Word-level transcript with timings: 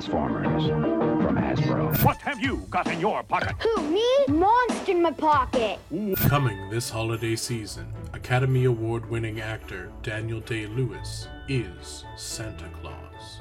Transformers 0.00 0.64
from 0.64 1.36
Hasbro. 1.36 2.02
What 2.02 2.16
have 2.22 2.40
you 2.40 2.64
got 2.70 2.90
in 2.90 3.00
your 3.00 3.22
pocket? 3.22 3.54
Who, 3.60 3.82
me? 3.82 4.02
Monster 4.28 4.92
in 4.92 5.02
my 5.02 5.10
pocket. 5.10 5.78
Coming 6.16 6.70
this 6.70 6.88
holiday 6.88 7.36
season, 7.36 7.92
Academy 8.14 8.64
Award 8.64 9.10
winning 9.10 9.42
actor 9.42 9.92
Daniel 10.02 10.40
Day 10.40 10.64
Lewis 10.64 11.28
is 11.48 12.06
Santa 12.16 12.70
Claus. 12.80 13.40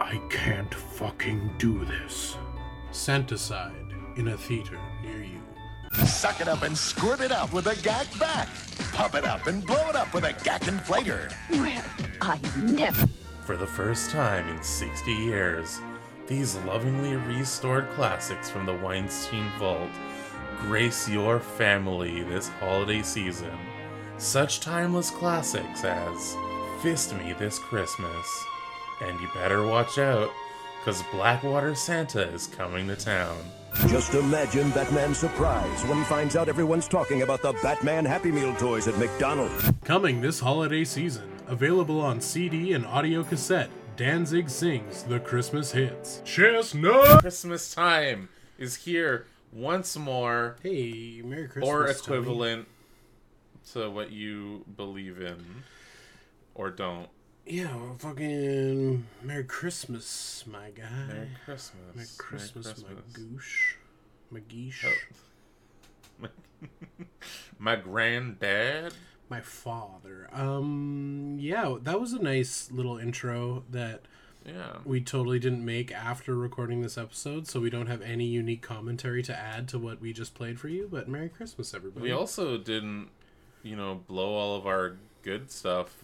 I 0.00 0.22
can't 0.30 0.72
fucking 0.72 1.54
do 1.58 1.84
this. 1.84 2.36
Santicide 2.92 4.16
in 4.16 4.28
a 4.28 4.36
theater 4.36 4.78
near 5.02 5.24
you. 5.24 5.40
Suck 6.06 6.40
it 6.40 6.46
up 6.46 6.62
and 6.62 6.78
squirt 6.78 7.20
it 7.20 7.32
out 7.32 7.52
with 7.52 7.66
a 7.66 7.74
gag 7.82 8.06
back. 8.20 8.46
Pump 8.92 9.16
it 9.16 9.24
up 9.24 9.48
and 9.48 9.66
blow 9.66 9.88
it 9.88 9.96
up 9.96 10.14
with 10.14 10.22
a 10.22 10.34
gag 10.44 10.60
inflator. 10.60 11.32
Well, 11.50 11.82
I 12.20 12.38
never. 12.62 13.08
For 13.50 13.56
the 13.56 13.66
first 13.66 14.12
time 14.12 14.48
in 14.48 14.62
60 14.62 15.12
years, 15.12 15.80
these 16.28 16.54
lovingly 16.58 17.16
restored 17.16 17.90
classics 17.96 18.48
from 18.48 18.64
the 18.64 18.76
Weinstein 18.76 19.50
Vault 19.58 19.90
grace 20.60 21.08
your 21.08 21.40
family 21.40 22.22
this 22.22 22.46
holiday 22.46 23.02
season. 23.02 23.58
Such 24.18 24.60
timeless 24.60 25.10
classics 25.10 25.82
as 25.82 26.36
Fist 26.80 27.12
Me 27.16 27.32
This 27.40 27.58
Christmas, 27.58 28.44
and 29.02 29.18
you 29.18 29.26
better 29.34 29.66
watch 29.66 29.98
out, 29.98 30.30
because 30.78 31.02
Blackwater 31.10 31.74
Santa 31.74 32.32
is 32.32 32.46
coming 32.46 32.86
to 32.86 32.94
town. 32.94 33.36
Just 33.88 34.14
imagine 34.14 34.70
Batman's 34.70 35.18
surprise 35.18 35.82
when 35.86 35.98
he 35.98 36.04
finds 36.04 36.36
out 36.36 36.48
everyone's 36.48 36.86
talking 36.86 37.22
about 37.22 37.42
the 37.42 37.52
Batman 37.64 38.04
Happy 38.04 38.30
Meal 38.30 38.54
toys 38.54 38.86
at 38.86 38.96
McDonald's. 38.96 39.72
Coming 39.82 40.20
this 40.20 40.38
holiday 40.38 40.84
season, 40.84 41.28
available 41.50 42.00
on 42.00 42.20
CD 42.20 42.72
and 42.72 42.86
audio 42.86 43.22
cassette, 43.24 43.70
Danzig 43.96 44.48
sings 44.48 45.02
the 45.02 45.20
Christmas 45.20 45.72
hits. 45.72 46.22
Chestnut! 46.24 47.20
Christmas 47.20 47.74
time 47.74 48.28
is 48.58 48.76
here 48.76 49.26
once 49.52 49.96
more, 49.96 50.56
Hey, 50.62 51.22
Merry 51.24 51.48
Christmas. 51.48 51.68
or 51.68 51.84
Tony. 51.86 51.98
equivalent 52.20 52.68
to 53.72 53.90
what 53.90 54.10
you 54.12 54.64
believe 54.76 55.20
in 55.20 55.64
or 56.54 56.70
don't. 56.70 57.08
Yeah, 57.46 57.74
well, 57.76 57.96
fucking 57.98 59.06
Merry 59.22 59.44
Christmas, 59.44 60.44
my 60.46 60.70
guy. 60.70 60.88
Merry 61.08 61.28
Christmas. 61.44 61.80
Merry 61.94 62.08
Christmas, 62.16 62.66
Merry 62.82 62.94
my 62.94 63.00
Christmas. 63.12 63.34
goosh. 63.42 63.74
My 64.30 64.40
geesh. 64.40 64.84
Oh. 66.22 66.28
My 67.58 67.76
granddad. 67.76 68.94
My 69.30 69.40
father. 69.40 70.28
Um, 70.32 71.36
yeah, 71.40 71.76
that 71.82 72.00
was 72.00 72.12
a 72.12 72.18
nice 72.18 72.70
little 72.72 72.98
intro 72.98 73.62
that 73.70 74.02
Yeah. 74.44 74.78
we 74.84 75.00
totally 75.00 75.38
didn't 75.38 75.64
make 75.64 75.92
after 75.92 76.34
recording 76.34 76.82
this 76.82 76.98
episode, 76.98 77.46
so 77.46 77.60
we 77.60 77.70
don't 77.70 77.86
have 77.86 78.02
any 78.02 78.24
unique 78.26 78.60
commentary 78.62 79.22
to 79.22 79.34
add 79.36 79.68
to 79.68 79.78
what 79.78 80.00
we 80.00 80.12
just 80.12 80.34
played 80.34 80.58
for 80.58 80.66
you. 80.68 80.88
But 80.90 81.08
Merry 81.08 81.28
Christmas, 81.28 81.72
everybody. 81.74 82.02
We 82.06 82.10
also 82.12 82.58
didn't, 82.58 83.10
you 83.62 83.76
know, 83.76 84.02
blow 84.08 84.34
all 84.34 84.56
of 84.56 84.66
our 84.66 84.96
good 85.22 85.50
stuff 85.52 86.02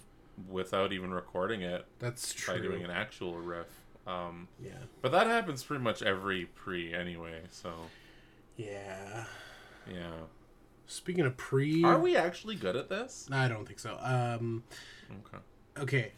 without 0.49 0.93
even 0.93 1.13
recording 1.13 1.63
it 1.63 1.85
That's 1.99 2.33
true. 2.33 2.55
by 2.55 2.61
doing 2.61 2.85
an 2.85 2.91
actual 2.91 3.39
riff. 3.39 3.67
Um, 4.07 4.47
yeah. 4.63 4.71
but 5.03 5.11
that 5.11 5.27
happens 5.27 5.65
pretty 5.65 5.83
much 5.83 6.01
every 6.01 6.45
pre 6.45 6.95
anyway. 6.95 7.41
So 7.51 7.73
Yeah. 8.57 9.25
yeah. 9.91 10.13
Speaking 10.87 11.25
of 11.27 11.37
pre, 11.37 11.83
Are 11.85 11.99
we 11.99 12.17
actually 12.17 12.55
good 12.57 12.77
at 12.77 12.89
this? 12.89 13.29
I 13.33 13.49
don't 13.49 13.67
think 13.67 13.79
so. 13.79 13.99
Um, 14.01 14.63
Okay. 15.11 15.39
okay. 15.79 16.13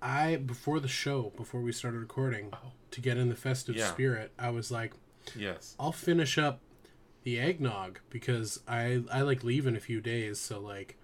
I 0.00 0.36
before 0.36 0.80
the 0.80 0.88
show, 0.88 1.32
before 1.36 1.60
we 1.60 1.72
started 1.72 1.98
recording, 1.98 2.52
to 2.92 3.00
get 3.00 3.16
in 3.16 3.28
the 3.28 3.34
festive 3.34 3.74
Oh. 3.76 3.78
Yeah. 3.80 3.92
spirit, 3.92 4.32
I 4.38 4.50
was 4.50 4.70
like, 4.70 4.94
Yes. 5.36 5.74
I'll 5.78 5.92
finish 5.92 6.38
up 6.38 6.60
the 7.24 7.38
eggnog 7.38 7.98
because 8.08 8.60
I 8.66 9.02
I 9.12 9.20
like 9.22 9.44
leave 9.44 9.66
in 9.66 9.76
a 9.76 9.80
few 9.80 10.00
days, 10.00 10.40
so 10.40 10.60
like 10.60 10.96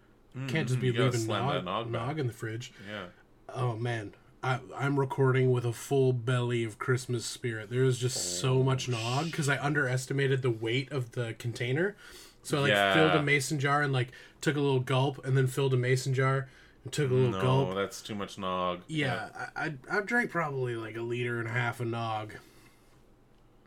can't 0.48 0.66
just 0.69 0.81
be 0.81 0.91
Mm, 0.91 0.94
you 0.94 1.04
leaving 1.04 1.26
nog, 1.26 1.64
nog 1.64 1.91
nog, 1.91 2.19
in 2.19 2.26
the 2.26 2.32
fridge. 2.32 2.72
Yeah. 2.88 3.06
Oh 3.50 3.76
man, 3.76 4.14
I 4.43 4.60
I'm 4.76 4.98
recording 4.98 5.50
with 5.50 5.64
a 5.66 5.72
full 5.72 6.12
belly 6.14 6.64
of 6.64 6.78
Christmas 6.78 7.26
spirit. 7.26 7.69
There 7.69 7.84
is 7.84 7.98
just 7.98 8.41
so 8.41 8.59
Oh, 8.59 8.62
much 8.62 8.88
nog 8.88 9.26
because 9.26 9.48
I 9.48 9.59
underestimated 9.59 10.41
the 10.43 10.50
weight 10.50 10.91
of 10.93 11.12
the 11.12 11.34
container, 11.34 11.97
so 12.44 12.59
I 12.59 12.60
like 12.60 12.71
Yeah. 12.71 12.94
filled 12.94 13.12
a 13.16 13.22
mason 13.22 13.59
jar 13.59 13.82
and 13.82 13.93
like 13.93 14.12
took 14.41 14.56
a 14.56 14.60
little 14.60 14.78
gulp 14.81 15.25
and 15.27 15.37
then 15.37 15.49
filled 15.49 15.75
a 15.75 15.77
mason 15.77 16.15
jar 16.15 16.49
and 16.84 16.93
took 16.93 17.10
a 17.10 17.15
little 17.15 17.31
No, 17.32 17.41
gulp. 17.41 17.75
that's 17.75 18.00
too 18.00 18.15
much 18.15 18.38
nog. 18.38 18.82
Yeah, 18.87 19.28
I, 19.56 19.65
I 19.91 19.99
I 19.99 20.00
drank 20.03 20.31
probably 20.31 20.77
like 20.77 20.97
a 20.97 21.03
liter 21.03 21.41
and 21.41 21.49
a 21.49 21.53
half 21.53 21.81
of 21.81 21.88
nog. 21.88 22.34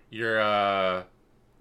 You're 0.10 0.40
uh 0.40 1.04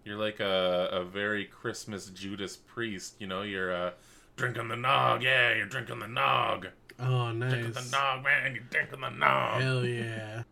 you're 0.05 0.17
like 0.19 0.39
a 0.41 0.89
a 0.93 1.05
very 1.05 1.45
Christmas 1.47 2.07
Judas 2.11 2.57
priest, 2.57 3.17
you 3.19 3.27
know, 3.27 3.43
you're 3.43 3.75
uh 3.75 3.91
drinking 4.37 4.69
the 4.69 4.77
nog, 4.77 5.23
yeah, 5.23 5.55
you're 5.55 5.67
drinking 5.67 5.99
the 5.99 6.09
nog. 6.09 6.69
Oh, 6.99 7.31
nice. 7.33 7.51
Drinking 7.53 7.73
the 7.73 7.89
nog, 7.91 8.23
man, 8.25 8.55
you're 8.55 8.65
drinking 8.71 9.01
the 9.01 9.11
nog. 9.11 9.61
Hell 9.61 9.85
yeah. 9.85 10.43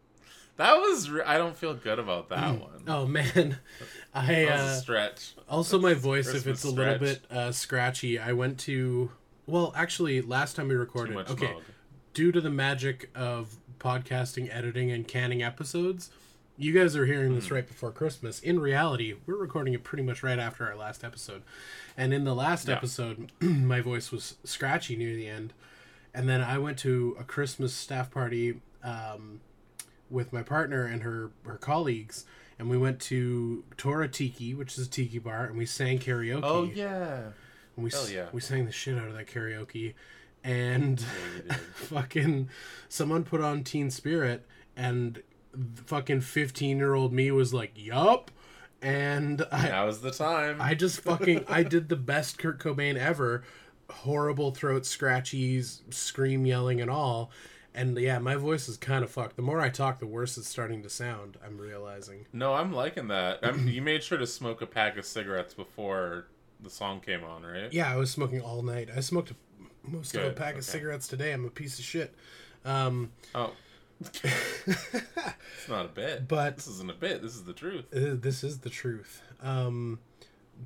That 0.56 0.76
was 0.76 1.10
re- 1.10 1.22
I 1.25 1.36
don't 1.38 1.56
feel 1.56 1.75
good 1.75 1.98
about 1.98 2.28
that 2.31 2.60
one. 2.60 2.84
Oh 2.88 3.06
man, 3.06 3.58
I 4.14 4.26
That 4.44 4.52
was 4.52 4.60
a 4.60 4.64
uh, 4.64 4.80
stretch. 4.80 5.34
also 5.48 5.78
my 5.78 5.94
voice 5.94 6.28
if 6.32 6.47
it's 6.47 6.64
a 6.64 6.70
little 6.70 6.94
stretch. 6.94 7.00
bit 7.00 7.36
uh, 7.36 7.52
scratchy. 7.52 8.19
I 8.19 8.32
went 8.32 8.58
to 8.60 9.10
well, 9.47 9.72
actually, 9.76 10.22
last 10.22 10.56
time 10.56 10.69
we 10.69 10.75
recorded, 10.75 11.16
okay, 11.28 11.54
due 12.14 12.32
to 12.32 12.41
the 12.41 12.48
magic 12.50 13.10
of 13.14 13.56
podcasting, 13.78 14.48
editing, 14.54 14.91
and 14.91 15.06
canning 15.06 15.42
episodes, 15.42 16.10
you 16.56 16.72
guys 16.72 16.97
are 16.97 17.04
hearing 17.04 17.30
Hmm. 17.30 17.34
this 17.34 17.50
right 17.50 17.66
before 17.66 17.91
Christmas. 17.91 18.41
In 18.41 18.58
reality, 18.60 19.16
we're 19.26 19.36
recording 19.36 19.75
it 19.75 19.84
pretty 19.84 20.02
much 20.04 20.22
right 20.22 20.38
after 20.38 20.66
our 20.66 20.76
last 20.76 21.04
episode. 21.04 21.42
And 21.96 22.14
in 22.14 22.25
the 22.25 22.34
last 22.34 22.69
Yeah. 22.69 22.76
episode, 22.76 23.32
my 23.41 23.81
voice 23.82 24.10
was 24.10 24.36
scratchy 24.44 24.96
near 24.96 25.14
the 25.14 25.28
end. 25.28 25.52
And 26.14 26.26
then 26.28 26.41
I 26.41 26.56
went 26.58 26.78
to 26.78 27.16
a 27.19 27.25
Christmas 27.25 27.75
staff 27.75 28.10
party 28.10 28.60
um, 28.84 29.41
with 30.08 30.32
my 30.32 30.42
partner 30.42 30.86
and 30.86 31.02
her, 31.02 31.32
her 31.44 31.56
colleagues. 31.58 32.25
And 32.59 32.70
we 32.70 32.78
went 32.78 33.00
to 33.03 33.65
Tora 33.76 34.09
Tiki, 34.09 34.54
which 34.54 34.78
is 34.78 34.87
a 34.87 34.91
tiki 34.91 35.19
bar, 35.19 35.47
and 35.47 35.56
we 35.56 35.66
sang 35.66 35.98
karaoke. 35.98 36.41
Oh 36.44 36.70
yeah. 36.72 37.20
And 37.76 37.84
we, 37.84 37.91
Hell 37.91 38.09
yeah. 38.09 38.26
we 38.32 38.41
sang 38.41 38.66
the 38.66 38.72
shit 38.72 38.97
out 38.97 39.09
of 39.09 39.15
that 39.15 39.26
karaoke. 39.26 39.94
And 40.44 40.98
did. 41.48 41.56
fucking 41.75 42.48
someone 42.88 43.25
put 43.25 43.41
on 43.41 43.64
Teen 43.64 43.91
Spirit 43.91 44.47
and 44.76 45.22
fucking 45.87 46.20
15 46.20 46.78
year 46.78 46.94
old 46.94 47.12
me 47.12 47.31
was 47.31 47.53
like, 47.53 47.72
Yup. 47.75 48.31
And 48.82 49.43
I, 49.50 49.69
That 49.69 49.84
was 49.84 50.00
the 50.03 50.10
time. 50.10 50.60
I 50.60 50.75
just 50.75 51.00
fucking, 51.00 51.47
I 51.48 51.62
did 51.64 51.88
the 51.88 51.97
best 51.97 52.38
Kurt 52.38 52.60
Cobain 52.60 52.97
ever. 52.97 53.43
Horrible 53.91 54.50
throat 54.50 54.82
scratchies, 54.82 55.81
scream 55.93 56.44
yelling, 56.44 56.81
and 56.82 56.91
all. 56.91 57.31
And 57.74 57.98
yeah, 57.98 58.18
my 58.20 58.36
voice 58.36 58.68
is 58.68 58.76
kind 58.76 59.02
of 59.02 59.10
fucked. 59.10 59.34
The 59.36 59.42
more 59.42 59.60
I 59.60 59.68
talk, 59.68 59.98
the 59.98 60.06
worse 60.06 60.38
it's 60.38 60.48
starting 60.48 60.82
to 60.84 60.88
sound, 60.88 61.36
I'm 61.44 61.58
realizing. 61.58 62.26
No, 62.32 62.54
I'm 62.54 62.72
liking 62.72 63.08
that. 63.08 63.40
I'm, 63.42 63.66
you 63.68 63.82
made 63.82 64.04
sure 64.04 64.16
to 64.18 64.26
smoke 64.28 64.62
a 64.62 64.66
pack 64.66 64.96
of 64.96 65.04
cigarettes 65.04 65.54
before 65.54 66.26
the 66.60 66.70
song 66.70 67.00
came 67.00 67.24
on, 67.24 67.42
right? 67.42 67.72
Yeah, 67.72 67.92
I 67.92 67.96
was 67.96 68.10
smoking 68.12 68.40
all 68.40 68.62
night. 68.62 68.90
I 68.96 69.00
smoked 69.00 69.32
most 69.82 70.14
of 70.14 70.22
a 70.22 70.26
Good, 70.28 70.36
pack 70.36 70.54
of 70.56 70.64
cigarettes 70.64 71.08
today. 71.08 71.32
I'm 71.32 71.44
a 71.44 71.50
piece 71.50 71.78
of 71.80 71.84
shit. 71.84 72.14
Um, 72.64 73.10
Oh. 73.34 73.50
it's 74.22 75.68
not 75.68 75.86
a 75.86 75.88
bit. 75.88 76.28
But- 76.28 76.56
this 76.56 76.66
isn't 76.68 76.90
a 76.90 76.94
bit. 76.94 77.22
This 77.22 77.34
is 77.34 77.44
the 77.44 77.52
truth. 77.52 77.86
Uh, 77.94 78.14
this 78.14 78.44
is 78.44 78.58
the 78.60 78.70
truth. 78.70 79.22
Um, 79.42 79.98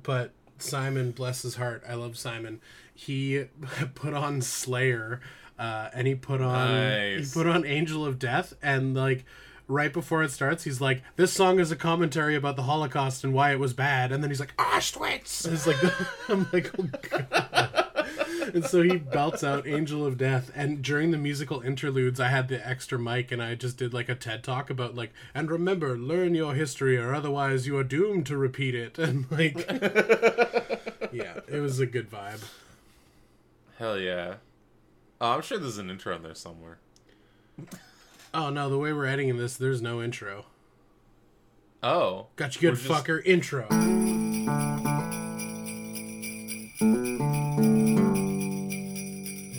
but 0.03 0.31
Simon, 0.59 1.11
bless 1.11 1.41
his 1.41 1.55
heart, 1.55 1.83
I 1.87 1.95
love 1.95 2.17
Simon. 2.17 2.61
He 2.93 3.45
put 3.95 4.13
on 4.13 4.41
Slayer, 4.41 5.21
uh, 5.59 5.89
and 5.93 6.07
he 6.07 6.15
put 6.15 6.41
on 6.41 6.71
Nice. 6.71 7.33
he 7.33 7.39
put 7.39 7.45
on 7.47 7.65
Angel 7.65 8.05
of 8.05 8.17
Death, 8.17 8.53
and 8.63 8.95
like 8.95 9.25
right 9.67 9.93
before 9.93 10.23
it 10.23 10.31
starts, 10.31 10.63
he's 10.63 10.81
like, 10.81 11.03
"This 11.15 11.31
song 11.31 11.59
is 11.59 11.71
a 11.71 11.75
commentary 11.75 12.35
about 12.35 12.55
the 12.55 12.63
Holocaust 12.63 13.23
and 13.23 13.33
why 13.33 13.51
it 13.51 13.59
was 13.59 13.73
bad," 13.73 14.11
and 14.11 14.23
then 14.23 14.31
he's 14.31 14.39
like, 14.39 14.55
"Auschwitz." 14.57 15.45
And 15.45 15.53
it's 15.53 15.67
like 15.67 15.77
I'm 16.29 16.47
like, 16.51 16.71
oh 16.79 16.87
god. 17.09 17.85
And 18.53 18.65
so 18.65 18.81
he 18.81 18.97
belts 18.97 19.43
out 19.43 19.67
Angel 19.67 20.03
of 20.07 20.17
Death, 20.17 20.51
and 20.55 20.81
during 20.81 21.11
the 21.11 21.19
musical 21.19 21.61
interludes, 21.61 22.19
I 22.19 22.29
had 22.29 22.47
the 22.47 22.65
extra 22.67 22.97
mic, 22.97 23.31
and 23.31 23.43
I 23.43 23.53
just 23.53 23.77
did 23.77 23.93
like 23.93 24.09
a 24.09 24.15
TED 24.15 24.43
talk 24.43 24.71
about 24.71 24.95
like, 24.95 25.11
and 25.35 25.51
remember, 25.51 25.95
learn 25.95 26.33
your 26.33 26.55
history, 26.55 26.97
or 26.97 27.13
otherwise 27.13 27.67
you 27.67 27.77
are 27.77 27.83
doomed 27.83 28.25
to 28.27 28.37
repeat 28.37 28.73
it. 28.73 28.97
And 29.09 29.29
like, 29.29 29.55
yeah, 31.11 31.41
it 31.47 31.59
was 31.61 31.79
a 31.79 31.85
good 31.85 32.09
vibe. 32.09 32.43
Hell 33.77 33.99
yeah. 33.99 34.35
Oh, 35.21 35.31
I'm 35.31 35.41
sure 35.41 35.57
there's 35.57 35.77
an 35.77 35.89
intro 35.89 36.15
in 36.15 36.23
there 36.23 36.33
somewhere. 36.33 36.77
Oh 38.33 38.49
no, 38.49 38.69
the 38.69 38.77
way 38.77 38.93
we're 38.93 39.05
editing 39.05 39.35
this, 39.37 39.57
there's 39.57 39.81
no 39.81 40.01
intro. 40.01 40.45
Oh. 41.83 42.27
Got 42.37 42.55
you 42.55 42.61
good 42.61 42.77
just- 42.77 42.87
fucker 42.87 43.21
intro. 43.25 43.67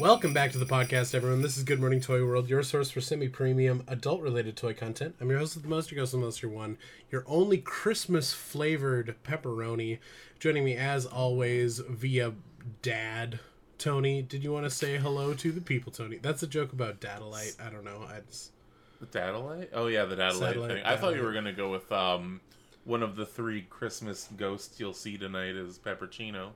Welcome 0.01 0.33
back 0.33 0.53
to 0.53 0.59
the 0.59 0.65
podcast, 0.65 1.15
everyone. 1.15 1.43
This 1.43 1.59
is 1.59 1.65
Good 1.65 1.79
Morning 1.79 2.01
Toy 2.01 2.25
World, 2.25 2.49
your 2.49 2.63
source 2.63 2.91
for 2.91 3.03
semi-premium 3.03 3.85
adult-related 3.87 4.57
toy 4.57 4.73
content. 4.73 5.17
I'm 5.21 5.29
your 5.29 5.41
host 5.41 5.57
of 5.57 5.63
the 5.63 5.69
most, 5.69 5.91
your 5.91 6.01
ghost 6.01 6.15
of 6.15 6.21
the 6.21 6.25
most, 6.25 6.41
your 6.41 6.51
one, 6.51 6.79
your 7.11 7.23
only 7.27 7.59
Christmas-flavored 7.59 9.17
pepperoni. 9.23 9.99
Joining 10.39 10.65
me, 10.65 10.75
as 10.75 11.05
always, 11.05 11.81
via 11.81 12.33
Dad. 12.81 13.41
Tony, 13.81 14.21
did 14.21 14.45
you 14.45 14.53
want 14.53 14.65
to 14.65 14.71
say 14.71 14.99
hello 14.99 15.33
to 15.33 15.51
the 15.51 15.61
people, 15.63 15.91
Tony? 15.91 16.19
That's 16.19 16.43
a 16.43 16.47
joke 16.47 16.75
about 16.75 17.01
Dadalite. 17.01 17.59
I 17.59 17.71
don't 17.71 17.83
know. 17.83 18.05
I 18.07 18.21
just... 18.29 18.53
The 19.01 19.07
Dadalite? 19.07 19.69
Oh 19.73 19.87
yeah, 19.87 20.05
the 20.05 20.17
Dadalite 20.17 20.39
Satellite, 20.39 20.71
thing. 20.71 20.85
I 20.85 20.97
thought 20.97 21.17
you 21.17 21.23
were 21.23 21.33
gonna 21.33 21.55
go 21.55 21.71
with 21.71 21.91
um 21.91 22.43
one 22.85 23.03
of 23.03 23.17
the 23.17 23.25
three 23.25 23.63
Christmas 23.63 24.29
ghosts 24.37 24.79
you'll 24.79 24.93
see 24.93 25.17
tonight 25.17 25.57
is 25.57 25.79
Peppercino, 25.79 26.51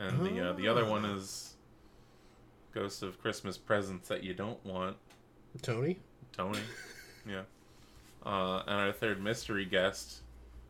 and 0.00 0.26
the 0.26 0.50
uh, 0.50 0.52
the 0.54 0.66
other 0.66 0.84
one 0.84 1.04
Ah. 1.04 1.14
is 1.14 1.54
Ghost 2.74 3.04
of 3.04 3.20
Christmas 3.22 3.56
Presents 3.56 4.08
that 4.08 4.24
you 4.24 4.34
don't 4.34 4.64
want, 4.66 4.96
Tony? 5.62 6.00
Tony. 6.32 6.58
yeah. 7.28 7.42
Uh, 8.26 8.62
and 8.66 8.80
our 8.80 8.92
third 8.92 9.22
mystery 9.22 9.64
guest, 9.64 10.22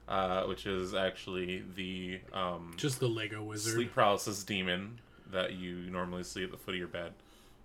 uh, 0.08 0.42
which 0.44 0.66
is 0.66 0.92
actually 0.94 1.64
the 1.74 2.20
um, 2.34 2.74
Just 2.76 3.00
the 3.00 3.08
Lego 3.08 3.42
wizard. 3.42 3.72
sleep 3.72 3.94
paralysis 3.94 4.44
demon 4.44 5.00
that 5.30 5.54
you 5.54 5.76
normally 5.90 6.22
see 6.22 6.44
at 6.44 6.50
the 6.50 6.56
foot 6.56 6.74
of 6.74 6.78
your 6.78 6.88
bed. 6.88 7.12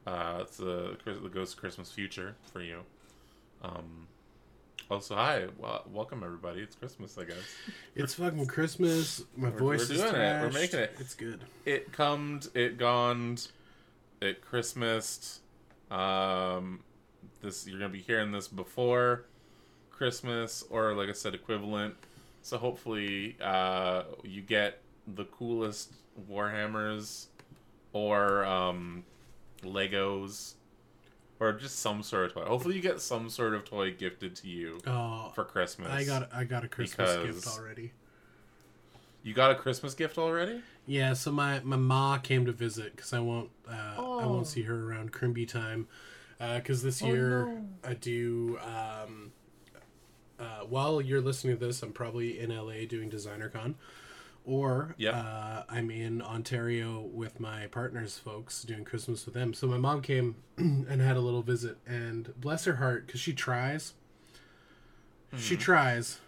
Uh, 0.06 0.40
it's 0.42 0.58
the 0.58 0.98
the 1.06 1.30
Ghost 1.30 1.58
Christmas 1.58 1.92
Future 1.92 2.36
for 2.52 2.62
you. 2.62 2.80
Um, 3.62 4.08
also, 4.92 5.16
hi, 5.16 5.46
well, 5.58 5.84
welcome 5.92 6.24
everybody. 6.24 6.60
It's 6.62 6.76
Christmas, 6.76 7.18
I 7.18 7.24
guess. 7.24 7.38
It's 7.96 8.16
fucking 8.16 8.48
Christmas. 8.48 9.24
My 9.38 9.50
voice 9.50 9.88
we're 9.90 9.96
is 9.96 10.02
doing 10.02 10.16
it. 10.16 10.42
We're 10.42 10.52
making 10.52 10.80
it. 10.80 10.96
It's 11.00 11.14
good. 11.14 11.42
It 11.66 11.92
comed, 11.94 12.50
it 12.54 12.78
goned, 12.78 13.48
it 14.22 14.44
Christmased. 14.44 15.40
Um, 15.90 16.82
this 17.42 17.66
you're 17.68 17.80
gonna 17.80 17.94
be 17.94 18.02
hearing 18.02 18.32
this 18.32 18.48
before 18.48 19.26
Christmas, 19.90 20.64
or 20.70 20.94
like 20.94 21.10
I 21.10 21.14
said, 21.14 21.34
equivalent. 21.34 21.96
So 22.42 22.58
hopefully, 22.58 23.38
uh, 23.42 24.04
you 24.24 24.42
get 24.42 24.80
the 25.16 25.26
coolest 25.26 25.94
Warhammers, 26.30 27.28
or 27.94 28.44
um, 28.46 29.06
Legos, 29.64 30.56
or 31.40 31.54
just 31.54 31.80
some 31.80 32.04
sort 32.04 32.26
of 32.26 32.34
toy. 32.34 32.44
Hopefully, 32.46 32.76
you 32.76 32.82
get 32.82 33.00
some 33.00 33.30
sort 33.30 33.54
of 33.54 33.64
toy 33.66 33.94
gifted 33.94 34.36
to 34.38 34.48
you 34.48 34.80
Oh, 34.86 35.32
for 35.34 35.46
Christmas. 35.46 35.90
I 35.92 36.04
got 36.04 36.34
I 36.34 36.44
got 36.44 36.64
a 36.64 36.68
Christmas 36.68 37.16
gift 37.26 37.48
already. 37.48 37.94
You 39.24 39.34
got 39.34 39.52
a 39.52 39.56
Christmas 39.56 39.94
gift 39.94 40.18
already? 40.18 40.62
Yeah, 40.86 41.14
so 41.14 41.32
my 41.32 41.62
my 41.62 41.78
ma 41.78 42.18
came 42.18 42.46
to 42.46 42.52
visit 42.52 42.96
because 42.96 43.14
I 43.14 43.20
won't 43.20 43.50
uh, 43.70 43.72
I 43.72 43.96
Oh. 43.98 44.28
won't 44.30 44.48
see 44.48 44.64
her 44.64 44.90
around 44.92 45.14
Crimby 45.14 45.46
time 45.46 45.88
because 46.40 46.84
this 46.84 47.02
year 47.02 47.62
I 47.86 47.94
do. 47.94 48.60
Um, 48.62 49.32
uh, 50.40 50.66
while 50.68 51.00
you're 51.00 51.22
listening 51.22 51.58
to 51.58 51.66
this, 51.66 51.82
I'm 51.84 51.94
probably 51.94 52.38
in 52.40 52.50
LA 52.54 52.86
doing 52.88 53.08
Designer 53.08 53.48
Con, 53.48 53.76
or 54.46 54.96
Yep. 54.98 55.14
uh, 55.16 55.64
I'm 55.70 55.90
in 55.90 56.22
Ontario 56.22 57.00
with 57.02 57.40
my 57.40 57.68
partners, 57.68 58.18
folks, 58.18 58.64
doing 58.64 58.84
Christmas 58.84 59.26
with 59.26 59.34
them. 59.34 59.54
So 59.54 59.68
my 59.68 59.78
mom 59.78 60.02
came 60.02 60.36
and 60.58 61.02
had 61.02 61.16
a 61.16 61.22
little 61.22 61.42
visit, 61.44 61.78
and 61.86 62.34
bless 62.40 62.66
her 62.66 62.76
heart, 62.76 63.06
because 63.08 63.22
she 63.22 63.34
tries. 63.34 63.94
Hmm. 65.32 65.38
She 65.38 65.56
tries. 65.58 66.20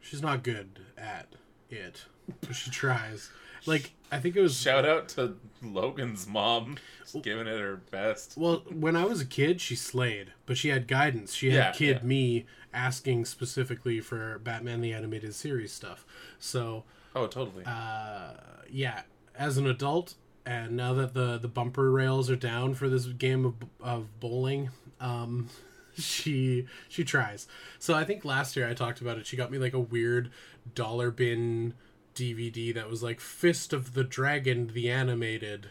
She's 0.00 0.22
not 0.22 0.42
good 0.42 0.80
at 0.98 1.34
it, 1.70 2.04
but 2.40 2.54
she 2.54 2.70
tries. 2.70 3.30
Like 3.66 3.92
I 4.12 4.18
think 4.20 4.36
it 4.36 4.42
was 4.42 4.58
Shout 4.60 4.84
out 4.84 5.08
to 5.10 5.36
Logan's 5.62 6.26
mom, 6.26 6.76
just 7.00 7.22
giving 7.22 7.46
it 7.46 7.58
her 7.58 7.76
best. 7.90 8.36
Well, 8.36 8.62
when 8.70 8.96
I 8.96 9.04
was 9.04 9.20
a 9.22 9.24
kid, 9.26 9.60
she 9.62 9.74
slayed, 9.74 10.32
but 10.44 10.58
she 10.58 10.68
had 10.68 10.86
guidance. 10.86 11.32
She 11.32 11.46
had 11.50 11.54
Yeah, 11.56 11.72
kid 11.72 11.98
yeah. 12.02 12.06
me 12.06 12.46
asking 12.74 13.24
specifically 13.24 14.00
for 14.00 14.38
Batman 14.40 14.82
the 14.82 14.92
Animated 14.92 15.34
Series 15.34 15.72
stuff. 15.72 16.04
So, 16.38 16.84
Oh, 17.14 17.26
totally. 17.26 17.64
uh, 17.66 18.32
yeah, 18.70 19.02
as 19.36 19.56
an 19.56 19.66
adult, 19.66 20.14
and 20.44 20.76
now 20.76 20.94
that 20.94 21.14
the 21.14 21.38
the 21.38 21.48
bumper 21.48 21.90
rails 21.90 22.30
are 22.30 22.36
down 22.36 22.74
for 22.74 22.88
this 22.88 23.06
game 23.06 23.44
of 23.44 23.54
of 23.80 24.20
bowling, 24.20 24.70
um, 25.00 25.48
she 25.94 26.66
she 26.88 27.04
tries. 27.04 27.46
So 27.78 27.94
I 27.94 28.04
think 28.04 28.24
last 28.24 28.56
year 28.56 28.68
I 28.68 28.74
talked 28.74 29.00
about 29.00 29.18
it. 29.18 29.26
She 29.26 29.36
got 29.36 29.50
me 29.50 29.58
like 29.58 29.74
a 29.74 29.80
weird 29.80 30.30
dollar 30.74 31.10
bin 31.10 31.74
DVD 32.14 32.74
that 32.74 32.88
was 32.88 33.02
like 33.02 33.20
Fist 33.20 33.72
of 33.72 33.94
the 33.94 34.04
Dragon 34.04 34.68
the 34.68 34.90
animated 34.90 35.68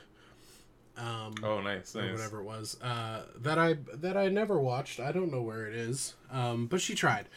um 0.98 1.34
oh, 1.44 1.60
nice, 1.60 1.96
nice. 1.96 2.12
whatever 2.12 2.42
it 2.42 2.44
was 2.44 2.78
uh, 2.82 3.24
that 3.38 3.58
I 3.58 3.78
that 3.96 4.16
I 4.16 4.30
never 4.30 4.60
watched. 4.60 5.00
I 5.00 5.12
don't 5.12 5.32
know 5.32 5.42
where 5.42 5.68
it 5.68 5.74
is, 5.74 6.14
um, 6.32 6.68
but 6.68 6.82
she 6.82 6.94
tried. 6.94 7.28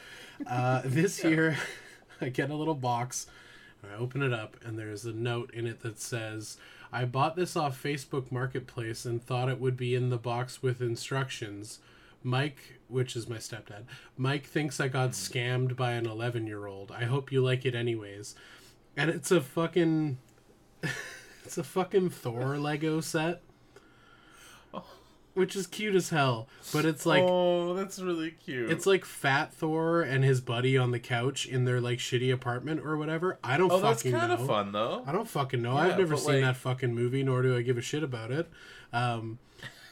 Uh, 0.47 0.83
this 0.85 1.25
year, 1.25 1.57
I 2.21 2.29
get 2.29 2.51
a 2.51 2.55
little 2.55 2.75
box, 2.75 3.27
I 3.93 3.97
open 3.97 4.23
it 4.23 4.33
up, 4.33 4.57
and 4.65 4.79
there's 4.79 5.05
a 5.05 5.13
note 5.13 5.53
in 5.53 5.67
it 5.67 5.81
that 5.81 5.99
says, 5.99 6.59
"I 6.93 7.05
bought 7.05 7.37
this 7.37 7.57
off 7.57 7.83
Facebook 7.83 8.31
Marketplace 8.33 9.05
and 9.05 9.23
thought 9.23 9.49
it 9.49 9.61
would 9.61 9.77
be 9.77 9.95
in 9.95 10.11
the 10.11 10.19
box 10.19 10.63
with 10.63 10.81
instructions." 10.81 11.81
Mike, 12.23 12.81
which 12.89 13.15
is 13.15 13.29
my 13.29 13.37
stepdad, 13.37 13.85
Mike 14.17 14.47
thinks 14.47 14.81
I 14.81 14.89
got 14.89 15.11
scammed 15.11 15.77
by 15.77 15.93
an 15.93 16.07
11 16.07 16.47
year 16.47 16.67
old. 16.67 16.91
I 16.91 17.05
hope 17.05 17.31
you 17.31 17.41
like 17.41 17.65
it 17.65 17.75
anyways. 17.75 18.35
And 18.97 19.11
it's 19.11 19.31
a 19.31 19.41
fucking. 19.41 20.19
it's 21.45 21.59
a 21.59 21.65
fucking 21.65 22.11
Thor 22.11 22.59
Lego 22.59 23.01
set 23.01 23.43
oh. 24.75 24.85
Which 25.37 25.55
is 25.55 25.67
cute 25.67 25.95
as 25.95 26.09
hell. 26.09 26.49
But 26.73 26.85
it's 26.85 27.05
like 27.07 27.23
oh, 27.25 27.75
that's 27.75 27.99
really 28.01 28.33
cute. 28.33 28.71
it's 28.71 28.87
like 28.87 29.05
Fat 29.05 29.53
Thor 29.53 30.03
and 30.03 30.25
his 30.25 30.41
buddy 30.41 30.77
on 30.77 30.91
the 30.91 30.99
couch 30.99 31.47
in 31.47 31.65
their 31.65 31.81
like 31.81 31.99
shitty 31.99 32.33
apartment 32.33 32.81
or 32.85 32.97
whatever. 32.97 33.39
I 33.45 33.57
don't 33.57 33.71
oh, 33.71 33.79
that's 33.81 34.03
fucking 34.03 34.19
kind 34.19 34.29
know. 34.29 34.35
of 34.35 34.47
fun 34.47 34.73
though. 34.73 35.05
I 35.07 35.13
don't 35.13 35.29
fucking 35.29 35.63
know. 35.63 35.75
Yeah, 35.75 35.81
I've 35.93 35.99
never 35.99 36.17
seen 36.17 36.35
like- 36.37 36.43
that 36.43 36.57
fucking 36.57 36.95
movie, 36.95 37.23
nor 37.23 37.43
do 37.43 37.57
I 37.57 37.63
give 37.63 37.79
a 37.79 37.83
shit 37.83 38.03
about 38.03 38.31
it. 38.33 38.49
Um, 38.93 39.39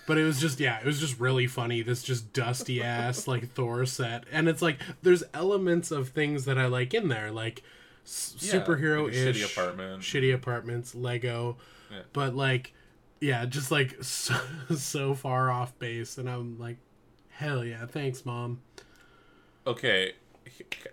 but 0.07 0.19
it 0.19 0.25
was 0.25 0.39
just 0.41 0.61
yeah, 0.61 0.81
it 0.81 0.85
was 0.87 1.01
just 1.01 1.19
really 1.19 1.47
funny. 1.47 1.81
This 1.83 2.03
just 2.03 2.33
dusty 2.33 2.83
ass 2.83 3.27
like 3.29 3.51
Thor 3.53 3.87
set, 3.87 4.25
and 4.33 4.49
it's 4.49 4.61
like 4.63 4.79
there's 5.03 5.25
elements 5.33 5.91
of 5.91 6.09
things 6.11 6.45
that 6.47 6.59
I 6.59 6.67
like 6.67 6.93
in 6.93 7.09
there, 7.09 7.31
like 7.31 7.63
s- 8.05 8.35
Yeah, 8.41 8.53
superhero 8.61 9.05
like 9.05 9.15
ish, 9.15 9.43
shitty 9.43 9.51
apartment. 9.53 10.03
shitty 10.03 10.35
apartments, 10.35 10.95
Lego, 10.95 11.57
Yeah. 11.91 12.01
but 12.13 12.35
like 12.37 12.74
yeah, 13.25 13.47
just 13.47 13.71
like 13.71 13.97
so, 14.03 14.35
so 14.77 15.15
far 15.15 15.51
off 15.51 15.79
base, 15.79 16.19
and 16.19 16.29
I'm 16.29 16.59
like, 16.59 16.77
hell 17.31 17.65
yeah, 17.65 17.87
thanks, 17.87 18.27
mom. 18.27 18.61
Okay, 19.67 20.13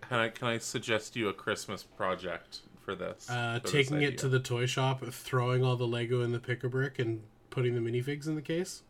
can 0.09 0.19
I 0.19 0.29
can 0.29 0.47
I 0.47 0.57
suggest 0.59 1.15
you 1.15 1.27
a 1.27 1.33
Christmas 1.33 1.83
project 1.83 2.61
for 2.85 2.95
this? 2.95 3.29
Uh, 3.29 3.59
for 3.61 3.63
this 3.63 3.71
taking 3.71 4.01
it 4.01 4.17
to 4.19 4.29
the 4.29 4.39
toy 4.39 4.65
shop, 4.65 5.03
throwing 5.11 5.63
all 5.63 5.75
the 5.75 5.87
Lego 5.87 6.21
in 6.21 6.31
the 6.31 6.39
pick 6.39 6.63
a 6.63 6.69
brick, 6.69 6.99
and 6.99 7.21
putting 7.49 7.75
the 7.75 7.81
minifigs 7.81 8.27
in 8.27 8.35
the 8.35 8.41
case. 8.41 8.83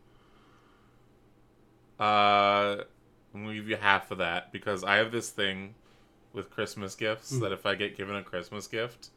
Uh, 2.00 2.84
I'm 3.34 3.44
gonna 3.44 3.56
give 3.56 3.70
you 3.70 3.76
half 3.78 4.12
of 4.12 4.20
that 4.20 4.52
because 4.52 4.84
I 4.84 4.98
have 4.98 5.12
this 5.12 5.30
thing 5.32 5.76
with 6.34 6.50
Christmas 6.50 6.96
gifts 6.96 7.32
Hmm. 7.32 7.40
that 7.40 7.52
if 7.52 7.66
I 7.66 7.76
get 7.76 7.98
given 7.98 8.16
a 8.16 8.24
Christmas 8.24 8.68
gift, 8.68 9.10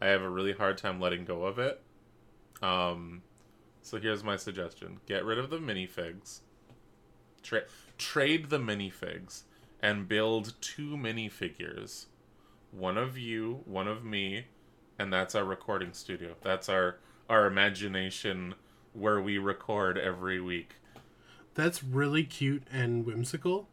I 0.00 0.06
have 0.06 0.22
a 0.22 0.28
really 0.28 0.52
hard 0.52 0.76
time 0.78 1.00
letting 1.00 1.24
go 1.24 1.44
of 1.44 1.58
it. 1.58 1.82
Um, 2.62 3.22
so 3.82 3.98
here's 3.98 4.22
my 4.24 4.36
suggestion: 4.36 5.00
get 5.06 5.24
rid 5.24 5.38
of 5.38 5.50
the 5.50 5.58
minifigs, 5.58 6.40
tra- 7.42 7.64
trade 7.98 8.50
the 8.50 8.58
minifigs, 8.58 9.42
and 9.82 10.08
build 10.08 10.54
two 10.60 10.96
minifigures. 10.96 12.06
One 12.72 12.96
of 12.96 13.18
you, 13.18 13.62
one 13.64 13.88
of 13.88 14.04
me, 14.04 14.46
and 14.98 15.12
that's 15.12 15.34
our 15.34 15.44
recording 15.44 15.92
studio. 15.92 16.34
That's 16.42 16.68
our 16.68 16.96
our 17.28 17.46
imagination 17.46 18.54
where 18.92 19.20
we 19.20 19.38
record 19.38 19.96
every 19.98 20.40
week. 20.40 20.74
That's 21.54 21.82
really 21.82 22.24
cute 22.24 22.62
and 22.72 23.04
whimsical. 23.04 23.68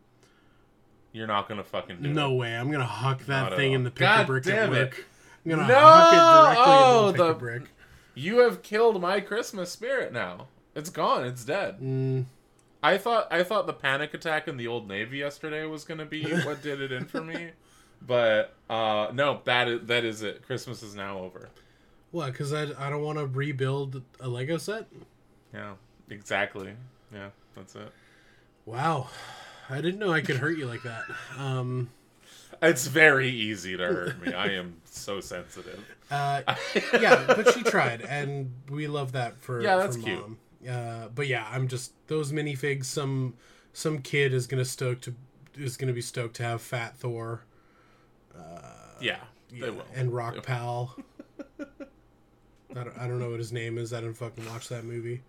You're 1.11 1.27
not 1.27 1.47
gonna 1.47 1.63
fucking 1.63 2.01
do 2.01 2.13
No 2.13 2.31
it. 2.33 2.35
way! 2.37 2.55
I'm 2.55 2.71
gonna 2.71 2.85
huck 2.85 3.25
that 3.25 3.51
at 3.53 3.57
thing 3.57 3.73
in 3.73 3.83
the 3.83 3.89
pick 3.91 3.99
God 3.99 4.27
brick 4.27 4.45
at 4.47 4.51
damn 4.51 4.73
it. 4.73 4.79
work. 4.79 5.05
I'm 5.45 5.51
gonna 5.51 5.67
No! 5.67 5.75
huck 5.79 6.13
it 6.13 6.55
directly 6.55 6.73
Oh, 6.73 7.07
into 7.09 7.17
the 7.17 7.27
the- 7.29 7.33
brick. 7.39 7.63
You 8.17 8.39
have 8.39 8.63
killed 8.63 8.99
my 8.99 9.19
Christmas 9.19 9.71
spirit 9.71 10.11
now. 10.11 10.47
It's 10.73 10.89
gone. 10.89 11.23
It's 11.25 11.45
dead. 11.45 11.79
Mm, 11.79 12.25
I 12.81 12.97
thought 12.97 13.27
I 13.31 13.43
thought 13.43 13.67
the 13.67 13.73
panic 13.73 14.15
attack 14.15 14.47
in 14.47 14.57
the 14.57 14.65
old 14.65 14.87
navy 14.87 15.19
yesterday 15.19 15.65
was 15.65 15.83
gonna 15.83 16.05
be 16.05 16.23
what 16.43 16.63
did 16.63 16.81
it 16.81 16.91
in 16.91 17.05
for 17.05 17.21
me, 17.21 17.51
but 18.01 18.55
uh, 18.71 19.09
no, 19.13 19.41
that 19.43 19.67
is 19.67 19.81
that 19.85 20.03
is 20.03 20.23
it. 20.23 20.41
Christmas 20.41 20.81
is 20.81 20.95
now 20.95 21.19
over. 21.19 21.49
what? 22.09 22.31
Because 22.31 22.53
I, 22.53 22.63
I 22.79 22.89
don't 22.89 23.03
want 23.03 23.19
to 23.19 23.27
rebuild 23.27 24.01
a 24.19 24.27
Lego 24.27 24.57
set. 24.57 24.87
Yeah, 25.53 25.73
exactly. 26.09 26.73
Yeah, 27.13 27.29
that's 27.55 27.75
it. 27.75 27.91
Wow, 28.65 29.09
I 29.69 29.79
didn't 29.79 29.99
know 29.99 30.11
I 30.11 30.21
could 30.21 30.37
hurt 30.37 30.57
you 30.57 30.65
like 30.65 30.81
that. 30.81 31.03
Um, 31.37 31.91
It's 32.61 32.87
very 32.87 33.29
easy 33.29 33.77
to 33.77 33.83
hurt 33.85 34.21
me. 34.25 34.33
I 34.33 34.47
am 34.53 34.81
so 34.85 35.19
sensitive. 35.19 35.83
uh, 36.11 36.41
yeah, 36.93 37.25
but 37.27 37.53
she 37.53 37.63
tried, 37.63 38.01
and 38.01 38.51
we 38.69 38.87
love 38.87 39.11
that 39.11 39.37
for 39.37 39.61
Yeah, 39.61 39.75
that's 39.77 39.95
for 39.97 40.03
cute. 40.03 40.23
Uh, 40.69 41.07
but 41.13 41.27
yeah, 41.27 41.47
I'm 41.51 41.67
just 41.67 41.91
those 42.07 42.31
minifigs. 42.31 42.85
Some 42.85 43.35
some 43.73 43.99
kid 43.99 44.33
is 44.33 44.47
gonna 44.47 44.65
stoked 44.65 45.03
to 45.03 45.15
is 45.55 45.77
gonna 45.77 45.93
be 45.93 46.01
stoked 46.01 46.35
to 46.37 46.43
have 46.43 46.61
Fat 46.61 46.97
Thor 46.97 47.43
Yeah, 48.99 49.19
they 49.51 49.69
will. 49.69 49.85
and 49.93 50.13
Rock 50.13 50.41
Pal. 50.43 50.95
I 52.75 52.83
don't, 52.83 52.97
I 52.97 53.07
don't 53.07 53.19
know 53.19 53.29
what 53.29 53.39
his 53.39 53.51
name 53.53 53.77
is. 53.77 53.93
I 53.93 54.01
didn't 54.01 54.15
fucking 54.15 54.45
watch 54.47 54.69
that 54.69 54.83
movie. 54.83 55.21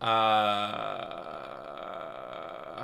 Uh, 0.00 0.06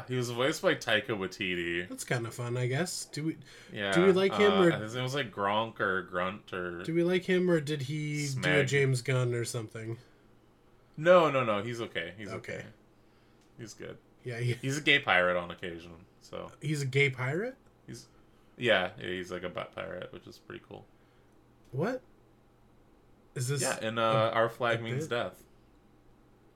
he 0.08 0.14
was 0.16 0.30
voiced 0.30 0.62
by 0.62 0.74
Taika 0.74 1.08
Waititi. 1.10 1.88
That's 1.88 2.04
kind 2.04 2.26
of 2.26 2.34
fun, 2.34 2.56
I 2.56 2.66
guess. 2.66 3.06
Do 3.12 3.24
we 3.24 3.36
Yeah. 3.72 3.92
Do 3.92 4.04
we 4.06 4.12
like 4.12 4.34
him, 4.34 4.52
uh, 4.52 4.64
or- 4.64 4.70
his 4.70 4.94
name 4.94 5.04
was 5.04 5.14
like 5.14 5.30
Gronk 5.32 5.80
or 5.80 6.02
Grunt 6.02 6.52
or 6.52 6.82
do 6.82 6.94
we 6.94 7.02
like 7.02 7.24
him 7.24 7.50
or 7.50 7.60
did 7.60 7.82
he 7.82 8.28
do 8.40 8.60
a 8.60 8.64
James 8.64 9.02
Gunn 9.02 9.34
or 9.34 9.44
something? 9.44 9.98
no, 10.96 11.30
no, 11.30 11.44
no. 11.44 11.62
He's 11.62 11.80
okay. 11.80 12.12
He's 12.18 12.28
okay. 12.32 12.54
Okay. 12.54 12.64
He's 13.58 13.74
good. 13.74 13.96
Yeah, 14.24 14.38
he, 14.40 14.54
He's 14.54 14.78
a 14.78 14.80
gay 14.80 14.98
pirate 14.98 15.36
on 15.36 15.50
occasion. 15.50 15.92
So 16.22 16.50
he's 16.60 16.82
a 16.82 16.86
gay 16.86 17.10
pirate. 17.10 17.56
he's 17.86 18.06
yeah, 18.56 18.90
yeah, 19.00 19.06
he's 19.06 19.30
like 19.30 19.44
a 19.44 19.48
butt 19.48 19.74
pirate, 19.74 20.12
which 20.12 20.26
is 20.26 20.38
pretty 20.38 20.62
cool. 20.68 20.84
What? 21.72 22.02
Is 23.34 23.48
this? 23.48 23.62
Yeah, 23.62 23.78
and 23.80 23.98
uh, 23.98 24.30
Our 24.34 24.48
Flag 24.48 24.82
Means 24.82 25.06
bit? 25.06 25.16
Death. 25.16 25.42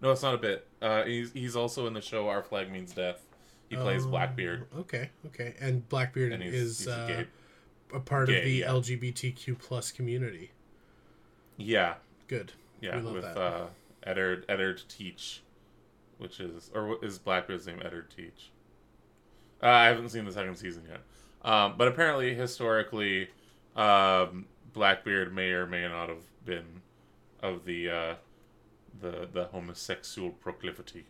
No, 0.01 0.11
it's 0.11 0.23
not 0.23 0.35
a 0.35 0.39
bit. 0.39 0.67
Uh, 0.81 1.05
he's 1.05 1.33
he's 1.33 1.55
also 1.55 1.87
in 1.87 1.95
the 1.95 2.01
show 2.01 2.29
Our 2.29 2.43
Flag 2.43 2.71
Means 2.73 2.93
Death. 2.93 3.23
He 3.73 3.77
plays 3.83 4.05
Oh, 4.05 4.11
Blackbeard, 4.11 4.67
Okay, 4.81 5.09
okay, 5.27 5.55
and 5.59 5.89
Blackbeard 5.89 6.33
and 6.33 6.43
he's, 6.43 6.53
is 6.55 6.79
he's 6.81 6.87
a 6.89 7.21
uh, 7.93 7.97
a 7.97 8.01
part 8.01 8.29
gay, 8.29 8.39
of 8.39 8.45
the 8.45 8.51
yeah. 8.53 8.67
LGBTQ 8.67 9.59
plus 9.59 9.91
community. 9.91 10.51
Yeah, 11.57 11.95
Good. 12.29 12.53
yeah, 12.81 13.01
with 13.01 13.23
that. 13.23 13.37
uh, 13.39 13.67
Eddard 14.03 14.45
Edward 14.49 14.83
Teach, 14.89 15.43
which 16.19 16.39
is 16.39 16.71
or 16.75 17.03
is 17.03 17.19
Blackbeard's 17.19 17.67
name 17.67 17.81
Edward 17.85 18.11
Teach? 18.15 18.51
Uh, 19.63 19.67
I 19.69 19.85
haven't 19.87 20.11
seen 20.11 20.25
the 20.27 20.33
second 20.33 20.57
season 20.57 20.83
yet, 20.89 21.01
um, 21.51 21.75
but 21.79 21.89
apparently 21.89 22.35
historically, 22.35 23.29
um, 23.75 24.47
Blackbeard 24.75 25.35
may 25.35 25.51
or 25.51 25.67
may 25.67 25.89
not 25.89 26.09
have 26.11 26.25
been 26.45 26.83
of 27.43 27.65
the 27.65 27.89
uh, 27.89 28.15
the 29.01 29.29
the 29.33 29.45
homosexual 29.45 30.31
proclivity 30.31 31.05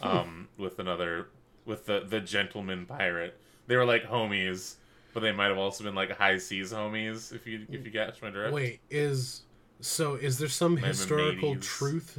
um, 0.00 0.48
with 0.56 0.78
another 0.78 1.28
with 1.68 1.86
the 1.86 2.00
the 2.00 2.20
gentleman 2.20 2.86
pirate. 2.86 3.38
They 3.68 3.76
were 3.76 3.84
like 3.84 4.04
homies, 4.04 4.74
but 5.14 5.20
they 5.20 5.30
might 5.32 5.48
have 5.48 5.58
also 5.58 5.84
been 5.84 5.94
like 5.94 6.10
high 6.16 6.38
seas 6.38 6.72
homies. 6.72 7.32
If 7.32 7.46
you 7.46 7.66
if 7.70 7.84
you 7.84 7.92
catch 7.92 8.20
my 8.22 8.30
drift. 8.30 8.52
Wait, 8.52 8.80
is 8.90 9.42
so? 9.80 10.14
Is 10.14 10.38
there 10.38 10.48
some 10.48 10.76
historical 10.78 11.50
mateys. 11.54 11.66
truth 11.68 12.18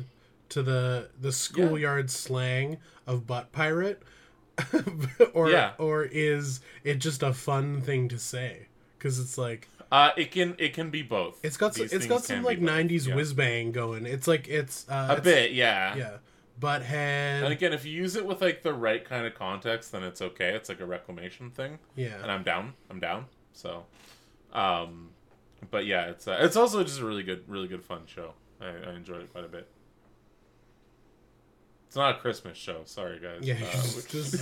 to 0.50 0.64
the 0.64 1.10
the 1.20 1.32
schoolyard 1.32 2.10
slang 2.10 2.78
of 3.06 3.28
butt 3.28 3.52
pirate, 3.52 4.02
or 5.34 5.50
Yeah. 5.50 5.74
or 5.78 6.04
is 6.04 6.62
it 6.84 6.96
just 6.96 7.24
a 7.24 7.34
fun 7.34 7.82
thing 7.82 8.08
to 8.10 8.18
say? 8.20 8.68
Because 8.98 9.20
it's 9.20 9.38
like 9.38 9.68
Uh, 9.92 10.12
it 10.18 10.32
can 10.32 10.56
it 10.60 10.74
can 10.74 10.90
be 10.90 11.02
both. 11.02 11.40
it's 11.44 11.58
got 11.58 11.74
some, 11.76 11.88
it's 11.92 12.06
got 12.06 12.24
some 12.24 12.44
like 12.44 12.60
'90s 12.60 13.08
yeah. 13.08 13.16
whiz 13.16 13.34
bang 13.34 13.72
going. 13.72 14.06
It's 14.06 14.28
like 14.28 14.48
it's 14.48 14.86
uh, 14.90 15.08
A 15.10 15.12
it's- 15.18 15.24
bit, 15.24 15.52
yeah. 15.54 15.96
yeah. 15.96 16.18
Butthead, 16.60 17.44
And 17.44 17.54
again, 17.54 17.72
if 17.74 17.86
you 17.86 17.94
use 17.94 18.16
it 18.16 18.26
with 18.26 18.42
like 18.42 18.64
the 18.64 18.74
right 18.74 19.04
kind 19.04 19.26
of 19.26 19.34
context, 19.36 19.92
then 19.92 20.04
it's 20.04 20.22
okay. 20.22 20.50
It's 20.54 20.68
like 20.68 20.82
a 20.82 20.86
reclamation 20.86 21.52
thing, 21.52 21.80
yeah. 21.96 22.22
and 22.22 22.32
I'm 22.32 22.44
down. 22.44 22.74
I'm 22.90 23.00
down. 23.00 23.26
So, 23.54 23.86
um, 24.52 25.10
but 25.72 25.86
yeah, 25.86 26.10
it's 26.10 26.28
uh, 26.28 26.38
it's 26.42 26.56
also 26.56 26.84
just 26.84 27.00
a 27.00 27.06
really 27.06 27.24
good, 27.24 27.44
really 27.48 27.68
good 27.68 27.84
fun 27.84 28.02
show. 28.06 28.34
I, 28.60 28.90
I 28.90 28.96
enjoyed 28.96 29.22
it 29.22 29.32
quite 29.32 29.46
a 29.46 29.50
bit. 29.50 29.68
It's 31.88 31.96
not 31.96 32.18
a 32.18 32.20
Christmas 32.20 32.56
show. 32.58 32.82
Sorry, 32.86 33.20
guys. 33.20 33.40
Yeah, 33.42 33.56
Uh, 33.56 34.02
just, 34.08 34.38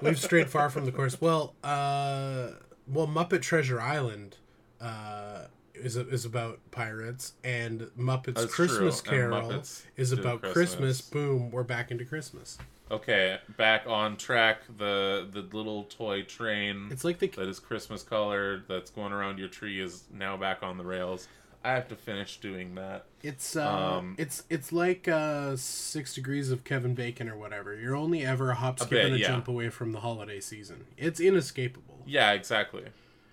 we've 0.02 0.18
strayed 0.18 0.50
far 0.50 0.68
from 0.68 0.84
the 0.84 0.90
course. 0.90 1.20
Well, 1.20 1.54
uh, 1.62 2.48
well, 2.88 3.06
Muppet 3.06 3.40
Treasure 3.40 3.80
Island 3.80 4.38
uh, 4.80 5.44
is 5.74 5.96
is 5.96 6.24
about 6.24 6.60
pirates, 6.70 7.34
and 7.42 7.82
Muppets 7.98 8.34
That's 8.34 8.54
Christmas 8.54 9.00
true, 9.00 9.10
Carol 9.18 9.42
Muppets 9.42 9.82
is 9.96 10.12
about 10.12 10.40
Christmas. 10.40 10.54
Christmas. 10.54 11.00
Boom, 11.00 11.50
we're 11.50 11.62
back 11.62 11.90
into 11.90 12.04
Christmas. 12.04 12.58
okay, 12.90 13.38
back 13.56 13.84
on 13.86 14.16
track. 14.16 14.62
The 14.78 15.28
the 15.30 15.42
little 15.56 15.84
toy 15.84 16.22
train. 16.22 16.88
It's 16.90 17.04
like 17.04 17.18
the 17.18 17.28
that 17.28 17.48
is 17.48 17.58
Christmas 17.58 18.02
colored 18.02 18.64
that's 18.68 18.90
going 18.90 19.12
around 19.12 19.38
your 19.38 19.48
tree 19.48 19.80
is 19.80 20.04
now 20.12 20.36
back 20.36 20.62
on 20.62 20.78
the 20.78 20.84
rails. 20.84 21.28
I 21.64 21.72
have 21.72 21.88
to 21.88 21.96
finish 21.96 22.40
doing 22.40 22.74
that. 22.74 23.06
it's 23.22 23.56
uh, 23.56 23.96
um, 23.98 24.16
it's 24.18 24.44
it's 24.50 24.70
like 24.70 25.08
uh, 25.08 25.56
Six 25.56 26.14
Degrees 26.14 26.50
of 26.50 26.62
Kevin 26.62 26.94
Bacon 26.94 27.26
or 27.26 27.38
whatever. 27.38 27.74
You're 27.74 27.96
only 27.96 28.24
ever 28.24 28.50
a 28.50 28.54
hop, 28.54 28.78
skip, 28.78 28.90
bit, 28.90 29.06
and 29.06 29.14
a 29.14 29.18
yeah. 29.18 29.28
jump 29.28 29.48
away 29.48 29.70
from 29.70 29.92
the 29.92 30.00
holiday 30.00 30.40
season. 30.40 30.84
It's 30.98 31.20
inescapable. 31.20 32.02
Yeah, 32.04 32.32
exactly. 32.32 32.84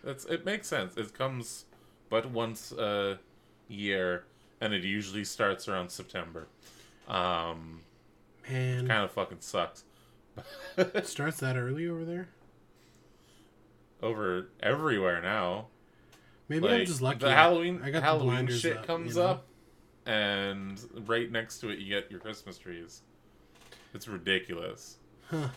That's 0.02 0.24
it 0.26 0.46
makes 0.46 0.68
sense. 0.68 0.96
It 0.96 1.14
comes 1.14 1.66
but 2.12 2.30
once 2.30 2.72
a 2.74 3.18
year 3.68 4.26
and 4.60 4.72
it 4.74 4.84
usually 4.84 5.24
starts 5.24 5.68
around 5.68 5.90
September. 5.90 6.46
Um 7.08 7.80
Man, 8.48 8.88
kind 8.88 9.04
of 9.04 9.12
fucking 9.12 9.38
sucks. 9.42 9.84
it 10.78 11.08
starts 11.16 11.38
that 11.38 11.56
early 11.58 11.88
over 11.88 12.06
there. 12.06 12.28
Over 14.04 14.48
everywhere 14.62 15.22
now. 15.22 15.68
Maybe 16.50 16.68
I'm 16.68 16.86
just 16.86 17.02
lucky. 17.02 17.20
The 17.20 17.32
Halloween 17.32 17.82
I 17.84 17.92
got 17.92 18.04
Halloween 18.04 18.48
shit 18.48 18.78
up, 18.78 18.88
comes 18.88 19.16
you 19.16 19.22
know? 19.22 19.28
up 19.28 19.46
and 20.06 20.80
right 21.08 21.32
next 21.32 21.60
to 21.60 21.70
it 21.70 21.80
you 21.80 21.88
get 21.88 22.10
your 22.12 22.20
Christmas 22.20 22.58
trees. 22.58 23.02
It's 23.94 24.08
ridiculous. 24.08 24.98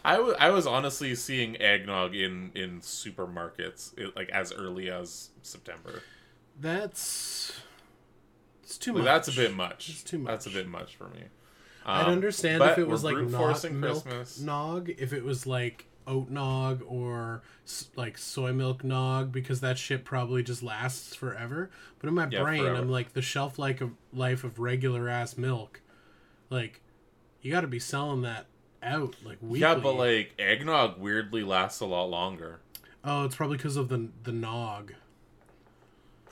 I 0.04 0.20
wa- 0.20 0.36
I 0.38 0.50
was 0.50 0.66
honestly 0.68 1.14
seeing 1.16 1.60
eggnog 1.60 2.14
in 2.14 2.52
in 2.54 2.80
supermarkets 2.80 3.96
it, 3.98 4.14
like 4.14 4.28
as 4.30 4.52
early 4.52 4.90
as 4.90 5.30
September. 5.42 6.02
That's 6.60 7.52
it's 8.62 8.78
too 8.78 8.92
Like, 8.92 8.98
much. 9.04 9.04
that's 9.06 9.28
a 9.28 9.32
bit 9.32 9.54
much. 9.54 9.88
It's 9.90 10.02
too 10.02 10.18
much. 10.18 10.30
That's 10.30 10.46
a 10.46 10.50
bit 10.50 10.68
much 10.68 10.96
for 10.96 11.08
me. 11.08 11.24
I'd 11.86 12.06
Um, 12.06 12.12
understand 12.12 12.62
if 12.62 12.78
it 12.78 12.88
was 12.88 13.04
like 13.04 13.16
not 13.16 13.70
milk 13.72 14.04
Christmas. 14.04 14.40
nog, 14.40 14.88
if 14.90 15.12
it 15.12 15.22
was 15.24 15.46
like 15.46 15.86
oat 16.06 16.30
nog 16.30 16.82
or 16.86 17.42
s- 17.66 17.88
like 17.96 18.16
soy 18.16 18.52
milk 18.52 18.82
nog, 18.84 19.32
because 19.32 19.60
that 19.60 19.76
shit 19.78 20.04
probably 20.04 20.42
just 20.42 20.62
lasts 20.62 21.14
forever. 21.14 21.70
But 21.98 22.08
in 22.08 22.14
my 22.14 22.26
Yeah, 22.30 22.42
brain, 22.42 22.60
forever. 22.62 22.76
I'm 22.78 22.88
like 22.90 23.12
the 23.12 23.22
shelf 23.22 23.58
life 23.58 23.80
of 23.82 23.90
life 24.12 24.44
of 24.44 24.58
regular 24.58 25.08
ass 25.08 25.36
milk. 25.36 25.80
Like, 26.50 26.80
you 27.42 27.50
got 27.52 27.62
to 27.62 27.66
be 27.66 27.78
selling 27.80 28.22
that 28.22 28.46
out 28.82 29.16
like 29.24 29.38
weekly. 29.42 29.60
Yeah, 29.60 29.74
but 29.74 29.94
like 29.94 30.32
eggnog 30.38 30.98
weirdly 30.98 31.42
lasts 31.42 31.80
a 31.80 31.86
lot 31.86 32.08
longer. 32.08 32.60
oh, 33.04 33.24
it's 33.24 33.36
probably 33.36 33.58
because 33.58 33.76
of 33.76 33.88
the 33.88 34.08
the 34.22 34.32
nog. 34.32 34.94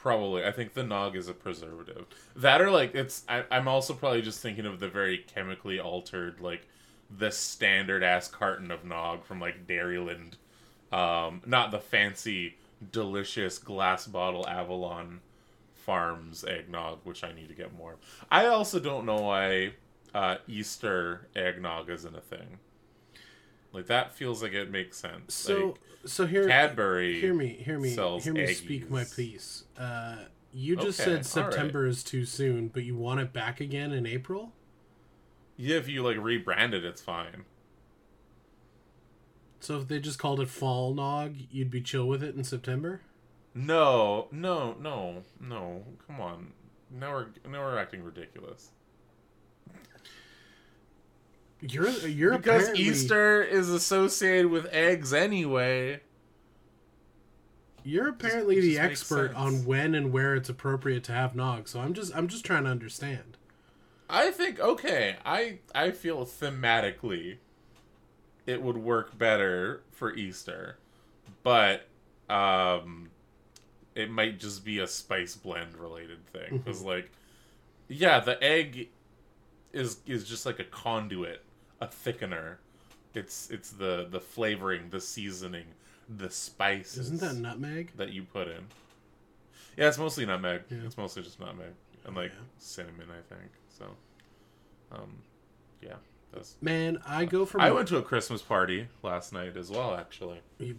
Probably, 0.02 0.44
I 0.44 0.50
think 0.50 0.74
the 0.74 0.82
nog 0.82 1.14
is 1.14 1.28
a 1.28 1.32
preservative. 1.32 2.06
That 2.34 2.60
or 2.60 2.72
like 2.72 2.92
it's. 2.96 3.22
I, 3.28 3.44
I'm 3.52 3.68
also 3.68 3.94
probably 3.94 4.20
just 4.20 4.40
thinking 4.40 4.66
of 4.66 4.80
the 4.80 4.88
very 4.88 5.18
chemically 5.18 5.78
altered, 5.78 6.40
like 6.40 6.66
the 7.08 7.30
standard 7.30 8.02
ass 8.02 8.26
carton 8.26 8.72
of 8.72 8.84
nog 8.84 9.24
from 9.24 9.38
like 9.38 9.64
Dairyland, 9.68 10.32
um, 10.90 11.40
not 11.46 11.70
the 11.70 11.78
fancy, 11.78 12.56
delicious 12.90 13.58
glass 13.58 14.08
bottle 14.08 14.44
Avalon 14.48 15.20
Farms 15.72 16.42
eggnog, 16.42 16.98
which 17.04 17.22
I 17.22 17.30
need 17.30 17.46
to 17.50 17.54
get 17.54 17.72
more. 17.72 17.94
I 18.28 18.46
also 18.46 18.80
don't 18.80 19.06
know 19.06 19.20
why 19.20 19.74
uh, 20.12 20.38
Easter 20.48 21.28
eggnog 21.36 21.88
isn't 21.88 22.16
a 22.16 22.20
thing. 22.20 22.58
Like 23.72 23.86
that 23.86 24.14
feels 24.14 24.42
like 24.42 24.52
it 24.52 24.70
makes 24.70 24.98
sense. 24.98 25.34
So 25.34 25.66
like, 25.66 25.76
so 26.04 26.26
here 26.26 26.46
Cadbury 26.46 27.20
hear 27.20 27.34
me 27.34 27.48
hear 27.48 27.78
me 27.78 27.90
hear 27.90 28.34
me 28.34 28.46
speak 28.54 28.90
my 28.90 29.04
piece. 29.04 29.64
Uh, 29.78 30.16
you 30.52 30.76
just 30.76 31.00
Okay, 31.00 31.22
said 31.22 31.38
all 31.40 31.46
right. 31.46 31.52
September 31.54 31.86
is 31.86 32.04
too 32.04 32.24
soon, 32.24 32.68
but 32.68 32.84
you 32.84 32.96
want 32.96 33.20
it 33.20 33.32
back 33.32 33.60
again 33.60 33.92
in 33.92 34.06
April. 34.06 34.52
Yeah, 35.56 35.76
if 35.76 35.88
you 35.88 36.02
like 36.02 36.16
rebrand 36.16 36.74
it, 36.74 36.84
it's 36.84 37.00
fine. 37.00 37.44
So 39.60 39.78
if 39.78 39.88
they 39.88 40.00
just 40.00 40.18
called 40.18 40.40
it 40.40 40.48
Fall 40.48 40.92
Nog, 40.92 41.36
you'd 41.50 41.70
be 41.70 41.80
chill 41.80 42.06
with 42.08 42.22
it 42.22 42.34
in 42.34 42.42
September. 42.42 43.00
No, 43.54 44.26
no, 44.32 44.74
no, 44.80 45.22
no. 45.40 45.84
Come 46.06 46.20
on. 46.20 46.52
Now 46.90 47.12
we're 47.12 47.26
now 47.48 47.60
we're 47.62 47.78
acting 47.78 48.02
ridiculous. 48.02 48.70
You're 51.62 51.90
you're 51.90 52.36
Because 52.36 52.62
apparently, 52.62 52.84
Easter 52.84 53.42
is 53.42 53.70
associated 53.70 54.50
with 54.50 54.66
eggs 54.72 55.12
anyway. 55.12 56.00
You're 57.84 58.08
apparently 58.08 58.58
it 58.58 58.62
the 58.62 58.74
just 58.74 58.82
expert 58.82 59.34
on 59.34 59.64
when 59.64 59.94
and 59.94 60.12
where 60.12 60.34
it's 60.34 60.48
appropriate 60.48 61.04
to 61.04 61.12
have 61.12 61.34
Nog. 61.34 61.68
So 61.68 61.80
I'm 61.80 61.94
just 61.94 62.14
I'm 62.14 62.28
just 62.28 62.44
trying 62.44 62.64
to 62.64 62.70
understand. 62.70 63.36
I 64.10 64.30
think 64.30 64.60
okay. 64.60 65.16
I 65.24 65.58
I 65.74 65.92
feel 65.92 66.26
thematically 66.26 67.38
it 68.46 68.60
would 68.60 68.76
work 68.76 69.16
better 69.16 69.82
for 69.92 70.14
Easter, 70.14 70.78
but 71.42 71.86
um, 72.28 73.10
it 73.94 74.10
might 74.10 74.38
just 74.38 74.64
be 74.64 74.80
a 74.80 74.86
spice 74.86 75.36
blend 75.36 75.76
related 75.76 76.26
thing 76.26 76.58
because 76.58 76.82
like, 76.82 77.10
yeah, 77.88 78.20
the 78.20 78.42
egg 78.42 78.88
is 79.72 79.98
is 80.06 80.24
just 80.24 80.44
like 80.44 80.58
a 80.58 80.64
conduit, 80.64 81.42
a 81.82 81.86
thickener. 81.88 82.56
It's 83.14 83.50
it's 83.50 83.70
the 83.70 84.06
the 84.10 84.20
flavoring, 84.20 84.88
the 84.90 85.00
seasoning, 85.00 85.66
the 86.08 86.30
spices. 86.30 87.10
Isn't 87.10 87.20
that 87.20 87.34
nutmeg? 87.36 87.92
that 87.96 88.10
you 88.12 88.22
put 88.22 88.48
in? 88.48 88.66
Yeah, 89.76 89.88
it's 89.88 89.98
mostly 89.98 90.24
nutmeg. 90.26 90.62
Yeah. 90.70 90.78
It's 90.86 90.96
mostly 90.96 91.22
just 91.22 91.38
nutmeg 91.40 91.72
and 92.06 92.16
like 92.16 92.30
Yeah. 92.32 92.40
cinnamon, 92.58 93.08
I 93.10 93.34
think. 93.34 93.50
So, 93.78 93.84
um, 94.92 95.16
yeah, 95.80 95.96
that's. 96.32 96.56
Man, 96.60 96.98
I 97.06 97.24
go 97.24 97.44
from 97.46 97.60
I 97.60 97.70
went 97.70 97.88
to 97.88 97.96
a 97.98 98.02
Christmas 98.02 98.42
party 98.42 98.88
last 99.02 99.32
night 99.32 99.56
as 99.56 99.70
well. 99.70 99.94
Actually, 99.94 100.40
You- 100.58 100.78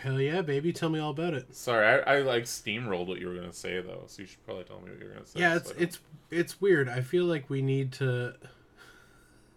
Hell 0.00 0.20
yeah, 0.20 0.42
baby! 0.42 0.70
Tell 0.70 0.90
me 0.90 0.98
all 0.98 1.10
about 1.12 1.32
it. 1.32 1.54
sorry, 1.54 1.86
I, 1.86 2.16
I 2.16 2.20
like 2.20 2.44
steamrolled 2.44 3.06
what 3.06 3.20
you 3.20 3.28
were 3.28 3.34
gonna 3.34 3.54
say 3.54 3.80
though, 3.80 4.04
so 4.06 4.20
you 4.20 4.28
should 4.28 4.44
probably 4.44 4.64
tell 4.64 4.80
me 4.80 4.90
what 4.90 5.00
you 5.00 5.06
were 5.06 5.12
gonna 5.14 5.26
say. 5.26 5.40
Yeah, 5.40 5.56
it's 5.56 5.70
don't- 5.70 5.80
it's 5.80 5.98
it's 6.30 6.60
weird. 6.60 6.88
I 6.90 7.00
feel 7.00 7.24
like 7.24 7.48
we 7.48 7.62
need 7.62 7.92
to. 7.94 8.34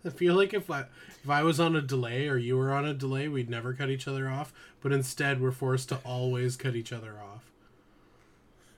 I 0.08 0.10
feel 0.10 0.34
like 0.36 0.54
if 0.54 0.72
I 0.72 0.86
if 1.24 1.30
I 1.30 1.44
was 1.44 1.60
on 1.60 1.76
a 1.76 1.82
delay 1.82 2.28
or 2.28 2.38
you 2.38 2.58
were 2.58 2.72
on 2.72 2.86
a 2.86 2.94
delay, 2.94 3.28
we'd 3.28 3.50
never 3.50 3.74
cut 3.74 3.90
each 3.90 4.08
other 4.08 4.30
off. 4.30 4.54
But 4.82 4.92
instead, 4.94 5.42
we're 5.42 5.52
forced 5.52 5.90
to 5.90 6.00
always 6.06 6.56
cut 6.56 6.76
each 6.76 6.94
other 6.94 7.20
off. 7.20 7.44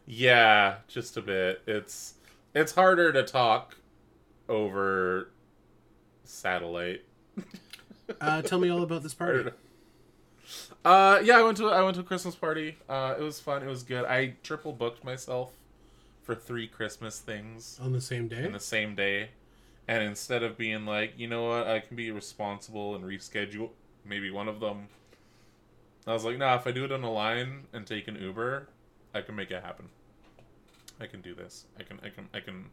Yeah, 0.06 0.78
just 0.88 1.18
a 1.18 1.22
bit. 1.22 1.62
It's 1.68 2.16
it's 2.56 2.74
harder 2.74 3.12
to 3.14 3.24
talk 3.24 3.78
over 4.48 5.30
satellite. 6.24 7.04
Uh, 8.20 8.42
tell 8.42 8.60
me 8.60 8.70
all 8.70 8.82
about 8.82 9.04
this 9.04 9.14
party. 9.14 9.52
Uh, 10.84 11.20
yeah, 11.24 11.38
I 11.38 11.44
went 11.44 11.58
to 11.58 11.68
I 11.68 11.84
went 11.84 11.96
to 11.96 12.02
a 12.02 12.06
Christmas 12.06 12.34
party. 12.36 12.78
Uh, 12.90 13.14
it 13.20 13.22
was 13.22 13.40
fun. 13.40 13.62
It 13.62 13.68
was 13.68 13.84
good. 13.84 14.06
I 14.06 14.34
triple 14.42 14.72
booked 14.74 15.04
myself 15.04 15.52
for 16.24 16.34
three 16.34 16.68
Christmas 16.68 17.20
things 17.20 17.80
On 17.82 17.92
the 17.92 18.02
same 18.02 18.28
day. 18.28 18.46
in 18.46 18.54
the 18.54 18.60
same 18.60 18.96
day, 18.96 19.30
and 19.90 20.04
instead 20.04 20.44
of 20.44 20.56
being 20.56 20.86
like, 20.86 21.16
you 21.18 21.28
know 21.28 21.46
what, 21.46 21.68
I 21.68 21.80
can 21.80 21.96
be 21.98 22.12
responsible 22.12 22.94
and 22.94 23.04
reschedule 23.04 23.72
maybe 24.06 24.30
one 24.30 24.48
of 24.48 24.60
them. 24.60 24.88
I 26.06 26.14
was 26.14 26.24
like, 26.24 26.38
nah, 26.38 26.56
if 26.56 26.68
I 26.68 26.72
do 26.72 26.86
it 26.86 26.92
on 26.92 27.04
a 27.04 27.12
line 27.12 27.64
and 27.74 27.88
take 27.88 28.08
an 28.08 28.16
Uber, 28.16 28.70
I 29.16 29.22
can 29.22 29.36
make 29.36 29.50
it 29.50 29.64
happen. 29.64 29.90
I 31.02 31.08
can 31.08 31.22
do 31.22 31.34
this. 31.34 31.66
I 31.80 31.82
can 31.82 32.00
I 32.04 32.10
can 32.10 32.30
I 32.36 32.40
can 32.40 32.66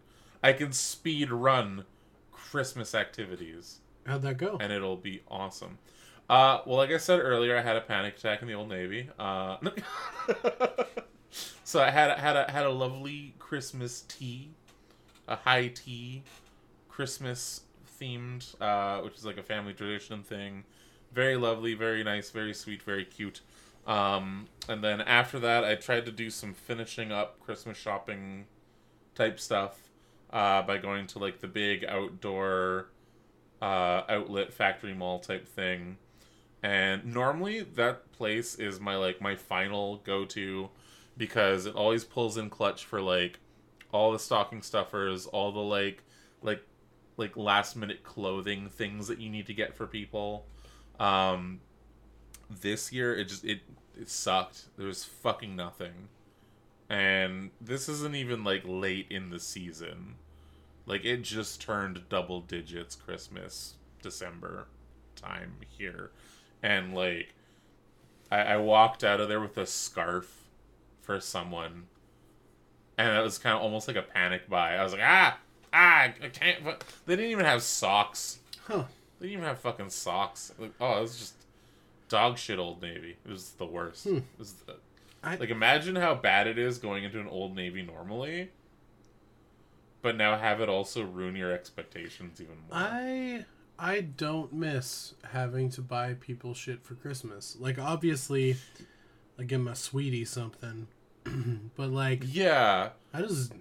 I 0.42 0.52
can 0.52 0.72
speed 0.72 1.30
run 1.30 1.86
Christmas 2.32 2.94
activities 2.94 3.80
How'd 4.06 4.20
that 4.22 4.36
go? 4.36 4.58
and 4.60 4.70
it'll 4.70 4.96
be 4.96 5.22
awesome. 5.26 5.78
Uh, 6.28 6.60
well, 6.66 6.76
like 6.76 6.90
I 6.90 6.98
said 6.98 7.20
earlier, 7.20 7.56
I 7.56 7.62
had 7.62 7.76
a 7.76 7.80
panic 7.80 8.18
attack 8.18 8.42
in 8.42 8.48
the 8.48 8.54
Old 8.54 8.68
Navy. 8.68 9.08
Uh, 9.18 9.56
so 11.64 11.80
I 11.80 11.90
had 11.90 12.18
had 12.18 12.36
a 12.36 12.50
had 12.50 12.66
a 12.66 12.70
lovely 12.70 13.34
Christmas 13.38 14.02
tea, 14.02 14.50
a 15.26 15.36
high 15.36 15.68
tea, 15.68 16.24
Christmas 16.96 17.60
themed, 18.00 18.58
uh, 18.58 19.02
which 19.02 19.16
is 19.16 19.26
like 19.26 19.36
a 19.36 19.42
family 19.42 19.74
tradition 19.74 20.22
thing. 20.22 20.64
Very 21.12 21.36
lovely, 21.36 21.74
very 21.74 22.02
nice, 22.02 22.30
very 22.30 22.54
sweet, 22.54 22.82
very 22.82 23.04
cute. 23.04 23.42
Um, 23.86 24.46
and 24.66 24.82
then 24.82 25.02
after 25.02 25.38
that, 25.40 25.62
I 25.62 25.74
tried 25.74 26.06
to 26.06 26.10
do 26.10 26.30
some 26.30 26.54
finishing 26.54 27.12
up 27.12 27.38
Christmas 27.38 27.76
shopping 27.76 28.46
type 29.14 29.38
stuff 29.38 29.90
uh, 30.30 30.62
by 30.62 30.78
going 30.78 31.06
to 31.08 31.18
like 31.18 31.40
the 31.40 31.48
big 31.48 31.84
outdoor 31.84 32.86
uh, 33.60 34.00
outlet 34.08 34.54
factory 34.54 34.94
mall 34.94 35.18
type 35.18 35.46
thing. 35.46 35.98
And 36.62 37.04
normally 37.04 37.60
that 37.60 38.10
place 38.12 38.54
is 38.54 38.80
my 38.80 38.96
like 38.96 39.20
my 39.20 39.36
final 39.36 39.98
go 39.98 40.24
to 40.24 40.70
because 41.18 41.66
it 41.66 41.74
always 41.74 42.04
pulls 42.04 42.38
in 42.38 42.48
clutch 42.48 42.86
for 42.86 43.02
like 43.02 43.38
all 43.92 44.12
the 44.12 44.18
stocking 44.18 44.62
stuffers, 44.62 45.26
all 45.26 45.52
the 45.52 45.60
like 45.60 46.02
like 46.40 46.62
like 47.16 47.36
last 47.36 47.76
minute 47.76 48.02
clothing 48.02 48.68
things 48.68 49.08
that 49.08 49.20
you 49.20 49.30
need 49.30 49.46
to 49.46 49.54
get 49.54 49.74
for 49.74 49.86
people. 49.86 50.46
Um 50.98 51.60
this 52.48 52.92
year 52.92 53.14
it 53.14 53.24
just 53.24 53.44
it 53.44 53.60
it 53.98 54.10
sucked. 54.10 54.66
There 54.76 54.86
was 54.86 55.04
fucking 55.04 55.56
nothing. 55.56 56.08
And 56.88 57.50
this 57.60 57.88
isn't 57.88 58.14
even 58.14 58.44
like 58.44 58.62
late 58.64 59.06
in 59.10 59.30
the 59.30 59.40
season. 59.40 60.16
Like 60.84 61.04
it 61.04 61.22
just 61.22 61.60
turned 61.60 62.08
double 62.08 62.40
digits 62.40 62.94
Christmas, 62.94 63.74
December 64.02 64.68
time 65.16 65.56
here. 65.66 66.10
And 66.62 66.94
like 66.94 67.34
I, 68.30 68.38
I 68.38 68.56
walked 68.58 69.02
out 69.02 69.20
of 69.20 69.28
there 69.28 69.40
with 69.40 69.56
a 69.58 69.66
scarf 69.66 70.44
for 71.00 71.20
someone. 71.20 71.84
And 72.98 73.16
it 73.16 73.22
was 73.22 73.38
kind 73.38 73.56
of 73.56 73.62
almost 73.62 73.88
like 73.88 73.96
a 73.96 74.02
panic 74.02 74.48
buy. 74.48 74.74
I 74.74 74.82
was 74.82 74.92
like, 74.92 75.02
ah, 75.04 75.38
ah, 75.76 76.12
I 76.22 76.28
can't. 76.32 76.64
But 76.64 76.84
they 77.06 77.16
didn't 77.16 77.30
even 77.30 77.44
have 77.44 77.62
socks. 77.62 78.38
Huh. 78.66 78.84
They 79.20 79.26
didn't 79.26 79.38
even 79.40 79.44
have 79.48 79.58
fucking 79.60 79.90
socks. 79.90 80.52
Like, 80.58 80.72
oh, 80.80 80.98
it 80.98 81.02
was 81.02 81.18
just 81.18 81.34
dog 82.08 82.38
shit. 82.38 82.58
Old 82.58 82.82
Navy. 82.82 83.16
It 83.24 83.30
was 83.30 83.50
the 83.52 83.66
worst. 83.66 84.06
It 84.06 84.22
was 84.38 84.52
the, 84.52 84.76
I- 85.22 85.36
like 85.36 85.50
imagine 85.50 85.96
how 85.96 86.14
bad 86.14 86.46
it 86.46 86.58
is 86.58 86.78
going 86.78 87.04
into 87.04 87.20
an 87.20 87.28
Old 87.28 87.54
Navy 87.54 87.82
normally, 87.82 88.50
but 90.02 90.16
now 90.16 90.36
have 90.38 90.60
it 90.60 90.68
also 90.68 91.02
ruin 91.04 91.34
your 91.36 91.52
expectations 91.52 92.40
even 92.40 92.54
more. 92.68 92.70
I 92.72 93.44
I 93.78 94.00
don't 94.00 94.52
miss 94.52 95.14
having 95.32 95.68
to 95.70 95.82
buy 95.82 96.14
people 96.14 96.54
shit 96.54 96.84
for 96.84 96.94
Christmas. 96.94 97.56
Like 97.58 97.78
obviously, 97.78 98.56
I 99.38 99.42
give 99.44 99.60
my 99.60 99.74
sweetie 99.74 100.24
something, 100.24 100.86
but 101.76 101.90
like 101.90 102.22
yeah. 102.24 102.90
I 103.12 103.22
just 103.22 103.52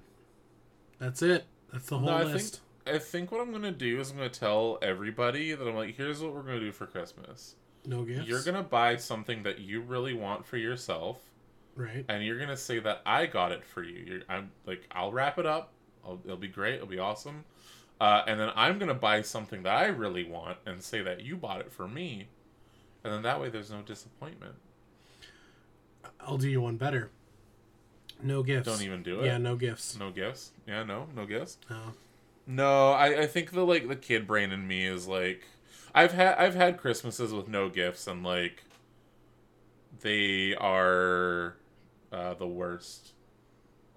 that's 1.00 1.22
it. 1.22 1.46
That's 1.76 1.88
the 1.88 2.00
whole 2.00 2.08
No, 2.08 2.16
I 2.16 2.40
think. 2.40 2.54
I 2.88 3.00
think 3.00 3.32
what 3.34 3.42
I'm 3.42 3.52
gonna 3.52 3.72
do 3.72 4.00
is 4.00 4.12
I'm 4.12 4.18
gonna 4.18 4.30
tell 4.30 4.78
everybody 4.82 5.54
that 5.54 5.68
I'm 5.68 5.76
like, 5.76 5.98
here's 5.98 6.22
what 6.22 6.34
we're 6.34 6.44
gonna 6.44 6.62
do 6.62 6.72
for 6.72 6.86
Christmas. 6.86 7.56
no 7.86 8.04
gifts. 8.04 8.28
You're 8.28 8.44
gonna 8.44 8.64
buy 8.64 8.96
something 8.96 9.44
that 9.44 9.60
you 9.60 9.82
really 9.82 10.14
want 10.14 10.46
for 10.46 10.56
yourself, 10.56 11.20
right. 11.76 12.06
and 12.08 12.24
you're 12.24 12.40
gonna 12.40 12.56
say 12.56 12.80
that 12.80 13.02
I 13.06 13.26
got 13.26 13.52
it 13.52 13.66
for 13.66 13.84
you. 13.84 14.06
You're, 14.08 14.22
I'm 14.30 14.52
like, 14.66 14.88
I'll 14.92 15.12
wrap 15.12 15.38
it 15.38 15.46
up. 15.46 15.74
I'll, 16.06 16.22
it'll 16.24 16.38
be 16.38 16.48
great. 16.48 16.76
It'll 16.76 16.88
be 16.88 17.00
awesome. 17.00 17.44
Uh, 18.00 18.24
and 18.26 18.40
then 18.40 18.52
I'm 18.56 18.80
gonna 18.80 18.94
buy 18.94 19.22
something 19.22 19.64
that 19.64 19.76
I 19.76 19.88
really 19.88 20.24
want 20.24 20.58
and 20.66 20.82
say 20.82 21.02
that 21.02 21.26
you 21.26 21.36
bought 21.36 21.60
it 21.60 21.74
for 21.74 21.90
me, 21.90 22.30
and 23.04 23.12
then 23.12 23.22
that 23.24 23.42
way 23.42 23.50
there's 23.50 23.72
no 23.72 23.82
disappointment. 23.82 24.56
I'll 26.22 26.38
do 26.38 26.48
you 26.48 26.62
one 26.62 26.78
better. 26.78 27.12
No 28.26 28.42
gifts. 28.44 28.68
Don't 28.68 28.82
even 28.82 29.04
do 29.04 29.22
it. 29.22 29.26
Yeah, 29.28 29.38
no 29.38 29.56
gifts. 29.56 29.98
No 30.00 30.10
gifts. 30.12 30.52
Yeah, 30.68 30.84
no, 30.84 31.08
no 31.16 31.26
gifts. 31.26 31.58
No. 31.70 31.94
No, 32.48 32.92
I, 32.92 33.22
I 33.22 33.28
think 33.28 33.52
the 33.52 33.64
like 33.66 33.88
the 33.88 33.96
kid 33.96 34.26
brain 34.28 34.52
in 34.52 34.68
me 34.68 34.86
is 34.86 35.08
like 35.08 35.44
I've 35.94 36.12
had 36.12 36.38
I've 36.38 36.56
had 36.56 36.78
Christmases 36.78 37.34
with 37.34 37.48
no 37.48 37.70
gifts 37.70 38.08
and 38.08 38.24
like 38.24 38.64
they 40.02 40.56
are 40.56 41.56
uh, 42.12 42.34
the 42.36 42.48
worst. 42.48 43.14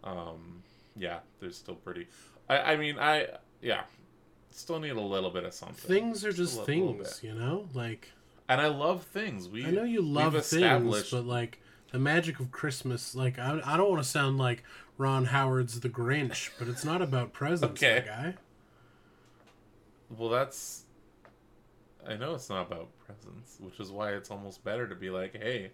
Um, 0.04 0.62
yeah, 0.96 1.18
they're 1.40 1.50
still 1.50 1.74
pretty. 1.74 2.06
I 2.48 2.58
I 2.74 2.76
mean 2.76 2.98
I 2.98 3.26
yeah, 3.60 3.82
still 4.50 4.78
need 4.78 4.90
a 4.90 5.00
little 5.00 5.30
bit 5.30 5.44
of 5.44 5.52
something. 5.54 5.88
Things 5.88 6.24
are 6.24 6.32
just 6.32 6.58
little- 6.58 6.86
little 6.88 7.04
things, 7.04 7.22
you 7.22 7.34
know? 7.34 7.68
Like 7.74 8.12
And 8.48 8.60
I 8.60 8.68
love 8.68 9.04
things. 9.04 9.48
We 9.48 9.66
I 9.66 9.70
know 9.70 9.84
you 9.84 10.00
love 10.02 10.32
things, 10.44 11.10
but 11.10 11.26
like 11.26 11.60
the 11.92 11.98
magic 11.98 12.38
of 12.40 12.50
Christmas, 12.50 13.14
like 13.14 13.38
I, 13.38 13.60
I 13.64 13.76
don't 13.76 13.90
want 13.90 14.02
to 14.02 14.08
sound 14.08 14.38
like 14.38 14.62
Ron 14.96 15.26
Howard's 15.26 15.80
The 15.80 15.88
Grinch, 15.88 16.50
but 16.58 16.68
it's 16.68 16.84
not 16.84 17.00
about 17.02 17.32
presents, 17.32 17.82
Okay. 17.82 18.04
guy. 18.06 18.34
Well, 20.10 20.28
that's. 20.28 20.84
I 22.06 22.16
know 22.16 22.34
it's 22.34 22.48
not 22.48 22.66
about 22.66 22.88
presents, 23.04 23.58
which 23.60 23.78
is 23.80 23.90
why 23.90 24.12
it's 24.12 24.30
almost 24.30 24.64
better 24.64 24.86
to 24.88 24.94
be 24.94 25.10
like, 25.10 25.34
hey, 25.36 25.72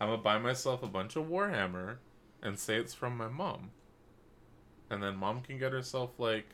I'm 0.00 0.08
gonna 0.08 0.22
buy 0.22 0.38
myself 0.38 0.82
a 0.82 0.86
bunch 0.86 1.16
of 1.16 1.26
Warhammer 1.26 1.96
and 2.42 2.58
say 2.58 2.76
it's 2.76 2.94
from 2.94 3.16
my 3.16 3.28
mom. 3.28 3.70
And 4.88 5.02
then 5.02 5.16
mom 5.16 5.40
can 5.42 5.58
get 5.58 5.72
herself, 5.72 6.10
like, 6.18 6.46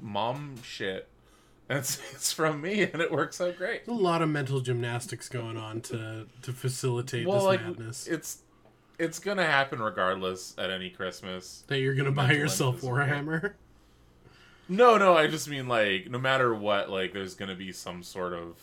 mom 0.00 0.56
shit 0.62 1.08
say 1.70 2.02
it's 2.12 2.32
from 2.32 2.60
me, 2.60 2.82
and 2.82 3.00
it 3.02 3.10
works 3.12 3.40
out 3.40 3.56
great. 3.56 3.84
There's 3.86 3.98
a 3.98 4.02
lot 4.02 4.22
of 4.22 4.28
mental 4.28 4.60
gymnastics 4.60 5.28
going 5.28 5.56
on 5.56 5.80
to 5.82 6.26
to 6.42 6.52
facilitate 6.52 7.26
Well, 7.26 7.38
this 7.38 7.44
like, 7.46 7.62
madness. 7.62 8.06
it's. 8.06 8.38
It's 8.98 9.20
gonna 9.20 9.46
happen 9.46 9.78
regardless 9.80 10.54
at 10.58 10.70
any 10.70 10.90
Christmas. 10.90 11.62
that 11.68 11.78
you're 11.78 11.94
gonna 11.94 12.10
buy 12.10 12.32
yourself. 12.32 12.80
Warhammer. 12.80 13.52
No, 14.68 14.98
no, 14.98 15.16
I 15.16 15.28
just 15.28 15.48
mean 15.48 15.68
like 15.68 16.10
no 16.10 16.18
matter 16.18 16.52
what, 16.52 16.90
like 16.90 17.12
there's 17.12 17.34
gonna 17.34 17.54
be 17.54 17.70
some 17.70 18.02
sort 18.02 18.32
of 18.32 18.56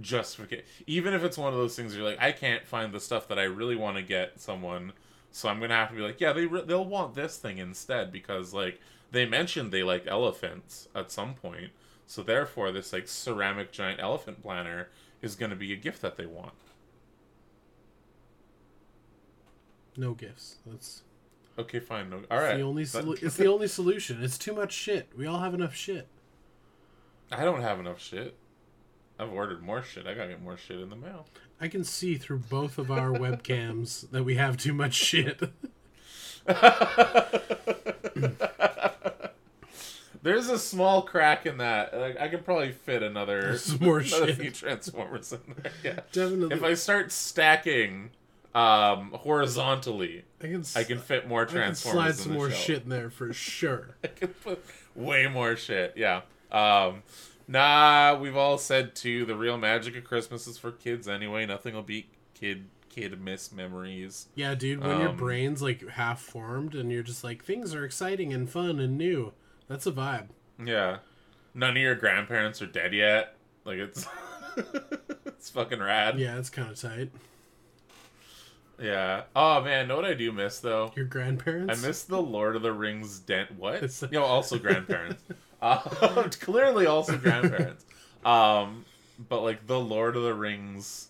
justification. 0.00 0.64
Even 0.86 1.14
if 1.14 1.22
it's 1.22 1.38
one 1.38 1.52
of 1.52 1.58
those 1.58 1.76
things 1.76 1.94
you're 1.94 2.04
like, 2.04 2.20
I 2.20 2.32
can't 2.32 2.66
find 2.66 2.92
the 2.92 2.98
stuff 2.98 3.28
that 3.28 3.38
I 3.38 3.44
really 3.44 3.76
want 3.76 3.96
to 3.98 4.02
get 4.02 4.40
someone, 4.40 4.92
so 5.30 5.48
I'm 5.48 5.60
gonna 5.60 5.76
have 5.76 5.90
to 5.90 5.94
be 5.94 6.00
like, 6.02 6.20
yeah, 6.20 6.32
they 6.32 6.46
re- 6.46 6.64
they'll 6.66 6.84
want 6.84 7.14
this 7.14 7.36
thing 7.38 7.58
instead 7.58 8.10
because 8.10 8.52
like 8.52 8.80
they 9.12 9.26
mentioned 9.26 9.70
they 9.72 9.84
like 9.84 10.06
elephants 10.08 10.88
at 10.94 11.12
some 11.12 11.34
point, 11.34 11.70
so 12.12 12.22
therefore 12.22 12.72
this 12.72 12.92
like 12.92 13.08
ceramic 13.08 13.72
giant 13.72 13.98
elephant 13.98 14.42
planner 14.42 14.88
is 15.22 15.34
gonna 15.34 15.56
be 15.56 15.72
a 15.72 15.76
gift 15.76 16.02
that 16.02 16.18
they 16.18 16.26
want. 16.26 16.52
No 19.96 20.12
gifts. 20.12 20.56
That's 20.66 21.04
Okay, 21.58 21.80
fine. 21.80 22.10
No, 22.10 22.20
all 22.30 22.38
right. 22.38 22.56
The 22.56 22.62
only 22.62 22.84
solu- 22.84 23.22
it's 23.22 23.36
the 23.38 23.46
only 23.46 23.66
solution. 23.66 24.22
It's 24.22 24.36
too 24.36 24.52
much 24.52 24.74
shit. 24.74 25.08
We 25.16 25.26
all 25.26 25.40
have 25.40 25.54
enough 25.54 25.74
shit. 25.74 26.06
I 27.30 27.46
don't 27.46 27.62
have 27.62 27.80
enough 27.80 27.98
shit. 27.98 28.36
I've 29.18 29.32
ordered 29.32 29.62
more 29.62 29.82
shit. 29.82 30.06
I 30.06 30.12
gotta 30.12 30.28
get 30.28 30.42
more 30.42 30.58
shit 30.58 30.80
in 30.80 30.90
the 30.90 30.96
mail. 30.96 31.26
I 31.62 31.68
can 31.68 31.82
see 31.82 32.16
through 32.16 32.40
both 32.40 32.76
of 32.76 32.90
our 32.90 33.10
webcams 33.10 34.10
that 34.10 34.24
we 34.24 34.34
have 34.34 34.58
too 34.58 34.74
much 34.74 34.92
shit. 34.92 35.40
There's 40.22 40.48
a 40.48 40.58
small 40.58 41.02
crack 41.02 41.46
in 41.46 41.58
that. 41.58 41.92
Like, 41.98 42.18
I 42.20 42.28
could 42.28 42.44
probably 42.44 42.70
fit 42.72 43.02
another, 43.02 43.58
Some 43.58 43.78
more 43.84 43.98
another 43.98 44.28
shit. 44.28 44.36
few 44.36 44.50
Transformers 44.52 45.32
in 45.32 45.40
there. 45.62 45.72
Yeah. 45.82 46.00
Definitely. 46.12 46.54
If 46.56 46.62
I 46.62 46.74
start 46.74 47.10
stacking 47.10 48.10
um, 48.54 49.10
horizontally, 49.14 50.24
I 50.40 50.46
can, 50.46 50.64
I 50.76 50.84
can 50.84 50.98
fit 50.98 51.26
more 51.28 51.42
I 51.42 51.44
can 51.46 51.54
Transformers. 51.54 51.94
slide 51.96 52.08
in 52.10 52.14
some 52.14 52.32
the 52.32 52.38
more 52.38 52.50
shelf. 52.50 52.62
shit 52.62 52.82
in 52.84 52.88
there 52.88 53.10
for 53.10 53.32
sure. 53.32 53.96
I 54.04 54.08
can 54.08 54.28
put 54.28 54.64
way 54.94 55.26
more 55.26 55.56
shit. 55.56 55.94
Yeah. 55.96 56.20
Um, 56.52 57.02
nah, 57.48 58.16
we've 58.20 58.36
all 58.36 58.58
said 58.58 58.94
too. 58.94 59.24
The 59.24 59.34
real 59.34 59.56
magic 59.58 59.96
of 59.96 60.04
Christmas 60.04 60.46
is 60.46 60.58
for 60.58 60.70
kids 60.70 61.08
anyway. 61.08 61.46
Nothing 61.46 61.74
will 61.74 61.82
beat 61.82 62.06
kid 62.34 62.66
kid 62.90 63.18
miss 63.20 63.50
memories. 63.52 64.26
Yeah, 64.34 64.54
dude, 64.54 64.80
when 64.80 65.00
your 65.00 65.08
Um, 65.08 65.16
brain's 65.16 65.62
like 65.62 65.88
half 65.88 66.20
formed 66.20 66.74
and 66.74 66.92
you're 66.92 67.02
just 67.02 67.24
like 67.24 67.42
things 67.42 67.74
are 67.74 67.84
exciting 67.84 68.32
and 68.34 68.48
fun 68.50 68.78
and 68.78 68.98
new. 68.98 69.32
That's 69.68 69.86
a 69.86 69.92
vibe. 69.92 70.28
Yeah. 70.64 70.98
None 71.54 71.70
of 71.70 71.76
your 71.82 71.94
grandparents 71.94 72.60
are 72.62 72.66
dead 72.66 72.92
yet. 72.94 73.36
Like 73.64 73.78
it's 73.78 74.06
it's 75.26 75.50
fucking 75.50 75.80
rad. 75.80 76.18
Yeah, 76.18 76.38
it's 76.38 76.50
kind 76.50 76.70
of 76.70 76.80
tight. 76.80 77.10
Yeah. 78.80 79.22
Oh 79.36 79.62
man, 79.62 79.86
know 79.88 79.96
what 79.96 80.04
I 80.04 80.14
do 80.14 80.32
miss 80.32 80.58
though? 80.58 80.92
Your 80.96 81.04
grandparents. 81.04 81.82
I 81.82 81.86
miss 81.86 82.02
the 82.04 82.20
Lord 82.20 82.56
of 82.56 82.62
the 82.62 82.72
Rings 82.72 83.18
dent. 83.20 83.52
What? 83.58 83.76
It's- 83.76 84.02
You 84.02 84.18
know, 84.18 84.24
also 84.24 84.58
grandparents. 84.58 85.22
uh, 85.62 85.78
clearly, 86.40 86.86
also 86.86 87.16
grandparents. 87.16 87.84
Um, 88.24 88.84
but 89.28 89.42
like 89.42 89.66
the 89.66 89.78
Lord 89.78 90.16
of 90.16 90.22
the 90.24 90.34
Rings 90.34 91.08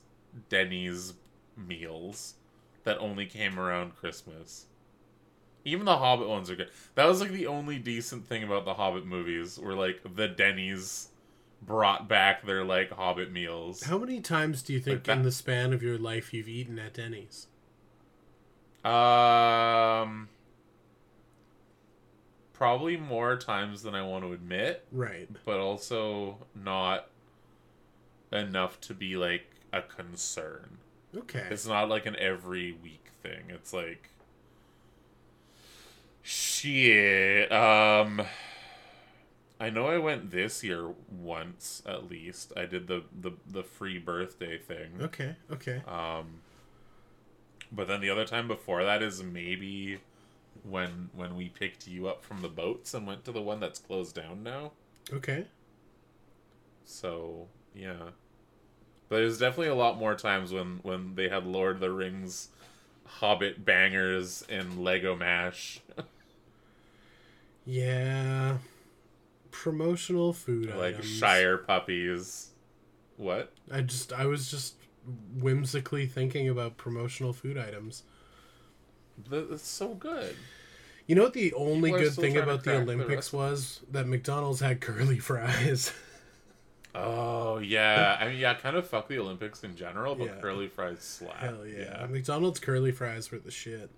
Denny's 0.48 1.14
meals 1.56 2.34
that 2.84 2.98
only 2.98 3.26
came 3.26 3.58
around 3.58 3.96
Christmas. 3.96 4.66
Even 5.64 5.84
the 5.86 5.96
Hobbit 5.96 6.28
ones 6.28 6.50
are 6.50 6.56
good. 6.56 6.70
That 6.96 7.04
was 7.06 7.20
like 7.20 7.30
the 7.30 7.46
only 7.46 7.78
decent 7.78 8.26
thing 8.26 8.42
about 8.42 8.64
the 8.64 8.74
Hobbit 8.74 9.06
movies, 9.06 9.58
were 9.58 9.74
like 9.74 10.00
the 10.16 10.26
Denny's 10.28 11.08
brought 11.60 12.08
back 12.08 12.44
their 12.44 12.64
like 12.64 12.90
Hobbit 12.90 13.30
meals. 13.30 13.84
How 13.84 13.98
many 13.98 14.20
times 14.20 14.62
do 14.62 14.72
you 14.72 14.80
think 14.80 14.96
Like 14.96 15.04
that- 15.04 15.16
in 15.18 15.22
the 15.22 15.30
span 15.32 15.72
of 15.72 15.82
your 15.82 15.98
life 15.98 16.34
you've 16.34 16.48
eaten 16.48 16.78
at 16.80 16.94
Denny's? 16.94 17.46
Um, 18.84 20.28
probably 22.52 22.96
more 22.96 23.36
times 23.36 23.82
than 23.82 23.94
I 23.94 24.02
want 24.02 24.24
to 24.24 24.32
admit. 24.32 24.84
Right. 24.90 25.28
but 25.44 25.60
also 25.60 26.38
not 26.54 27.06
enough 28.32 28.80
to 28.82 28.94
be 28.94 29.16
like 29.16 29.46
a 29.72 29.82
concern. 29.82 30.78
Okay. 31.16 31.46
It's 31.50 31.66
not 31.66 31.88
like 31.88 32.06
an 32.06 32.16
every 32.16 32.72
week 32.72 33.06
thing. 33.22 33.44
It's 33.50 33.72
like 33.72 34.08
shit. 36.22 37.50
Um 37.52 38.22
I 39.60 39.70
know 39.70 39.86
I 39.86 39.98
went 39.98 40.30
this 40.30 40.64
year 40.64 40.90
once 41.10 41.82
at 41.86 42.08
least. 42.08 42.52
I 42.56 42.66
did 42.66 42.86
the 42.86 43.04
the, 43.18 43.32
the 43.50 43.62
free 43.62 43.98
birthday 43.98 44.58
thing. 44.58 44.98
Okay. 45.00 45.36
Okay. 45.50 45.82
Um 45.86 46.40
but 47.70 47.88
then 47.88 48.00
the 48.00 48.10
other 48.10 48.24
time 48.24 48.48
before 48.48 48.84
that 48.84 49.02
is 49.02 49.22
maybe 49.22 49.98
when 50.62 51.10
when 51.14 51.36
we 51.36 51.48
picked 51.48 51.88
you 51.88 52.06
up 52.08 52.22
from 52.24 52.42
the 52.42 52.48
boats 52.48 52.94
and 52.94 53.06
went 53.06 53.24
to 53.24 53.32
the 53.32 53.42
one 53.42 53.60
that's 53.60 53.78
closed 53.78 54.14
down 54.14 54.42
now. 54.42 54.72
Okay. 55.12 55.46
So 56.84 57.48
yeah, 57.74 58.10
but 59.08 59.16
there's 59.16 59.38
definitely 59.38 59.68
a 59.68 59.74
lot 59.74 59.98
more 59.98 60.14
times 60.14 60.52
when 60.52 60.80
when 60.82 61.14
they 61.14 61.28
had 61.28 61.46
Lord 61.46 61.76
of 61.76 61.80
the 61.80 61.90
Rings, 61.90 62.48
Hobbit 63.18 63.64
bangers 63.64 64.44
and 64.48 64.82
Lego 64.82 65.16
Mash. 65.16 65.80
Yeah. 67.64 68.58
Promotional 69.50 70.32
food 70.32 70.74
like 70.74 70.96
items. 70.96 71.06
Shire 71.06 71.56
puppies. 71.58 72.48
What? 73.16 73.52
I 73.70 73.82
just 73.82 74.12
I 74.12 74.26
was 74.26 74.50
just 74.50 74.74
whimsically 75.38 76.06
thinking 76.06 76.48
about 76.48 76.76
promotional 76.76 77.32
food 77.32 77.56
items. 77.56 78.02
That's 79.30 79.66
so 79.66 79.94
good. 79.94 80.34
You 81.06 81.14
know 81.14 81.22
what 81.22 81.34
the 81.34 81.52
only 81.52 81.90
People 81.90 82.04
good 82.04 82.14
thing 82.14 82.36
about 82.36 82.64
the 82.64 82.70
crack 82.72 82.86
the 82.86 82.92
Olympics 82.92 83.32
was 83.32 83.80
that 83.90 84.06
McDonald's 84.06 84.60
had 84.60 84.80
curly 84.80 85.18
fries. 85.18 85.92
Oh 86.94 87.58
yeah, 87.58 88.18
I 88.20 88.28
mean 88.28 88.38
yeah, 88.38 88.54
kind 88.54 88.76
of 88.76 88.86
fuck 88.86 89.08
the 89.08 89.18
Olympics 89.18 89.64
in 89.64 89.76
general, 89.76 90.14
but 90.14 90.26
Yeah. 90.26 90.40
curly 90.40 90.68
fries 90.68 91.00
slap. 91.00 91.36
Hell 91.38 91.66
yeah. 91.66 92.06
McDonald's 92.10 92.60
curly 92.60 92.92
fries 92.92 93.30
were 93.30 93.38
the 93.38 93.50
shit. 93.50 93.90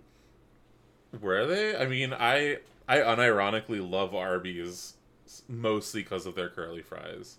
Were 1.20 1.46
they? 1.46 1.76
I 1.76 1.86
mean, 1.86 2.12
I 2.12 2.58
I 2.88 2.98
unironically 2.98 3.88
love 3.88 4.14
Arby's 4.14 4.94
mostly 5.48 6.02
because 6.02 6.26
of 6.26 6.34
their 6.34 6.48
curly 6.48 6.82
fries. 6.82 7.38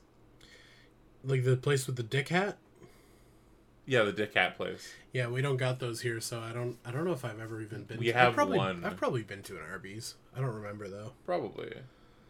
Like 1.24 1.44
the 1.44 1.56
place 1.56 1.88
with 1.88 1.96
the 1.96 2.04
dick 2.04 2.30
hat? 2.30 2.58
Yeah, 3.88 4.02
the 4.02 4.12
Dick 4.13 4.34
Hat 4.34 4.58
place. 4.58 4.94
Yeah, 5.13 5.28
we 5.28 5.44
don't 5.44 5.58
got 5.58 5.80
those 5.80 6.02
here, 6.02 6.20
so 6.20 6.39
I 6.39 6.52
don't 6.54 6.78
I 6.84 6.91
don't 6.91 7.06
know 7.06 7.12
if 7.13 7.24
I've 7.24 7.39
ever 7.39 7.62
even 7.62 7.84
been 7.84 8.00
We 8.00 8.08
to 8.08 8.13
have 8.13 8.30
I've 8.30 8.34
probably, 8.34 8.58
one. 8.58 8.84
I've 8.84 8.98
probably 8.98 9.22
been 9.22 9.44
to 9.44 9.58
an 9.58 9.62
Arby's. 9.70 10.15
I 10.36 10.39
don't 10.41 10.56
remember 10.56 10.88
though. 10.88 11.12
Probably. 11.24 11.72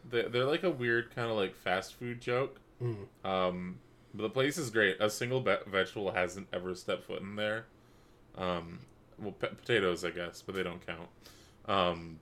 They 0.09 0.23
they're 0.23 0.43
like 0.45 0.63
a 0.63 0.69
weird 0.69 1.15
kind 1.15 1.31
of 1.31 1.37
like 1.37 1.55
fast 1.55 1.93
food 1.95 2.19
joke. 2.19 2.59
Mm. 2.81 3.07
Um, 3.23 3.79
but 4.13 4.23
the 4.23 4.29
place 4.29 4.57
is 4.57 4.69
great. 4.69 4.97
A 4.99 5.09
single 5.09 5.41
be- 5.41 5.55
vegetable 5.67 6.11
hasn't 6.11 6.47
ever 6.53 6.75
stepped 6.75 7.05
foot 7.05 7.21
in 7.21 7.35
there. 7.35 7.65
Um, 8.37 8.79
well, 9.17 9.31
potatoes, 9.31 10.03
I 10.03 10.11
guess, 10.11 10.41
but 10.41 10.55
they 10.55 10.63
don't 10.63 10.85
count. 10.85 11.07
Um, 11.67 12.19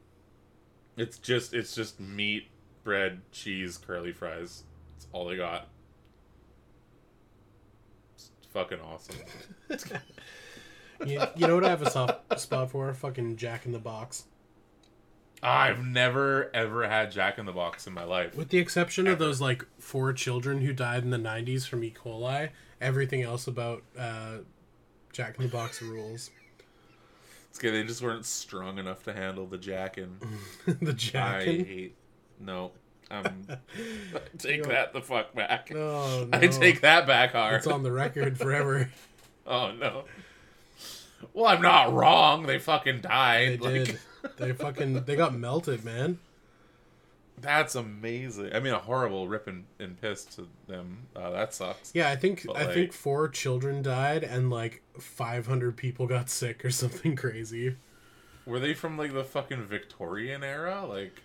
it's 0.96 1.18
just 1.18 1.54
it's 1.54 1.74
just 1.76 2.00
meat, 2.00 2.48
bread, 2.84 3.22
cheese, 3.32 3.78
curly 3.78 4.12
fries. 4.12 4.64
That's 4.94 5.08
all 5.12 5.26
they 5.26 5.38
got. 5.38 5.68
It's 8.16 8.30
fucking 8.52 8.80
awesome. 8.80 9.16
You, 11.06 11.22
you 11.36 11.48
know 11.48 11.56
what 11.56 11.66
I 11.66 11.70
have 11.70 11.82
a 11.82 11.90
soft 11.90 12.40
spot 12.40 12.72
for? 12.72 12.94
Fucking 12.94 13.36
Jack 13.36 13.66
in 13.66 13.72
the 13.72 13.80
Box. 13.80 14.24
I've 15.44 15.86
never 15.86 16.50
ever 16.56 16.88
had 16.88 17.12
Jack 17.12 17.38
in 17.38 17.46
the 17.46 17.52
Box 17.52 17.86
in 17.86 17.94
my 17.94 18.04
life. 18.06 18.36
With 18.36 18.50
the 18.50 18.60
exception 18.60 19.08
of 19.08 19.20
those 19.20 19.42
like 19.42 19.66
four 19.78 20.14
children 20.14 20.62
who 20.62 20.74
died 20.74 21.04
in 21.04 21.10
the 21.10 21.18
'90s 21.18 21.68
from 21.68 21.84
E. 21.84 21.94
coli, 21.94 22.50
everything 22.80 23.22
else 23.22 23.48
about 23.48 23.84
uh, 24.00 24.38
Jack 25.12 25.38
in 25.38 25.44
the 25.46 25.52
Box 25.52 25.82
rules. 25.82 26.32
It's 27.50 27.60
good. 27.60 27.74
They 27.74 27.84
just 27.84 28.02
weren't 28.02 28.26
strong 28.26 28.80
enough 28.80 29.04
to 29.04 29.14
handle 29.14 29.46
the 29.46 29.58
jackin. 29.58 30.18
the 30.66 30.90
I 30.92 30.94
Jack. 30.94 31.44
hate. 31.44 31.96
No. 32.40 32.72
Um, 33.12 33.46
take 34.40 34.64
that 34.64 34.94
the 34.94 35.02
fuck 35.02 35.36
back. 35.36 35.72
Oh, 35.76 36.28
I 36.34 36.48
take 36.48 36.82
that 36.82 37.06
back 37.06 37.34
hard. 37.34 37.56
It's 37.56 37.68
on 37.68 37.84
the 37.84 37.92
record 37.92 38.38
forever. 38.40 38.90
Oh 39.46 39.72
no. 39.72 40.06
Well, 41.34 41.46
I'm 41.46 41.62
not 41.62 41.94
wrong. 41.94 42.44
They 42.44 42.60
fucking 42.60 42.96
They 42.98 43.02
died. 43.02 43.62
like, 43.62 43.74
did. 43.86 44.00
They 44.38 44.54
fucking 44.54 45.04
they 45.06 45.16
got 45.16 45.34
melted, 45.36 45.84
man. 45.84 46.20
That's 47.40 47.76
amazing. 47.76 48.52
I 48.54 48.60
mean, 48.60 48.74
a 48.74 48.80
horrible 48.80 49.28
rip 49.28 49.48
and, 49.48 49.66
and 49.80 50.00
piss 50.00 50.24
to 50.36 50.48
them. 50.68 51.08
Uh, 51.16 51.32
that 51.32 51.54
sucks. 51.54 51.92
Yeah, 51.94 52.10
I 52.10 52.16
think 52.16 52.46
But, 52.46 52.58
I 52.58 52.66
like- 52.66 52.74
think 52.74 52.94
four 52.94 53.28
children 53.28 53.82
died 53.82 54.24
and 54.24 54.50
like 54.50 54.82
500 55.00 55.76
people 55.76 56.08
got 56.08 56.30
sick 56.30 56.64
or 56.64 56.70
something 56.72 57.16
crazy. 57.16 57.76
Were 58.46 58.60
they 58.60 58.74
from 58.74 58.98
like 58.98 59.14
the 59.14 59.24
fucking 59.24 59.64
Victorian 59.66 60.44
era? 60.44 60.86
Like, 60.86 61.22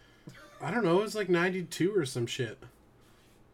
I 0.61 0.71
don't 0.71 0.85
know. 0.85 0.99
It 0.99 1.03
was 1.03 1.15
like 1.15 1.29
92 1.29 1.95
or 1.95 2.05
some 2.07 2.27
shit. 2.27 2.59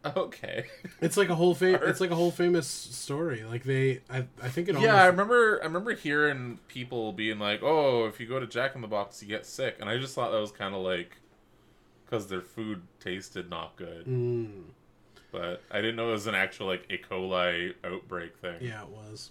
okay. 0.16 0.66
It's 1.00 1.16
like 1.16 1.28
a 1.28 1.34
whole 1.34 1.54
fam- 1.54 1.80
It's 1.82 2.00
like 2.00 2.10
a 2.10 2.14
whole 2.14 2.30
famous 2.30 2.66
story. 2.66 3.44
Like 3.44 3.64
they, 3.64 4.00
I, 4.10 4.26
I 4.42 4.48
think 4.48 4.68
it. 4.68 4.78
Yeah, 4.78 5.02
I 5.02 5.06
remember. 5.06 5.60
I 5.62 5.66
remember 5.66 5.94
hearing 5.94 6.58
people 6.68 7.12
being 7.12 7.38
like, 7.38 7.62
"Oh, 7.62 8.06
if 8.06 8.20
you 8.20 8.26
go 8.26 8.38
to 8.40 8.46
Jack 8.46 8.74
in 8.74 8.80
the 8.82 8.88
Box, 8.88 9.22
you 9.22 9.28
get 9.28 9.46
sick," 9.46 9.76
and 9.80 9.88
I 9.88 9.98
just 9.98 10.14
thought 10.14 10.30
that 10.32 10.40
was 10.40 10.52
kind 10.52 10.74
of 10.74 10.82
like 10.82 11.16
because 12.04 12.26
their 12.28 12.42
food 12.42 12.82
tasted 13.00 13.48
not 13.50 13.76
good. 13.76 14.06
Mm, 14.06 14.64
But 15.32 15.62
I 15.70 15.76
didn't 15.80 15.96
know 15.96 16.08
it 16.10 16.12
was 16.12 16.26
an 16.26 16.34
actual 16.34 16.66
like 16.66 16.86
E. 16.90 16.98
coli 16.98 17.74
outbreak 17.84 18.36
thing. 18.38 18.58
yeah, 18.60 18.82
it 18.82 18.88
was. 18.88 19.30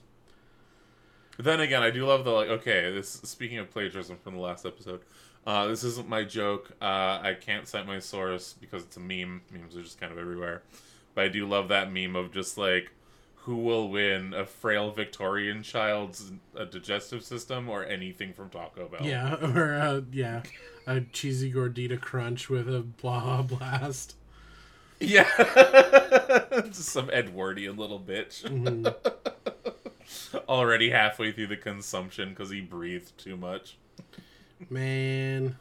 But 1.35 1.45
then 1.45 1.59
again, 1.61 1.81
I 1.81 1.89
do 1.89 2.05
love 2.05 2.25
the 2.25 2.31
like. 2.31 2.49
Okay, 2.49 2.91
this 2.91 3.09
speaking 3.09 3.57
of 3.57 3.69
plagiarism 3.71 4.17
from 4.23 4.35
the 4.35 4.41
last 4.41 4.65
episode. 4.65 5.01
Uh, 5.45 5.67
this 5.67 5.83
isn't 5.83 6.07
my 6.07 6.23
joke. 6.23 6.71
Uh, 6.81 7.19
I 7.21 7.35
can't 7.39 7.67
cite 7.67 7.85
my 7.85 7.99
source 7.99 8.53
because 8.59 8.83
it's 8.83 8.97
a 8.97 8.99
meme. 8.99 9.41
Memes 9.51 9.75
are 9.75 9.81
just 9.81 9.99
kind 9.99 10.11
of 10.11 10.17
everywhere. 10.17 10.61
But 11.15 11.25
I 11.25 11.27
do 11.27 11.45
love 11.45 11.67
that 11.67 11.91
meme 11.91 12.15
of 12.15 12.31
just 12.31 12.57
like, 12.57 12.91
who 13.43 13.57
will 13.57 13.89
win 13.89 14.33
a 14.33 14.45
frail 14.45 14.91
Victorian 14.91 15.63
child's 15.63 16.31
uh, 16.57 16.63
digestive 16.63 17.23
system 17.23 17.69
or 17.69 17.83
anything 17.83 18.31
from 18.31 18.49
Taco 18.49 18.87
Bell. 18.87 19.05
Yeah, 19.05 19.35
or 19.53 19.73
uh, 19.73 20.01
yeah, 20.11 20.43
a 20.87 21.01
cheesy 21.01 21.51
gordita 21.51 21.99
crunch 21.99 22.49
with 22.49 22.73
a 22.73 22.79
Baja 22.79 23.41
Blast. 23.41 24.15
Yeah. 24.99 25.27
Just 26.67 26.85
some 26.85 27.09
Edwardian 27.09 27.75
little 27.75 27.99
bitch. 27.99 28.43
Mm-hmm. 28.43 30.37
Already 30.49 30.91
halfway 30.91 31.33
through 31.33 31.47
the 31.47 31.57
consumption 31.57 32.29
because 32.29 32.49
he 32.49 32.61
breathed 32.61 33.17
too 33.17 33.35
much. 33.35 33.77
Man, 34.69 35.57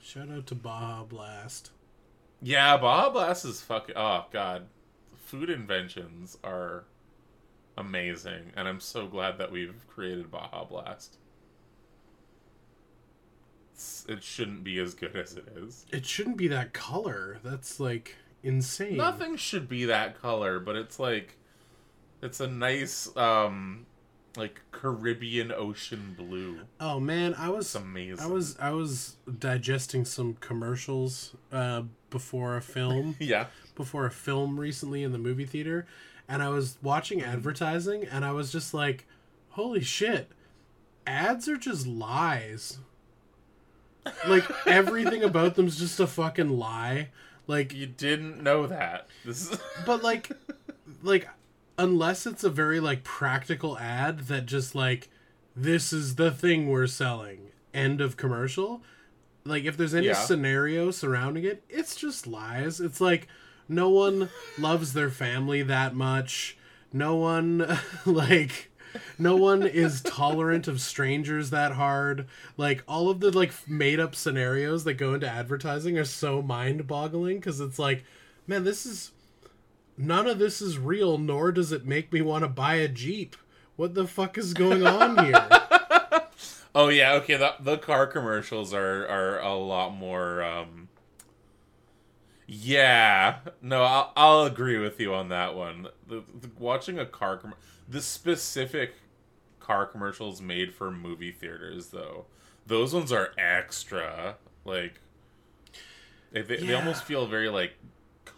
shout 0.00 0.30
out 0.30 0.46
to 0.48 0.54
Baja 0.54 1.04
Blast. 1.04 1.70
Yeah, 2.42 2.76
Baja 2.76 3.10
Blast 3.10 3.44
is 3.44 3.60
fucking. 3.60 3.96
Oh, 3.96 4.26
God. 4.32 4.66
Food 5.14 5.50
inventions 5.50 6.36
are 6.44 6.84
amazing, 7.76 8.52
and 8.56 8.68
I'm 8.68 8.80
so 8.80 9.06
glad 9.06 9.38
that 9.38 9.50
we've 9.50 9.86
created 9.88 10.30
Baja 10.30 10.64
Blast. 10.64 11.16
It's, 13.72 14.04
it 14.08 14.22
shouldn't 14.22 14.62
be 14.62 14.78
as 14.78 14.94
good 14.94 15.16
as 15.16 15.34
it 15.36 15.48
is. 15.56 15.86
It 15.90 16.06
shouldn't 16.06 16.36
be 16.36 16.48
that 16.48 16.72
color. 16.72 17.38
That's 17.42 17.80
like 17.80 18.16
insane. 18.42 18.96
Nothing 18.96 19.36
should 19.36 19.68
be 19.68 19.86
that 19.86 20.20
color, 20.20 20.60
but 20.60 20.76
it's 20.76 20.98
like. 20.98 21.38
It's 22.22 22.40
a 22.40 22.46
nice, 22.46 23.14
um, 23.18 23.84
like 24.36 24.60
Caribbean 24.72 25.52
ocean 25.52 26.14
blue. 26.16 26.60
Oh 26.80 26.98
man, 27.00 27.34
I 27.38 27.48
was 27.50 27.66
It's 27.66 27.74
amazing. 27.74 28.24
I 28.24 28.26
was 28.28 28.56
I 28.58 28.70
was 28.70 29.16
digesting 29.38 30.04
some 30.04 30.34
commercials 30.40 31.34
uh, 31.52 31.82
before 32.10 32.56
a 32.56 32.62
film. 32.62 33.16
Yeah. 33.20 33.46
before 33.76 34.06
a 34.06 34.10
film 34.10 34.58
recently 34.58 35.02
in 35.02 35.12
the 35.12 35.18
movie 35.18 35.46
theater 35.46 35.86
and 36.28 36.42
I 36.42 36.48
was 36.48 36.78
watching 36.82 37.22
advertising 37.22 38.04
and 38.06 38.24
I 38.24 38.32
was 38.32 38.50
just 38.50 38.72
like, 38.74 39.06
holy 39.50 39.82
shit, 39.82 40.30
ads 41.06 41.48
are 41.48 41.56
just 41.56 41.86
lies. 41.86 42.78
Like 44.26 44.44
everything 44.66 45.22
about 45.22 45.54
them's 45.54 45.78
just 45.78 46.00
a 46.00 46.06
fucking 46.06 46.48
lie. 46.58 47.08
Like 47.46 47.72
You 47.74 47.86
didn't 47.86 48.42
know 48.42 48.66
that. 48.66 49.06
This 49.24 49.50
is. 49.52 49.58
but 49.86 50.02
like 50.02 50.30
like 51.02 51.28
unless 51.78 52.26
it's 52.26 52.44
a 52.44 52.50
very 52.50 52.80
like 52.80 53.04
practical 53.04 53.78
ad 53.78 54.20
that 54.28 54.46
just 54.46 54.74
like 54.74 55.08
this 55.56 55.92
is 55.92 56.16
the 56.16 56.30
thing 56.30 56.68
we're 56.68 56.86
selling. 56.86 57.50
End 57.72 58.00
of 58.00 58.16
commercial. 58.16 58.82
Like 59.44 59.64
if 59.64 59.76
there's 59.76 59.94
any 59.94 60.06
Yeah. 60.06 60.14
scenario 60.14 60.90
surrounding 60.90 61.44
it, 61.44 61.62
it's 61.68 61.96
just 61.96 62.26
lies. 62.26 62.80
It's 62.80 63.00
like 63.00 63.28
no 63.68 63.88
one 63.90 64.30
loves 64.58 64.92
their 64.92 65.10
family 65.10 65.62
that 65.62 65.94
much. 65.94 66.56
No 66.92 67.16
one 67.16 67.78
like 68.06 68.70
no 69.18 69.34
one 69.34 69.64
is 69.66 70.02
tolerant 70.02 70.68
of 70.68 70.80
strangers 70.80 71.50
that 71.50 71.72
hard. 71.72 72.26
Like 72.56 72.84
all 72.86 73.10
of 73.10 73.20
the 73.20 73.30
like 73.30 73.52
made 73.68 73.98
up 73.98 74.14
scenarios 74.14 74.84
that 74.84 74.94
go 74.94 75.14
into 75.14 75.28
advertising 75.28 75.98
are 75.98 76.04
so 76.04 76.40
mind-boggling 76.42 77.40
cuz 77.40 77.60
it's 77.60 77.78
like 77.78 78.04
man, 78.46 78.62
this 78.64 78.86
is 78.86 79.10
none 79.96 80.26
of 80.26 80.38
this 80.38 80.60
is 80.60 80.78
real 80.78 81.18
nor 81.18 81.52
does 81.52 81.72
it 81.72 81.86
make 81.86 82.12
me 82.12 82.20
want 82.22 82.42
to 82.44 82.48
buy 82.48 82.74
a 82.76 82.88
Jeep. 82.88 83.36
What 83.76 83.94
the 83.94 84.06
fuck 84.06 84.38
is 84.38 84.54
going 84.54 84.86
on 84.86 85.24
here? 85.24 85.48
Oh 86.76 86.88
yeah, 86.88 87.12
okay. 87.14 87.36
The 87.36 87.54
the 87.60 87.78
car 87.78 88.04
commercials 88.08 88.74
are 88.74 89.06
are 89.06 89.38
a 89.38 89.54
lot 89.54 89.90
more. 89.94 90.42
um 90.42 90.88
Yeah, 92.48 93.36
no, 93.62 93.84
I'll 93.84 94.12
I'll 94.16 94.42
agree 94.42 94.78
with 94.78 94.98
you 94.98 95.14
on 95.14 95.28
that 95.28 95.54
one. 95.54 95.86
The, 96.06 96.24
the 96.40 96.50
watching 96.58 96.98
a 96.98 97.06
car 97.06 97.36
com- 97.36 97.54
the 97.88 98.02
specific 98.02 98.94
car 99.60 99.86
commercials 99.86 100.42
made 100.42 100.74
for 100.74 100.90
movie 100.90 101.30
theaters 101.30 101.88
though, 101.88 102.26
those 102.66 102.92
ones 102.92 103.12
are 103.12 103.30
extra. 103.38 104.36
Like 104.64 105.00
they 106.32 106.42
they, 106.42 106.56
they 106.56 106.74
almost 106.74 107.04
feel 107.04 107.26
very 107.26 107.48
like 107.50 107.74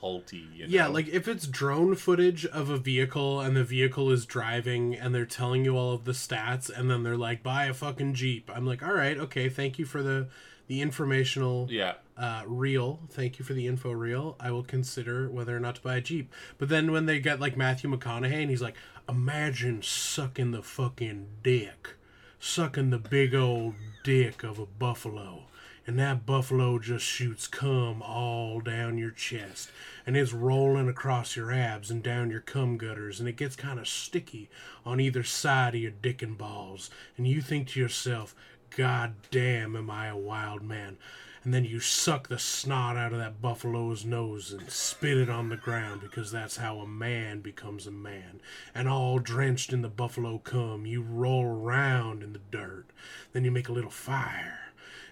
culty. 0.01 0.47
You 0.55 0.65
know? 0.65 0.69
Yeah, 0.69 0.87
like 0.89 1.09
if 1.09 1.29
it's 1.29 1.47
drone 1.47 1.95
footage 1.95 2.47
of 2.47 2.71
a 2.71 2.79
vehicle 2.79 3.41
and 3.41 3.57
the 3.57 3.65
vehicle 3.65 4.11
is 4.11 4.27
driving 4.27 4.95
and 4.95 5.15
they're 5.15 5.27
telling 5.27 5.65
you 5.65 5.77
all 5.77 5.93
of 5.93 6.05
the 6.05 6.13
stats 6.13 6.71
and 6.71 6.91
then 6.91 7.03
they're 7.03 7.17
like 7.17 7.43
buy 7.43 7.67
a 7.67 7.75
fucking 7.75 8.15
Jeep. 8.15 8.51
I'm 8.55 8.67
like, 8.67 8.83
"All 8.83 8.95
right, 8.95 9.19
okay, 9.19 9.49
thank 9.49 9.79
you 9.79 9.85
for 9.85 10.03
the 10.03 10.29
the 10.69 10.81
informational 10.81 11.69
yeah. 11.71 11.95
uh, 12.17 12.43
reel. 12.47 13.01
Thank 13.11 13.39
you 13.39 13.45
for 13.45 13.55
the 13.55 13.67
info 13.67 13.93
reel. 13.93 14.37
I 14.41 14.51
will 14.51 14.65
consider 14.65 15.31
whether 15.31 15.57
or 15.57 15.61
not 15.61 15.77
to 15.77 15.83
buy 15.83 15.97
a 15.97 16.01
Jeep. 16.01 16.33
But 16.59 16.69
then 16.69 16.93
when 16.93 17.07
they 17.07 17.21
get 17.21 17.41
like 17.41 17.57
Matthew 17.57 17.91
McConaughey 17.91 18.41
and 18.41 18.51
he's 18.51 18.63
like, 18.63 18.77
imagine 19.09 19.83
sucking 19.83 20.51
the 20.51 20.63
fucking 20.63 21.27
dick, 21.43 21.95
sucking 22.41 22.91
the 22.91 22.99
big 22.99 23.35
old 23.35 23.75
dick 24.03 24.43
of 24.43 24.59
a 24.59 24.67
buffalo. 24.67 25.45
And 25.87 25.99
that 26.01 26.27
buffalo 26.27 26.81
just 26.81 27.05
shoots 27.05 27.47
cum 27.47 28.03
all 28.03 28.61
down 28.61 28.99
your 28.99 29.13
chest. 29.13 29.71
And 30.05 30.17
it's 30.17 30.33
rolling 30.33 30.89
across 30.89 31.37
your 31.37 31.53
abs 31.53 31.93
and 31.93 32.03
down 32.03 32.31
your 32.31 32.41
cum 32.41 32.77
gutters. 32.77 33.21
And 33.21 33.29
it 33.29 33.37
gets 33.37 33.55
kind 33.55 33.79
of 33.79 33.87
sticky 33.87 34.51
on 34.85 34.99
either 34.99 35.23
side 35.23 35.77
of 35.77 35.81
your 35.81 35.93
dick 35.93 36.23
and 36.23 36.37
balls. 36.37 36.91
And 37.17 37.29
you 37.29 37.41
think 37.41 37.69
to 37.69 37.81
yourself, 37.81 38.35
God 38.77 39.15
damn, 39.31 39.77
am 39.77 39.89
I 39.89 40.09
a 40.09 40.17
wild 40.17 40.63
man? 40.63 40.97
And 41.45 41.55
then 41.55 41.65
you 41.65 41.79
suck 41.79 42.27
the 42.27 42.41
snot 42.41 42.97
out 42.97 43.13
of 43.13 43.21
that 43.21 43.41
buffalo's 43.41 44.05
nose 44.05 44.51
and 44.51 44.69
spit 44.69 45.17
it 45.17 45.31
on 45.31 45.49
the 45.49 45.57
ground 45.57 46.01
because 46.01 46.33
that's 46.33 46.57
how 46.57 46.79
a 46.79 46.89
man 46.89 47.39
becomes 47.39 47.87
a 47.87 47.93
man. 47.93 48.41
And 48.75 48.89
all 48.89 49.21
drenched 49.21 49.73
in 49.73 49.83
the 49.83 49.89
buffalo 49.89 50.39
cum, 50.39 50.87
you 50.87 51.03
roll 51.03 51.45
around 51.45 52.25
in 52.25 52.33
the 52.33 52.41
dirt. 52.51 52.87
Then 53.33 53.45
you 53.45 53.53
make 53.53 53.69
a 53.69 53.73
little 53.73 53.93
fire. 53.93 54.66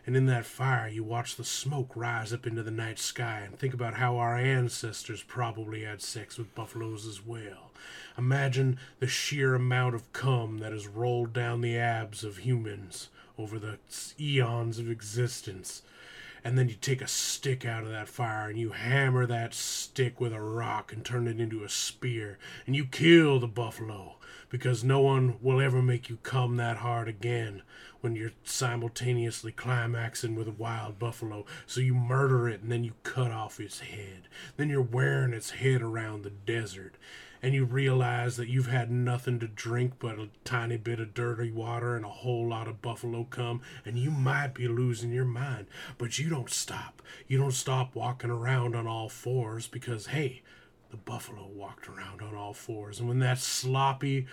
And 0.07 0.17
in 0.17 0.27
that 0.27 0.45
fire, 0.45 0.87
you 0.87 1.03
watch 1.03 1.37
the 1.37 1.45
smoke 1.45 1.93
rise 1.95 2.33
up 2.33 2.47
into 2.47 2.63
the 2.63 2.71
night 2.71 2.99
sky 2.99 3.41
and 3.47 3.59
think 3.59 3.73
about 3.73 3.95
how 3.95 4.19
our 4.19 4.37
ancestors 4.37 5.23
probably 5.23 5.85
had 5.85 6.03
sex 6.03 6.37
with 6.37 6.55
buffaloes 6.55 7.07
as 7.07 7.25
well. 7.25 7.71
Imagine 8.19 8.79
the 9.01 9.07
sheer 9.07 9.55
amount 9.55 9.95
of 9.95 10.13
cum 10.13 10.59
that 10.59 10.73
has 10.73 10.87
rolled 10.87 11.33
down 11.33 11.63
the 11.63 11.79
abs 11.79 12.23
of 12.23 12.39
humans 12.39 13.09
over 13.39 13.59
the 13.59 13.79
eons 14.21 14.79
of 14.79 14.91
existence. 14.91 15.83
And 16.45 16.59
then 16.59 16.69
you 16.69 16.75
take 16.75 17.01
a 17.01 17.09
stick 17.09 17.65
out 17.65 17.85
of 17.85 17.89
that 17.89 18.09
fire 18.09 18.51
and 18.51 18.59
you 18.59 18.73
hammer 18.73 19.25
that 19.27 19.55
stick 19.55 20.21
with 20.21 20.35
a 20.35 20.41
rock 20.41 20.93
and 20.93 21.03
turn 21.03 21.27
it 21.27 21.41
into 21.41 21.65
a 21.65 21.71
spear. 21.71 22.39
And 22.67 22.77
you 22.77 22.85
kill 22.85 23.41
the 23.41 23.49
buffalo 23.49 24.17
because 24.51 24.85
no 24.85 25.01
one 25.01 25.37
will 25.41 25.63
ever 25.63 25.81
make 25.81 26.11
you 26.11 26.19
come 26.23 26.57
that 26.57 26.77
hard 26.77 27.09
again 27.09 27.63
when 28.05 28.15
you're 28.15 28.33
simultaneously 28.43 29.51
climaxing 29.51 30.35
with 30.35 30.47
a 30.47 30.53
wild 30.53 30.99
buffalo. 30.99 31.47
So 31.67 31.81
you 31.81 31.95
murder 31.95 32.51
it 32.51 32.61
and 32.61 32.71
then 32.71 32.85
you 32.85 32.93
cut 33.03 33.31
off 33.31 33.59
its 33.59 33.81
head. 33.81 34.29
Then 34.59 34.69
you're 34.69 34.83
wearing 34.83 35.33
its 35.33 35.53
head 35.53 35.81
around 35.81 36.23
the 36.23 36.29
desert. 36.29 36.97
And 37.41 37.55
you 37.55 37.65
realize 37.65 38.37
that 38.37 38.51
you've 38.51 38.67
had 38.67 38.91
nothing 38.91 39.41
to 39.41 39.49
drink 39.49 39.95
but 39.99 40.19
a 40.19 40.29
tiny 40.45 40.77
bit 40.77 41.01
of 41.01 41.15
dirty 41.15 41.51
water 41.51 41.97
and 41.97 42.05
a 42.05 42.11
whole 42.11 42.47
lot 42.47 42.69
of 42.69 42.83
buffalo 42.83 43.25
cum, 43.25 43.63
and 43.87 43.99
you 43.99 44.11
might 44.11 44.53
be 44.53 44.69
losing 44.69 45.11
your 45.11 45.25
mind. 45.25 45.67
But 45.97 46.19
you 46.19 46.29
don't 46.29 46.51
stop. 46.51 47.01
You 47.27 47.39
don't 47.39 47.53
stop 47.53 47.95
walking 47.95 48.31
around 48.31 48.77
on 48.77 48.87
all 48.87 49.09
fours 49.09 49.67
because, 49.67 50.09
hey, 50.09 50.43
the 50.95 51.11
buffalo 51.11 51.49
walked 51.53 51.89
around 51.89 52.23
on 52.23 52.37
all 52.37 52.55
fours. 52.55 53.01
And 53.01 53.09
when 53.09 53.19
that 53.19 53.41
sloppy, 53.41 54.29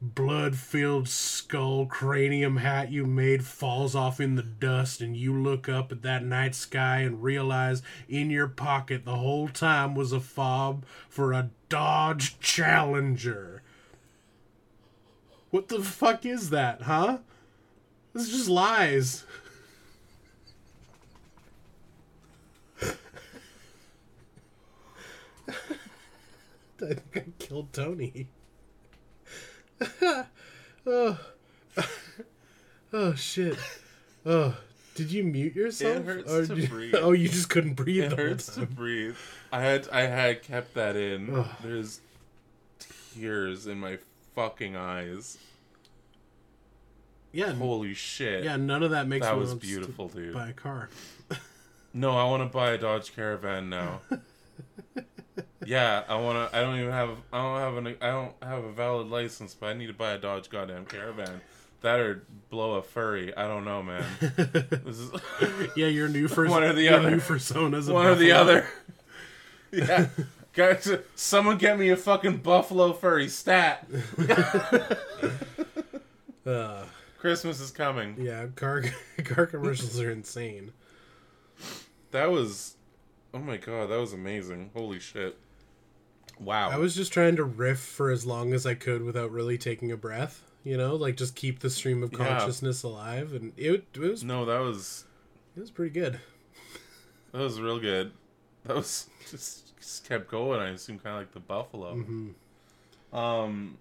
blood 0.00 0.56
filled 0.56 1.08
skull 1.08 1.84
cranium 1.84 2.56
hat 2.56 2.90
you 2.90 3.04
made 3.04 3.44
falls 3.44 3.94
off 3.94 4.18
in 4.18 4.34
the 4.34 4.42
dust, 4.42 5.02
and 5.02 5.14
you 5.14 5.38
look 5.38 5.68
up 5.68 5.92
at 5.92 6.00
that 6.00 6.24
night 6.24 6.54
sky 6.54 7.00
and 7.00 7.22
realize 7.22 7.82
in 8.08 8.30
your 8.30 8.48
pocket 8.48 9.04
the 9.04 9.16
whole 9.16 9.48
time 9.48 9.94
was 9.94 10.10
a 10.10 10.20
fob 10.20 10.86
for 11.06 11.34
a 11.34 11.50
Dodge 11.68 12.40
Challenger. 12.40 13.60
What 15.50 15.68
the 15.68 15.82
fuck 15.82 16.24
is 16.24 16.48
that, 16.48 16.80
huh? 16.82 17.18
This 18.14 18.28
is 18.28 18.32
just 18.32 18.48
lies. 18.48 19.26
I 26.82 26.94
think 26.94 27.16
I 27.16 27.24
killed 27.44 27.72
Tony. 27.72 28.28
oh. 30.86 31.18
oh 32.92 33.14
shit. 33.14 33.56
Oh, 34.24 34.56
did 34.94 35.10
you 35.12 35.24
mute 35.24 35.54
yourself? 35.54 35.96
It 35.98 36.04
hurts 36.06 36.32
Or 36.32 36.46
to 36.46 36.54
did- 36.54 36.70
breathe. 36.70 36.94
Oh, 36.96 37.12
you 37.12 37.28
just 37.28 37.48
couldn't 37.50 37.74
breathe. 37.74 38.04
It 38.04 38.10
the 38.10 38.16
whole 38.16 38.24
hurts 38.26 38.54
to 38.54 38.66
breathe. 38.66 39.16
I 39.52 39.62
had 39.62 39.88
I 39.90 40.02
had 40.02 40.42
kept 40.42 40.74
that 40.74 40.96
in. 40.96 41.34
Ugh. 41.34 41.46
There's 41.62 42.00
tears 43.14 43.66
in 43.66 43.78
my 43.80 43.98
fucking 44.34 44.76
eyes. 44.76 45.38
Yeah, 47.32 47.52
Holy 47.52 47.92
shit. 47.94 48.44
yeah. 48.44 48.56
None 48.56 48.82
of 48.82 48.90
that 48.92 49.06
makes 49.08 49.26
That 49.26 49.34
me 49.34 49.40
was 49.40 49.54
beautiful, 49.54 50.08
dude. 50.08 50.32
Buy 50.34 50.48
a 50.48 50.52
car. 50.54 50.88
No, 51.92 52.10
I 52.16 52.24
want 52.24 52.42
to 52.42 52.54
buy 52.54 52.70
a 52.72 52.78
Dodge 52.78 53.14
Caravan 53.14 53.68
now. 53.70 54.00
Yeah, 55.64 56.02
I 56.08 56.16
wanna. 56.16 56.48
I 56.52 56.60
don't 56.60 56.78
even 56.78 56.92
have. 56.92 57.10
I 57.32 57.42
don't 57.42 57.58
have 57.60 57.76
an. 57.86 57.96
I 58.00 58.10
don't 58.10 58.32
have 58.42 58.64
a 58.64 58.72
valid 58.72 59.08
license, 59.08 59.54
but 59.54 59.66
I 59.66 59.72
need 59.74 59.86
to 59.88 59.92
buy 59.94 60.12
a 60.12 60.18
Dodge 60.18 60.48
goddamn 60.50 60.86
Caravan. 60.86 61.40
That 61.82 62.00
or 62.00 62.22
blow 62.50 62.74
a 62.76 62.82
furry. 62.82 63.36
I 63.36 63.46
don't 63.46 63.64
know, 63.64 63.82
man. 63.82 64.04
This 64.20 64.98
is 64.98 65.10
yeah, 65.76 65.86
your 65.88 66.08
new 66.08 66.26
first 66.28 66.50
One 66.50 66.62
or 66.64 66.72
the 66.72 66.88
other. 66.88 67.10
new 67.10 67.18
personas. 67.20 67.92
one 67.92 68.06
or 68.06 68.14
the 68.14 68.32
other. 68.32 68.66
yeah, 69.72 70.06
guys, 70.54 70.90
someone 71.14 71.58
get 71.58 71.78
me 71.78 71.90
a 71.90 71.96
fucking 71.96 72.38
buffalo 72.38 72.92
furry 72.92 73.28
stat. 73.28 73.86
Uh, 76.46 76.84
Christmas 77.18 77.60
is 77.60 77.72
coming. 77.72 78.14
yeah, 78.20 78.46
car 78.54 78.84
car 79.24 79.46
commercials 79.46 80.00
are 80.00 80.12
insane. 80.12 80.72
That 82.12 82.30
was. 82.30 82.75
Oh 83.36 83.40
my 83.40 83.58
god, 83.58 83.90
that 83.90 84.00
was 84.00 84.14
amazing. 84.14 84.70
Holy 84.74 84.98
shit. 84.98 85.36
Wow. 86.40 86.70
I 86.70 86.78
was 86.78 86.94
just 86.96 87.12
trying 87.12 87.36
to 87.36 87.44
riff 87.44 87.78
for 87.78 88.10
as 88.10 88.24
long 88.24 88.54
as 88.54 88.64
I 88.64 88.72
could 88.74 89.02
without 89.02 89.30
really 89.30 89.58
taking 89.58 89.92
a 89.92 89.96
breath. 89.96 90.42
You 90.64 90.78
know, 90.78 90.96
like 90.96 91.18
just 91.18 91.36
keep 91.36 91.58
the 91.60 91.68
stream 91.68 92.02
of 92.02 92.12
Yeah. 92.12 92.18
consciousness 92.38 92.82
alive, 92.82 93.34
and 93.34 93.52
it, 93.58 93.84
it 93.92 93.98
was 94.00 94.24
No, 94.24 94.46
that 94.46 94.60
was 94.60 95.04
it 95.54 95.60
was 95.60 95.70
pretty 95.70 95.92
good. 95.92 96.18
that 97.32 97.38
was 97.40 97.60
real 97.60 97.78
good. 97.78 98.12
That 98.64 98.76
was 98.76 99.10
just, 99.30 99.76
just 99.78 100.08
kept 100.08 100.30
going. 100.30 100.60
I 100.60 100.70
assume 100.70 100.98
kind 100.98 101.16
of 101.16 101.20
like 101.20 101.32
the 101.32 101.40
buffalo. 101.40 101.94
Mm-hmm. 101.94 103.16
Um. 103.16 103.76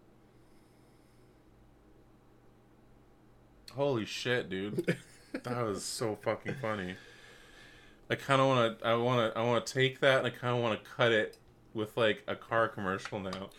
Holy 3.74 4.06
shit, 4.06 4.50
dude! 4.50 4.98
that 5.44 5.65
was 5.65 5.82
so 5.82 6.18
fucking 6.24 6.56
funny. 6.62 6.96
I 8.10 8.15
kind 8.15 8.41
of 8.41 8.48
want 8.48 8.80
to. 8.80 8.88
I 8.88 8.96
want 8.96 9.34
to. 9.34 9.39
I 9.39 9.44
want 9.44 9.65
to 9.65 9.74
take 9.74 10.00
that 10.02 10.20
and 10.20 10.28
I 10.28 10.30
kind 10.30 10.56
of 10.56 10.62
want 10.62 10.82
to 10.82 10.89
cut 10.89 11.12
it 11.12 11.38
with 11.74 11.98
like 11.98 12.24
a 12.28 12.36
car 12.36 12.68
commercial 12.68 13.20
now. 13.20 13.50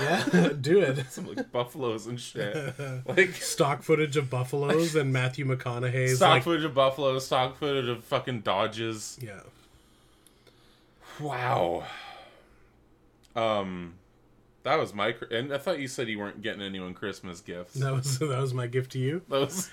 Yeah, 0.00 0.48
do 0.60 0.80
it. 0.80 1.06
Some 1.10 1.26
like 1.32 1.50
buffaloes 1.52 2.06
and 2.06 2.20
shit. 2.20 2.74
Like 3.06 3.34
Stock 3.34 3.82
footage 3.82 4.16
of 4.16 4.28
buffaloes 4.28 4.94
and 4.96 5.12
Matthew 5.12 5.46
McConaughey's 5.46 6.16
stock 6.16 6.30
like 6.30 6.42
footage 6.42 6.64
of 6.64 6.74
buffaloes, 6.74 7.26
stock 7.26 7.56
footage 7.56 7.88
of 7.88 8.04
fucking 8.04 8.40
Dodges. 8.40 9.18
yeah. 9.22 9.40
Wow. 11.20 11.84
Um, 13.36 13.94
that 14.64 14.78
was 14.78 14.92
my. 14.92 15.14
And 15.30 15.52
I 15.52 15.58
thought 15.58 15.78
you 15.78 15.86
said 15.86 16.08
you 16.08 16.18
weren't 16.18 16.42
getting 16.42 16.60
anyone 16.62 16.92
Christmas 16.94 17.40
gifts. 17.40 17.74
That 17.74 17.92
was 17.92 18.18
that 18.18 18.40
was 18.40 18.52
my 18.52 18.66
gift 18.66 18.92
to 18.92 18.98
you. 18.98 19.22
That 19.28 19.40
was. 19.40 19.70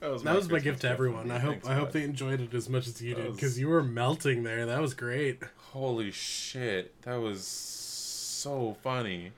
That 0.00 0.10
was 0.10 0.22
That 0.22 0.34
was 0.36 0.48
my 0.50 0.58
gift 0.60 0.80
to 0.82 0.88
everyone. 0.88 1.30
I 1.30 1.38
hope 1.38 1.52
Thanks, 1.52 1.68
I 1.68 1.74
hope 1.74 1.92
they 1.92 2.02
enjoyed 2.04 2.40
it 2.40 2.54
as 2.54 2.68
much 2.68 2.86
as 2.88 3.00
you 3.02 3.14
That 3.14 3.20
did 3.20 3.26
was- 3.28 3.36
because 3.36 3.58
you 3.58 3.68
were 3.68 3.82
melting 3.82 4.42
there. 4.42 4.66
That 4.66 4.80
was 4.80 4.94
great. 4.94 5.42
Holy 5.72 6.10
shit! 6.10 7.00
That 7.02 7.16
was 7.20 7.44
so 7.46 8.76
funny. 8.82 9.32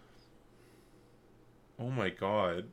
Oh 1.78 1.90
my 1.90 2.10
god. 2.10 2.66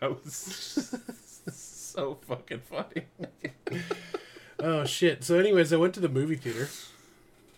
That 0.00 0.24
was 0.24 0.32
so 1.52 2.18
fucking 2.26 2.60
funny. 2.60 3.04
Oh 4.62 4.84
shit! 4.84 5.24
So, 5.24 5.38
anyways, 5.38 5.72
I 5.72 5.76
went 5.78 5.94
to 5.94 6.00
the 6.00 6.08
movie 6.10 6.34
theater. 6.36 6.68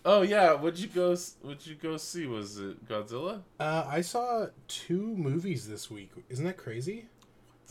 oh 0.05 0.21
yeah, 0.21 0.53
what'd 0.53 0.79
you 0.79 0.87
go? 0.87 1.17
What'd 1.41 1.67
you 1.67 1.75
go 1.75 1.97
see? 1.97 2.25
Was 2.27 2.57
it 2.57 2.87
Godzilla? 2.87 3.41
Uh, 3.59 3.83
I 3.85 3.99
saw 3.99 4.47
two 4.69 5.13
movies 5.17 5.67
this 5.67 5.91
week. 5.91 6.11
Isn't 6.29 6.45
that 6.45 6.55
crazy? 6.55 7.07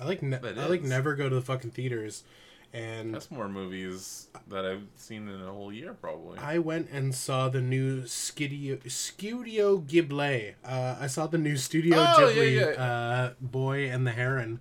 I 0.00 0.04
like 0.04 0.22
ne- 0.22 0.38
I 0.42 0.66
like 0.66 0.82
never 0.82 1.14
go 1.14 1.28
to 1.28 1.34
the 1.34 1.40
fucking 1.42 1.70
theaters, 1.72 2.24
and 2.72 3.14
That's 3.14 3.30
more 3.30 3.48
movies 3.48 4.28
that 4.48 4.64
I've 4.64 4.86
seen 4.96 5.28
in 5.28 5.40
a 5.42 5.52
whole 5.52 5.72
year, 5.72 5.92
probably. 5.94 6.38
I 6.38 6.58
went 6.58 6.88
and 6.90 7.14
saw 7.14 7.48
the 7.48 7.60
new 7.60 8.06
Studio 8.06 8.78
Studio 8.86 9.78
Ghibli. 9.78 10.54
Uh, 10.64 10.96
I 11.00 11.06
saw 11.06 11.26
the 11.26 11.38
new 11.38 11.56
Studio 11.56 11.96
Oh, 11.98 12.16
Ghibli 12.18 12.56
yeah. 12.76 12.82
Uh, 12.82 13.32
Boy 13.40 13.88
and 13.90 14.06
the 14.06 14.12
Heron. 14.12 14.60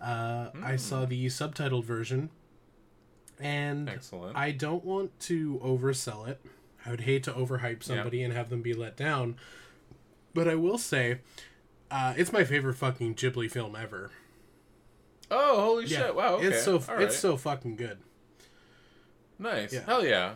Uh, 0.00 0.50
Hmm. 0.50 0.64
I 0.64 0.76
saw 0.76 1.04
the 1.04 1.26
subtitled 1.26 1.84
version, 1.84 2.30
and 3.38 3.88
Excellent. 3.88 4.36
I 4.36 4.50
don't 4.52 4.84
want 4.84 5.18
to 5.20 5.60
oversell 5.64 6.26
it. 6.28 6.40
I 6.84 6.90
would 6.90 7.02
hate 7.02 7.22
to 7.24 7.32
overhype 7.32 7.82
somebody 7.82 8.22
and 8.24 8.32
have 8.32 8.48
them 8.50 8.62
be 8.62 8.72
let 8.74 8.96
down. 8.96 9.36
But 10.34 10.48
I 10.48 10.54
will 10.56 10.78
say, 10.78 11.18
uh, 11.90 12.14
it's 12.16 12.32
my 12.32 12.42
favorite 12.42 12.74
fucking 12.74 13.14
Ghibli 13.14 13.48
film 13.50 13.76
ever. 13.76 14.10
Oh, 15.32 15.60
holy 15.60 15.86
Yeah, 15.86 15.98
shit! 16.06 16.14
Wow, 16.14 16.34
okay. 16.36 16.46
it's 16.48 16.62
so 16.62 16.74
All 16.88 16.98
it's 17.00 17.16
so 17.18 17.36
fucking 17.36 17.76
good. 17.76 17.98
nice. 19.38 19.72
Yeah. 19.72 19.80
Hell 19.86 20.04
yeah! 20.06 20.34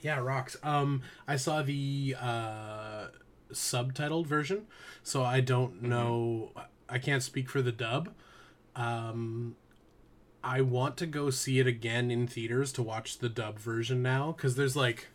Yeah, 0.00 0.18
rocks. 0.18 0.56
Um, 0.62 1.02
I 1.26 1.36
saw 1.36 1.62
the 1.62 2.14
uh, 2.20 3.06
subtitled 3.52 4.26
version, 4.26 4.66
so 5.02 5.22
I 5.22 5.40
don't 5.40 5.76
Mm-hmm. 5.76 5.88
know. 5.88 6.52
I 6.88 6.98
can't 6.98 7.22
speak 7.22 7.48
for 7.48 7.62
the 7.62 7.72
dub. 7.72 8.10
Um, 8.76 9.56
I 10.42 10.60
want 10.60 10.98
to 10.98 11.06
go 11.06 11.30
see 11.30 11.58
it 11.58 11.66
again 11.66 12.10
in 12.10 12.26
theaters 12.26 12.70
to 12.74 12.82
watch 12.82 13.18
the 13.18 13.30
dub 13.30 13.58
version 13.58 14.02
now 14.02 14.32
because 14.36 14.56
there's 14.56 14.76
like 14.76 15.06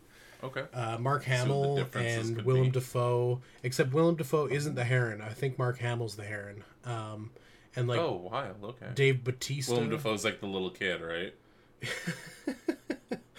Okay. 0.42 0.64
uh, 0.74 0.98
Mark 0.98 1.22
Hamill 1.24 1.86
and 1.94 2.42
Willem 2.42 2.64
be. 2.64 2.70
Dafoe. 2.70 3.40
Except 3.62 3.92
Willem 3.92 4.16
Dafoe 4.16 4.46
isn't 4.46 4.74
the 4.74 4.82
Heron. 4.84 5.20
I 5.20 5.28
think 5.28 5.56
Mark 5.58 5.78
Hamill's 5.78 6.16
the 6.16 6.24
Heron. 6.24 6.64
Um, 6.84 7.30
and 7.76 7.88
like 7.88 8.00
oh, 8.00 8.28
wild. 8.30 8.56
Okay. 8.62 8.86
Dave 8.94 9.24
Batista. 9.24 9.72
Willem 9.74 9.90
Dafoe's 9.90 10.24
like 10.24 10.40
the 10.40 10.46
little 10.46 10.70
kid, 10.70 11.00
right? 11.00 11.34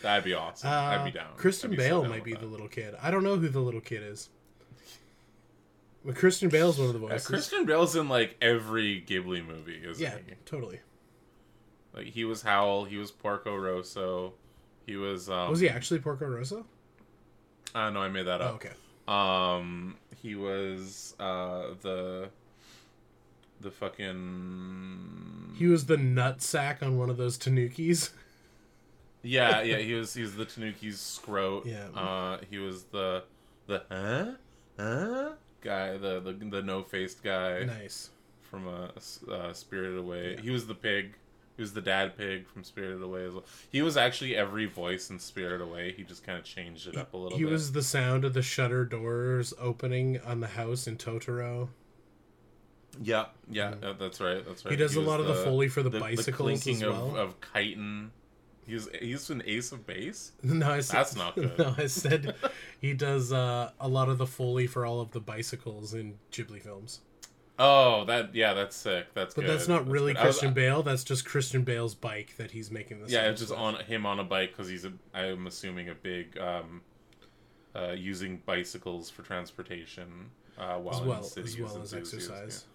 That'd 0.02 0.24
be 0.24 0.34
awesome. 0.34 0.70
Uh, 0.70 0.74
I'd 0.74 1.06
be 1.06 1.12
down. 1.12 1.36
Christian 1.38 1.72
be 1.72 1.78
Bale 1.78 2.02
down 2.02 2.10
might 2.10 2.24
be 2.24 2.32
that. 2.32 2.40
the 2.42 2.48
little 2.48 2.68
kid. 2.68 2.96
I 3.02 3.12
don't 3.12 3.24
know 3.24 3.38
who 3.38 3.50
the 3.50 3.60
little 3.60 3.82
kid 3.82 4.02
is. 4.04 4.30
But 6.04 6.16
Christian 6.16 6.50
Bale's 6.50 6.80
one 6.80 6.88
of 6.88 6.94
the 6.94 7.00
Yeah, 7.02 7.10
voices. 7.10 7.28
Christian 7.28 7.66
Bale's 7.66 7.96
in 7.96 8.10
like 8.10 8.36
every 8.42 9.02
Ghibli 9.02 9.46
movie, 9.46 9.80
isn't 9.86 10.02
yeah, 10.02 10.16
he? 10.26 10.34
totally. 10.46 10.80
Like 11.94 12.08
he 12.08 12.26
was 12.26 12.42
Howl, 12.42 12.86
he 12.86 12.98
was 12.98 13.12
Porco 13.12 13.56
Rosso, 13.56 14.34
he 14.88 14.96
was. 14.96 15.30
Um, 15.30 15.52
Was 15.52 15.60
he 15.60 15.70
actually 15.70 16.00
Porco 16.00 16.26
Rosso? 16.26 16.66
I 17.76 17.88
uh, 17.88 17.90
know. 17.92 18.02
I 18.02 18.10
made 18.10 18.26
that 18.26 18.42
Oh, 18.42 18.46
up. 18.46 18.56
okay. 18.56 18.72
Um, 19.08 19.96
he 20.22 20.36
was 20.36 21.16
uh 21.20 21.68
the 21.82 22.30
the 23.62 23.72
fucking 23.72 25.56
He 25.58 25.68
was 25.68 25.86
the 25.86 25.98
nut 25.98 26.42
sack 26.42 26.82
on 26.82 26.98
one 26.98 27.10
of 27.10 27.18
those 27.18 27.38
Tanukis. 27.38 28.12
yeah 29.24 29.62
yeah 29.62 29.78
he 29.78 29.94
was 29.94 30.14
he 30.14 30.22
was 30.24 30.36
the 30.36 30.46
Tanuki's 30.46 30.98
scrote. 30.98 31.66
Yeah. 31.66 31.88
Uh, 32.00 32.38
he 32.50 32.58
was 32.58 32.84
the 32.86 33.24
the 33.68 33.84
huh 33.90 34.32
huh 34.78 35.30
guy 35.62 35.98
the 35.98 36.20
the, 36.20 36.34
the 36.34 36.62
no 36.62 36.84
faced 36.84 37.24
guy 37.24 37.64
nice. 37.64 38.10
from 38.42 38.68
uh, 38.68 38.88
S- 38.98 39.24
uh 39.32 39.54
Spirited 39.54 39.98
Away. 40.00 40.38
He 40.42 40.50
was 40.50 40.68
the 40.68 40.76
pig. 40.76 41.14
He 41.58 41.62
was 41.62 41.74
the 41.74 41.82
dad 41.82 42.18
pig 42.18 42.48
from 42.48 42.64
Spirited 42.64 43.04
Away 43.04 43.26
as 43.26 43.34
well. 43.34 43.44
He 43.70 43.82
was 43.84 43.96
actually 43.98 44.36
every 44.36 44.66
voice 44.66 45.10
in 45.12 45.20
Spirited 45.20 45.62
Away. 45.62 45.92
He 45.96 46.02
just 46.04 46.24
kind 46.26 46.40
of 46.40 46.44
changed 46.44 46.88
it 46.88 46.98
up 46.98 47.14
a 47.14 47.18
little 47.18 47.32
bit. 47.32 47.38
He 47.38 47.44
bit. 47.44 47.52
was 47.52 47.74
the 47.74 47.84
sound 47.84 48.26
of 48.26 48.34
the 48.34 48.42
shutter 48.42 48.86
doors 48.86 49.54
opening 49.60 50.20
on 50.22 50.40
the 50.40 50.48
house 50.48 50.88
in 50.88 50.98
Totoro. 50.98 51.68
Yeah, 53.02 53.26
yeah, 53.50 53.76
uh, 53.84 53.94
that's 53.94 54.20
right. 54.20 54.44
That's 54.46 54.66
right. 54.66 54.72
He 54.72 54.78
does 54.78 54.96
a 54.96 55.02
lot 55.02 55.20
of 55.20 55.28
the 55.28 55.36
Foley 55.36 55.68
for 55.70 55.82
the 55.84 55.90
bicycles 55.92 56.36
clinking 56.64 56.78
as 56.78 56.90
of, 56.90 56.94
well. 57.14 57.16
of 57.18 57.36
chitin. 57.54 58.12
He's 58.68 58.88
he's 59.00 59.30
an 59.30 59.42
ace 59.46 59.72
of 59.72 59.86
base. 59.88 60.34
No, 60.44 60.70
I 60.72 60.82
said, 60.82 60.98
That's 60.98 61.16
not 61.16 61.36
good. 61.36 61.58
No, 61.58 61.74
I 61.78 61.88
said 61.88 62.36
he 62.80 62.94
does 62.94 63.32
uh, 63.34 63.72
a 63.80 63.88
lot 63.88 64.10
of 64.10 64.18
the 64.18 64.28
Foley 64.28 64.68
for 64.68 64.86
all 64.86 65.00
of 65.02 65.12
the 65.12 65.20
bicycles 65.20 65.94
in 65.94 66.16
Ghibli 66.32 66.62
films. 66.62 67.00
Oh, 67.58 68.06
that 68.06 68.34
yeah, 68.36 68.54
that's 68.54 68.76
sick. 68.76 69.14
That's 69.14 69.34
But 69.36 69.42
good. 69.42 69.50
that's 69.52 69.68
not 69.68 69.88
really 69.88 70.14
good. 70.14 70.22
I 70.22 70.28
was- 70.28 70.36
Christian 70.38 70.54
Bale. 70.54 70.84
That's 70.84 71.04
just 71.04 71.26
Christian 71.26 71.64
Bale's 71.64 71.96
bike 71.96 72.36
that 72.38 72.52
he's 72.52 72.72
making 72.72 73.02
this. 73.02 73.12
Yeah, 73.12 73.30
it's 73.30 73.40
just 73.40 73.52
with. 73.52 73.60
on 73.60 73.76
him 73.86 74.06
on 74.06 74.20
a 74.20 74.24
bike 74.24 74.52
because 74.52 74.70
he's 74.70 74.86
a. 74.86 74.94
I'm 75.14 75.48
assuming 75.48 75.90
a 75.90 75.96
big 75.96 76.38
um, 76.38 76.82
uh, 77.76 77.92
using 77.92 78.42
bicycles 78.46 79.10
for 79.10 79.22
transportation 79.24 80.30
uh, 80.58 80.76
while 80.78 80.96
as 80.96 81.02
in 81.02 81.08
well 81.08 81.24
cities 81.24 81.56
as 81.56 81.62
well 81.62 81.82
as 81.82 81.94
exercise. 81.94 82.66
yeah. 82.66 82.71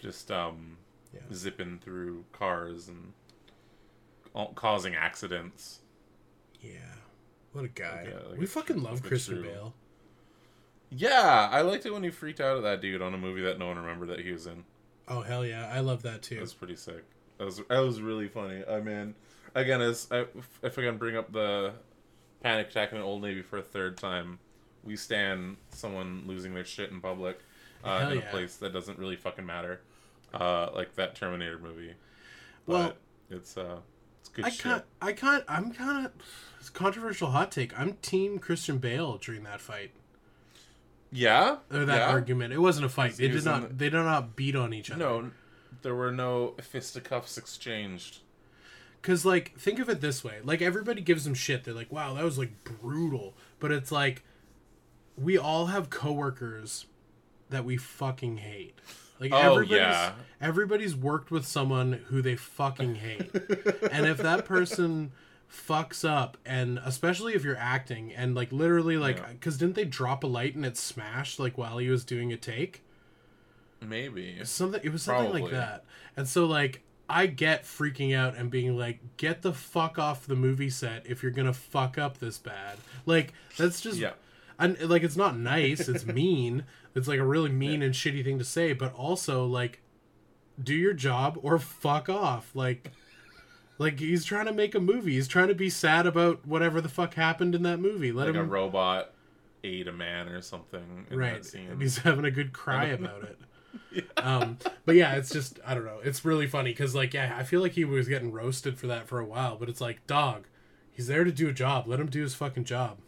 Just 0.00 0.30
um, 0.30 0.78
Yeah. 1.12 1.20
zipping 1.32 1.78
through 1.78 2.24
cars 2.32 2.88
and 2.88 3.12
causing 4.54 4.94
accidents. 4.94 5.80
Yeah, 6.60 6.94
what 7.52 7.64
a 7.64 7.68
guy. 7.68 8.04
Like 8.04 8.14
a- 8.24 8.28
like 8.30 8.38
we 8.38 8.44
a 8.44 8.48
fucking 8.48 8.82
love 8.82 9.02
Christian 9.02 9.42
Bale. 9.42 9.74
Yeah, 10.90 11.48
I 11.52 11.60
liked 11.60 11.84
it 11.86 11.92
when 11.92 12.02
he 12.02 12.10
freaked 12.10 12.40
out 12.40 12.56
at 12.56 12.62
that 12.62 12.80
dude 12.80 13.02
on 13.02 13.12
a 13.14 13.18
movie 13.18 13.42
that 13.42 13.58
no 13.58 13.66
one 13.66 13.76
remembered 13.76 14.08
that 14.08 14.20
he 14.20 14.32
was 14.32 14.46
in. 14.46 14.64
Oh 15.06 15.22
hell 15.22 15.44
yeah, 15.44 15.70
I 15.72 15.80
love 15.80 16.02
that 16.02 16.22
That 16.22 16.22
too. 16.22 16.40
was 16.40 16.54
pretty 16.54 16.76
sick. 16.76 17.04
That 17.38 17.44
was 17.44 17.58
that 17.68 17.78
was 17.78 18.00
really 18.00 18.28
funny. 18.28 18.62
I 18.68 18.80
mean, 18.80 19.14
again, 19.54 19.80
as 19.80 20.08
I, 20.10 20.26
if 20.62 20.78
I 20.78 20.82
can 20.82 20.96
bring 20.98 21.16
up 21.16 21.32
the 21.32 21.74
panic 22.42 22.68
attack 22.70 22.92
in 22.92 22.98
Old 22.98 23.22
Navy 23.22 23.42
for 23.42 23.58
a 23.58 23.62
third 23.62 23.96
time, 23.96 24.38
we 24.84 24.96
stand 24.96 25.56
someone 25.70 26.24
losing 26.26 26.54
their 26.54 26.64
shit 26.64 26.90
in 26.90 27.00
public 27.00 27.38
uh, 27.84 28.08
in 28.10 28.18
yeah. 28.18 28.24
a 28.24 28.30
place 28.30 28.56
that 28.56 28.72
doesn't 28.72 28.98
really 28.98 29.16
fucking 29.16 29.44
matter, 29.46 29.80
uh, 30.34 30.70
like 30.74 30.94
that 30.96 31.14
Terminator 31.14 31.58
movie. 31.58 31.94
But 32.66 32.72
Well- 32.72 32.92
it's 33.30 33.56
uh, 33.56 33.78
It's 34.20 34.28
good 34.28 34.44
I 34.44 34.48
shit. 34.50 34.62
can't. 34.62 34.84
I 35.02 35.12
can't. 35.12 35.44
I'm 35.48 35.72
kind 35.72 36.06
of. 36.06 36.12
It's 36.60 36.68
a 36.68 36.72
controversial 36.72 37.30
hot 37.30 37.52
take. 37.52 37.78
I'm 37.78 37.94
Team 38.02 38.38
Christian 38.38 38.78
Bale 38.78 39.16
during 39.18 39.42
that 39.44 39.60
fight 39.60 39.90
Yeah. 41.12 41.58
or 41.72 41.84
that 41.84 41.98
yeah? 41.98 42.08
argument. 42.08 42.52
It 42.52 42.58
wasn't 42.58 42.86
a 42.86 42.88
fight. 42.88 43.16
They 43.16 43.28
did 43.28 43.44
not. 43.44 43.68
the- 43.68 43.74
They 43.74 43.90
did 43.90 43.96
not 44.02 44.36
beat 44.36 44.56
on 44.56 44.72
each 44.74 44.90
other. 44.90 44.98
No, 44.98 45.30
there 45.82 45.94
were 45.94 46.10
no 46.12 46.54
fisticuffs 46.60 47.38
exchanged. 47.38 48.18
Because, 49.00 49.24
like, 49.24 49.56
think 49.56 49.78
of 49.78 49.88
it 49.88 50.00
this 50.00 50.24
way. 50.24 50.38
Like, 50.42 50.60
everybody 50.60 51.00
gives 51.00 51.22
them 51.24 51.34
shit. 51.34 51.62
They're 51.64 51.72
like, 51.72 51.92
wow, 51.92 52.14
that 52.14 52.24
was, 52.24 52.36
like, 52.36 52.50
brutal. 52.64 53.34
But 53.60 53.70
it's 53.70 53.92
like, 53.92 54.24
we 55.16 55.38
all 55.38 55.66
have 55.66 55.88
coworkers 55.88 56.86
that 57.48 57.64
we 57.64 57.76
fucking 57.76 58.38
hate. 58.38 58.76
Like, 59.20 59.32
Oh, 59.32 59.36
everybody's, 59.54 59.70
yeah. 59.78 60.12
everybody's 60.40 60.94
worked 60.96 61.30
with 61.30 61.46
someone 61.46 61.94
who 62.08 62.22
they 62.22 62.36
fucking 62.36 62.96
hate. 62.96 63.30
and 63.90 64.06
if 64.06 64.18
that 64.18 64.44
person 64.44 65.12
fucks 65.50 66.08
up, 66.08 66.36
and 66.46 66.78
especially 66.84 67.34
if 67.34 67.42
you're 67.44 67.56
acting, 67.56 68.12
and, 68.14 68.34
like, 68.34 68.52
literally, 68.52 68.96
like, 68.96 69.16
Yeah. 69.18 69.32
because 69.32 69.56
didn't 69.58 69.74
they 69.74 69.84
drop 69.84 70.22
a 70.22 70.26
light 70.26 70.54
and 70.54 70.64
it 70.66 70.76
smashed, 70.76 71.38
like, 71.40 71.56
while 71.58 71.78
he 71.78 71.88
was 71.88 72.04
doing 72.04 72.32
a 72.32 72.36
take? 72.36 72.82
Maybe. 73.80 74.38
something 74.44 74.80
it 74.82 74.90
was 74.90 75.02
something 75.04 75.40
like 75.42 75.52
that 75.52 75.84
and 76.16 76.26
so 76.28 76.46
like 76.46 76.82
i 77.08 77.26
get 77.26 77.62
freaking 77.62 78.12
out 78.16 78.34
and 78.36 78.50
being 78.50 78.76
like 78.76 78.98
get 79.16 79.42
the 79.42 79.52
fuck 79.52 80.00
off 80.00 80.26
the 80.26 80.34
movie 80.34 80.68
set 80.68 81.06
if 81.06 81.22
you're 81.22 81.30
gonna 81.30 81.52
fuck 81.52 81.96
up 81.96 82.18
this 82.18 82.38
bad 82.38 82.76
like 83.06 83.32
that's 83.56 83.80
just 83.80 83.98
Yeah. 83.98 84.14
and 84.58 84.76
like 84.80 85.04
it's 85.04 85.16
not 85.16 85.38
nice 85.38 85.88
it's 85.88 86.04
mean 86.04 86.64
it's 86.98 87.08
like 87.08 87.18
a 87.18 87.24
really 87.26 87.50
mean 87.50 87.82
and 87.82 87.94
shitty 87.94 88.22
thing 88.24 88.38
to 88.38 88.44
say 88.44 88.72
but 88.72 88.92
also 88.94 89.46
like 89.46 89.80
do 90.62 90.74
your 90.74 90.92
job 90.92 91.38
or 91.42 91.58
fuck 91.58 92.08
off. 92.08 92.50
Like 92.54 92.90
like 93.78 94.00
he's 94.00 94.24
trying 94.24 94.46
to 94.46 94.52
make 94.52 94.74
a 94.74 94.80
movie. 94.80 95.12
He's 95.14 95.28
trying 95.28 95.48
to 95.48 95.54
be 95.54 95.70
sad 95.70 96.06
about 96.06 96.46
whatever 96.46 96.80
the 96.80 96.88
fuck 96.88 97.14
happened 97.14 97.54
in 97.54 97.62
that 97.62 97.78
movie. 97.78 98.10
Let 98.12 98.26
Like 98.26 98.36
a 98.36 98.42
robot 98.44 99.12
ate 99.64 99.88
a 99.88 99.92
man 99.92 100.28
or 100.28 100.40
something 100.42 101.06
in 101.10 101.18
right 101.18 101.34
that 101.34 101.44
scene. 101.44 101.68
and 101.70 101.80
he's 101.82 101.98
having 101.98 102.24
a 102.24 102.30
good 102.30 102.52
cry 102.52 102.84
about 102.86 103.22
it. 103.24 103.38
Um 104.16 104.58
but 104.84 104.94
yeah 104.94 105.14
it's 105.14 105.30
just 105.30 105.60
i 105.64 105.74
don't 105.74 105.84
know. 105.84 106.00
It's 106.02 106.24
really 106.24 106.46
funny 106.46 106.70
because 106.70 106.94
like 106.94 107.14
yeah 107.14 107.36
i 107.38 107.42
feel 107.44 107.60
like 107.60 107.72
he 107.72 107.84
was 107.84 108.08
getting 108.08 108.32
roasted 108.32 108.78
for 108.78 108.86
that 108.88 109.06
for 109.08 109.18
a 109.20 109.24
while 109.24 109.56
but 109.56 109.68
it's 109.68 109.80
like 109.80 110.06
dog 110.06 110.46
he's 110.90 111.06
there 111.06 111.24
to 111.24 111.32
do 111.32 111.48
a 111.48 111.52
job. 111.52 111.86
Let 111.86 112.00
him 112.00 112.08
do 112.08 112.22
his 112.22 112.34
fucking 112.34 112.64
job 112.64 112.98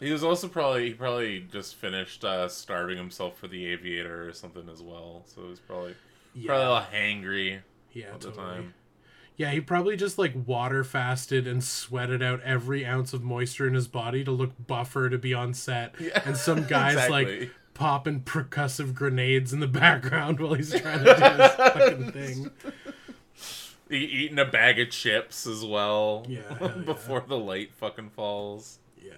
He 0.00 0.10
was 0.10 0.24
also 0.24 0.48
probably 0.48 0.88
he 0.88 0.94
probably 0.94 1.40
just 1.52 1.74
finished 1.76 2.24
uh, 2.24 2.48
starving 2.48 2.96
himself 2.96 3.36
for 3.38 3.48
the 3.48 3.66
aviator 3.66 4.26
or 4.28 4.32
something 4.32 4.68
as 4.72 4.80
well. 4.82 5.22
So 5.26 5.42
he 5.42 5.48
was 5.48 5.60
probably 5.60 5.94
probably 6.46 6.64
a 6.64 6.68
little 6.70 6.86
hangry 6.92 7.58
yeah 7.92 8.12
all 8.12 8.18
the 8.18 8.30
time. 8.30 8.72
yeah 9.36 9.50
he 9.50 9.60
probably 9.60 9.96
just 9.96 10.16
like 10.16 10.32
water 10.46 10.84
fasted 10.84 11.46
and 11.46 11.62
sweated 11.64 12.22
out 12.22 12.40
every 12.42 12.86
ounce 12.86 13.12
of 13.12 13.22
moisture 13.24 13.66
in 13.66 13.74
his 13.74 13.88
body 13.88 14.22
to 14.22 14.30
look 14.30 14.52
buffer 14.66 15.10
to 15.10 15.18
be 15.18 15.34
on 15.34 15.52
set 15.52 15.94
Yeah. 16.00 16.22
and 16.24 16.36
some 16.36 16.64
guys 16.68 16.92
exactly. 16.94 17.40
like 17.40 17.50
popping 17.74 18.20
percussive 18.20 18.94
grenades 18.94 19.52
in 19.52 19.58
the 19.58 19.66
background 19.84 20.38
while 20.38 20.54
he's 20.54 20.70
trying 20.70 21.04
to 21.04 21.04
do 21.04 21.10
his 21.42 21.52
fucking 21.52 22.12
thing 22.12 22.50
E- 23.90 23.96
eating 23.96 24.38
a 24.38 24.44
bag 24.44 24.78
of 24.78 24.90
chips 24.90 25.48
as 25.48 25.64
well. 25.64 26.24
Yeah, 26.28 26.42
hell 26.60 26.72
yeah. 26.76 26.82
before 26.82 27.24
the 27.26 27.36
light 27.38 27.74
fucking 27.74 28.10
falls. 28.10 28.78
yeah 29.02 29.14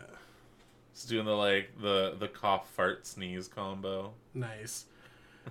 He's 0.93 1.05
doing 1.05 1.25
the 1.25 1.33
like 1.33 1.71
the 1.81 2.17
the 2.19 2.29
cough 2.29 2.69
fart 2.71 3.07
sneeze 3.07 3.49
combo. 3.49 4.13
nice 4.35 4.87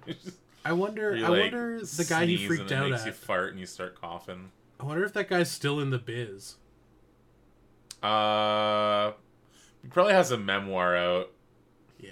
I 0.65 0.73
wonder. 0.73 1.15
You, 1.15 1.25
I 1.25 1.29
like, 1.29 1.41
wonder 1.41 1.79
the 1.81 2.05
guy 2.07 2.25
he 2.25 2.45
freaked 2.45 2.71
out 2.71 2.89
makes 2.89 3.01
at. 3.01 3.07
you 3.07 3.13
fart 3.13 3.51
and 3.51 3.59
you 3.59 3.65
start 3.65 3.99
coughing. 3.99 4.51
I 4.79 4.85
wonder 4.85 5.03
if 5.03 5.13
that 5.13 5.29
guy's 5.29 5.49
still 5.49 5.79
in 5.79 5.89
the 5.89 5.97
biz. 5.97 6.55
Uh, 8.01 9.11
he 9.81 9.87
probably 9.89 10.13
has 10.13 10.31
a 10.31 10.37
memoir 10.37 10.95
out. 10.95 11.31
Yeah. 11.99 12.11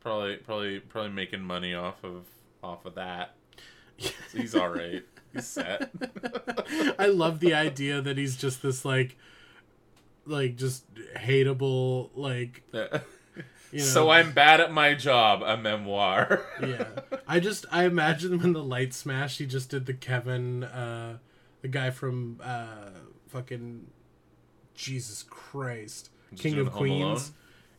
Probably, 0.00 0.36
probably, 0.36 0.80
probably 0.80 1.10
making 1.12 1.42
money 1.42 1.74
off 1.74 2.02
of 2.04 2.26
off 2.62 2.84
of 2.84 2.94
that. 2.94 3.34
So 3.98 4.10
he's 4.38 4.54
all 4.54 4.68
right. 4.68 5.04
He's 5.32 5.46
set. 5.46 5.90
I 6.98 7.06
love 7.06 7.40
the 7.40 7.54
idea 7.54 8.00
that 8.00 8.18
he's 8.18 8.36
just 8.36 8.62
this 8.62 8.84
like, 8.84 9.16
like 10.26 10.56
just 10.56 10.84
hateable 11.16 12.10
like. 12.14 12.62
You 13.72 13.80
know, 13.80 13.84
so 13.84 14.10
I'm 14.10 14.30
bad 14.30 14.60
at 14.60 14.72
my 14.72 14.94
job. 14.94 15.42
A 15.42 15.56
memoir. 15.56 16.46
yeah. 16.62 16.86
I 17.26 17.40
just 17.40 17.66
I 17.70 17.84
imagine 17.84 18.38
when 18.38 18.52
the 18.52 18.62
light 18.62 18.94
smashed, 18.94 19.38
he 19.38 19.44
just 19.44 19.70
did 19.70 19.86
the 19.86 19.92
Kevin, 19.92 20.62
uh, 20.64 21.18
the 21.62 21.68
guy 21.68 21.90
from 21.90 22.40
uh, 22.42 22.90
fucking 23.26 23.88
Jesus 24.74 25.24
Christ, 25.24 26.10
King 26.36 26.54
doing 26.54 26.66
of? 26.68 26.72
Queens, 26.72 27.32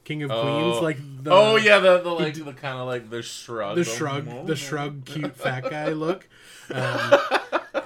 King 0.04 0.24
of 0.24 0.32
Oh. 0.32 0.42
Queens, 0.42 0.84
like 0.84 1.24
the 1.24 1.32
oh 1.32 1.56
yeah, 1.56 1.80
the 1.80 2.00
the 2.00 2.10
like 2.12 2.34
the 2.36 2.54
kind 2.54 2.78
of 2.80 2.86
like 2.86 3.10
the 3.10 3.22
shrug. 3.22 3.78
the 3.78 3.84
shrug, 3.86 4.46
the 4.46 4.56
shrug, 4.58 5.06
cute 5.06 5.36
fat 5.38 5.70
guy 5.70 5.90
look. 5.94 6.28
Um, 6.70 7.14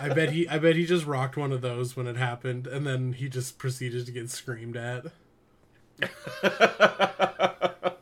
I 0.01 0.09
bet 0.13 0.31
he, 0.31 0.47
I 0.47 0.57
bet 0.57 0.75
he 0.75 0.85
just 0.85 1.05
rocked 1.05 1.37
one 1.37 1.51
of 1.51 1.61
those 1.61 1.95
when 1.95 2.07
it 2.07 2.17
happened, 2.17 2.67
and 2.67 2.85
then 2.87 3.13
he 3.13 3.29
just 3.29 3.57
proceeded 3.57 4.05
to 4.05 4.11
get 4.11 4.29
screamed 4.29 4.75
at. 4.77 5.05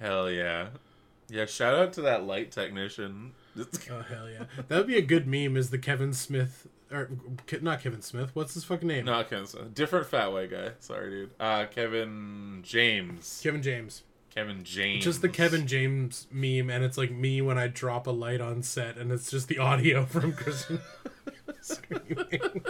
Hell 0.00 0.30
yeah, 0.30 0.68
yeah. 1.28 1.46
Shout 1.46 1.74
out 1.74 1.92
to 1.94 2.02
that 2.02 2.24
light 2.24 2.50
technician. 2.50 3.32
Oh 3.90 4.02
hell 4.02 4.30
yeah, 4.30 4.44
that 4.68 4.76
would 4.76 4.86
be 4.86 4.98
a 4.98 5.02
good 5.02 5.26
meme. 5.26 5.56
Is 5.56 5.70
the 5.70 5.78
Kevin 5.78 6.12
Smith 6.12 6.68
or 6.92 7.10
not 7.60 7.82
Kevin 7.82 8.02
Smith? 8.02 8.30
What's 8.34 8.54
his 8.54 8.62
fucking 8.62 8.86
name? 8.86 9.04
Not 9.04 9.28
Kevin. 9.28 9.46
Smith. 9.46 9.74
Different 9.74 10.06
fat 10.06 10.30
white 10.30 10.52
guy. 10.52 10.70
Sorry, 10.78 11.10
dude. 11.10 11.30
Uh, 11.40 11.64
Kevin 11.66 12.60
James. 12.62 13.40
Kevin 13.42 13.60
James. 13.60 14.04
Kevin 14.38 14.62
James. 14.62 15.02
Just 15.02 15.20
the 15.20 15.28
Kevin 15.28 15.66
James 15.66 16.28
meme, 16.30 16.70
and 16.70 16.84
it's 16.84 16.96
like 16.96 17.10
me 17.10 17.42
when 17.42 17.58
I 17.58 17.66
drop 17.66 18.06
a 18.06 18.12
light 18.12 18.40
on 18.40 18.62
set, 18.62 18.96
and 18.96 19.10
it's 19.10 19.32
just 19.32 19.48
the 19.48 19.58
audio 19.58 20.04
from 20.06 20.32
Christian 20.32 20.80
screaming. 21.60 22.62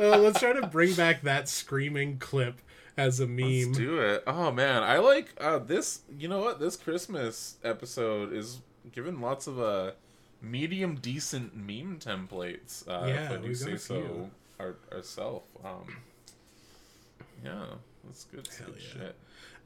oh, 0.00 0.18
let's 0.18 0.40
try 0.40 0.52
to 0.52 0.66
bring 0.66 0.94
back 0.94 1.22
that 1.22 1.48
screaming 1.48 2.18
clip 2.18 2.60
as 2.96 3.20
a 3.20 3.26
meme. 3.28 3.66
Let's 3.66 3.78
do 3.78 4.00
it. 4.00 4.24
Oh 4.26 4.50
man, 4.50 4.82
I 4.82 4.98
like 4.98 5.32
uh, 5.40 5.60
this. 5.60 6.00
You 6.18 6.26
know 6.26 6.40
what? 6.40 6.58
This 6.58 6.74
Christmas 6.74 7.58
episode 7.62 8.32
is 8.32 8.58
giving 8.90 9.20
lots 9.20 9.46
of 9.46 9.60
uh, 9.60 9.92
medium 10.42 10.96
decent 10.96 11.54
meme 11.54 12.00
templates. 12.00 12.82
Uh, 12.88 13.06
Yeah, 13.06 13.26
if 13.26 13.30
I 13.30 13.36
do 13.36 13.54
say 13.54 13.76
so 13.76 14.28
our, 14.58 14.74
ourself. 14.90 15.44
Um, 15.64 15.98
yeah, 17.44 17.64
that's 18.04 18.24
good. 18.24 18.44
That's 18.44 18.58
good 18.60 18.74
yeah. 18.78 19.02
shit. 19.02 19.16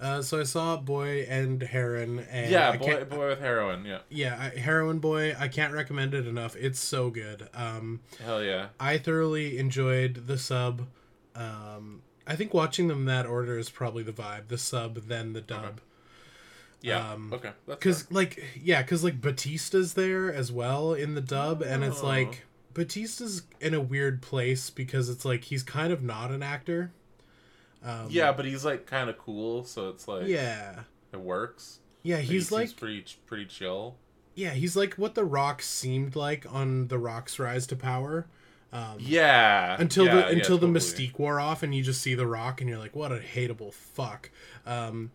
Uh, 0.01 0.21
so 0.21 0.41
I 0.41 0.43
saw 0.43 0.77
Boy 0.79 1.27
and 1.29 1.63
Heron, 1.63 2.19
and 2.31 2.51
Yeah, 2.51 2.77
boy, 2.77 3.05
boy 3.05 3.29
with 3.29 3.39
heroin. 3.41 3.85
Yeah, 3.85 3.99
yeah, 4.09 4.51
I- 4.55 4.59
Heroin 4.59 4.99
Boy. 4.99 5.37
I 5.39 5.47
can't 5.49 5.73
recommend 5.73 6.13
it 6.15 6.27
enough. 6.27 6.57
It's 6.57 6.81
so 6.81 7.09
good. 7.11 7.49
Um, 7.55 8.01
hell 8.25 8.43
yeah. 8.43 8.69
I 8.81 8.99
thoroughly 8.99 9.59
enjoyed 9.59 10.27
the 10.27 10.39
sub. 10.39 10.89
Um, 11.37 12.03
I 12.27 12.35
think 12.37 12.53
watching 12.53 12.89
them 12.89 13.01
in 13.01 13.05
that 13.07 13.27
order 13.27 13.59
is 13.59 13.71
probably 13.71 14.03
the 14.03 14.13
vibe. 14.13 14.49
The 14.49 14.59
sub, 14.59 14.97
then 15.07 15.35
the 15.35 15.41
dub. 15.41 15.81
Yeah. 16.81 17.13
Um, 17.13 17.33
okay. 17.33 17.53
Cause 17.79 18.11
like 18.11 18.43
yeah, 18.61 18.83
cause 18.83 19.05
like 19.05 19.21
Batista's 19.21 19.95
there 19.95 20.33
as 20.35 20.51
well 20.51 20.95
in 20.95 21.15
the 21.15 21.21
dub, 21.21 21.63
and 21.63 21.85
it's 21.85 22.03
Oh. 22.03 22.07
like 22.07 22.43
Batista's 22.75 23.43
in 23.61 23.73
a 23.73 23.81
weird 23.81 24.21
place 24.21 24.69
because 24.69 25.09
it's 25.09 25.25
like 25.25 25.45
he's 25.45 25.63
kind 25.63 25.93
of 25.93 26.03
not 26.03 26.33
an 26.33 26.43
actor. 26.43 26.91
Um, 27.85 28.07
yeah, 28.11 28.33
but 28.33 28.45
he's 28.45 28.65
like 28.65 28.87
kind 28.87 29.11
of 29.11 29.19
cool, 29.19 29.65
so 29.65 29.89
it's 29.89 30.07
like 30.07 30.27
yeah, 30.27 30.81
it 31.13 31.21
works. 31.21 31.81
yeah. 32.03 32.19
He 32.19 32.35
He's 32.35 32.53
like 32.53 32.77
pretty 32.77 33.05
pretty 33.27 33.47
chill. 33.47 33.97
yeah, 34.35 34.51
he's 34.51 34.77
like 34.77 34.95
what 34.95 35.15
the 35.15 35.25
Rock 35.25 35.63
seemed 35.63 36.15
like 36.17 36.47
on 36.53 36.89
the 36.89 36.99
Rock's 36.99 37.39
rise 37.39 37.67
to 37.69 37.77
power. 37.77 38.27
Yeah. 38.99 39.77
until 39.79 40.07
yeah, 40.07 40.15
the 40.15 40.21
yeah, 40.21 40.29
until 40.29 40.57
the 40.59 40.67
mystique 40.67 41.19
wore 41.19 41.39
off 41.39 41.63
and 41.63 41.75
you 41.75 41.83
just 41.83 42.01
see 42.01 42.15
the 42.15 42.27
rock 42.27 42.63
and 42.63 42.71
you're 42.71 42.79
like 42.79 42.97
what 42.97 43.13
a 43.13 43.17
hateable 43.17 43.71
fuck 43.75 44.31
um 44.65 45.11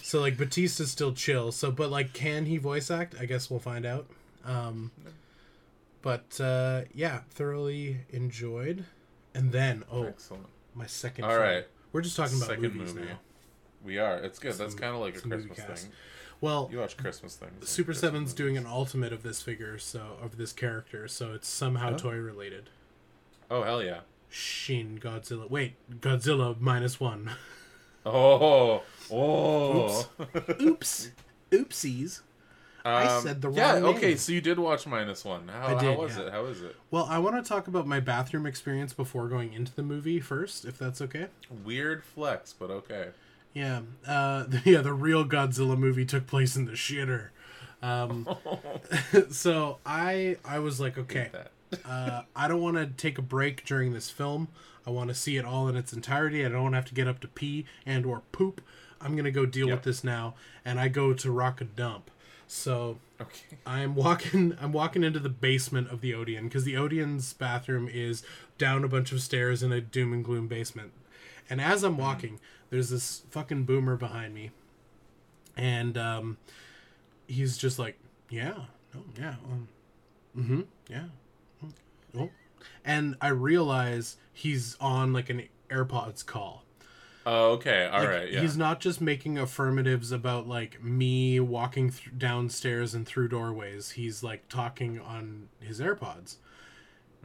so 0.00 0.20
like 0.22 0.38
batista's 0.38 0.90
still 0.90 1.12
chill 1.12 1.52
so 1.52 1.70
but 1.70 1.90
like 1.90 2.14
can 2.14 2.46
he 2.46 2.56
voice 2.56 2.90
act 2.90 3.14
i 3.20 3.26
guess 3.26 3.50
we'll 3.50 3.60
find 3.60 3.84
out 3.84 4.06
um 4.46 4.90
but 6.00 6.40
uh 6.40 6.82
yeah 6.94 7.20
thoroughly 7.28 7.98
enjoyed 8.08 8.86
and 9.34 9.52
then 9.52 9.84
oh 9.92 10.04
Excellent. 10.04 10.46
my 10.74 10.86
second 10.86 11.24
All 11.24 11.30
film. 11.30 11.42
right. 11.42 11.66
We're 11.94 12.02
just 12.02 12.16
talking 12.16 12.36
about 12.36 12.48
Second 12.48 12.62
movies 12.74 12.92
movie. 12.94 13.06
now 13.08 13.18
We 13.82 13.98
are. 13.98 14.18
It's 14.18 14.38
good. 14.38 14.52
That's 14.54 14.74
kind 14.74 14.94
of 14.94 15.00
like 15.00 15.16
a 15.16 15.20
Christmas 15.22 15.58
thing. 15.58 15.92
well 16.42 16.68
You 16.70 16.78
watch 16.78 16.96
Christmas 16.98 17.36
things. 17.36 17.66
super 17.66 17.86
Christmas 17.92 18.00
seven's 18.00 18.34
doing 18.34 18.58
an 18.58 18.66
ultimate 18.66 19.12
of 19.14 19.22
this 19.22 19.40
figure 19.40 19.78
so 19.78 20.18
of 20.22 20.36
this 20.36 20.52
character 20.52 21.08
so 21.08 21.32
it's 21.32 21.48
somehow 21.48 21.94
Oh. 21.94 21.96
toy 21.96 22.16
related 22.16 22.68
Oh 23.50 23.62
hell 23.62 23.82
yeah! 23.82 24.00
shin 24.28 24.98
godzilla 25.00 25.48
wait 25.48 25.76
godzilla 26.00 26.60
minus 26.60 26.98
one 27.00 27.30
Oh 28.06 28.82
oh. 29.10 30.08
Oops. 30.60 31.10
Oopsies. 31.52 32.20
I 32.84 33.06
Um, 33.06 33.22
said 33.22 33.40
the 33.40 33.48
wrong 33.48 33.56
Yeah, 33.56 33.74
name. 33.74 33.84
okay, 33.86 34.16
so 34.16 34.32
you 34.32 34.40
did 34.42 34.58
watch 34.58 34.86
minus 34.86 35.24
one. 35.24 35.48
How, 35.48 35.68
I 35.68 35.80
did, 35.80 35.94
how 35.96 36.02
was 36.02 36.16
yeah. 36.16 36.22
it? 36.24 36.32
How 36.32 36.44
is 36.46 36.60
it? 36.62 36.76
Well, 36.90 37.06
I 37.08 37.18
want 37.18 37.42
to 37.42 37.48
talk 37.48 37.66
about 37.66 37.86
my 37.86 37.98
bathroom 38.00 38.44
experience 38.46 38.92
before 38.92 39.28
going 39.28 39.52
into 39.54 39.74
the 39.74 39.82
movie 39.82 40.20
first, 40.20 40.64
if 40.64 40.78
that's 40.78 41.00
okay. 41.00 41.28
Weird 41.64 42.04
flex, 42.04 42.52
but 42.52 42.70
okay. 42.70 43.08
Yeah, 43.54 43.80
uh, 44.06 44.44
yeah. 44.64 44.80
The 44.82 44.92
real 44.92 45.24
Godzilla 45.24 45.78
movie 45.78 46.04
took 46.04 46.26
place 46.26 46.56
in 46.56 46.66
the 46.66 46.72
shitter. 46.72 47.28
Um, 47.82 48.28
so 49.30 49.78
I 49.86 50.36
I 50.44 50.58
was 50.58 50.80
like, 50.80 50.98
okay, 50.98 51.30
uh, 51.84 52.22
I 52.36 52.48
don't 52.48 52.60
want 52.62 52.76
to 52.76 52.86
take 52.86 53.18
a 53.18 53.22
break 53.22 53.64
during 53.64 53.92
this 53.92 54.10
film. 54.10 54.48
I 54.86 54.90
want 54.90 55.08
to 55.08 55.14
see 55.14 55.36
it 55.38 55.44
all 55.46 55.68
in 55.68 55.76
its 55.76 55.92
entirety. 55.92 56.44
I 56.44 56.48
don't 56.50 56.62
want 56.62 56.72
to 56.74 56.76
have 56.76 56.84
to 56.86 56.94
get 56.94 57.08
up 57.08 57.20
to 57.20 57.28
pee 57.28 57.64
and 57.86 58.04
or 58.04 58.22
poop. 58.32 58.60
I'm 59.00 59.16
gonna 59.16 59.30
go 59.30 59.46
deal 59.46 59.68
Yep. 59.68 59.76
with 59.78 59.84
this 59.84 60.04
now, 60.04 60.34
and 60.64 60.78
I 60.80 60.88
go 60.88 61.12
to 61.14 61.30
rock 61.30 61.60
a 61.60 61.64
dump. 61.64 62.10
So 62.46 62.98
Okay. 63.20 63.56
I'm 63.66 63.94
walking 63.94 64.56
I'm 64.60 64.72
walking 64.72 65.04
into 65.04 65.20
the 65.20 65.28
basement 65.28 65.88
of 65.90 66.00
the 66.00 66.14
Odeon 66.14 66.44
because 66.44 66.64
the 66.64 66.76
Odeon's 66.76 67.32
bathroom 67.32 67.88
is 67.92 68.22
down 68.58 68.84
a 68.84 68.88
bunch 68.88 69.12
of 69.12 69.20
stairs 69.20 69.62
in 69.62 69.72
a 69.72 69.80
doom 69.80 70.12
and 70.12 70.24
gloom 70.24 70.46
basement. 70.48 70.92
And 71.48 71.60
as 71.60 71.82
I'm 71.82 71.96
walking, 71.98 72.40
there's 72.70 72.90
this 72.90 73.22
fucking 73.30 73.64
boomer 73.64 73.96
behind 73.96 74.34
me. 74.34 74.50
And 75.56 75.96
um 75.96 76.36
he's 77.26 77.56
just 77.56 77.78
like, 77.78 77.98
"Yeah. 78.28 78.64
No, 78.94 79.02
yeah. 79.18 79.34
Um, 79.50 79.68
mhm. 80.36 80.66
Yeah. 80.88 81.04
mm, 81.64 81.72
Oh." 82.16 82.30
And 82.84 83.16
I 83.20 83.28
realize 83.28 84.16
he's 84.32 84.76
on 84.80 85.12
like 85.12 85.30
an 85.30 85.48
AirPods 85.70 86.24
call. 86.24 86.64
Oh, 87.26 87.52
okay. 87.52 87.86
All 87.86 88.00
Like, 88.00 88.08
right. 88.08 88.30
Yeah. 88.30 88.40
He's 88.40 88.56
not 88.56 88.80
just 88.80 89.00
making 89.00 89.38
affirmatives 89.38 90.12
about 90.12 90.46
like 90.46 90.82
me 90.82 91.40
walking 91.40 91.90
th- 91.90 92.10
downstairs 92.18 92.94
and 92.94 93.06
through 93.06 93.28
doorways. 93.28 93.92
He's 93.92 94.22
like 94.22 94.48
talking 94.48 95.00
on 95.00 95.48
his 95.60 95.80
AirPods. 95.80 96.36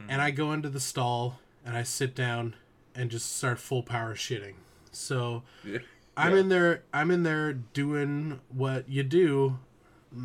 And 0.08 0.22
I 0.22 0.30
go 0.30 0.52
into 0.52 0.70
the 0.70 0.80
stall 0.80 1.40
and 1.64 1.76
I 1.76 1.82
sit 1.82 2.14
down 2.14 2.54
and 2.94 3.10
just 3.10 3.36
start 3.36 3.58
full 3.58 3.82
power 3.82 4.14
shitting. 4.14 4.54
So 4.90 5.42
Yeah. 5.64 5.78
I'm 6.16 6.34
in 6.34 6.48
there. 6.48 6.82
I'm 6.92 7.10
in 7.10 7.22
there 7.22 7.52
doing 7.52 8.40
what 8.48 8.88
you 8.88 9.02
do, 9.02 9.58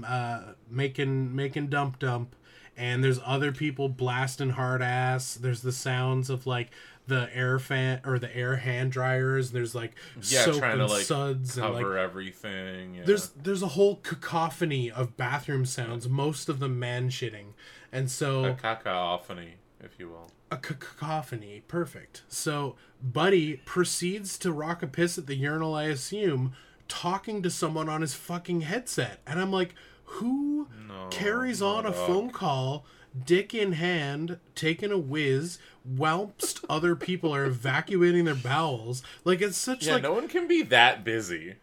uh, 0.05 0.41
making 0.69 1.36
making 1.36 1.67
dump 1.67 1.99
dump, 1.99 2.36
and 2.76 3.03
there's 3.03 3.19
other 3.26 3.51
people 3.51 3.88
blasting 3.88 4.51
hard 4.51 4.82
ass. 4.82 5.36
There's 5.36 5.61
the 5.61 5.71
sounds 5.71 6.30
of 6.30 6.45
like 6.47 6.71
the 7.08 7.30
air 7.34 7.60
fan 7.60 8.01
or 8.06 8.18
the 8.20 8.36
air 8.36 8.58
hand 8.58 8.91
dryers. 8.91 9.51
There's 9.51 9.76
like 9.76 9.93
yeah, 10.18 10.45
soap 10.45 10.58
trying 10.58 10.80
and 10.80 10.88
to 10.89 10.93
like 10.93 11.06
suds 11.06 11.58
and 11.58 11.66
cover 11.68 11.93
like 11.95 12.03
everything. 12.03 12.95
Yeah. 12.95 13.03
there's 13.06 13.30
there's 13.30 13.62
a 13.62 13.70
whole 13.70 13.97
cacophony 13.97 14.89
of 14.91 15.16
bathroom 15.18 15.66
sounds. 15.66 16.08
Most 16.10 16.49
of 16.49 16.60
them 16.60 16.80
man 16.80 17.10
shitting, 17.10 17.53
and 17.91 18.10
so 18.10 18.45
a 18.45 18.53
cacophony, 18.53 19.56
if 19.80 19.99
you 19.99 20.10
will. 20.10 20.32
a 20.51 20.58
cacophony. 20.58 21.64
Perfect. 21.68 22.24
So 22.28 22.76
Buddy 23.01 23.58
proceeds 23.66 24.38
to 24.39 24.51
rock 24.51 24.82
a 24.82 24.88
piss 24.88 25.18
at 25.18 25.28
the 25.28 25.36
urinal, 25.36 25.76
I 25.76 25.84
assume, 25.84 26.53
talking 26.88 27.41
to 27.43 27.49
someone 27.51 27.89
on 27.89 28.01
his 28.01 28.14
fucking 28.16 28.62
headset. 28.62 29.20
And 29.28 29.39
I'm 29.39 29.51
like, 29.51 29.76
who 30.06 30.68
No, 30.88 31.08
carries 31.12 31.62
on 31.62 31.86
a 31.86 31.91
phone 31.91 32.30
call, 32.32 32.86
dick 33.26 33.53
in 33.53 33.74
hand, 33.74 34.39
taking 34.56 34.91
a 34.91 34.97
whiz, 34.97 35.58
whilst 35.86 36.64
other 36.70 36.96
people 36.96 37.34
are 37.34 37.46
evacuating 37.46 38.26
their 38.26 38.36
bowels? 38.36 39.04
Like, 39.24 39.42
it's 39.42 39.58
such 39.58 39.86
Yeah, 39.86 39.94
like 39.94 40.04
no 40.04 40.14
one 40.14 40.28
can 40.28 40.48
be 40.48 40.62
that 40.64 41.04
busy. 41.04 41.56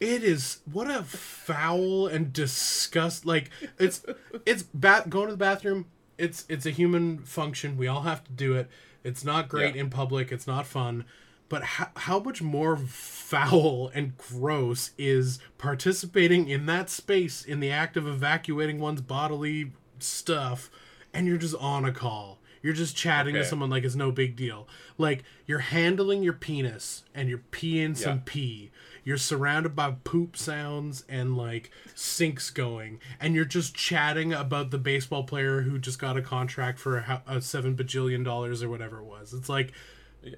it 0.00 0.22
is 0.24 0.58
what 0.70 0.90
a 0.90 1.02
foul 1.04 2.06
and 2.08 2.32
disgust 2.32 3.24
like 3.24 3.50
it's 3.78 4.04
it's 4.44 4.64
bat 4.74 5.08
going 5.08 5.26
to 5.26 5.32
the 5.32 5.36
bathroom 5.38 5.86
it's 6.18 6.44
it's 6.48 6.66
a 6.66 6.70
human 6.70 7.18
function 7.18 7.76
we 7.76 7.86
all 7.86 8.02
have 8.02 8.24
to 8.24 8.32
do 8.32 8.54
it 8.54 8.68
it's 9.04 9.24
not 9.24 9.48
great 9.48 9.76
Yeah. 9.76 9.82
in 9.82 9.90
public 9.90 10.32
it's 10.32 10.46
not 10.46 10.66
fun 10.66 11.04
but 11.48 11.62
how, 11.62 11.88
how 11.94 12.18
much 12.18 12.42
more 12.42 12.76
foul 12.76 13.92
and 13.94 14.16
gross 14.18 14.90
is 14.98 15.38
participating 15.56 16.48
in 16.48 16.66
that 16.66 16.90
space 16.90 17.44
in 17.44 17.60
the 17.60 17.70
act 17.70 17.96
of 17.96 18.06
evacuating 18.08 18.80
one's 18.80 19.00
bodily 19.02 19.70
stuff 20.00 20.68
and 21.14 21.26
you're 21.28 21.36
just 21.36 21.54
on 21.56 21.84
a 21.84 21.92
call 21.92 22.38
you're 22.62 22.72
just 22.72 22.96
chatting 22.96 23.34
to 23.34 23.44
someone 23.44 23.70
like 23.70 23.84
it's 23.84 23.94
no 23.94 24.10
big 24.12 24.36
deal. 24.36 24.68
Like 24.98 25.24
you're 25.46 25.58
handling 25.58 26.22
your 26.22 26.32
penis 26.32 27.04
and 27.14 27.28
you're 27.28 27.42
peeing 27.50 27.96
some 27.96 28.16
Yeah. 28.18 28.22
pee. 28.24 28.70
You're 29.04 29.18
surrounded 29.18 29.74
by 29.74 29.96
poop 30.04 30.36
sounds 30.36 31.04
and 31.08 31.36
like 31.36 31.70
sinks 31.94 32.50
going. 32.50 33.00
And 33.20 33.34
you're 33.34 33.44
just 33.44 33.74
chatting 33.74 34.32
about 34.32 34.70
the 34.70 34.78
baseball 34.78 35.24
player 35.24 35.62
who 35.62 35.78
just 35.78 35.98
got 35.98 36.16
a 36.16 36.22
contract 36.22 36.78
for 36.78 36.98
a, 36.98 37.22
a 37.26 37.40
seven 37.42 37.74
bajillion 37.76 38.24
dollars 38.24 38.62
or 38.62 38.68
whatever 38.70 38.98
it 39.00 39.04
was. 39.04 39.34
It's 39.34 39.48
like 39.48 39.72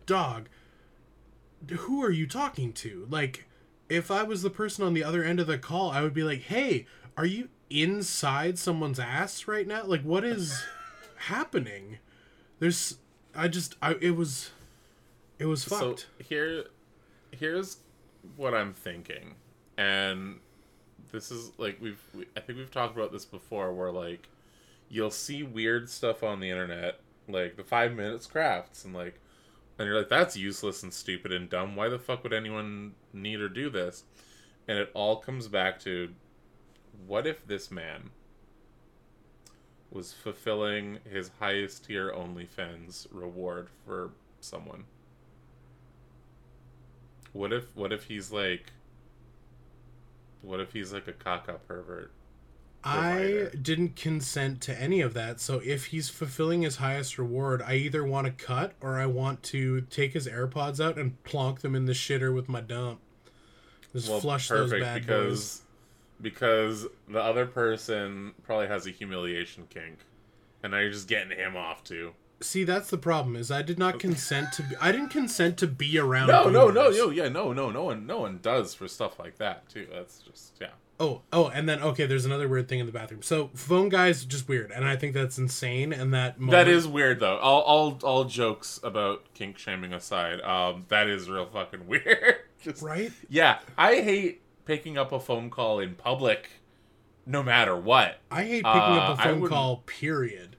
dog 0.07 0.49
who 1.71 2.03
are 2.03 2.11
you 2.11 2.27
talking 2.27 2.73
to? 2.75 3.07
Like 3.11 3.47
if 3.89 4.11
i 4.11 4.23
was 4.23 4.41
the 4.43 4.51
person 4.51 4.83
on 4.85 4.95
the 4.95 5.05
other 5.05 5.23
end 5.23 5.39
of 5.39 5.47
the 5.47 5.59
call 5.59 5.91
i 5.91 6.01
would 6.01 6.15
be 6.15 6.23
like 6.23 6.41
hey 6.41 6.87
are 7.19 7.27
you 7.27 7.49
inside 7.71 8.59
someone's 8.59 8.99
ass 8.99 9.47
right 9.47 9.67
now? 9.67 9.85
Like 9.85 10.03
what 10.03 10.25
is 10.25 10.63
happening 11.17 11.99
there's 12.65 12.97
i 13.35 13.47
just 13.47 13.77
i 13.83 13.95
it 14.01 14.17
was 14.17 14.51
it 15.39 15.45
was 15.45 15.65
fucked 15.65 16.07
So 16.19 16.25
here, 16.25 16.65
here's 17.31 17.79
what 18.37 18.55
I'm 18.55 18.73
thinking, 18.73 19.35
and 19.77 20.39
this 21.13 21.31
is 21.31 21.53
like 21.59 21.79
we've 21.81 22.01
we, 22.15 22.25
I 22.37 22.41
think 22.41 22.59
we've 22.59 22.71
talked 22.71 22.97
about 22.97 23.13
this 23.13 23.27
before, 23.27 23.73
where 23.75 23.91
like 23.91 24.29
you'll 24.89 25.11
see 25.11 25.43
weird 25.43 25.91
stuff 25.91 26.23
on 26.23 26.41
the 26.41 26.49
internet, 26.49 27.01
like 27.29 27.57
the 27.57 27.65
five 27.65 27.93
minutes 27.93 28.27
crafts, 28.27 28.85
and 28.85 28.95
like, 28.95 29.21
and 29.79 29.87
you're 29.87 29.99
like, 29.99 30.09
that's 30.09 30.37
useless 30.37 30.83
and 30.83 30.95
stupid 30.95 31.33
and 31.33 31.51
dumb. 31.51 31.77
Why 31.77 31.91
the 31.91 31.99
fuck 31.99 32.23
would 32.23 32.33
anyone 32.33 32.95
need 33.13 33.41
or 33.41 33.49
do 33.49 33.69
this? 33.69 34.05
And 34.67 34.79
it 34.79 34.91
all 34.95 35.17
comes 35.17 35.49
back 35.49 35.79
to, 35.81 36.11
what 37.07 37.27
if 37.27 37.47
this 37.47 37.71
man 37.71 38.11
was 39.95 40.13
fulfilling 40.13 40.99
his 41.11 41.31
highest 41.39 41.87
tier 41.87 42.13
OnlyFans 42.13 43.07
reward 43.11 43.69
for 43.87 44.11
someone? 44.41 44.85
What 47.33 47.53
if 47.53 47.75
what 47.75 47.93
if 47.93 48.05
he's 48.05 48.31
like 48.31 48.73
what 50.43 50.61
if 50.61 50.73
he's 50.73 50.93
like 50.93 51.09
a 51.09 51.13
caca 51.13 51.59
pervert? 51.67 52.11
I 52.87 53.49
didn't 53.61 53.97
consent 53.97 54.61
to 54.63 54.79
any 54.79 55.01
of 55.01 55.15
that. 55.15 55.41
So 55.41 55.63
if 55.65 55.87
he's 55.87 56.11
fulfilling 56.11 56.63
his 56.63 56.77
highest 56.77 57.17
reward, 57.19 57.63
I 57.63 57.77
either 57.77 58.05
want 58.05 58.27
to 58.27 58.33
cut 58.33 58.75
or 58.83 59.01
I 59.01 59.07
want 59.07 59.43
to 59.45 59.81
take 59.83 60.13
his 60.13 60.29
AirPods 60.29 60.85
out 60.85 60.99
and 60.99 61.23
plonk 61.25 61.61
them 61.61 61.75
in 61.75 61.87
the 61.87 61.95
shitter 61.95 62.35
with 62.35 62.47
my 62.47 62.61
dump. 62.61 63.01
Just 63.93 64.11
Well, 64.11 64.21
flush 64.21 64.49
those 64.49 64.71
perfect 64.71 64.85
bad 64.85 65.01
because 65.01 65.61
boys. 65.61 65.64
Because 66.21 66.87
the 67.09 67.21
other 67.21 67.47
person 67.47 68.35
probably 68.43 68.69
has 68.69 68.87
a 68.87 68.91
humiliation 68.91 69.67
kink. 69.69 69.99
And 70.63 70.73
now 70.73 70.79
you're 70.79 70.91
just 70.91 71.09
getting 71.09 71.37
him 71.37 71.57
off 71.57 71.85
too. 71.85 72.13
See, 72.41 72.65
that's 72.65 72.91
the 72.91 72.99
problem. 72.99 73.37
Is 73.37 73.51
I 73.51 73.63
did 73.63 73.79
not 73.79 73.99
consent 73.99 74.53
to. 74.53 74.63
Be, 74.63 74.77
I 74.81 74.93
didn't 74.93 75.11
consent 75.11 75.57
to 75.59 75.67
be 75.67 75.99
around. 75.99 76.29
No, 76.29 76.49
no, 76.49 76.69
no, 76.71 76.91
no, 76.91 77.11
yeah, 77.11 77.29
no, 77.29 77.53
no, 77.53 77.71
no 77.71 77.85
one 77.85 78.07
no 78.07 78.21
one 78.21 78.39
does 78.43 78.75
for 78.75 78.89
stuff 78.89 79.19
like 79.19 79.39
that 79.39 79.69
too. 79.69 79.87
That's 79.93 80.19
just 80.19 80.57
yeah. 80.61 80.69
Oh, 81.01 81.23
oh, 81.33 81.49
and 81.49 81.69
then 81.69 81.81
okay, 81.83 82.07
there's 82.07 82.25
another 82.25 82.49
weird 82.49 82.69
thing 82.69 82.81
in 82.81 82.87
the 82.87 82.93
bathroom. 82.93 83.23
So 83.23 83.51
phone 83.55 83.89
guy's 83.89 84.25
just 84.25 84.49
weird, 84.49 84.71
and 84.73 84.85
I 84.85 84.97
think 84.97 85.15
that's 85.15 85.39
insane. 85.39 85.93
And 85.93 86.15
that 86.15 86.39
moment, 86.39 86.53
That 86.53 86.69
is 86.69 86.87
weird 86.87 87.21
though. 87.21 87.37
All 87.39 87.63
all 87.63 87.99
all 88.03 88.25
jokes 88.25 88.79
about 88.83 89.25
kink 89.35 89.59
shaming 89.59 89.93
aside, 89.93 90.41
um, 90.43 90.85
that 90.89 91.09
is 91.09 91.29
real 91.29 91.47
fucking 91.47 91.87
weird. 91.89 92.37
Just- 92.63 92.83
right. 92.83 93.13
Yeah, 93.29 93.59
I 93.77 93.97
hate 93.97 94.43
picking 94.65 94.99
up 94.99 95.13
a 95.13 95.21
phone 95.21 95.51
call 95.51 95.81
in 95.81 95.95
public, 95.95 96.49
no 97.27 97.43
matter 97.43 97.77
what. 97.77 98.21
I 98.31 98.45
hate 98.45 98.65
picking 98.65 98.67
up 98.67 99.19
a 99.19 99.23
phone 99.23 99.49
call. 99.49 99.79
Period. 99.87 100.57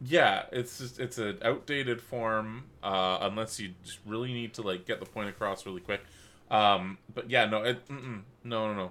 Yeah, 0.00 0.44
it's 0.52 0.78
just 0.78 1.00
it's 1.00 1.18
an 1.18 1.38
outdated 1.42 2.00
form, 2.00 2.64
uh, 2.82 3.18
unless 3.22 3.58
you 3.58 3.74
just 3.84 3.98
really 4.06 4.32
need 4.32 4.54
to 4.54 4.62
like 4.62 4.86
get 4.86 5.00
the 5.00 5.06
point 5.06 5.28
across 5.28 5.66
really 5.66 5.80
quick. 5.80 6.02
Um, 6.50 6.98
but 7.12 7.28
yeah, 7.28 7.46
no, 7.46 7.64
it, 7.64 7.82
no, 7.90 8.72
no, 8.72 8.74
no, 8.74 8.90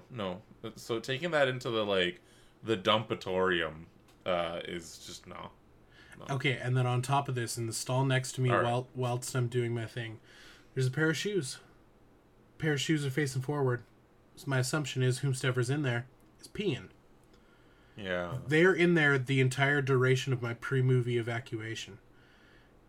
no. 0.61 0.71
So 0.75 0.99
taking 0.99 1.31
that 1.31 1.47
into 1.47 1.69
the 1.69 1.85
like 1.85 2.21
the 2.63 2.75
dumpatorium 2.75 3.85
uh, 4.25 4.59
is 4.65 4.97
just 5.05 5.27
no. 5.27 5.51
Okay, 6.29 6.57
and 6.61 6.75
then 6.75 6.87
on 6.87 7.01
top 7.01 7.29
of 7.29 7.35
this, 7.35 7.57
in 7.57 7.67
the 7.67 7.73
stall 7.73 8.03
next 8.03 8.33
to 8.33 8.41
me, 8.41 8.49
right. 8.49 8.63
while 8.63 8.87
whilst 8.95 9.35
I'm 9.35 9.47
doing 9.47 9.73
my 9.73 9.85
thing, 9.85 10.19
there's 10.73 10.87
a 10.87 10.91
pair 10.91 11.09
of 11.09 11.17
shoes. 11.17 11.59
pair 12.57 12.73
of 12.73 12.81
shoes 12.81 13.05
are 13.05 13.11
facing 13.11 13.43
forward. 13.43 13.83
My 14.45 14.59
assumption 14.59 15.01
is 15.01 15.19
whomstever's 15.19 15.69
in 15.69 15.81
there 15.81 16.05
is 16.39 16.47
peeing. 16.47 16.89
Yeah, 17.95 18.33
They're 18.47 18.73
in 18.73 18.93
there 18.93 19.17
the 19.17 19.41
entire 19.41 19.81
duration 19.81 20.31
of 20.31 20.41
my 20.41 20.53
pre-movie 20.53 21.17
evacuation. 21.17 21.97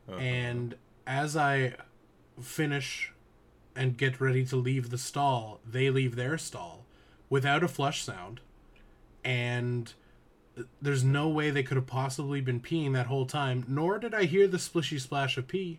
Uh-huh. 0.06 0.18
And 0.18 0.74
as 1.06 1.34
I 1.34 1.74
finish 2.42 3.12
and 3.74 3.96
get 3.96 4.20
ready 4.20 4.44
to 4.46 4.56
leave 4.56 4.90
the 4.90 4.98
stall, 4.98 5.60
they 5.66 5.88
leave 5.88 6.14
their 6.16 6.36
stall 6.36 6.84
without 7.30 7.62
a 7.62 7.68
flush 7.68 8.02
sound. 8.02 8.40
and 9.24 9.94
there's 10.82 11.04
no 11.04 11.28
way 11.28 11.50
they 11.50 11.62
could 11.62 11.76
have 11.76 11.86
possibly 11.86 12.40
been 12.40 12.58
peeing 12.60 12.92
that 12.92 13.06
whole 13.06 13.26
time. 13.26 13.64
Nor 13.68 13.98
did 14.00 14.12
I 14.12 14.24
hear 14.24 14.48
the 14.48 14.56
splishy 14.56 15.00
splash 15.00 15.38
of 15.38 15.46
pee. 15.46 15.78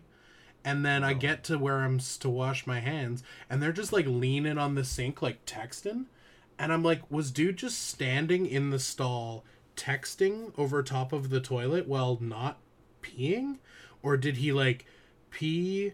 And 0.64 0.84
then 0.84 1.02
I 1.02 1.12
oh. 1.12 1.16
get 1.16 1.44
to 1.44 1.58
where 1.58 1.78
I'm 1.78 1.98
to 1.98 2.28
wash 2.28 2.66
my 2.66 2.80
hands, 2.80 3.22
and 3.48 3.62
they're 3.62 3.72
just 3.72 3.92
like 3.92 4.06
leaning 4.06 4.58
on 4.58 4.74
the 4.74 4.84
sink, 4.84 5.22
like 5.22 5.44
texting. 5.46 6.06
And 6.58 6.72
I'm 6.72 6.82
like, 6.82 7.10
was 7.10 7.30
dude 7.30 7.56
just 7.56 7.88
standing 7.88 8.44
in 8.44 8.70
the 8.70 8.78
stall 8.78 9.44
texting 9.76 10.52
over 10.58 10.82
top 10.82 11.12
of 11.12 11.30
the 11.30 11.40
toilet 11.40 11.88
while 11.88 12.18
not 12.20 12.58
peeing? 13.02 13.56
Or 14.02 14.16
did 14.16 14.38
he 14.38 14.52
like 14.52 14.84
pee 15.30 15.92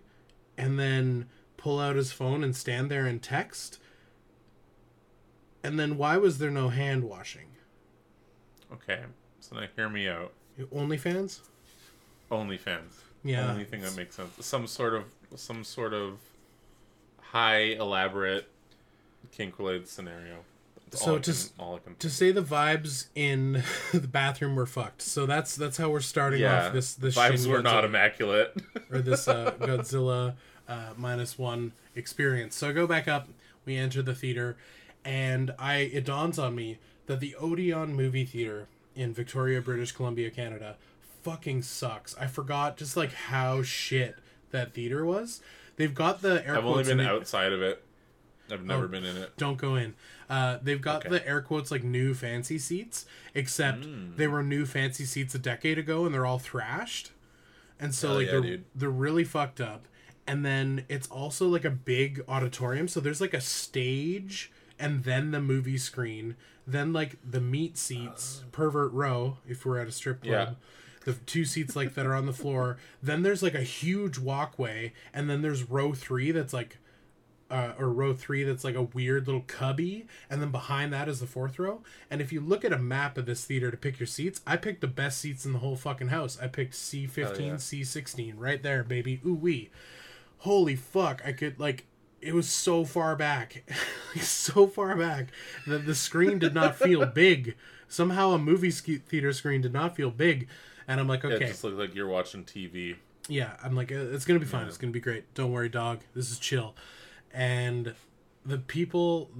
and 0.58 0.78
then 0.78 1.26
pull 1.56 1.78
out 1.78 1.96
his 1.96 2.12
phone 2.12 2.42
and 2.42 2.56
stand 2.56 2.90
there 2.90 3.06
and 3.06 3.22
text? 3.22 3.78
And 5.62 5.78
then 5.78 5.96
why 5.96 6.16
was 6.16 6.38
there 6.38 6.50
no 6.50 6.68
hand 6.68 7.04
washing? 7.04 7.48
Okay, 8.72 9.00
so 9.40 9.56
now 9.56 9.66
hear 9.76 9.88
me 9.88 10.08
out. 10.08 10.32
OnlyFans? 10.58 11.40
OnlyFans. 12.30 13.05
Yeah. 13.27 13.51
Only 13.51 13.64
thing 13.64 13.83
that 13.83 13.97
makes 13.97 14.14
sense. 14.14 14.33
Some 14.45 14.66
sort 14.66 14.95
of 14.95 15.05
some 15.35 15.64
sort 15.64 15.93
of 15.93 16.18
high 17.20 17.74
elaborate 17.74 18.49
kink 19.33 19.59
related 19.59 19.89
scenario. 19.89 20.45
That's 20.91 21.05
So 21.05 21.12
all 21.12 21.16
I 21.16 21.20
to 21.20 21.33
can, 21.33 21.41
all 21.59 21.74
I 21.77 21.79
can 21.81 21.97
To 21.97 22.11
say 22.11 22.31
the 22.31 22.43
vibes 22.43 23.07
in 23.14 23.62
the 23.93 24.09
bathroom 24.09 24.55
were 24.55 24.66
fucked. 24.66 25.03
So 25.03 25.27
that's 25.27 25.57
that's 25.57 25.77
how 25.77 25.91
we're 25.91 26.01
starting 26.01 26.41
yeah, 26.41 26.68
off 26.68 26.72
this 26.72 26.95
this 26.95 27.16
vibes 27.16 27.43
Shin 27.43 27.51
were 27.51 27.62
not 27.62 27.85
immaculate. 27.85 28.55
or 28.91 29.01
this 29.01 29.27
uh, 29.27 29.53
Godzilla 29.61 30.35
uh, 30.68 30.91
minus 30.97 31.39
one 31.39 31.72
experience. 31.95 32.55
So 32.55 32.68
I 32.68 32.72
go 32.72 32.87
back 32.87 33.09
up, 33.09 33.29
we 33.64 33.77
enter 33.77 34.03
the 34.03 34.14
theater, 34.14 34.57
and 35.05 35.53
I 35.59 35.79
it 35.79 36.05
dawns 36.05 36.39
on 36.39 36.55
me 36.55 36.79
that 37.07 37.20
the 37.20 37.35
Odeon 37.37 37.95
movie 37.95 38.24
theater 38.24 38.68
in 38.95 39.12
Victoria, 39.12 39.61
British 39.61 39.93
Columbia, 39.93 40.31
Canada, 40.31 40.77
fucking 41.27 41.62
sucks. 41.62 42.16
I 42.16 42.27
forgot 42.29 42.77
just 42.77 42.97
like 42.97 43.12
how 43.12 43.62
shit 43.62 44.16
that 44.53 44.72
theater 44.72 45.05
was. 45.05 45.41
They've 45.77 45.95
got 45.95 46.22
the 46.22 46.47
air 46.47 46.53
I've 46.57 46.64
only 46.64 46.85
quotes 46.85 46.89
been 46.89 47.01
outside 47.01 47.53
of 47.53 47.61
it. 47.62 47.83
I've 48.51 48.64
never 48.64 48.85
Oh. 48.85 48.89
been 48.89 49.05
in 49.05 49.16
it. 49.16 49.37
don't 49.37 49.59
go 49.59 49.74
in. 49.74 49.95
Uh, 50.31 50.59
they've 50.62 50.81
got 50.81 50.99
Okay. 51.05 51.09
the 51.09 51.27
air 51.29 51.41
quotes 51.41 51.70
like 51.72 51.83
new 51.83 52.14
fancy 52.14 52.59
seats, 52.59 53.05
except 53.35 53.85
Hmm. 53.85 54.14
they 54.16 54.29
were 54.29 54.43
new 54.45 54.64
fancy 54.66 55.05
seats 55.05 55.35
a 55.35 55.39
decade 55.39 55.79
ago 55.79 56.07
and 56.07 56.14
they're 56.14 56.24
all 56.27 56.39
thrashed. 56.39 57.11
And 57.81 57.93
so 57.95 58.09
Hell 58.09 58.16
like 58.18 58.27
yeah, 58.27 58.33
they're 58.33 58.41
dude. 58.43 58.64
they're 58.74 58.89
really 58.89 59.24
fucked 59.24 59.61
up. 59.61 59.87
And 60.29 60.45
then 60.47 60.85
it's 60.89 61.09
also 61.09 61.49
like 61.49 61.64
a 61.64 61.70
big 61.70 62.22
auditorium, 62.29 62.87
so 62.89 63.01
there's 63.01 63.20
like 63.20 63.35
a 63.35 63.41
stage 63.41 64.51
and 64.79 65.03
then 65.05 65.33
the 65.33 65.41
movie 65.41 65.79
screen, 65.79 66.37
then 66.66 66.93
like 66.93 67.16
the 67.29 67.41
meat 67.41 67.77
seats, 67.77 68.45
pervert 68.53 68.93
row 68.93 69.39
if 69.47 69.64
we're 69.66 69.79
at 69.81 69.89
a 69.89 69.93
strip 69.93 70.22
club. 70.22 70.49
Yeah. 70.51 70.55
The 71.07 71.12
two 71.12 71.44
seats 71.44 71.76
like 71.76 71.94
that 71.94 72.04
are 72.04 72.16
on 72.16 72.26
the 72.26 72.32
floor. 72.32 72.78
Then 73.00 73.22
there's 73.22 73.40
like 73.40 73.54
a 73.54 73.62
huge 73.62 74.18
walkway, 74.18 74.92
and 75.14 75.30
then 75.30 75.40
there's 75.40 75.62
row 75.62 75.92
three 75.92 76.32
that's 76.32 76.52
like 76.52 76.78
uh, 77.48 77.74
or 77.78 77.90
row 77.90 78.12
three 78.12 78.42
that's 78.42 78.64
like 78.64 78.74
a 78.74 78.82
weird 78.82 79.26
little 79.28 79.44
cubby, 79.46 80.07
and 80.28 80.42
then 80.42 80.50
behind 80.50 80.92
that 80.92 81.09
is 81.09 81.20
the 81.20 81.26
fourth 81.26 81.61
row. 81.61 81.80
And 82.11 82.20
if 82.20 82.32
you 82.32 82.40
look 82.40 82.64
at 82.64 82.72
a 82.72 82.78
map 82.78 83.16
of 83.16 83.26
this 83.26 83.44
theater 83.44 83.70
to 83.70 83.76
pick 83.76 84.00
your 84.00 84.09
seats, 84.09 84.40
I 84.46 84.57
picked 84.57 84.80
the 84.80 84.88
best 84.88 85.18
seats 85.18 85.46
in 85.46 85.52
the 85.52 85.61
whole 85.61 85.76
fucking 85.76 86.09
house. 86.09 86.36
I 86.42 86.48
picked 86.48 86.74
C 86.74 87.07
fifteen, 87.07 87.52
yeah. 87.52 87.57
C 87.59 87.84
sixteen, 87.84 88.36
right 88.36 88.62
there, 88.62 88.82
baby. 88.82 89.20
Ooh 89.24 89.34
wee, 89.34 89.70
holy 90.38 90.74
fuck! 90.74 91.22
I 91.24 91.30
could 91.30 91.61
like. 91.61 91.86
It 92.20 92.34
was 92.34 92.48
so 92.48 92.84
far 92.84 93.14
back, 93.14 93.62
so 94.20 94.66
far 94.66 94.96
back 94.96 95.28
that 95.68 95.86
the 95.86 95.94
screen 95.94 96.40
did 96.40 96.54
not 96.54 96.74
feel 96.74 97.07
big. 97.14 97.54
Somehow, 97.88 98.30
a 98.32 98.38
movie 98.38 98.72
theater 98.72 99.32
screen 99.32 99.61
did 99.61 99.72
not 99.72 99.94
feel 99.94 100.11
big, 100.11 100.48
and 100.89 101.01
I'm 101.01 101.09
like, 101.09 101.22
Yeah, 101.22 101.30
okay, 101.30 101.45
It 101.45 101.49
just 101.49 101.64
looked 101.64 101.78
like 101.78 101.95
you're 101.95 102.09
watching 102.09 102.45
TV. 102.45 102.97
yeah, 103.28 103.57
I'm 103.62 103.74
like, 103.74 103.91
uh, 103.93 103.97
it's 104.12 104.24
gonna 104.24 104.41
be 104.41 104.47
fine. 104.47 104.66
It's 104.66 104.76
gonna 104.78 104.93
be 104.93 105.01
great. 105.01 105.32
Don't 105.34 105.53
worry, 105.53 105.68
dog. 105.68 106.01
This 106.14 106.30
is 106.30 106.39
chill. 106.39 106.74
And 107.32 107.95
the 108.45 108.59
people, 108.59 109.30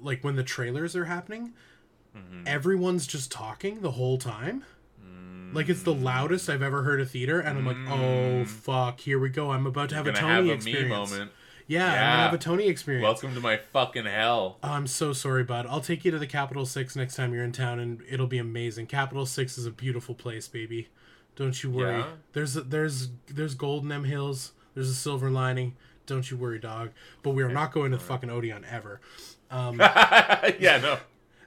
like 0.00 0.22
when 0.24 0.36
the 0.36 0.44
trailers 0.44 0.94
are 0.96 1.04
happening, 1.06 1.52
Mm-hmm. 2.14 2.42
everyone's 2.46 3.06
just 3.06 3.32
talking 3.32 3.80
the 3.80 3.92
whole 3.92 4.18
time. 4.18 4.64
Like 5.54 5.68
it's 5.70 5.82
the 5.82 5.94
loudest 5.94 6.48
I've 6.50 6.60
ever 6.62 6.82
heard 6.82 7.00
a 7.00 7.06
theater, 7.06 7.40
and 7.40 7.58
I'm 7.58 7.66
like, 7.66 7.76
oh 7.90 8.44
fuck, 8.46 9.00
here 9.00 9.18
we 9.18 9.28
go. 9.30 9.50
I'm 9.50 9.66
about 9.66 9.88
to 9.90 9.94
have 9.94 10.04
Mm. 10.06 10.10
A 10.10 10.12
Tony 10.12 10.32
have 10.34 10.46
a 10.46 10.52
experience. 10.52 11.10
me 11.10 11.16
moment. 11.18 11.32
Yeah, 11.66 11.86
I'm 11.86 11.90
gonna 11.92 12.22
have 12.22 12.34
a 12.34 12.38
Tony 12.38 12.66
experience. 12.66 13.02
Welcome 13.04 13.34
to 13.34 13.40
my 13.40 13.56
fucking 13.72 14.04
hell. 14.06 14.58
Oh, 14.62 14.68
I'm 14.70 14.86
so 14.86 15.12
sorry, 15.12 15.44
bud. 15.44 15.66
I'll 15.68 15.80
take 15.80 16.04
you 16.04 16.10
to 16.10 16.18
the 16.18 16.26
Capitol 16.26 16.66
Six 16.66 16.96
next 16.96 17.14
time 17.16 17.32
you're 17.32 17.44
in 17.44 17.52
town, 17.52 17.78
and 17.78 18.02
it'll 18.08 18.26
be 18.26 18.38
amazing. 18.38 18.86
Capitol 18.86 19.26
Six 19.26 19.56
is 19.58 19.66
a 19.66 19.70
beautiful 19.70 20.14
place, 20.14 20.48
baby. 20.48 20.88
Don't 21.36 21.62
you 21.62 21.70
worry. 21.70 21.98
Yeah? 21.98 22.06
There's 22.32 22.54
there's 22.54 23.08
there's 23.28 23.54
gold 23.54 23.84
in 23.84 23.88
them 23.88 24.04
hills. 24.04 24.52
There's 24.74 24.90
a 24.90 24.94
silver 24.94 25.30
lining. 25.30 25.76
Don't 26.06 26.30
you 26.30 26.36
worry, 26.36 26.58
dog. 26.58 26.90
But 27.22 27.30
we 27.30 27.42
are 27.42 27.48
not 27.48 27.72
going 27.72 27.92
to 27.92 27.96
the 27.96 28.02
fucking 28.02 28.28
Odeon 28.28 28.64
ever. 28.68 29.00
Um, 29.50 29.78
yeah, 29.80 30.78
no. 30.82 30.98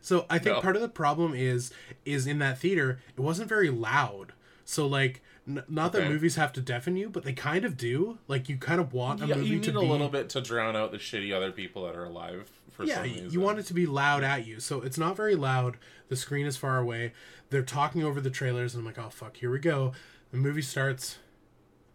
So 0.01 0.25
I 0.29 0.39
think 0.39 0.55
No. 0.55 0.61
part 0.61 0.75
of 0.75 0.81
the 0.81 0.89
problem 0.89 1.33
is 1.35 1.71
is 2.05 2.25
in 2.25 2.39
that 2.39 2.57
theater 2.57 2.99
it 3.17 3.21
wasn't 3.21 3.49
very 3.49 3.69
loud. 3.69 4.33
So 4.63 4.87
like 4.87 5.21
n- 5.47 5.63
not 5.67 5.91
that 5.93 6.09
movies 6.09 6.35
have 6.35 6.51
to 6.53 6.61
deafen 6.61 6.95
you, 6.97 7.09
but 7.09 7.23
they 7.23 7.33
kind 7.33 7.65
of 7.65 7.77
do. 7.77 8.17
Like 8.27 8.49
you 8.49 8.57
kind 8.57 8.79
of 8.81 8.93
want 8.93 9.21
a 9.23 9.27
Yeah, 9.27 9.35
movie 9.35 9.59
to 9.61 9.77
a 9.77 9.79
little 9.79 10.09
bit 10.09 10.29
to 10.29 10.41
drown 10.41 10.75
out 10.75 10.91
the 10.91 10.97
shitty 10.97 11.33
other 11.33 11.51
people 11.51 11.85
that 11.85 11.95
are 11.95 12.05
alive 12.05 12.51
for 12.71 12.83
yeah 12.83 12.95
some 12.95 13.03
reason. 13.03 13.29
you 13.31 13.39
want 13.39 13.57
it 13.59 13.65
to 13.67 13.73
be 13.73 13.85
loud 13.85 14.23
at 14.23 14.45
you. 14.45 14.59
So 14.59 14.81
it's 14.81 14.97
not 14.97 15.15
very 15.15 15.35
loud. 15.35 15.77
The 16.09 16.15
screen 16.15 16.45
is 16.45 16.57
far 16.57 16.77
away. 16.77 17.13
They're 17.49 17.63
talking 17.63 18.03
over 18.03 18.19
the 18.19 18.29
trailers 18.29 18.73
and 18.75 18.81
i'm 18.81 18.85
like 18.85 18.97
oh 19.03 19.09
fuck 19.09 19.37
here 19.37 19.49
we 19.51 19.59
go. 19.59 19.93
The 20.31 20.37
movie 20.37 20.61
starts. 20.61 21.17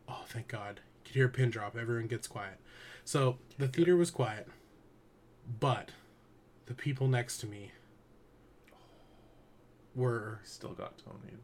Oh 0.08 0.24
thank 0.28 0.48
god. 0.48 0.80
You 1.04 1.06
could 1.06 1.14
hear 1.14 1.26
a 1.26 1.30
pin 1.30 1.50
drop. 1.50 1.76
Everyone 1.76 2.06
gets 2.06 2.26
quiet. 2.26 2.58
So 3.04 3.38
the 3.58 3.68
theater 3.68 3.96
was 3.96 4.10
quiet. 4.10 4.48
But 5.58 5.90
the 6.66 6.74
people 6.74 7.08
next 7.08 7.38
to 7.38 7.46
me 7.46 7.72
were 9.94 10.40
Still 10.44 10.72
got 10.72 10.94
Tony. 10.98 11.36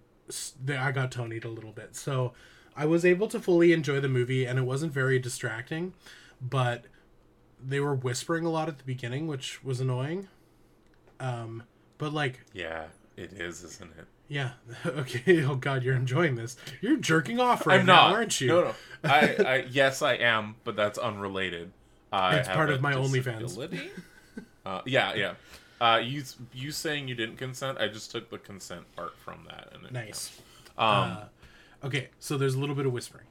I 0.68 0.92
got 0.92 1.10
Tony'd 1.12 1.44
a 1.44 1.48
little 1.48 1.72
bit. 1.72 1.96
So 1.96 2.32
I 2.76 2.86
was 2.86 3.04
able 3.04 3.28
to 3.28 3.40
fully 3.40 3.72
enjoy 3.72 4.00
the 4.00 4.08
movie 4.08 4.44
and 4.44 4.58
it 4.58 4.62
wasn't 4.62 4.92
very 4.92 5.18
distracting, 5.18 5.94
but 6.40 6.84
they 7.64 7.80
were 7.80 7.94
whispering 7.94 8.44
a 8.44 8.50
lot 8.50 8.68
at 8.68 8.78
the 8.78 8.84
beginning, 8.84 9.26
which 9.26 9.62
was 9.64 9.80
annoying. 9.80 10.28
Um, 11.20 11.62
but 11.98 12.12
like, 12.12 12.40
Yeah, 12.52 12.84
it 13.16 13.32
is, 13.32 13.62
isn't 13.64 13.92
it? 13.98 14.06
yeah, 14.28 14.50
okay. 14.86 15.44
Oh 15.46 15.54
God, 15.54 15.82
you're 15.82 15.94
enjoying 15.96 16.34
this. 16.34 16.56
You're 16.80 16.96
jerking 16.98 17.40
off 17.40 17.66
right 17.66 17.80
I'm 17.80 17.86
now, 17.86 18.08
not. 18.08 18.12
aren't 18.14 18.40
you? 18.40 18.48
No, 18.48 18.60
no. 18.64 18.74
I, 19.04 19.36
I, 19.38 19.66
yes, 19.70 20.02
I 20.02 20.14
am, 20.14 20.56
but 20.64 20.76
that's 20.76 20.98
unrelated. 20.98 21.72
I 22.12 22.36
It's 22.36 22.48
part 22.48 22.70
of 22.70 22.80
my 22.82 22.92
OnlyFans. 22.94 23.88
uh, 24.64 24.80
yeah, 24.84 25.14
yeah. 25.14 25.34
Uh, 25.80 26.00
you 26.02 26.22
you 26.52 26.70
saying 26.70 27.06
you 27.08 27.14
didn't 27.14 27.36
consent? 27.36 27.78
I 27.78 27.88
just 27.88 28.10
took 28.10 28.30
the 28.30 28.38
consent 28.38 28.84
part 28.96 29.16
from 29.18 29.46
that. 29.48 29.68
And 29.74 29.84
it 29.84 29.92
Nice. 29.92 30.40
Um, 30.78 30.86
Uh, 30.86 31.24
okay, 31.84 32.08
so 32.18 32.36
there's 32.38 32.54
a 32.54 32.58
little 32.58 32.74
bit 32.74 32.86
of 32.86 32.92
whispering, 32.92 33.26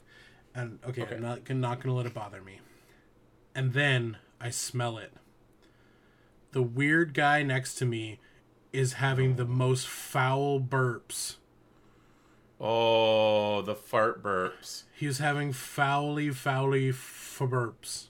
and 0.53 0.79
okay, 0.87 1.03
Okay. 1.03 1.15
I'm 1.15 1.21
not 1.21 1.49
not 1.49 1.81
gonna 1.81 1.95
let 1.95 2.05
it 2.05 2.13
bother 2.13 2.41
me. 2.41 2.59
And 3.55 3.73
then 3.73 4.17
I 4.39 4.49
smell 4.51 4.97
it. 4.97 5.13
The 6.51 6.61
weird 6.61 7.13
guy 7.13 7.41
next 7.43 7.75
to 7.75 7.85
me 7.85 8.19
is 8.71 8.93
having 8.93 9.35
the 9.37 9.45
most 9.45 9.87
foul 9.87 10.59
burps. 10.59 11.35
oh, 12.59 13.61
the 13.61 13.75
fart 13.75 14.21
burps. 14.23 14.83
He's 14.93 15.17
having 15.19 15.51
foully, 15.51 16.29
foully 16.31 16.89
f- 16.89 17.37
burps. 17.41 18.07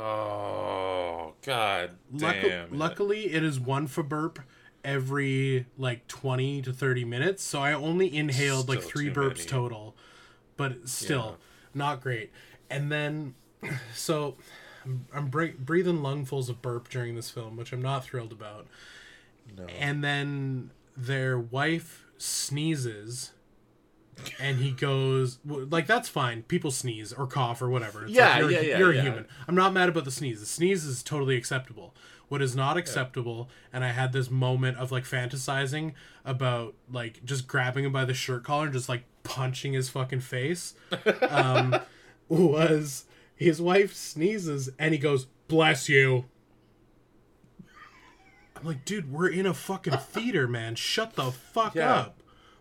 Oh, 0.00 1.34
god 1.42 1.96
Luck- 2.12 2.36
damn. 2.42 2.44
it. 2.68 2.72
luckily, 2.72 3.32
it 3.32 3.42
is 3.42 3.58
one 3.60 3.86
for 3.86 4.02
burp 4.02 4.38
every 4.84 5.66
like 5.76 6.06
20 6.08 6.62
to 6.62 6.72
30 6.72 7.04
minutes. 7.04 7.42
So 7.42 7.60
I 7.60 7.72
only 7.72 8.14
inhaled 8.14 8.68
like 8.68 8.80
Still 8.80 8.90
three 8.90 9.08
too 9.12 9.20
burps 9.20 9.36
many. 9.38 9.48
total, 9.48 9.96
but 10.56 10.88
still 10.88 11.36
not 11.74 12.00
great. 12.00 12.30
And 12.70 12.90
then, 12.90 13.34
so 13.94 14.36
I'm, 14.84 15.06
I'm 15.12 15.26
bre- 15.28 15.56
breathing 15.58 15.98
lungfuls 15.98 16.48
of 16.48 16.62
burp 16.62 16.88
during 16.88 17.14
this 17.14 17.30
film, 17.30 17.56
which 17.56 17.72
I'm 17.72 17.82
not 17.82 18.04
thrilled 18.04 18.32
about. 18.32 18.66
No. 19.56 19.66
And 19.66 20.02
then 20.02 20.70
their 20.96 21.38
wife 21.38 22.06
sneezes. 22.18 23.32
And 24.40 24.58
he 24.58 24.70
goes 24.70 25.38
like 25.44 25.86
that's 25.86 26.08
fine. 26.08 26.42
People 26.44 26.70
sneeze 26.70 27.12
or 27.12 27.26
cough 27.26 27.60
or 27.62 27.68
whatever. 27.70 28.04
It's 28.04 28.12
Yeah, 28.12 28.30
like, 28.30 28.40
you're, 28.40 28.50
yeah, 28.50 28.60
yeah, 28.60 28.78
You're 28.78 28.92
yeah. 28.94 29.00
a 29.00 29.04
human. 29.04 29.26
I'm 29.48 29.54
not 29.54 29.72
mad 29.72 29.88
about 29.88 30.04
the 30.04 30.10
sneeze. 30.10 30.40
The 30.40 30.46
sneeze 30.46 30.84
is 30.84 31.02
totally 31.02 31.36
acceptable. 31.36 31.94
What 32.28 32.40
is 32.42 32.54
not 32.54 32.76
acceptable, 32.76 33.48
and 33.72 33.84
I 33.84 33.88
had 33.88 34.12
this 34.12 34.30
moment 34.30 34.78
of 34.78 34.92
like 34.92 35.02
fantasizing 35.04 35.94
about 36.24 36.74
like 36.90 37.24
just 37.24 37.48
grabbing 37.48 37.84
him 37.84 37.92
by 37.92 38.04
the 38.04 38.14
shirt 38.14 38.44
collar 38.44 38.64
and 38.66 38.72
just 38.72 38.88
like 38.88 39.02
punching 39.24 39.72
his 39.72 39.88
fucking 39.88 40.20
face, 40.20 40.74
um, 41.28 41.76
was 42.28 43.06
his 43.34 43.60
wife 43.60 43.94
sneezes 43.94 44.70
and 44.78 44.92
he 44.94 44.98
goes, 44.98 45.26
"Bless 45.48 45.88
you." 45.88 46.26
I'm 48.56 48.66
like, 48.66 48.84
dude, 48.84 49.10
we're 49.10 49.28
in 49.28 49.46
a 49.46 49.54
fucking 49.54 49.96
theater, 49.96 50.46
man. 50.46 50.74
Shut 50.74 51.14
the 51.14 51.30
fuck 51.32 51.74
Yeah. 51.74 51.94
up. 51.94 52.19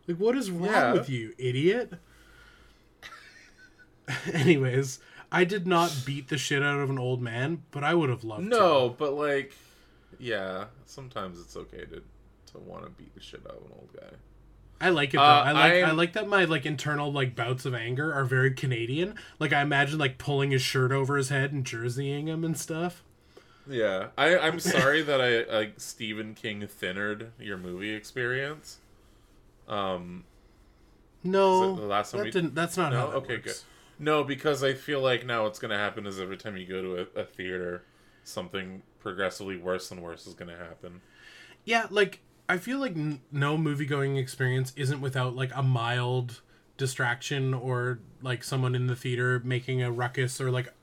Like, 0.09 0.17
what 0.17 0.35
is 0.35 0.49
wrong 0.49 0.65
Yeah. 0.71 0.93
with 0.93 1.07
you, 1.07 1.33
idiot? 1.37 1.93
Anyways, 4.33 4.99
I 5.31 5.43
did 5.43 5.67
not 5.67 5.95
beat 6.03 6.29
the 6.29 6.37
shit 6.37 6.63
out 6.63 6.79
of 6.79 6.89
an 6.89 6.97
old 6.97 7.21
man, 7.21 7.61
but 7.69 7.83
I 7.83 7.93
would 7.93 8.09
have 8.09 8.23
loved 8.23 8.43
to. 8.45 8.49
No, 8.49 8.89
but 8.97 9.13
like, 9.13 9.53
yeah, 10.17 10.65
sometimes 10.85 11.39
it's 11.39 11.55
okay 11.55 11.85
to 11.85 12.01
to 12.53 12.57
want 12.57 12.83
to 12.85 12.89
beat 12.89 13.13
the 13.13 13.21
shit 13.21 13.41
out 13.47 13.57
of 13.57 13.61
an 13.65 13.71
old 13.77 13.89
guy. 13.95 14.09
I 14.81 14.89
like 14.89 15.09
it 15.13 15.17
though. 15.17 15.23
Uh, 15.23 15.43
I 15.45 15.51
like 15.51 15.73
I, 15.73 15.81
I'm- 15.81 15.97
like 15.97 16.13
that 16.13 16.27
my 16.27 16.45
like 16.45 16.65
internal 16.65 17.11
like 17.11 17.35
bouts 17.35 17.65
of 17.65 17.75
anger 17.75 18.11
are 18.11 18.25
very 18.25 18.51
Canadian. 18.51 19.13
Like 19.37 19.53
I 19.53 19.61
imagine 19.61 19.99
like 19.99 20.17
pulling 20.17 20.49
his 20.49 20.63
shirt 20.63 20.91
over 20.91 21.17
his 21.17 21.29
head 21.29 21.51
and 21.53 21.63
jerseying 21.63 22.25
him 22.25 22.43
and 22.43 22.57
stuff. 22.57 23.03
Yeah, 23.69 24.07
I 24.17 24.35
I'm 24.39 24.59
sorry 24.59 25.03
that 25.03 25.21
I 25.21 25.43
like 25.55 25.73
Stephen 25.77 26.33
King 26.33 26.65
thinnered 26.67 27.31
your 27.39 27.57
movie 27.59 27.91
experience. 27.93 28.77
Um, 29.69 30.25
No, 31.23 31.75
the 31.75 31.81
last 31.83 32.11
time 32.11 32.19
that 32.19 32.25
we- 32.25 32.31
didn't, 32.31 32.55
that's 32.55 32.77
not 32.77 32.91
no, 32.91 32.99
how 32.99 33.07
that 33.07 33.15
okay, 33.17 33.35
works. 33.35 33.45
good. 33.45 33.55
No, 34.05 34.23
because 34.23 34.63
I 34.63 34.73
feel 34.73 35.01
like 35.01 35.25
now 35.25 35.43
what's 35.43 35.59
gonna 35.59 35.77
happen 35.77 36.05
is 36.07 36.19
every 36.19 36.37
time 36.37 36.55
you 36.57 36.65
go 36.65 36.81
to 36.81 37.07
a, 37.17 37.21
a 37.21 37.25
theater, 37.25 37.83
something 38.23 38.81
progressively 38.99 39.57
worse 39.57 39.91
and 39.91 40.01
worse 40.01 40.25
is 40.25 40.33
gonna 40.33 40.55
happen. 40.57 41.01
Yeah, 41.65 41.87
like 41.89 42.21
I 42.47 42.57
feel 42.57 42.79
like 42.79 42.93
n- 42.95 43.21
no 43.31 43.57
movie 43.57 43.85
going 43.85 44.15
experience 44.17 44.71
isn't 44.75 45.01
without 45.01 45.35
like 45.35 45.51
a 45.53 45.61
mild 45.61 46.41
distraction 46.77 47.53
or 47.53 47.99
like 48.21 48.41
someone 48.43 48.73
in 48.73 48.87
the 48.87 48.95
theater 48.95 49.41
making 49.43 49.83
a 49.83 49.91
ruckus 49.91 50.39
or 50.39 50.49
like 50.49 50.73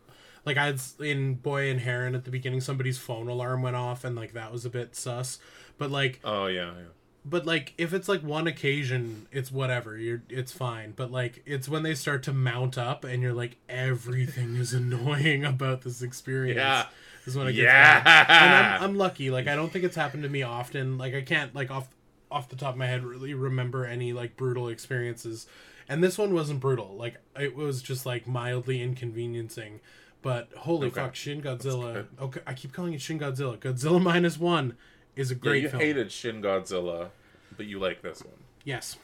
like 0.44 0.58
I 0.58 0.66
had 0.66 0.80
in 1.00 1.34
Boy 1.36 1.70
and 1.70 1.80
Heron 1.80 2.14
at 2.14 2.24
the 2.24 2.30
beginning 2.30 2.60
somebody's 2.60 2.98
phone 2.98 3.28
alarm 3.28 3.62
went 3.62 3.76
off 3.76 4.04
and 4.04 4.14
like 4.14 4.34
that 4.34 4.52
was 4.52 4.66
a 4.66 4.70
bit 4.70 4.94
sus. 4.94 5.38
But 5.78 5.90
like 5.90 6.20
Oh 6.22 6.46
yeah, 6.48 6.72
yeah. 6.76 6.84
But 7.28 7.44
like 7.44 7.74
if 7.76 7.92
it's 7.92 8.08
like 8.08 8.22
one 8.22 8.46
occasion 8.46 9.26
it's 9.32 9.50
whatever 9.50 9.96
you're 9.98 10.22
it's 10.28 10.52
fine 10.52 10.92
but 10.94 11.10
like 11.10 11.42
it's 11.44 11.68
when 11.68 11.82
they 11.82 11.94
start 11.94 12.22
to 12.22 12.32
mount 12.32 12.78
up 12.78 13.02
and 13.04 13.20
you're 13.22 13.32
like 13.32 13.56
everything 13.68 14.54
is 14.56 14.72
annoying 14.80 15.44
about 15.44 15.82
this 15.82 16.02
experience 16.02 16.56
Yeah. 16.56 16.86
is 17.26 17.36
when 17.36 17.48
it 17.48 17.54
gets 17.54 17.64
Yeah. 17.64 18.02
bad. 18.04 18.26
and 18.30 18.54
I'm, 18.54 18.82
I'm 18.90 18.96
lucky 18.96 19.30
like 19.30 19.48
i 19.48 19.56
don't 19.56 19.72
think 19.72 19.84
it's 19.84 19.96
happened 19.96 20.22
to 20.22 20.28
me 20.28 20.42
often 20.42 20.98
like 20.98 21.14
i 21.14 21.20
can't 21.22 21.54
like 21.54 21.70
off 21.70 21.88
off 22.30 22.48
the 22.48 22.56
top 22.56 22.74
of 22.74 22.78
my 22.78 22.86
head 22.86 23.04
really 23.04 23.34
remember 23.34 23.84
any 23.86 24.12
like 24.12 24.36
brutal 24.36 24.68
experiences 24.68 25.46
and 25.88 26.02
this 26.04 26.16
one 26.18 26.32
wasn't 26.32 26.60
brutal 26.60 26.94
like 26.96 27.16
it 27.38 27.56
was 27.56 27.82
just 27.82 28.06
like 28.06 28.26
mildly 28.28 28.80
inconveniencing 28.82 29.80
but 30.22 30.48
holy 30.58 30.88
Okay. 30.88 31.00
fuck 31.00 31.14
shin 31.16 31.42
godzilla 31.42 32.06
okay 32.20 32.40
i 32.46 32.54
keep 32.54 32.72
calling 32.72 32.92
it 32.94 33.00
shin 33.00 33.18
godzilla 33.18 33.56
godzilla 33.58 34.00
minus 34.02 34.38
one 34.38 34.76
is 35.16 35.30
a 35.30 35.34
Yeah, 35.34 35.40
great 35.40 35.62
you 35.62 35.68
film 35.70 35.80
hated 35.82 36.12
Shin 36.12 36.40
Godzilla, 36.42 37.08
but 37.56 37.66
you 37.66 37.78
like 37.78 38.02
this 38.02 38.22
one. 38.22 38.34
Yes. 38.64 38.96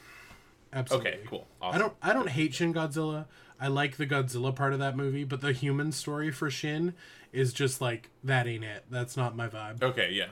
Absolutely. 0.71 1.09
Okay, 1.11 1.19
cool. 1.27 1.47
Awesome. 1.61 1.75
I 1.75 1.79
don't 1.79 1.93
I 2.01 2.13
don't 2.13 2.29
hate 2.29 2.53
Shin 2.53 2.73
Godzilla. 2.73 3.25
I 3.59 3.67
like 3.67 3.97
the 3.97 4.07
Godzilla 4.07 4.55
part 4.55 4.73
of 4.73 4.79
that 4.79 4.97
movie, 4.97 5.23
but 5.23 5.41
the 5.41 5.51
human 5.53 5.91
story 5.91 6.31
for 6.31 6.49
Shin 6.49 6.93
is 7.31 7.53
just 7.53 7.79
like 7.81 8.09
that 8.23 8.47
ain't 8.47 8.63
it. 8.63 8.85
That's 8.89 9.15
not 9.15 9.35
my 9.35 9.47
vibe. 9.47 9.81
Okay, 9.83 10.11
yeah, 10.11 10.27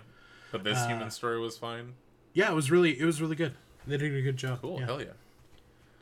but 0.52 0.62
Uh, 0.62 0.64
this 0.66 0.86
human 0.86 1.12
story 1.12 1.40
was 1.40 1.58
fine. 1.58 1.94
Yeah, 2.34 2.52
it 2.52 2.56
was 2.56 2.72
really 2.72 3.00
it 3.00 3.06
was 3.06 3.22
really 3.22 3.36
good. 3.36 3.54
They 3.86 3.98
did 3.98 4.16
a 4.16 4.22
good 4.22 4.38
job. 4.38 4.62
Cool. 4.62 4.80
Yeah. 4.80 4.86
Hell 4.86 5.02
yeah. 5.02 5.08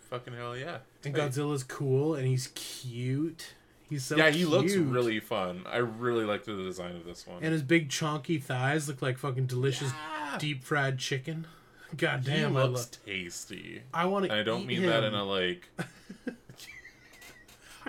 Fucking 0.10 0.34
hell 0.34 0.58
yeah. 0.58 0.80
And 1.04 1.16
Hey. 1.16 1.22
Godzilla's 1.22 1.64
cool 1.64 2.16
and 2.16 2.26
he's 2.28 2.48
cute. 2.56 3.54
He's 3.90 4.06
so 4.06 4.16
yeah, 4.18 4.30
he 4.30 4.46
looks 4.46 4.74
cute. 4.74 4.88
really 4.88 5.20
fun. 5.20 5.64
I 5.68 5.78
really 5.78 6.24
like 6.26 6.46
the 6.46 6.56
design 6.56 6.96
of 6.96 7.06
this 7.06 7.26
one. 7.26 7.44
and 7.44 7.52
his 7.54 7.64
big 7.64 7.90
chonky 7.90 8.42
thighs 8.42 8.88
look 8.88 9.02
like 9.02 9.18
fucking 9.18 9.48
delicious 9.48 9.92
Yeah. 9.92 10.38
deep 10.38 10.64
fried 10.64 11.00
chicken. 11.00 11.48
God 11.98 12.20
he 12.20 12.32
damn, 12.32 12.56
I 12.56 12.64
looks 12.66 12.86
tasty. 13.04 13.82
I 13.92 14.06
want 14.06 14.26
to 14.26 14.34
I 14.34 14.44
don't 14.44 14.68
mean 14.68 14.82
him. 14.84 14.90
that 14.92 15.04
in 15.04 15.16
a 15.16 15.24
like. 15.24 15.70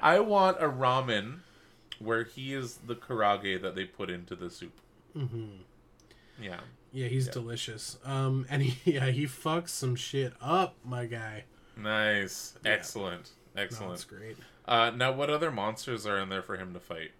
I 0.02 0.20
want 0.20 0.56
a 0.58 0.68
ramen 0.68 1.40
where 1.98 2.24
he 2.24 2.54
is 2.54 2.76
the 2.86 2.94
karaage 2.94 3.60
that 3.60 3.74
they 3.74 3.84
put 3.84 4.08
into 4.08 4.34
the 4.34 4.48
soup. 4.48 4.72
Mm-hmm. 5.16 5.46
Yeah. 6.40 6.60
Yeah, 6.92 7.08
he's 7.08 7.28
delicious. 7.28 7.98
Um 8.04 8.46
and 8.48 8.62
he 8.62 8.92
yeah, 8.94 9.06
he 9.10 9.24
fucks 9.26 9.68
some 9.70 9.94
shit 9.96 10.32
up, 10.40 10.76
my 10.84 11.04
guy. 11.06 11.44
Nice. 11.76 12.54
Excellent. 12.64 13.30
No, 13.54 13.62
Excellent. 13.62 13.92
it's 13.94 14.04
great. 14.04 14.36
Uh, 14.66 14.90
now, 14.90 15.10
what 15.12 15.30
other 15.30 15.50
monsters 15.50 16.06
are 16.06 16.18
in 16.18 16.28
there 16.28 16.42
for 16.42 16.56
him 16.56 16.72
to 16.74 16.80
fight? 16.80 17.10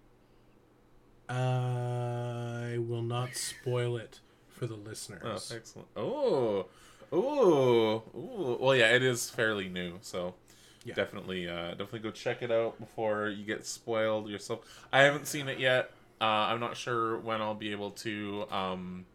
I 1.29 2.77
will 2.77 3.01
not 3.01 3.35
spoil 3.35 3.97
it 3.97 4.19
for 4.49 4.67
the 4.67 4.75
Oh, 4.75 4.77
listeners. 4.77 5.51
excellent. 5.55 5.87
Oh, 5.95 6.67
oh, 7.11 8.03
oh. 8.13 8.57
Well, 8.59 8.75
yeah, 8.75 8.93
it 8.93 9.01
is 9.03 9.29
fairly 9.29 9.69
new, 9.69 9.97
so 10.01 10.35
Yeah. 10.83 10.93
definitely, 10.95 11.47
uh, 11.47 11.71
definitely 11.71 11.99
go 11.99 12.11
check 12.11 12.41
it 12.41 12.51
out 12.51 12.79
before 12.79 13.29
you 13.29 13.45
get 13.45 13.65
spoiled 13.65 14.29
yourself. 14.29 14.59
I 14.91 15.01
haven't 15.01 15.27
seen 15.27 15.47
it 15.47 15.59
yet. 15.59 15.91
Uh, 16.19 16.25
I'm 16.25 16.59
not 16.59 16.77
sure 16.77 17.17
when 17.17 17.41
I'll 17.41 17.55
be 17.55 17.71
able 17.71 17.91
to. 17.91 18.45
Um, 18.51 19.05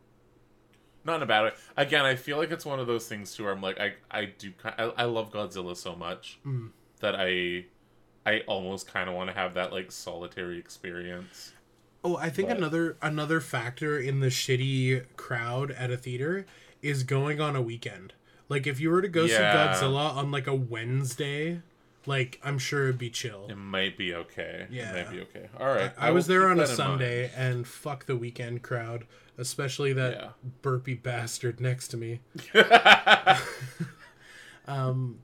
not 1.05 1.17
in 1.17 1.23
a 1.23 1.27
bad 1.27 1.43
way. 1.45 1.53
Again, 1.77 2.05
I 2.05 2.17
feel 2.17 2.37
like 2.37 2.51
it's 2.51 2.67
one 2.67 2.81
of 2.81 2.89
those 2.89 3.07
things 3.07 3.33
too. 3.35 3.45
Where 3.45 3.53
I'm 3.53 3.61
like, 3.63 3.79
I, 3.79 3.95
I 4.11 4.25
do, 4.25 4.53
I, 4.65 4.85
I 4.97 5.05
love 5.05 5.31
Godzilla 5.31 5.77
so 5.77 5.95
much 5.95 6.41
Mm. 6.45 6.71
that 7.01 7.15
I, 7.15 7.67
I 8.27 8.41
almost 8.47 8.93
kind 8.93 9.09
of 9.09 9.15
want 9.15 9.31
to 9.31 9.35
have 9.37 9.55
that 9.55 9.73
like 9.73 9.91
solitary 9.93 10.59
experience. 10.59 11.53
Oh, 12.05 12.17
I 12.17 12.29
think 12.29 12.49
But- 12.49 12.59
another 12.59 12.97
another 13.01 13.41
factor 13.41 13.99
in 13.99 14.21
the 14.21 14.27
shitty 14.29 15.05
crowd 15.17 15.71
at 15.71 15.91
a 15.91 15.97
theater 15.97 16.45
is 16.83 17.03
going 17.05 17.41
on 17.41 17.57
a 17.57 17.63
weekend. 17.63 18.13
Like 18.49 18.67
if 18.67 18.79
you 18.81 18.91
were 18.91 19.01
to 19.03 19.09
go 19.09 19.25
Yeah. 19.25 19.73
see 19.75 19.85
Godzilla 19.87 20.15
on 20.15 20.31
like 20.31 20.47
a 20.47 20.55
Wednesday, 20.55 21.63
like 22.05 22.41
I'm 22.45 22.59
sure 22.59 22.85
it'd 22.85 22.99
be 22.99 23.11
chill. 23.11 23.47
It 23.49 23.57
might 23.57 23.97
be 23.99 24.15
okay. 24.15 24.67
Yeah. 24.71 24.93
it 24.95 25.07
might 25.07 25.13
be 25.17 25.21
okay. 25.23 25.49
All 25.59 25.67
right, 25.67 25.93
I, 25.99 26.11
was 26.13 26.27
there 26.29 26.45
on 26.49 26.51
a 26.59 26.63
in 26.63 26.69
mind. 26.69 26.69
Sunday 26.69 27.31
and 27.37 27.67
fuck 27.67 28.07
the 28.07 28.17
weekend 28.17 28.63
crowd, 28.63 29.07
especially 29.39 29.93
that 29.95 30.13
Yeah. 30.13 30.29
burpy 30.63 30.95
bastard 30.95 31.61
next 31.61 31.89
to 31.89 31.97
me. 31.97 32.21
um 34.69 35.19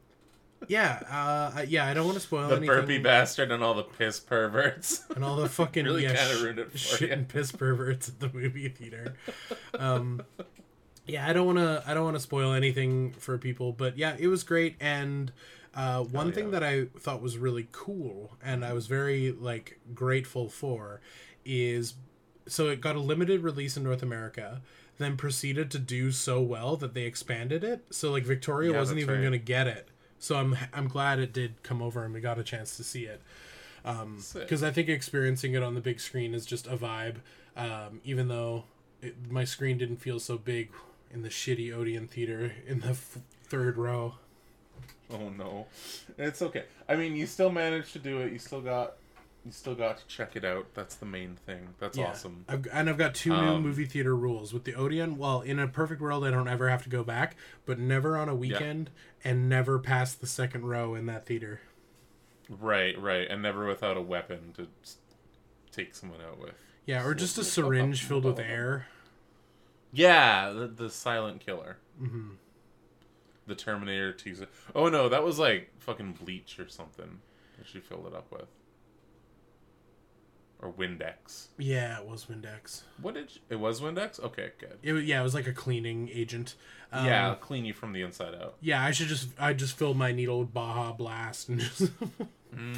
yeah, 0.68 1.02
uh 1.10 1.58
I- 1.58 1.66
yeah, 1.68 1.86
I 1.86 1.94
don't 1.94 2.04
want 2.06 2.16
to 2.16 2.20
spoil 2.22 2.48
the 2.48 2.56
anything. 2.56 2.74
burpy 2.74 2.98
bastard 2.98 3.50
and 3.50 3.62
all 3.62 3.74
the 3.74 3.82
piss 3.84 4.20
perverts. 4.20 5.04
and 5.14 5.24
all 5.24 5.36
the 5.36 5.48
fucking 5.48 5.84
Really 5.84 6.04
yeah, 6.04 6.14
kinda 6.14 6.42
ruined 6.42 6.58
it 6.58 6.72
for 6.72 6.78
shit 6.78 7.00
you. 7.02 7.08
and 7.14 7.28
piss 7.28 7.52
perverts 7.52 8.08
at 8.08 8.20
the 8.20 8.30
movie 8.32 8.68
theater. 8.68 9.14
Um, 9.78 10.22
yeah, 11.06 11.28
I 11.28 11.32
don't 11.32 11.46
want 11.46 11.58
to. 11.58 11.82
I 11.86 11.94
don't 11.94 12.04
want 12.04 12.16
to 12.16 12.20
spoil 12.22 12.52
anything 12.52 13.12
for 13.18 13.36
people, 13.38 13.72
but 13.72 13.98
yeah, 13.98 14.14
it 14.18 14.28
was 14.28 14.44
great. 14.44 14.76
And 14.80 15.32
uh, 15.74 16.04
one 16.04 16.26
Hell 16.26 16.34
thing 16.34 16.50
that 16.52 16.62
I 16.62 16.84
thought 16.98 17.20
was 17.20 17.38
really 17.38 17.66
cool, 17.72 18.36
and 18.42 18.64
I 18.64 18.72
was 18.72 18.86
very 18.86 19.32
like 19.32 19.80
grateful 19.94 20.48
for, 20.48 21.00
is 21.44 21.94
so 22.46 22.68
it 22.68 22.80
got 22.80 22.94
a 22.94 23.00
limited 23.00 23.42
release 23.42 23.76
in 23.76 23.82
North 23.82 24.02
America. 24.02 24.62
Then 24.98 25.16
proceeded 25.16 25.70
to 25.72 25.78
do 25.80 26.12
so 26.12 26.40
well 26.40 26.76
that 26.76 26.94
they 26.94 27.02
expanded 27.02 27.64
it. 27.64 27.82
So 27.90 28.12
like 28.12 28.24
Victoria 28.24 28.72
Yeah, 28.72 28.78
wasn't 28.78 29.00
even 29.00 29.14
right. 29.16 29.20
going 29.22 29.32
to 29.32 29.38
get 29.38 29.66
it. 29.66 29.88
So 30.22 30.36
I'm 30.36 30.56
I'm 30.72 30.86
glad 30.86 31.18
it 31.18 31.32
did 31.32 31.60
come 31.64 31.82
over 31.82 32.04
and 32.04 32.14
we 32.14 32.20
got 32.20 32.38
a 32.38 32.44
chance 32.44 32.76
to 32.76 32.84
see 32.84 33.06
it 33.06 33.20
because 34.34 34.62
I 34.62 34.70
think 34.70 34.88
experiencing 34.88 35.54
it 35.54 35.64
on 35.64 35.74
the 35.74 35.80
big 35.80 35.98
screen 35.98 36.32
is 36.32 36.46
just 36.46 36.68
a 36.68 36.76
vibe. 36.76 37.16
Um, 37.56 38.00
even 38.04 38.28
though 38.28 38.62
it, 39.02 39.16
my 39.28 39.42
screen 39.42 39.78
didn't 39.78 39.96
feel 39.96 40.20
so 40.20 40.38
big 40.38 40.70
in 41.12 41.22
the 41.22 41.28
shitty 41.28 41.74
Odeon 41.74 42.06
theater 42.06 42.52
in 42.68 42.78
the 42.80 42.90
f- 42.90 43.18
third 43.48 43.76
row. 43.76 44.14
Oh 45.10 45.28
no, 45.28 45.66
it's 46.16 46.40
okay. 46.40 46.66
I 46.88 46.94
mean, 46.94 47.16
you 47.16 47.26
still 47.26 47.50
managed 47.50 47.92
to 47.94 47.98
do 47.98 48.20
it. 48.20 48.32
You 48.32 48.38
still 48.38 48.60
got, 48.62 48.94
you 49.44 49.50
still 49.50 49.74
got 49.74 49.98
to 49.98 50.06
check 50.06 50.36
it 50.36 50.44
out. 50.44 50.66
That's 50.74 50.94
the 50.94 51.04
main 51.04 51.36
thing. 51.44 51.74
That's 51.80 51.98
awesome. 51.98 52.44
I've, 52.48 52.66
and 52.72 52.88
I've 52.88 52.96
got 52.96 53.14
two 53.16 53.30
new 53.30 53.36
Um, 53.56 53.62
movie 53.62 53.84
theater 53.86 54.14
rules 54.16 54.54
with 54.54 54.62
the 54.64 54.74
Odeon. 54.74 55.18
Well, 55.18 55.40
in 55.42 55.58
a 55.58 55.66
perfect 55.66 56.00
world, 56.00 56.24
I 56.24 56.30
don't 56.30 56.48
ever 56.48 56.68
have 56.70 56.84
to 56.84 56.88
go 56.88 57.02
back, 57.02 57.34
but 57.66 57.78
never 57.80 58.16
on 58.16 58.28
a 58.28 58.34
weekend 58.36 58.90
and 59.24 59.48
never 59.48 59.78
past 59.78 60.20
the 60.20 60.26
second 60.26 60.66
row 60.66 60.94
in 60.94 61.06
that 61.06 61.26
theater. 61.26 61.60
Right, 62.48 63.00
right, 63.00 63.28
and 63.30 63.42
never 63.42 63.66
without 63.66 63.96
a 63.96 64.02
weapon 64.02 64.52
to 64.56 64.68
take 65.70 65.94
someone 65.94 66.20
out 66.20 66.38
with. 66.38 66.54
Yeah, 66.86 67.04
or 67.04 67.14
just 67.14 67.38
a 67.38 67.44
syringe 67.44 68.02
filled 68.02 68.24
with 68.24 68.38
air. 68.38 68.86
Yeah, 69.92 70.50
the, 70.50 70.66
the 70.66 70.90
silent 70.90 71.40
killer. 71.44 71.78
Mm-hmm. 72.00 72.32
The 73.46 73.54
Terminator 73.54 74.12
teaser. 74.12 74.48
Oh 74.74 74.88
no, 74.88 75.08
that 75.08 75.24
was 75.24 75.38
like 75.38 75.70
fucking 75.78 76.12
bleach 76.12 76.58
or 76.58 76.68
something 76.68 77.20
that 77.58 77.66
she 77.66 77.80
filled 77.80 78.06
it 78.06 78.14
up 78.14 78.30
with, 78.30 78.48
or 80.62 80.70
Windex. 80.72 81.48
Yeah, 81.58 81.98
it 81.98 82.06
was 82.06 82.26
Windex. 82.26 82.82
What 83.00 83.14
did 83.14 83.34
you, 83.34 83.40
it 83.50 83.56
was 83.60 83.80
Windex? 83.80 84.18
Okay, 84.22 84.52
good. 84.58 84.78
It, 84.82 85.04
yeah, 85.04 85.20
it 85.20 85.22
was 85.24 85.34
like 85.34 85.46
a 85.46 85.52
cleaning 85.52 86.08
agent. 86.12 86.54
Um, 86.92 87.04
yeah, 87.06 87.34
clean 87.40 87.64
you 87.64 87.72
from 87.74 87.92
the 87.92 88.02
inside 88.02 88.34
out. 88.34 88.54
Yeah, 88.60 88.82
I 88.82 88.92
should 88.92 89.08
just 89.08 89.28
I 89.38 89.52
just 89.52 89.76
fill 89.76 89.94
my 89.94 90.12
needle 90.12 90.40
with 90.40 90.54
Baja 90.54 90.92
Blast 90.92 91.48
and 91.48 91.58
just 91.60 91.90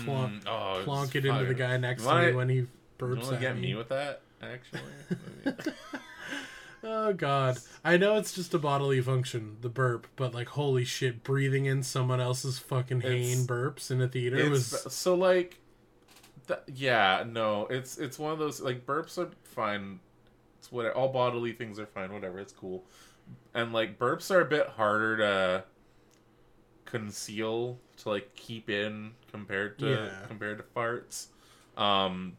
plonk, 0.04 0.42
Oh, 0.46 0.80
plonk 0.84 1.14
it 1.14 1.26
into 1.26 1.44
the 1.44 1.54
guy 1.54 1.76
next 1.76 2.04
You 2.04 2.10
to 2.10 2.26
me 2.26 2.32
when 2.32 2.48
he 2.48 2.66
burps 2.98 3.28
to 3.28 3.34
at 3.34 3.40
get 3.40 3.54
me. 3.56 3.62
me 3.62 3.74
with 3.74 3.88
that? 3.90 4.22
Actually, 4.42 4.80
Oh 6.86 7.12
god. 7.14 7.58
I 7.82 7.96
know 7.96 8.16
it's 8.16 8.34
just 8.34 8.52
a 8.54 8.58
bodily 8.58 9.00
function, 9.00 9.56
the 9.62 9.68
burp, 9.70 10.06
but 10.16 10.34
like 10.34 10.48
holy 10.48 10.84
shit, 10.84 11.22
breathing 11.24 11.64
in 11.64 11.82
someone 11.82 12.20
else's 12.20 12.58
fucking 12.58 13.00
hane 13.00 13.46
burps 13.46 13.90
in 13.90 14.00
a 14.02 14.08
theater 14.08 14.36
It's, 14.36 14.50
was 14.50 14.92
so 14.94 15.14
like, 15.14 15.58
th- 16.46 16.60
yeah, 16.74 17.24
no, 17.26 17.66
it's 17.66 17.98
it's 17.98 18.18
one 18.18 18.32
of 18.32 18.38
those 18.38 18.60
like 18.60 18.86
burps 18.86 19.18
are 19.18 19.30
fine. 19.44 20.00
It's 20.58 20.70
what 20.72 20.86
all 20.92 21.08
bodily 21.08 21.52
things 21.52 21.78
are 21.78 21.86
fine. 21.86 22.12
Whatever, 22.12 22.38
it's 22.38 22.52
cool. 22.52 22.84
And 23.54 23.72
like 23.72 23.98
burps 23.98 24.30
are 24.30 24.40
a 24.40 24.44
bit 24.46 24.68
harder 24.68 25.16
to 25.18 25.64
conceal 26.84 27.78
to 27.98 28.08
like 28.08 28.34
keep 28.34 28.68
in 28.70 29.12
compared 29.30 29.78
to 29.80 29.86
Yeah. 29.90 30.26
compared 30.28 30.58
to 30.58 30.64
farts. 30.64 31.26
Um, 31.76 32.36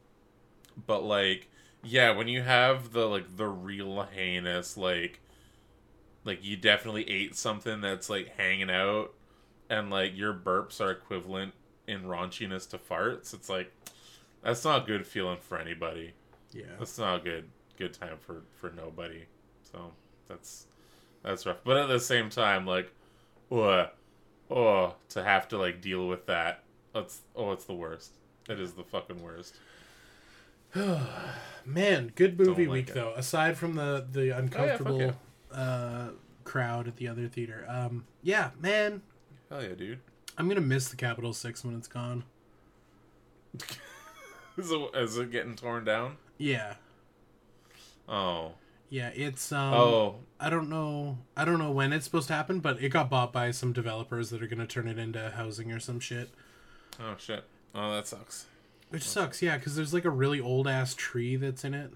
but 0.87 1.03
like, 1.03 1.49
yeah, 1.83 2.11
when 2.15 2.27
you 2.27 2.41
have 2.41 2.91
the 2.93 3.07
like 3.07 3.37
the 3.37 3.47
real 3.47 4.03
heinous 4.03 4.77
like. 4.77 5.21
Like 6.23 6.43
you 6.43 6.57
definitely 6.57 7.07
ate 7.07 7.35
something 7.35 7.81
that's 7.81 8.09
like 8.09 8.33
hanging 8.35 8.71
out, 8.71 9.13
and 9.69 9.91
like 9.91 10.17
your 10.17 10.33
burps 10.33 10.81
are 10.81 10.89
equivalent 10.89 11.53
in 11.87 12.01
raunchiness 12.05 12.67
to 12.71 12.79
farts, 12.79 13.31
it's 13.31 13.47
like 13.47 13.71
that's 14.45 14.63
not 14.63 14.83
a 14.83 14.85
good 14.85 15.05
feeling 15.05 15.37
for 15.39 15.57
anybody. 15.57 16.13
yeah. 16.51 16.63
That's 16.79 16.97
not 16.97 17.21
a 17.21 17.23
good 17.23 17.49
good 17.77 17.93
time 17.93 18.17
for 18.19 18.43
for 18.53 18.71
nobody. 18.71 19.25
So 19.71 19.91
that's 20.27 20.67
that's 21.23 21.45
rough. 21.45 21.57
But 21.63 21.77
at 21.77 21.87
the 21.87 21.99
same 21.99 22.29
time, 22.29 22.65
like, 22.65 22.91
oh, 23.51 23.87
oh, 24.49 24.95
to 25.09 25.23
have 25.23 25.47
to 25.49 25.57
like 25.57 25.81
deal 25.81 26.07
with 26.07 26.25
that, 26.27 26.63
that's 26.93 27.21
oh, 27.35 27.51
it's 27.51 27.65
the 27.65 27.73
worst. 27.73 28.11
It 28.47 28.59
is 28.59 28.73
the 28.73 28.83
fucking 28.83 29.21
worst. 29.21 29.55
Man, 31.65 32.11
good 32.15 32.37
movie 32.37 32.67
like 32.67 32.73
week 32.73 32.89
it. 32.89 32.95
though. 32.95 33.13
Aside 33.15 33.57
from 33.57 33.75
the 33.75 34.05
the 34.11 34.37
uncomfortable 34.37 35.01
yeah. 35.01 35.57
uh 35.57 36.09
crowd 36.43 36.87
at 36.87 36.97
the 36.97 37.07
other 37.07 37.27
theater. 37.27 37.65
Um 37.67 38.05
yeah, 38.21 38.51
man, 38.59 39.01
Hell 39.49 39.63
yeah, 39.63 39.75
dude. 39.75 39.99
I'm 40.37 40.47
going 40.47 40.55
to 40.55 40.61
miss 40.61 40.89
the 40.89 40.95
Capitol 40.95 41.33
6 41.33 41.63
when 41.63 41.75
it's 41.77 41.87
gone. 41.87 42.23
Is 44.57 44.71
it, 44.71 44.89
is 44.95 45.17
it 45.17 45.31
getting 45.31 45.55
torn 45.55 45.83
down? 45.83 46.17
Yeah. 46.37 46.75
Oh, 48.07 48.53
Yeah, 48.89 49.09
it's 49.13 49.51
um 49.51 49.73
oh, 49.73 50.15
I 50.39 50.49
don't 50.49 50.69
know 50.69 51.17
I 51.35 51.43
don't 51.43 51.59
know 51.59 51.71
when 51.71 51.91
it's 51.91 52.05
supposed 52.05 52.27
to 52.27 52.33
happen, 52.33 52.59
but 52.59 52.81
it 52.81 52.89
got 52.89 53.09
bought 53.09 53.33
by 53.33 53.51
some 53.51 53.73
developers 53.73 54.29
that 54.29 54.41
are 54.41 54.47
going 54.47 54.59
to 54.59 54.67
turn 54.67 54.87
it 54.87 54.97
into 54.97 55.31
housing 55.31 55.71
or 55.71 55.79
some 55.79 55.99
shit. 55.99 56.29
oh 56.99 57.15
shit. 57.17 57.43
Oh, 57.73 57.93
that 57.93 58.07
sucks. 58.07 58.45
Which 58.89 59.03
sucks, 59.03 59.41
yeah, 59.41 59.57
cuz 59.57 59.75
there's 59.75 59.93
like 59.93 60.05
a 60.05 60.09
really 60.09 60.39
old 60.39 60.67
ass 60.67 60.93
tree 60.93 61.35
that's 61.35 61.65
in 61.65 61.73
it. 61.73 61.91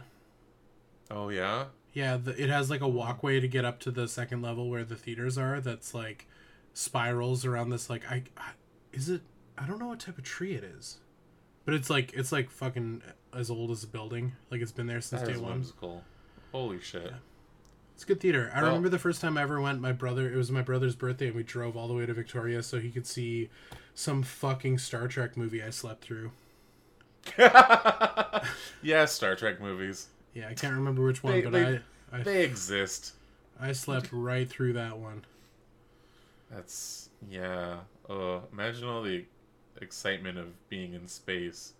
Oh 1.11 1.29
yeah. 1.29 1.65
Yeah, 1.93 2.17
the, 2.17 2.41
it 2.41 2.49
has 2.49 2.69
like 2.69 2.81
a 2.81 2.87
walkway 2.87 3.39
to 3.39 3.47
get 3.47 3.65
up 3.65 3.79
to 3.81 3.91
the 3.91 4.07
second 4.07 4.41
level 4.41 4.69
where 4.69 4.83
the 4.83 4.95
theaters 4.95 5.37
are. 5.37 5.59
That's 5.61 5.93
like 5.93 6.27
spirals 6.73 7.45
around 7.45 7.69
this. 7.69 7.89
Like, 7.89 8.03
I, 8.09 8.23
I 8.37 8.51
is 8.93 9.09
it? 9.09 9.21
I 9.57 9.65
don't 9.65 9.79
know 9.79 9.87
what 9.87 9.99
type 9.99 10.17
of 10.17 10.23
tree 10.23 10.53
it 10.53 10.63
is, 10.63 10.97
but 11.69 11.75
it's 11.75 11.89
like 11.89 12.13
it's 12.13 12.31
like 12.31 12.49
fucking 12.49 13.03
as 13.33 13.51
old 13.51 13.69
as 13.69 13.83
a 13.83 13.87
building. 13.87 14.31
Like 14.49 14.61
it's 14.61 14.71
been 14.71 14.87
there 14.87 15.01
since 15.01 15.21
That 15.21 15.31
day 15.33 15.37
one. 15.37 15.51
whimsical. 15.53 16.03
Holy 16.51 16.79
shit. 16.81 17.13
It's 17.93 18.03
a 18.03 18.07
good 18.07 18.19
theater. 18.19 18.49
I 18.55 18.61
Well- 18.61 18.69
remember 18.71 18.89
the 18.89 18.97
first 18.97 19.21
time 19.21 19.37
I 19.37 19.41
ever 19.43 19.61
went. 19.61 19.79
My 19.81 19.91
brother. 19.91 20.31
It 20.31 20.35
was 20.35 20.49
my 20.51 20.61
brother's 20.63 20.95
birthday, 20.95 21.27
and 21.27 21.35
we 21.35 21.43
drove 21.43 21.77
all 21.77 21.87
the 21.87 21.93
way 21.93 22.05
to 22.07 22.13
Victoria 22.13 22.63
so 22.63 22.79
he 22.79 22.89
could 22.89 23.05
see 23.05 23.49
some 23.93 24.23
fucking 24.23 24.79
Star 24.79 25.07
Trek 25.07 25.37
movie 25.37 25.61
I 25.61 25.69
slept 25.69 26.03
through. 26.03 26.31
yeah, 27.37 29.05
Star 29.05 29.35
Trek 29.35 29.59
movies. 29.61 30.07
Yeah, 30.33 30.47
I 30.49 30.53
can't 30.53 30.73
remember 30.73 31.05
which 31.05 31.23
one, 31.23 31.33
They- 31.33 31.41
but 31.41 31.51
they- 31.51 31.65
I 32.11 32.19
I, 32.19 32.23
They 32.23 32.43
exist. 32.43 33.13
I 33.59 33.71
slept 33.73 34.09
right 34.11 34.49
through 34.49 34.73
that 34.73 34.97
one. 34.97 35.25
That's 36.49 37.09
yeah. 37.29 37.81
Uh, 38.09 38.39
imagine 38.51 38.87
all 38.87 39.03
the 39.03 39.25
excitement 39.81 40.37
of 40.37 40.67
being 40.69 40.93
in 40.93 41.07
space 41.07 41.73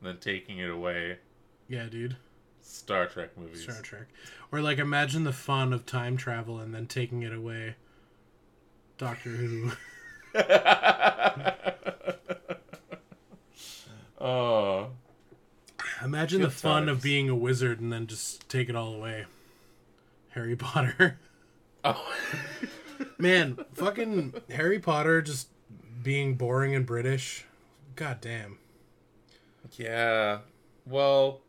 and 0.00 0.08
then 0.08 0.18
taking 0.18 0.58
it 0.58 0.70
away. 0.70 1.18
Yeah, 1.68 1.86
dude. 1.86 2.16
Star 2.60 3.06
Trek 3.06 3.36
movies. 3.36 3.62
Star 3.64 3.80
Trek. 3.82 4.06
Or 4.50 4.60
like 4.60 4.78
imagine 4.78 5.24
the 5.24 5.32
fun 5.32 5.72
of 5.72 5.86
time 5.86 6.16
travel 6.16 6.58
and 6.58 6.74
then 6.74 6.86
taking 6.86 7.22
it 7.22 7.32
away. 7.32 7.76
Doctor 8.98 9.30
Who. 9.30 9.72
Oh, 14.24 14.90
Imagine 16.00 16.40
Good 16.42 16.46
the 16.50 16.54
fun 16.54 16.88
of 16.88 17.02
being 17.02 17.28
a 17.28 17.34
wizard 17.34 17.80
and 17.80 17.92
then 17.92 18.06
just 18.06 18.48
take 18.48 18.68
it 18.68 18.76
all 18.76 18.94
away. 18.94 19.24
Harry 20.30 20.54
Potter. 20.56 21.18
oh, 21.84 22.14
Man, 23.18 23.58
fucking 23.74 24.34
Harry 24.50 24.78
Potter 24.78 25.22
just 25.22 25.48
being 26.02 26.34
boring 26.34 26.74
and 26.74 26.86
British. 26.86 27.44
God 27.96 28.20
damn. 28.20 28.58
yeah. 29.76 30.38
Well, 30.86 31.40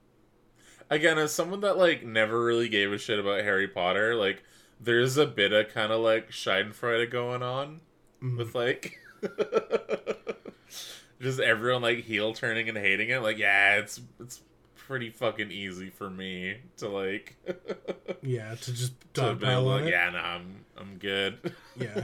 again, 0.90 1.18
as 1.18 1.34
someone 1.34 1.62
that 1.62 1.78
like 1.78 2.06
never 2.06 2.44
really 2.44 2.70
gave 2.70 2.92
a 2.92 2.98
shit 2.98 3.20
about 3.20 3.44
Harry 3.44 3.68
Potter, 3.68 4.16
like 4.16 4.44
there's 4.80 5.18
a 5.18 5.26
bit 5.26 5.52
of 5.52 5.70
kind 5.70 5.92
of 5.92 6.02
like 6.02 6.30
Schadenfreude 6.30 7.12
going 7.12 7.42
on 7.42 7.82
mm-hmm. 8.22 8.38
with 8.38 8.56
like 8.56 9.00
just 11.22 11.40
everyone 11.40 11.82
like 11.82 12.00
heel 12.00 12.34
turning 12.34 12.70
and 12.70 12.78
hating 12.78 13.10
it. 13.10 13.22
Like, 13.22 13.38
yeah, 13.38 13.78
it's 13.78 14.02
it's 14.20 14.42
pretty 14.76 15.10
fucking 15.10 15.52
easy 15.52 15.90
for 15.90 16.10
me 16.10 16.58
to 16.78 16.90
like 16.90 17.38
Yeah, 18.22 18.56
to 18.56 18.74
just 18.74 18.94
to 19.16 19.34
be 19.34 19.42
dogpile 19.46 19.52
able 19.52 19.64
to, 19.64 19.70
on 19.70 19.82
like, 19.84 19.92
yeah, 19.92 20.10
no, 20.10 20.20
I'm 20.20 20.66
I'm 20.78 20.98
good. 20.98 21.54
Yeah. 21.76 22.04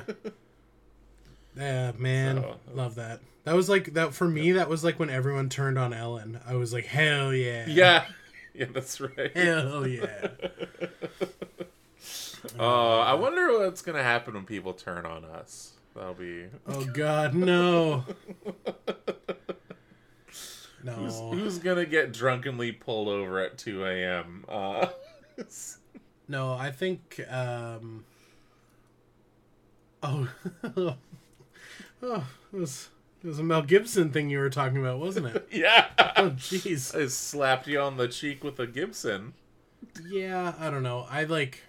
Yeah, 1.55 1.91
man, 1.97 2.37
So, 2.37 2.55
love 2.73 2.95
that. 2.95 3.19
That 3.43 3.55
was 3.55 3.69
like 3.69 3.93
that 3.93 4.13
for 4.13 4.27
me. 4.27 4.51
That 4.53 4.69
was 4.69 4.83
like 4.83 4.99
when 4.99 5.09
everyone 5.09 5.49
turned 5.49 5.77
on 5.79 5.93
Ellen. 5.93 6.39
I 6.47 6.55
was 6.55 6.71
like, 6.73 6.85
hell 6.85 7.33
yeah, 7.33 7.65
yeah, 7.67 8.05
yeah, 8.53 8.65
that's 8.73 9.01
right. 9.01 9.35
hell 9.35 9.87
yeah. 9.87 10.27
Oh, 12.59 12.99
I 12.99 13.13
wonder 13.15 13.59
what's 13.59 13.81
gonna 13.81 14.03
happen 14.03 14.33
when 14.35 14.45
people 14.45 14.73
turn 14.73 15.05
on 15.05 15.25
us. 15.25 15.73
That'll 15.95 16.13
be 16.13 16.45
Oh 16.67 16.85
God, 16.85 17.33
no. 17.33 18.05
No. 20.81 20.93
who's, 20.93 21.19
who's 21.19 21.57
gonna 21.57 21.85
get 21.85 22.13
drunkenly 22.13 22.71
pulled 22.71 23.09
over 23.09 23.39
at 23.39 23.57
two 23.57 23.83
a.m. 23.83 24.45
Uh, 24.47 24.87
No, 26.29 26.53
I 26.53 26.71
think 26.71 27.19
um 27.29 28.05
Oh 30.01 30.29
Oh, 32.01 32.27
it 32.53 32.57
was 32.57 32.89
it 33.23 33.27
was 33.27 33.39
a 33.39 33.43
Mel 33.43 33.61
Gibson 33.61 34.11
thing 34.11 34.29
you 34.29 34.39
were 34.39 34.49
talking 34.49 34.77
about, 34.77 34.99
wasn't 34.99 35.27
it? 35.27 35.47
yeah, 35.51 35.87
Oh 36.15 36.31
jeez. 36.31 36.95
I 36.95 37.07
slapped 37.07 37.67
you 37.67 37.79
on 37.79 37.97
the 37.97 38.07
cheek 38.07 38.43
with 38.43 38.59
a 38.59 38.67
Gibson. 38.67 39.33
Yeah, 40.07 40.53
I 40.59 40.69
don't 40.69 40.83
know. 40.83 41.05
I 41.09 41.23
like 41.25 41.63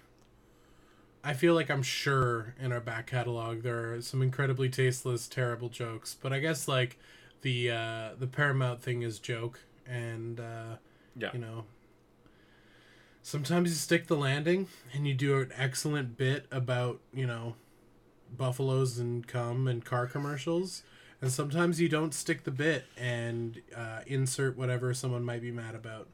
I 1.23 1.33
feel 1.33 1.53
like 1.53 1.69
I'm 1.69 1.83
sure 1.83 2.55
in 2.59 2.71
our 2.71 2.79
back 2.79 3.07
catalog 3.07 3.61
there 3.61 3.93
are 3.93 4.01
some 4.01 4.21
incredibly 4.21 4.69
tasteless, 4.69 5.27
terrible 5.27 5.69
jokes, 5.69 6.17
but 6.19 6.33
I 6.33 6.39
guess 6.39 6.67
like 6.67 6.97
the 7.41 7.71
uh 7.71 8.09
the 8.17 8.27
Paramount 8.27 8.81
thing 8.81 9.01
is 9.03 9.19
joke 9.19 9.59
and 9.85 10.39
uh 10.39 10.75
Yeah, 11.15 11.29
you 11.33 11.39
know 11.39 11.65
sometimes 13.21 13.69
you 13.69 13.75
stick 13.75 14.07
the 14.07 14.15
landing 14.17 14.67
and 14.93 15.07
you 15.07 15.13
do 15.13 15.39
an 15.39 15.51
excellent 15.55 16.17
bit 16.17 16.45
about 16.51 16.99
you 17.13 17.27
know 17.27 17.55
buffaloes 18.37 18.97
and 18.97 19.27
cum 19.27 19.67
and 19.67 19.83
car 19.85 20.07
commercials 20.07 20.83
and 21.21 21.31
sometimes 21.31 21.79
you 21.79 21.87
don't 21.87 22.13
stick 22.13 22.43
the 22.43 22.51
bit 22.51 22.85
and 22.97 23.61
uh, 23.75 23.99
insert 24.07 24.57
whatever 24.57 24.93
someone 24.93 25.23
might 25.23 25.41
be 25.41 25.51
mad 25.51 25.75
about 25.75 26.07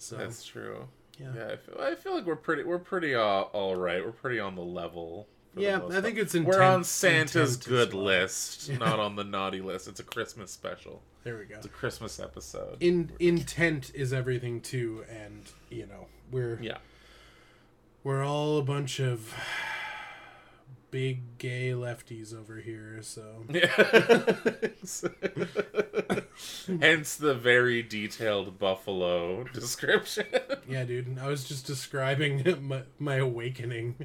so 0.00 0.16
that's 0.16 0.44
true. 0.44 0.88
Yeah. 1.18 1.32
Yeah, 1.36 1.46
I 1.48 1.56
feel, 1.56 1.76
I 1.78 1.94
feel 1.94 2.14
like 2.14 2.24
we're 2.24 2.34
pretty 2.36 2.64
we're 2.64 2.78
pretty 2.78 3.14
uh, 3.14 3.20
all 3.20 3.76
right. 3.76 4.02
We're 4.02 4.12
pretty 4.12 4.40
on 4.40 4.54
the 4.54 4.62
level. 4.62 5.28
Yeah, 5.54 5.80
I 5.90 6.00
think 6.00 6.16
it's 6.16 6.32
we're 6.34 6.62
on 6.62 6.84
Santa's 6.84 7.56
good 7.58 7.92
well. 7.92 8.04
list, 8.04 8.70
not 8.78 8.98
on 8.98 9.16
the 9.16 9.24
naughty 9.24 9.60
list. 9.60 9.88
It's 9.88 10.00
a 10.00 10.04
Christmas 10.04 10.50
special. 10.50 11.02
there 11.24 11.36
we 11.36 11.44
go 11.44 11.56
It's 11.56 11.66
a 11.66 11.68
Christmas 11.68 12.18
episode. 12.18 12.78
in 12.80 13.12
intent 13.18 13.90
is 13.94 14.12
everything 14.14 14.62
too 14.62 15.04
and 15.10 15.42
you 15.68 15.86
know 15.86 16.06
we're 16.30 16.58
yeah. 16.62 16.78
we're 18.02 18.24
all 18.24 18.56
a 18.58 18.62
bunch 18.62 19.00
of 19.00 19.34
big 20.90 21.38
gay 21.38 21.70
lefties 21.70 22.34
over 22.34 22.56
here 22.56 22.98
so 23.02 23.44
Yeah. 23.48 23.66
Hence 26.80 27.16
the 27.16 27.34
very 27.34 27.82
detailed 27.82 28.58
buffalo 28.58 29.44
description. 29.44 30.26
Yeah, 30.68 30.84
dude. 30.84 31.18
I 31.18 31.28
was 31.28 31.44
just 31.44 31.66
describing 31.66 32.58
my, 32.66 32.82
my 32.98 33.16
awakening. 33.16 33.96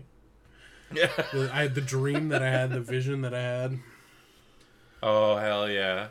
yeah. 0.94 1.10
The, 1.34 1.50
I 1.54 1.64
had 1.64 1.76
the 1.76 1.82
dream 1.82 2.30
that 2.30 2.44
I 2.44 2.50
had, 2.50 2.72
the 2.72 2.82
vision 2.82 3.22
that 3.22 3.34
I 3.34 3.42
had. 3.42 3.80
Oh 5.02 5.38
hell 5.38 5.70
yeah! 5.70 6.08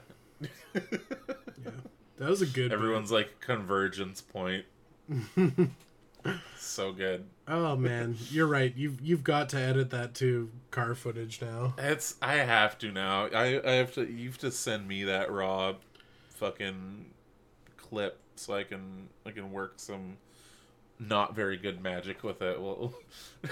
That 0.72 2.28
was 2.30 2.42
a 2.42 2.46
good. 2.46 2.72
Everyone's 2.72 3.10
like 3.10 3.40
convergence 3.40 4.20
point. 4.20 4.64
so 6.58 6.92
good. 6.92 7.26
Oh 7.46 7.76
man, 7.76 8.16
you're 8.30 8.46
right. 8.46 8.74
You've 8.74 9.00
you've 9.00 9.24
got 9.24 9.48
to 9.50 9.58
edit 9.58 9.90
that 9.90 10.14
to 10.16 10.50
car 10.70 10.94
footage 10.94 11.40
now. 11.42 11.74
It's 11.78 12.16
I 12.22 12.36
have 12.36 12.78
to 12.78 12.90
now. 12.90 13.26
I 13.26 13.60
I 13.64 13.72
have 13.74 13.92
to. 13.94 14.10
You 14.10 14.28
have 14.28 14.38
to 14.38 14.50
send 14.50 14.88
me 14.88 15.04
that 15.04 15.30
raw, 15.30 15.74
fucking 16.30 17.06
clip 17.76 18.18
so 18.36 18.54
I 18.54 18.64
can 18.64 19.08
I 19.26 19.30
can 19.30 19.52
work 19.52 19.74
some 19.76 20.16
not 20.98 21.34
very 21.34 21.56
good 21.56 21.82
magic 21.82 22.22
with 22.22 22.40
it. 22.42 22.60
Well, 22.60 22.94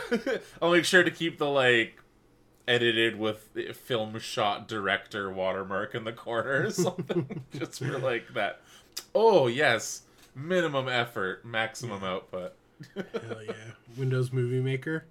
I'll 0.62 0.72
make 0.72 0.84
sure 0.84 1.02
to 1.02 1.10
keep 1.10 1.38
the 1.38 1.48
like 1.48 2.00
edited 2.66 3.18
with 3.18 3.50
film 3.74 4.18
shot 4.18 4.68
director 4.68 5.30
watermark 5.30 5.94
in 5.94 6.04
the 6.04 6.12
corner 6.12 6.66
or 6.66 6.70
something, 6.70 7.44
just 7.58 7.78
for 7.78 7.98
like 7.98 8.34
that. 8.34 8.60
Oh 9.14 9.46
yes, 9.46 10.02
minimum 10.34 10.88
effort, 10.88 11.44
maximum 11.44 12.04
output. 12.04 12.54
Hell 12.94 13.42
yeah, 13.46 13.52
Windows 13.96 14.32
Movie 14.32 14.60
Maker. 14.60 15.04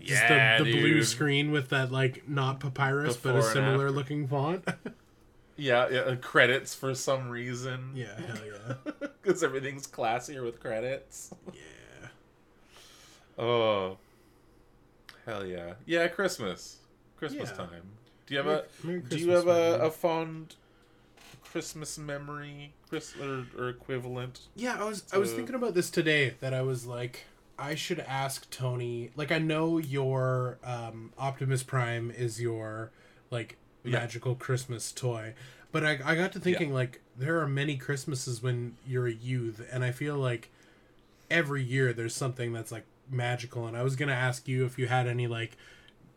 Just 0.00 0.22
yeah, 0.22 0.58
the, 0.58 0.64
the 0.64 0.72
blue 0.80 1.02
screen 1.02 1.50
with 1.52 1.70
that 1.70 1.90
like 1.90 2.28
not 2.28 2.60
papyrus 2.60 3.16
but 3.16 3.34
a 3.36 3.42
similar 3.42 3.90
looking 3.90 4.26
font. 4.28 4.64
Yeah, 5.58 5.88
yeah, 5.90 5.98
uh, 6.00 6.16
credits 6.16 6.74
for 6.74 6.94
some 6.94 7.30
reason. 7.30 7.92
yeah, 7.94 8.08
hell 8.20 8.36
yeah. 8.44 8.92
because 9.22 9.42
everything's 9.42 9.86
classier 9.86 10.44
with 10.44 10.60
credits. 10.60 11.32
Yeah. 11.54 12.08
Oh, 13.38 13.96
hell 15.24 15.46
yeah, 15.46 15.72
yeah! 15.86 16.08
Christmas, 16.08 16.80
Christmas 17.16 17.48
Yeah. 17.50 17.56
time. 17.56 17.82
Do 18.26 18.34
you 18.34 18.38
have 18.38 18.46
Merry- 18.46 18.58
a 18.58 18.86
Merry 18.86 19.00
Do 19.00 19.16
you 19.18 19.30
have 19.30 19.46
a, 19.48 19.78
a 19.80 19.90
fond 19.90 20.56
Christmas 21.50 21.98
memory, 21.98 22.72
Chris 22.88 23.14
or, 23.20 23.44
or 23.58 23.68
equivalent? 23.68 24.40
Yeah, 24.54 24.76
I 24.80 24.84
was 24.84 25.04
I 25.12 25.18
was 25.18 25.32
thinking 25.32 25.54
about 25.54 25.74
this 25.74 25.90
today 25.90 26.34
that 26.40 26.52
I 26.54 26.62
was 26.62 26.86
like 26.86 27.24
I 27.58 27.74
should 27.74 28.00
ask 28.00 28.48
Tony 28.50 29.10
like 29.16 29.32
I 29.32 29.38
know 29.38 29.78
your 29.78 30.58
um 30.64 31.12
Optimus 31.18 31.62
Prime 31.62 32.10
is 32.10 32.40
your 32.40 32.90
like 33.30 33.56
Yeah. 33.84 34.00
magical 34.00 34.34
Christmas 34.34 34.92
toy. 34.92 35.34
But 35.72 35.84
I 35.84 35.98
I 36.04 36.14
got 36.14 36.32
to 36.32 36.40
thinking 36.40 36.72
like 36.72 37.00
there 37.16 37.40
are 37.40 37.48
many 37.48 37.76
Christmases 37.76 38.42
when 38.42 38.76
you're 38.86 39.06
a 39.06 39.12
youth 39.12 39.66
and 39.72 39.84
I 39.84 39.90
feel 39.92 40.16
like 40.16 40.50
every 41.30 41.62
year 41.62 41.92
there's 41.92 42.14
something 42.14 42.52
that's 42.52 42.70
like 42.72 42.84
magical 43.10 43.66
and 43.66 43.76
I 43.76 43.82
was 43.82 43.96
going 43.96 44.08
to 44.08 44.14
ask 44.14 44.46
you 44.48 44.64
if 44.64 44.78
you 44.78 44.86
had 44.88 45.06
any 45.06 45.26
like 45.26 45.56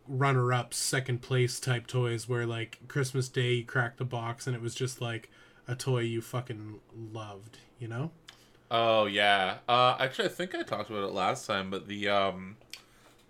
runner 0.09 0.51
up 0.51 0.73
second 0.73 1.21
place 1.21 1.59
type 1.59 1.87
toys 1.87 2.27
where 2.27 2.45
like 2.45 2.79
Christmas 2.87 3.29
Day 3.29 3.53
you 3.53 3.65
cracked 3.65 3.97
the 3.97 4.05
box 4.05 4.47
and 4.47 4.55
it 4.55 4.61
was 4.61 4.75
just 4.75 4.99
like 4.99 5.29
a 5.67 5.75
toy 5.75 5.99
you 5.99 6.21
fucking 6.21 6.79
loved, 7.13 7.59
you 7.77 7.87
know? 7.87 8.11
Oh 8.71 9.05
yeah. 9.05 9.57
Uh, 9.67 9.95
actually, 9.99 10.25
I 10.25 10.29
think 10.29 10.55
I 10.55 10.63
talked 10.63 10.89
about 10.89 11.03
it 11.03 11.13
last 11.13 11.47
time, 11.47 11.69
but 11.69 11.87
the 11.87 12.09
um, 12.09 12.57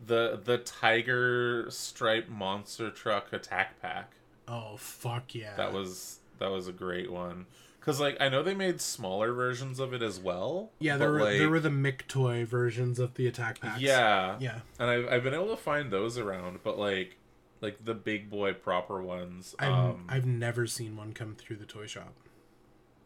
the 0.05 0.39
the 0.43 0.57
tiger 0.59 1.67
stripe 1.69 2.29
monster 2.29 2.89
truck 2.89 3.31
attack 3.33 3.81
pack. 3.81 4.13
Oh 4.47 4.75
fuck 4.77 5.35
yeah! 5.35 5.55
That 5.55 5.73
was 5.73 6.19
that 6.39 6.49
was 6.49 6.67
a 6.67 6.73
great 6.73 7.11
one. 7.11 7.45
Cause 7.81 7.99
like 7.99 8.17
I 8.19 8.29
know 8.29 8.43
they 8.43 8.53
made 8.53 8.81
smaller 8.81 9.33
versions 9.33 9.79
of 9.79 9.93
it 9.93 10.01
as 10.01 10.19
well. 10.19 10.71
yeah. 10.79 10.97
There 10.97 11.11
were 11.11 11.21
like, 11.21 11.37
there 11.37 11.49
were 11.49 11.59
the 11.59 11.69
Mick 11.69 12.07
toy 12.07 12.45
versions 12.45 12.99
of 12.99 13.13
the 13.15 13.25
attack 13.25 13.61
packs. 13.61 13.81
yeah 13.81 14.35
yeah. 14.39 14.59
and 14.77 14.89
I've 14.89 15.07
I've 15.07 15.23
been 15.23 15.33
able 15.33 15.49
to 15.49 15.57
find 15.57 15.89
those 15.91 16.17
around, 16.17 16.59
but 16.63 16.77
like 16.77 17.17
like 17.61 17.83
the 17.83 17.93
big 17.93 18.29
boy 18.29 18.53
proper 18.53 19.01
ones. 19.01 19.55
I've 19.59 19.71
um, 19.71 20.05
I've 20.09 20.25
never 20.25 20.67
seen 20.67 20.95
one 20.97 21.13
come 21.13 21.35
through 21.35 21.55
the 21.57 21.65
toy 21.65 21.87
shop. 21.87 22.13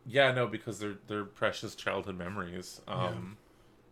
yeah, 0.06 0.32
no, 0.32 0.48
because 0.48 0.80
they're 0.80 0.98
they're 1.08 1.26
precious 1.26 1.76
childhood 1.76 2.18
memories. 2.18 2.82
Um, 2.88 3.38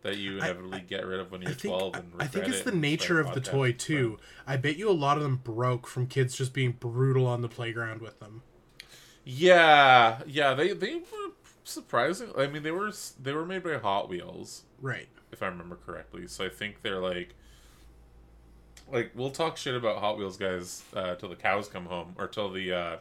that 0.02 0.16
you 0.18 0.40
I- 0.40 0.46
inevitably 0.46 0.80
get 0.80 1.06
rid 1.06 1.20
of 1.20 1.30
when 1.30 1.42
you're 1.42 1.52
think 1.52 1.74
twelve. 1.74 1.94
And 1.94 2.12
I 2.18 2.26
think 2.26 2.48
it's 2.48 2.58
it 2.58 2.64
the 2.64 2.72
nature 2.72 3.20
of 3.20 3.34
the 3.34 3.40
toy 3.40 3.72
too. 3.72 4.18
I 4.46 4.56
bet 4.56 4.76
you 4.76 4.90
a 4.90 4.92
lot 4.92 5.16
of 5.16 5.22
them 5.22 5.36
broke 5.36 5.86
from 5.86 6.06
kids 6.06 6.36
just 6.36 6.52
being 6.52 6.72
brutal 6.72 7.26
on 7.26 7.40
the 7.40 7.48
playground 7.48 8.00
with 8.00 8.18
them. 8.20 8.42
Yeah, 9.24 10.20
yeah, 10.26 10.54
they 10.54 10.72
they 10.72 10.96
were 10.96 11.30
surprising. 11.64 12.30
I 12.36 12.46
mean, 12.46 12.62
they 12.62 12.70
were 12.72 12.90
they 13.20 13.32
were 13.32 13.46
made 13.46 13.62
by 13.62 13.76
Hot 13.78 14.08
Wheels, 14.08 14.62
Right. 14.80 15.08
if 15.30 15.42
I 15.42 15.46
remember 15.46 15.76
correctly. 15.76 16.26
So 16.26 16.44
I 16.44 16.48
think 16.48 16.82
they're 16.82 16.98
like, 17.00 17.34
like 18.90 19.12
we'll 19.14 19.30
talk 19.30 19.56
shit 19.56 19.74
about 19.74 19.98
Hot 19.98 20.18
Wheels 20.18 20.36
guys 20.36 20.82
uh, 20.94 21.14
till 21.14 21.28
the 21.28 21.36
cows 21.36 21.68
come 21.68 21.86
home, 21.86 22.14
or 22.18 22.26
till 22.26 22.50
the 22.50 22.72
uh, 22.72 22.96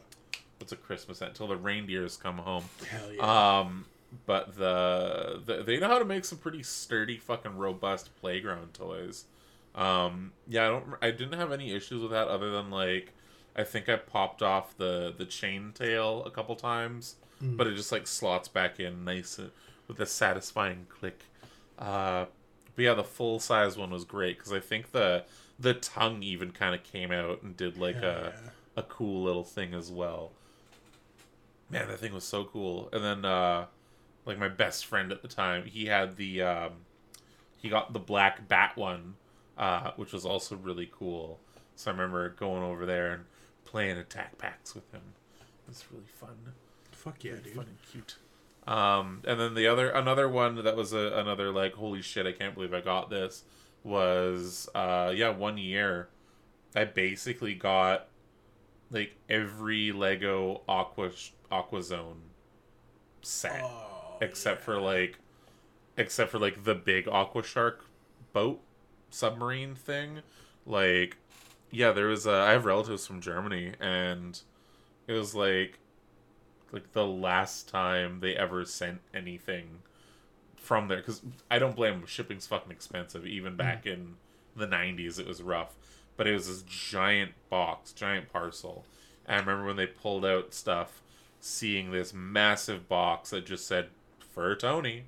what's 0.59 0.71
a 0.71 0.75
Christmas 0.75 1.21
at 1.21 1.33
till 1.35 1.47
the 1.47 1.57
reindeers 1.57 2.17
come 2.17 2.37
home. 2.37 2.65
Hell 2.89 3.13
yeah. 3.13 3.59
Um, 3.59 3.85
but 4.25 4.55
the, 4.57 5.41
the 5.45 5.63
they 5.63 5.79
know 5.79 5.87
how 5.87 5.97
to 5.99 6.05
make 6.05 6.25
some 6.25 6.37
pretty 6.37 6.63
sturdy, 6.63 7.17
fucking 7.17 7.57
robust 7.57 8.15
playground 8.19 8.73
toys. 8.73 9.25
Um, 9.73 10.33
yeah, 10.47 10.65
I 10.65 10.69
don't. 10.69 10.85
I 11.01 11.11
didn't 11.11 11.39
have 11.39 11.51
any 11.51 11.73
issues 11.73 12.01
with 12.01 12.11
that 12.11 12.27
other 12.27 12.51
than 12.51 12.69
like, 12.69 13.13
I 13.55 13.63
think 13.63 13.89
I 13.89 13.97
popped 13.97 14.41
off 14.41 14.77
the 14.77 15.13
the 15.15 15.25
chain 15.25 15.71
tail 15.73 16.23
a 16.25 16.31
couple 16.31 16.55
times, 16.55 17.15
but 17.57 17.67
it 17.67 17.75
just 17.75 17.91
like 17.91 18.07
slots 18.07 18.47
back 18.47 18.79
in 18.79 19.03
nice 19.03 19.39
uh, 19.39 19.49
with 19.87 19.99
a 19.99 20.05
satisfying 20.05 20.85
click. 20.89 21.23
Uh, 21.77 22.25
but 22.75 22.83
yeah, 22.83 22.93
the 22.93 23.03
full 23.03 23.39
size 23.39 23.77
one 23.77 23.91
was 23.91 24.05
great 24.05 24.37
because 24.37 24.53
I 24.53 24.59
think 24.59 24.91
the 24.91 25.23
the 25.59 25.73
tongue 25.73 26.23
even 26.23 26.51
kind 26.51 26.73
of 26.73 26.83
came 26.83 27.11
out 27.11 27.43
and 27.43 27.55
did 27.55 27.77
like 27.77 27.95
Hell 27.97 28.09
a 28.09 28.33
yeah. 28.33 28.49
a 28.77 28.83
cool 28.83 29.23
little 29.23 29.43
thing 29.43 29.73
as 29.73 29.91
well. 29.91 30.31
Man, 31.69 31.87
that 31.87 31.99
thing 31.99 32.13
was 32.13 32.23
so 32.23 32.45
cool. 32.45 32.89
And 32.93 33.03
then 33.03 33.25
uh 33.25 33.65
like 34.25 34.37
my 34.39 34.49
best 34.49 34.85
friend 34.85 35.11
at 35.11 35.21
the 35.21 35.27
time, 35.27 35.65
he 35.65 35.87
had 35.87 36.15
the 36.15 36.41
um 36.41 36.71
he 37.57 37.69
got 37.69 37.93
the 37.93 37.99
black 37.99 38.47
bat 38.47 38.75
one, 38.75 39.15
uh, 39.57 39.91
which 39.95 40.13
was 40.13 40.25
also 40.25 40.55
really 40.55 40.89
cool. 40.91 41.39
So 41.75 41.91
I 41.91 41.93
remember 41.93 42.29
going 42.29 42.63
over 42.63 42.85
there 42.85 43.11
and 43.11 43.25
playing 43.65 43.97
attack 43.97 44.37
packs 44.37 44.75
with 44.75 44.91
him. 44.91 45.01
It 45.39 45.69
was 45.69 45.85
really 45.91 46.05
fun 46.05 46.53
Fuck 46.91 47.23
yeah, 47.23 47.33
dude. 47.43 47.53
fun 47.55 47.65
and 47.67 47.77
cute. 47.91 48.15
Um, 48.67 49.21
and 49.25 49.39
then 49.39 49.55
the 49.55 49.67
other 49.67 49.89
another 49.89 50.29
one 50.29 50.63
that 50.63 50.75
was 50.75 50.93
a, 50.93 51.13
another 51.17 51.51
like 51.51 51.73
holy 51.73 52.01
shit 52.01 52.25
I 52.27 52.31
can't 52.31 52.53
believe 52.53 52.73
I 52.73 52.81
got 52.81 53.09
this 53.09 53.43
was 53.83 54.69
uh 54.75 55.11
yeah 55.15 55.29
one 55.29 55.57
year 55.57 56.09
I 56.75 56.85
basically 56.85 57.55
got 57.55 58.07
like 58.91 59.15
every 59.29 59.91
Lego 59.91 60.61
Aqua 60.69 61.09
Aqua 61.51 61.81
Zone 61.81 62.21
set 63.23 63.61
Oh, 63.63 64.17
except 64.21 64.61
for 64.61 64.79
like 64.79 65.17
except 65.97 66.29
for 66.31 66.37
like 66.37 66.63
the 66.63 66.75
big 66.75 67.07
Aqua 67.07 67.43
Shark 67.43 67.85
boat 68.33 68.61
submarine 69.09 69.73
thing 69.75 70.19
like 70.65 71.17
yeah 71.71 71.91
there 71.91 72.07
was 72.07 72.25
a, 72.25 72.31
I 72.31 72.51
have 72.51 72.65
relatives 72.65 73.07
from 73.07 73.21
Germany 73.21 73.73
and 73.79 74.39
it 75.07 75.13
was 75.13 75.33
like 75.33 75.79
like 76.71 76.93
the 76.93 77.05
last 77.05 77.67
time 77.67 78.19
they 78.19 78.35
ever 78.35 78.65
sent 78.65 79.01
anything 79.13 79.79
from 80.55 80.87
there 80.87 80.97
because 80.97 81.21
I 81.49 81.59
don't 81.59 81.75
blame 81.75 81.99
them. 81.99 82.07
Shipping's 82.07 82.47
fucking 82.47 82.71
expensive. 82.71 83.25
Even 83.25 83.53
mm. 83.53 83.57
back 83.57 83.85
in 83.85 84.15
the 84.55 84.67
'90s, 84.67 85.19
it 85.19 85.27
was 85.27 85.41
rough. 85.41 85.75
But 86.17 86.27
it 86.27 86.33
was 86.33 86.47
this 86.47 86.61
giant 86.63 87.31
box, 87.49 87.91
giant 87.93 88.31
parcel. 88.31 88.85
And 89.25 89.37
I 89.37 89.39
remember 89.39 89.65
when 89.65 89.75
they 89.75 89.87
pulled 89.87 90.25
out 90.25 90.53
stuff, 90.53 91.01
seeing 91.39 91.91
this 91.91 92.13
massive 92.13 92.87
box 92.87 93.31
that 93.31 93.45
just 93.45 93.67
said 93.67 93.89
"for 94.19 94.55
Tony," 94.55 95.05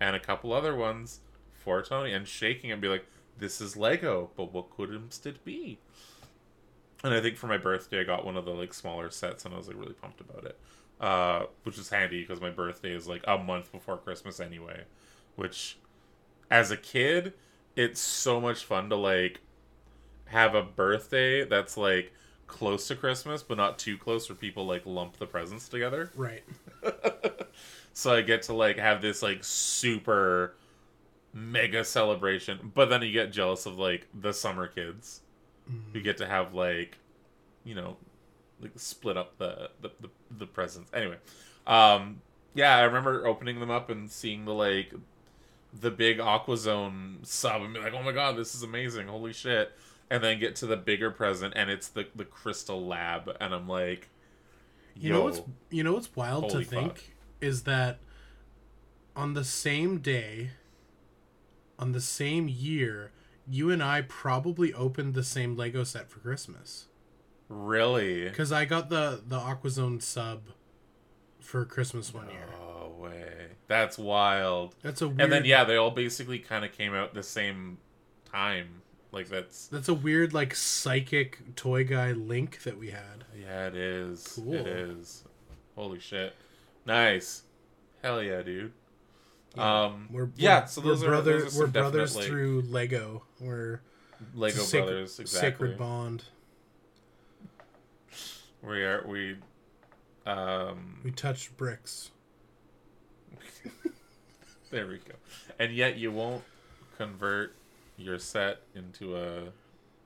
and 0.00 0.16
a 0.16 0.20
couple 0.20 0.52
other 0.52 0.74
ones 0.74 1.20
for 1.52 1.82
Tony, 1.82 2.12
and 2.12 2.26
shaking 2.26 2.70
it 2.70 2.74
and 2.74 2.82
be 2.82 2.88
like, 2.88 3.06
"This 3.38 3.60
is 3.60 3.76
Lego, 3.76 4.30
but 4.36 4.52
what 4.52 4.70
could 4.70 4.90
it 4.90 5.44
be?" 5.44 5.78
And 7.04 7.12
I 7.12 7.20
think 7.20 7.36
for 7.36 7.48
my 7.48 7.58
birthday, 7.58 8.00
I 8.00 8.04
got 8.04 8.24
one 8.24 8.36
of 8.36 8.44
the 8.44 8.52
like 8.52 8.72
smaller 8.74 9.10
sets, 9.10 9.44
and 9.44 9.54
I 9.54 9.56
was 9.56 9.68
like 9.68 9.76
really 9.76 9.94
pumped 9.94 10.20
about 10.20 10.44
it. 10.44 10.58
Uh, 11.00 11.46
which 11.64 11.78
is 11.78 11.88
handy 11.88 12.20
because 12.20 12.40
my 12.40 12.50
birthday 12.50 12.92
is 12.92 13.08
like 13.08 13.24
a 13.26 13.36
month 13.36 13.72
before 13.72 13.96
Christmas 13.96 14.38
anyway. 14.38 14.84
Which, 15.34 15.78
as 16.50 16.70
a 16.70 16.76
kid, 16.76 17.32
it's 17.74 18.00
so 18.00 18.40
much 18.40 18.64
fun 18.64 18.88
to 18.90 18.96
like 18.96 19.40
have 20.26 20.54
a 20.54 20.62
birthday 20.62 21.44
that's 21.44 21.76
like 21.76 22.12
close 22.46 22.86
to 22.88 22.94
Christmas, 22.94 23.42
but 23.42 23.56
not 23.56 23.78
too 23.78 23.98
close, 23.98 24.28
where 24.28 24.36
people 24.36 24.64
like 24.64 24.82
lump 24.86 25.16
the 25.16 25.26
presents 25.26 25.68
together. 25.68 26.12
Right. 26.14 26.44
So 27.92 28.14
I 28.14 28.22
get 28.22 28.42
to 28.42 28.54
like 28.54 28.78
have 28.78 29.02
this 29.02 29.22
like 29.22 29.44
super 29.44 30.54
mega 31.32 31.84
celebration, 31.84 32.72
but 32.74 32.90
then 32.90 33.02
you 33.02 33.12
get 33.12 33.32
jealous 33.32 33.66
of 33.66 33.78
like 33.78 34.06
the 34.18 34.32
summer 34.32 34.66
kids 34.66 35.20
who 35.92 36.00
get 36.00 36.18
to 36.18 36.26
have 36.26 36.52
like 36.54 36.98
you 37.64 37.74
know 37.74 37.96
like 38.60 38.72
split 38.76 39.16
up 39.16 39.38
the 39.38 39.70
the 39.80 39.90
the, 40.00 40.10
the 40.38 40.46
presents. 40.46 40.90
Anyway, 40.92 41.16
um 41.66 42.20
yeah, 42.54 42.76
I 42.76 42.82
remember 42.82 43.26
opening 43.26 43.60
them 43.60 43.70
up 43.70 43.88
and 43.88 44.10
seeing 44.10 44.44
the 44.44 44.52
like 44.52 44.92
the 45.72 45.90
big 45.90 46.18
Aquazone 46.18 47.24
sub 47.26 47.62
and 47.62 47.72
be 47.72 47.80
like, 47.80 47.94
"Oh 47.94 48.02
my 48.02 48.12
god, 48.12 48.36
this 48.36 48.54
is 48.54 48.62
amazing. 48.62 49.08
Holy 49.08 49.32
shit." 49.32 49.72
And 50.10 50.22
then 50.22 50.38
get 50.38 50.56
to 50.56 50.66
the 50.66 50.76
bigger 50.76 51.10
present 51.10 51.54
and 51.56 51.70
it's 51.70 51.88
the 51.88 52.06
the 52.14 52.26
Crystal 52.26 52.86
Lab 52.86 53.34
and 53.40 53.54
I'm 53.54 53.66
like 53.66 54.10
You 54.94 55.10
know 55.10 55.22
what's 55.22 55.40
you 55.70 55.82
know 55.82 55.94
what's 55.94 56.14
wild 56.14 56.50
to 56.50 56.56
Holy 56.56 56.64
think 56.64 57.14
is 57.40 57.62
that 57.62 57.98
on 59.16 59.32
the 59.32 59.44
same 59.44 59.98
day 60.00 60.50
on 61.78 61.92
the 61.92 62.00
same 62.00 62.48
year, 62.48 63.12
you 63.48 63.70
and 63.70 63.82
I 63.82 64.02
probably 64.02 64.72
opened 64.74 65.14
the 65.14 65.24
same 65.24 65.56
Lego 65.56 65.84
set 65.84 66.10
for 66.10 66.20
Christmas. 66.20 66.86
Really? 67.48 68.24
Because 68.28 68.52
I 68.52 68.64
got 68.64 68.88
the 68.88 69.22
the 69.26 69.38
Aquazone 69.38 70.00
sub 70.02 70.42
for 71.40 71.64
Christmas 71.64 72.14
one 72.14 72.28
year. 72.28 72.48
Oh 72.60 72.72
way. 72.98 73.48
That's 73.68 73.98
wild. 73.98 74.74
That's 74.82 75.02
a 75.02 75.08
weird. 75.08 75.20
And 75.20 75.32
then 75.32 75.44
yeah, 75.44 75.64
they 75.64 75.76
all 75.76 75.90
basically 75.90 76.38
kind 76.38 76.64
of 76.64 76.72
came 76.72 76.94
out 76.94 77.14
the 77.14 77.22
same 77.22 77.78
time. 78.30 78.82
Like 79.10 79.28
that's 79.28 79.66
That's 79.66 79.88
a 79.88 79.94
weird 79.94 80.32
like 80.32 80.54
psychic 80.54 81.54
toy 81.56 81.84
guy 81.84 82.12
link 82.12 82.62
that 82.62 82.78
we 82.78 82.90
had. 82.90 83.24
yeah, 83.38 83.66
it 83.66 83.76
is. 83.76 84.26
Cool. 84.36 84.54
It 84.54 84.66
is. 84.66 85.24
Holy 85.74 85.98
shit. 86.00 86.34
Nice. 86.86 87.42
Hell 88.02 88.22
yeah, 88.22 88.42
dude. 88.42 88.72
Um 89.58 90.08
We're, 90.10 90.30
yeah, 90.36 90.64
so 90.64 90.80
those 90.80 91.02
we're 91.02 91.08
are 91.08 91.10
brothers. 91.10 91.42
those 91.44 91.56
are 91.56 91.60
we're 91.60 91.66
brothers 91.68 92.14
definite, 92.14 92.20
like, 92.20 92.28
through 92.30 92.62
Lego. 92.62 93.22
We're 93.40 93.80
Lego 94.34 94.60
sacred, 94.60 94.86
brothers 94.86 95.18
exactly. 95.18 95.50
sacred 95.50 95.78
bond. 95.78 96.24
We 98.62 98.82
are 98.82 99.04
we 99.06 99.36
um 100.26 101.00
We 101.04 101.10
touched 101.10 101.56
bricks. 101.56 102.10
there 104.70 104.86
we 104.86 104.98
go. 104.98 105.14
And 105.58 105.74
yet 105.74 105.96
you 105.96 106.10
won't 106.12 106.44
convert 106.96 107.54
your 107.96 108.18
set 108.18 108.62
into 108.74 109.16
a 109.16 109.52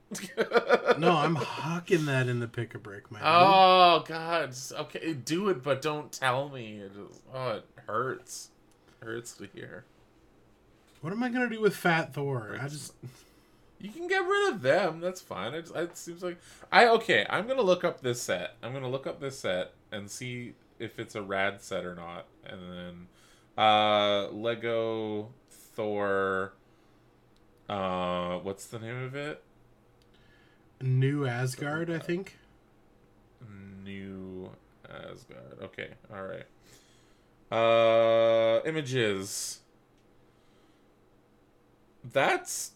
No, 0.97 1.11
I'm 1.11 1.35
hawking 1.35 2.05
that 2.05 2.27
in 2.27 2.39
the 2.39 2.47
pick 2.47 2.73
a 2.73 2.79
brick, 2.79 3.11
man. 3.11 3.21
Oh 3.25 4.03
God! 4.07 4.55
Okay, 4.71 5.13
do 5.13 5.49
it, 5.49 5.61
but 5.61 5.81
don't 5.81 6.11
tell 6.11 6.49
me. 6.49 6.79
It 6.79 6.91
oh, 7.33 7.49
it 7.49 7.65
hurts. 7.85 8.49
Hurts 9.01 9.33
to 9.37 9.47
hear. 9.53 9.85
What 11.01 11.13
am 11.13 11.23
I 11.23 11.29
gonna 11.29 11.49
do 11.49 11.61
with 11.61 11.75
Fat 11.75 12.13
Thor? 12.13 12.57
I 12.61 12.67
just 12.67 12.93
You 13.79 13.89
can 13.89 14.07
get 14.07 14.25
rid 14.25 14.53
of 14.53 14.61
them. 14.61 14.99
That's 14.99 15.21
fine. 15.21 15.53
It, 15.53 15.69
it 15.75 15.97
seems 15.97 16.23
like 16.23 16.39
I 16.71 16.87
okay. 16.87 17.25
I'm 17.29 17.47
gonna 17.47 17.61
look 17.61 17.83
up 17.83 18.01
this 18.01 18.21
set. 18.21 18.55
I'm 18.63 18.73
gonna 18.73 18.89
look 18.89 19.07
up 19.07 19.19
this 19.19 19.39
set 19.39 19.73
and 19.91 20.09
see 20.09 20.53
if 20.79 20.99
it's 20.99 21.15
a 21.15 21.21
rad 21.21 21.61
set 21.61 21.85
or 21.85 21.95
not. 21.95 22.25
And 22.45 22.61
then 22.71 23.07
uh 23.57 24.27
Lego 24.29 25.29
Thor. 25.49 26.53
Uh, 27.69 28.37
what's 28.39 28.65
the 28.65 28.79
name 28.79 29.03
of 29.03 29.13
it? 29.13 29.43
New 30.81 31.25
Asgard, 31.25 31.89
I 31.89 31.99
think. 31.99 32.37
New 33.83 34.49
Asgard. 34.89 35.57
Okay, 35.61 35.89
all 36.13 36.23
right. 36.23 36.45
Uh, 37.51 38.59
images. 38.65 39.59
That's 42.03 42.71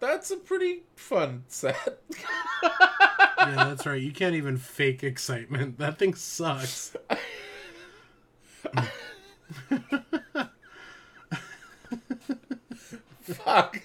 that's 0.00 0.30
a 0.30 0.36
pretty 0.36 0.82
fun 0.96 1.44
set. 1.48 2.00
Yeah, 3.44 3.56
that's 3.64 3.86
right. 3.86 4.00
You 4.00 4.12
can't 4.12 4.36
even 4.36 4.56
fake 4.56 5.02
excitement. 5.02 5.76
That 5.78 5.98
thing 5.98 6.14
sucks. 6.14 6.94
Fuck. 13.20 13.82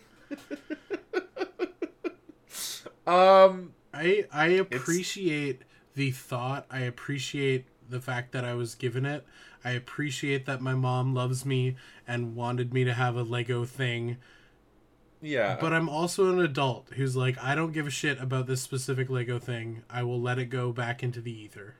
um. 3.08 3.74
I 3.94 4.26
I 4.32 4.48
appreciate 4.48 5.64
the 5.96 6.12
thought. 6.12 6.68
I 6.70 6.82
appreciate 6.82 7.66
the 7.90 8.02
fact 8.02 8.32
that 8.34 8.46
I 8.46 8.54
was 8.54 8.76
given 8.76 9.06
it. 9.06 9.26
I 9.64 9.72
appreciate 9.72 10.46
that 10.46 10.62
my 10.62 10.76
mom 10.76 11.14
loves 11.14 11.46
me 11.46 11.76
and 12.08 12.36
wanted 12.36 12.74
me 12.74 12.84
to 12.84 12.94
have 12.94 13.16
a 13.16 13.24
Lego 13.24 13.66
thing. 13.66 14.18
Yeah. 15.22 15.58
But 15.60 15.74
I'm 15.74 15.90
also 15.90 16.32
an 16.32 16.40
adult 16.40 16.90
who's 16.96 17.16
like, 17.16 17.38
I 17.44 17.56
don't 17.56 17.72
give 17.74 17.88
a 17.88 17.92
shit 17.92 18.20
about 18.22 18.48
this 18.48 18.62
specific 18.62 19.10
Lego 19.10 19.40
thing. 19.40 19.84
I 19.90 20.04
will 20.04 20.22
let 20.22 20.40
it 20.40 20.46
go 20.46 20.72
back 20.72 21.02
into 21.04 21.22
the 21.22 21.32
ether. 21.32 21.76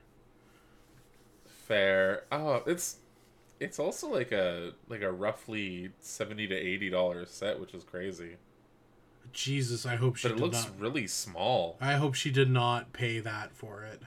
fair. 1.44 2.24
Oh, 2.32 2.62
it's 2.66 2.96
it's 3.60 3.78
also 3.78 4.08
like 4.08 4.32
a 4.32 4.72
like 4.88 5.02
a 5.02 5.12
roughly 5.12 5.90
seventy 6.00 6.46
to 6.46 6.54
eighty 6.54 6.90
dollars 6.90 7.30
set, 7.30 7.60
which 7.60 7.74
is 7.74 7.84
crazy. 7.84 8.36
Jesus, 9.32 9.84
I 9.86 9.96
hope 9.96 10.16
she 10.16 10.28
But 10.28 10.32
it 10.32 10.40
looks 10.40 10.64
not. 10.64 10.78
really 10.78 11.06
small. 11.06 11.76
I 11.80 11.94
hope 11.94 12.14
she 12.14 12.30
did 12.30 12.50
not 12.50 12.92
pay 12.92 13.20
that 13.20 13.52
for 13.54 13.82
it. 13.84 14.02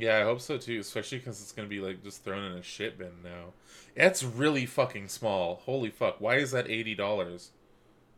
Yeah, 0.00 0.18
I 0.18 0.22
hope 0.22 0.40
so 0.40 0.58
too, 0.58 0.80
especially 0.80 1.18
because 1.18 1.40
it's 1.40 1.52
gonna 1.52 1.68
be 1.68 1.80
like 1.80 2.02
just 2.02 2.24
thrown 2.24 2.44
in 2.44 2.58
a 2.58 2.62
shit 2.62 2.98
bin 2.98 3.12
now. 3.22 3.52
It's 3.96 4.22
really 4.22 4.66
fucking 4.66 5.08
small. 5.08 5.56
Holy 5.64 5.90
fuck! 5.90 6.20
Why 6.20 6.36
is 6.36 6.50
that 6.52 6.68
eighty 6.68 6.94
dollars? 6.94 7.50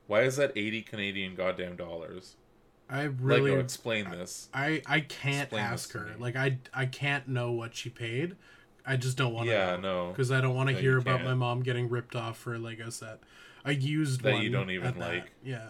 Why 0.07 0.23
is 0.23 0.37
that 0.37 0.53
eighty 0.57 0.83
Canadian 0.83 1.35
goddamn 1.35 1.77
dollars? 1.77 2.37
I 2.91 3.05
really, 3.05 3.51
Lego, 3.53 3.61
explain 3.63 4.11
this. 4.11 4.49
I 4.53 4.83
I 4.87 5.01
can't 5.01 5.45
Explain 5.45 5.65
ask 5.65 5.93
her. 5.93 6.11
Like 6.19 6.37
I 6.37 6.59
I 6.75 6.87
can't 6.87 7.27
know 7.29 7.53
what 7.53 7.75
she 7.75 7.89
paid. 7.89 8.37
I 8.85 8.97
just 8.97 9.17
don't 9.17 9.33
want 9.33 9.47
to. 9.49 9.53
Yeah, 9.55 9.77
no. 9.77 10.09
because 10.11 10.31
I 10.33 10.41
don't 10.41 10.55
want 10.55 10.69
to 10.69 10.75
No, 10.75 10.81
hear 10.81 10.99
about 10.99 11.19
can't. 11.19 11.29
my 11.29 11.35
mom 11.35 11.63
getting 11.63 11.89
ripped 11.89 12.17
off 12.17 12.37
for 12.37 12.55
a 12.55 12.59
Lego 12.59 12.91
set. 12.91 13.21
I 13.65 13.71
used 13.71 14.23
one. 14.23 14.35
That 14.35 14.43
you 14.43 14.51
don't 14.51 14.71
even 14.71 14.89
at 14.89 14.95
that. 14.99 15.01
like. 15.01 15.31
Yeah, 15.45 15.69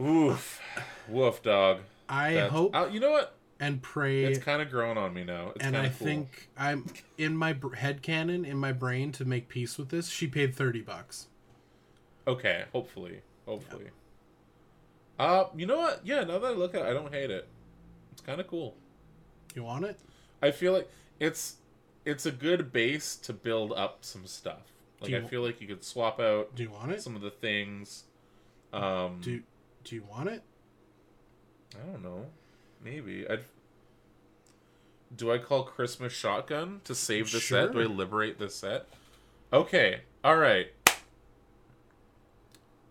Oof, 0.00 0.60
woof, 1.08 1.42
dog. 1.42 1.80
I 2.08 2.34
That's- 2.34 2.52
hope 2.52 2.74
Uh, 2.74 2.88
you 2.92 3.00
know 3.00 3.10
what? 3.12 3.36
and 3.60 3.80
pray, 3.82 4.24
It's 4.24 4.38
kind 4.44 4.60
of 4.60 4.68
grown 4.68 4.98
on 4.98 5.14
me 5.14 5.24
now. 5.24 5.52
It's 5.54 5.64
and 5.64 5.76
I 5.76 5.88
cool. 5.88 6.06
think 6.06 6.48
I'm 6.56 6.86
in 7.16 7.36
my 7.36 7.52
br- 7.52 7.76
head 7.76 8.02
canon 8.02 8.44
in 8.44 8.56
my 8.58 8.72
brain 8.72 9.12
to 9.12 9.24
make 9.24 9.48
peace 9.48 9.78
with 9.78 9.88
this. 9.90 10.08
She 10.08 10.26
paid 10.26 10.54
thirty 10.54 10.80
bucks. 10.82 11.28
Okay, 12.26 12.64
hopefully, 12.72 13.20
hopefully. 13.46 13.90
Uh, 15.18 15.44
you 15.54 15.66
know 15.66 15.78
what? 15.78 16.00
Yeah, 16.04 16.24
now 16.24 16.38
that 16.38 16.48
I 16.48 16.50
look 16.50 16.74
at 16.74 16.82
it, 16.82 16.86
I 16.88 16.92
don't 16.92 17.12
hate 17.12 17.30
it. 17.30 17.46
It's 18.12 18.20
kind 18.20 18.40
of 18.40 18.48
cool. 18.48 18.74
You 19.54 19.62
want 19.62 19.84
it? 19.84 19.98
I 20.42 20.50
feel 20.50 20.72
like 20.72 20.90
it's 21.20 21.56
it's 22.04 22.26
a 22.26 22.32
good 22.32 22.72
base 22.72 23.14
to 23.16 23.32
build 23.32 23.72
up 23.72 23.98
some 24.04 24.26
stuff. 24.26 24.72
Like 25.00 25.12
I 25.12 25.20
feel 25.22 25.42
like 25.42 25.60
you 25.60 25.68
could 25.68 25.84
swap 25.84 26.18
out 26.18 26.54
Do 26.54 26.62
you 26.62 26.70
want 26.70 26.90
it? 26.92 27.02
some 27.02 27.14
of 27.14 27.22
the 27.22 27.30
things. 27.30 28.04
Um, 28.72 29.20
Do 29.22 29.42
Do 29.84 29.94
you 29.94 30.02
want 30.02 30.28
it? 30.30 30.42
I 31.74 31.90
don't 31.90 32.02
know. 32.02 32.26
Maybe 32.82 33.26
I'd. 33.28 33.44
Do 35.16 35.30
I 35.32 35.38
call 35.38 35.62
Christmas 35.64 36.12
shotgun 36.12 36.80
to 36.84 36.94
save 36.94 37.30
the 37.30 37.40
set? 37.40 37.72
Do 37.72 37.80
I 37.80 37.84
liberate 37.84 38.38
the 38.38 38.50
set? 38.50 38.86
Okay. 39.52 40.00
All 40.24 40.36
right. 40.36 40.68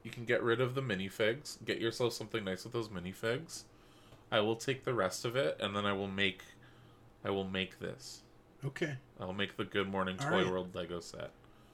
You 0.03 0.11
can 0.11 0.25
get 0.25 0.43
rid 0.43 0.61
of 0.61 0.75
the 0.75 0.81
minifigs. 0.81 1.57
Get 1.65 1.79
yourself 1.79 2.13
something 2.13 2.43
nice 2.43 2.63
with 2.63 2.73
those 2.73 2.89
minifigs. 2.89 3.63
I 4.31 4.39
will 4.41 4.55
take 4.55 4.83
the 4.83 4.93
rest 4.93 5.25
of 5.25 5.35
it, 5.35 5.57
and 5.59 5.75
then 5.75 5.85
I 5.85 5.93
will 5.93 6.07
make. 6.07 6.43
I 7.23 7.29
will 7.29 7.47
make 7.47 7.79
this. 7.79 8.21
Okay. 8.65 8.95
I'll 9.19 9.33
make 9.33 9.57
the 9.57 9.65
Good 9.65 9.89
Morning 9.89 10.17
Toy 10.17 10.43
right. 10.43 10.47
World 10.47 10.75
Lego 10.75 10.99
set. 10.99 11.31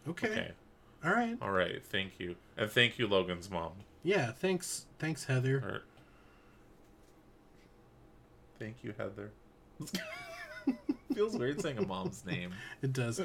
Okay. 0.08 0.30
Okay. 0.30 0.52
All 1.04 1.12
right. 1.12 1.38
All 1.42 1.52
right. 1.52 1.84
Thank 1.84 2.20
you, 2.20 2.36
and 2.58 2.70
thank 2.70 3.00
you, 3.00 3.08
Logan's 3.08 3.50
mom. 3.50 3.72
Yeah. 4.04 4.32
Thanks. 4.32 4.86
Thanks, 5.00 5.26
Heather. 5.26 5.84
Thank 8.60 8.84
you, 8.84 8.94
Heather. 8.98 9.32
Feels 11.14 11.36
weird 11.38 11.62
saying 11.62 11.78
a 11.80 11.86
mom's 11.88 12.26
name. 12.26 12.52
It 12.82 12.94
does. 12.94 13.22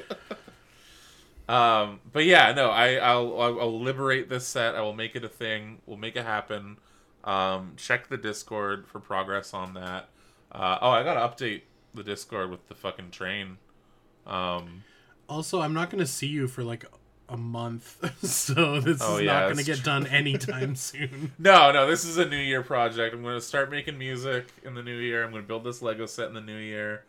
Um, 1.47 1.99
but 2.11 2.25
yeah, 2.25 2.53
no, 2.53 2.69
I 2.71 2.95
I'll, 2.95 3.39
I'll 3.39 3.59
I'll 3.59 3.79
liberate 3.81 4.29
this 4.29 4.47
set. 4.47 4.75
I 4.75 4.81
will 4.81 4.93
make 4.95 5.15
it 5.15 5.23
a 5.23 5.29
thing. 5.29 5.79
We'll 5.85 5.97
make 5.97 6.15
it 6.15 6.25
happen. 6.25 6.77
Um, 7.23 7.73
check 7.77 8.07
the 8.07 8.17
Discord 8.17 8.87
for 8.87 8.99
progress 8.99 9.53
on 9.53 9.73
that. 9.75 10.09
Uh, 10.51 10.77
oh, 10.81 10.89
I 10.89 11.03
gotta 11.03 11.19
update 11.19 11.61
the 11.93 12.03
Discord 12.03 12.49
with 12.49 12.67
the 12.67 12.75
fucking 12.75 13.11
train. 13.11 13.57
Um, 14.25 14.83
Also, 15.29 15.61
I'm 15.61 15.73
not 15.73 15.89
going 15.89 15.99
to 15.99 16.07
see 16.09 16.27
you 16.27 16.47
for 16.47 16.63
like 16.63 16.85
a 17.29 17.37
month, 17.37 17.97
so 18.25 18.79
this 18.79 18.99
Oh, 19.01 19.17
is 19.17 19.23
yeah, 19.23 19.33
not 19.33 19.43
going 19.45 19.57
to 19.57 19.63
get 19.63 19.75
true. 19.77 19.83
done 19.85 20.07
anytime 20.21 20.75
soon. 20.75 21.31
no, 21.39 21.71
no, 21.71 21.87
this 21.87 22.05
is 22.05 22.17
a 22.17 22.25
New 22.25 22.37
Year 22.37 22.61
project. 22.61 23.15
I'm 23.15 23.23
gonna 23.23 23.41
start 23.41 23.69
making 23.71 23.97
music 23.97 24.47
in 24.63 24.75
the 24.75 24.83
new 24.83 24.97
year. 24.97 25.23
I'm 25.23 25.31
gonna 25.31 25.43
build 25.43 25.63
this 25.63 25.81
Lego 25.81 26.05
set 26.05 26.27
in 26.27 26.33
the 26.33 26.41
new 26.41 26.57
year. 26.57 27.03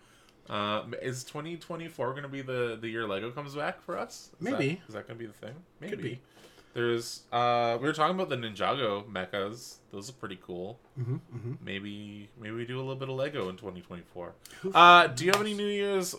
Uh, 0.48 0.84
is 1.02 1.24
2024 1.24 2.14
gonna 2.14 2.28
be 2.28 2.40
the 2.40 2.78
the 2.80 2.88
year 2.88 3.06
Lego 3.06 3.30
comes 3.30 3.54
back 3.54 3.82
for 3.82 3.98
us? 3.98 4.30
Is 4.38 4.40
Maybe. 4.40 4.68
that, 4.74 4.88
is 4.88 4.94
that 4.94 5.06
gonna 5.06 5.18
be 5.18 5.26
the 5.26 5.32
thing? 5.32 5.54
Maybe. 5.80 5.90
Could 5.90 6.02
be. 6.02 6.20
There's 6.72 7.22
uh, 7.32 7.78
we 7.80 7.86
were 7.86 7.92
talking 7.94 8.14
about 8.14 8.28
the 8.28 8.36
Ninjago 8.36 9.04
mechas. 9.10 9.76
Those 9.92 10.10
are 10.10 10.12
pretty 10.14 10.38
cool. 10.42 10.78
hmm 10.94 11.16
hmm 11.16 11.54
Maybe 11.64 12.28
maybe 12.40 12.54
we 12.54 12.64
do 12.66 12.76
a 12.76 12.80
little 12.80 12.96
bit 12.96 13.08
of 13.08 13.16
Lego 13.16 13.48
in 13.48 13.56
2024. 13.56 14.32
Uh, 14.74 15.06
do 15.08 15.24
you 15.24 15.30
have 15.32 15.40
any 15.40 15.54
New 15.54 15.66
Year's 15.66 16.14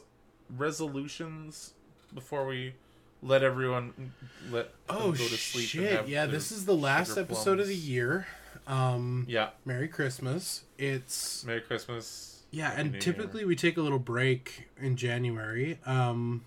resolutions 0.57 1.73
before 2.13 2.45
we 2.45 2.73
let 3.21 3.43
everyone 3.43 4.13
let 4.51 4.69
Oh 4.89 5.11
go 5.11 5.17
to 5.17 5.37
sleep? 5.37 5.67
shit! 5.67 6.07
Yeah, 6.07 6.25
this 6.25 6.51
is 6.51 6.65
the 6.65 6.75
last 6.75 7.17
episode 7.17 7.59
of 7.59 7.67
the 7.67 7.75
year. 7.75 8.27
Um, 8.67 9.25
Yeah. 9.29 9.51
Merry 9.65 9.87
Christmas. 9.87 10.63
It's 10.77 11.43
Merry 11.45 11.61
Christmas. 11.61 12.43
yeah, 12.51 12.73
and 12.75 12.91
New 12.91 12.93
Year. 12.93 13.01
typically 13.01 13.45
we 13.45 13.55
take 13.55 13.77
a 13.77 13.81
little 13.81 13.99
break 13.99 14.67
in 14.77 14.95
January. 14.97 15.79
Um, 15.85 16.43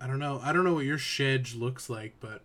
I 0.00 0.06
don't 0.06 0.18
know. 0.18 0.40
I 0.42 0.52
don't 0.52 0.64
know 0.64 0.74
what 0.74 0.84
your 0.84 0.98
schedule 0.98 1.60
looks 1.60 1.88
like, 1.90 2.14
but 2.20 2.42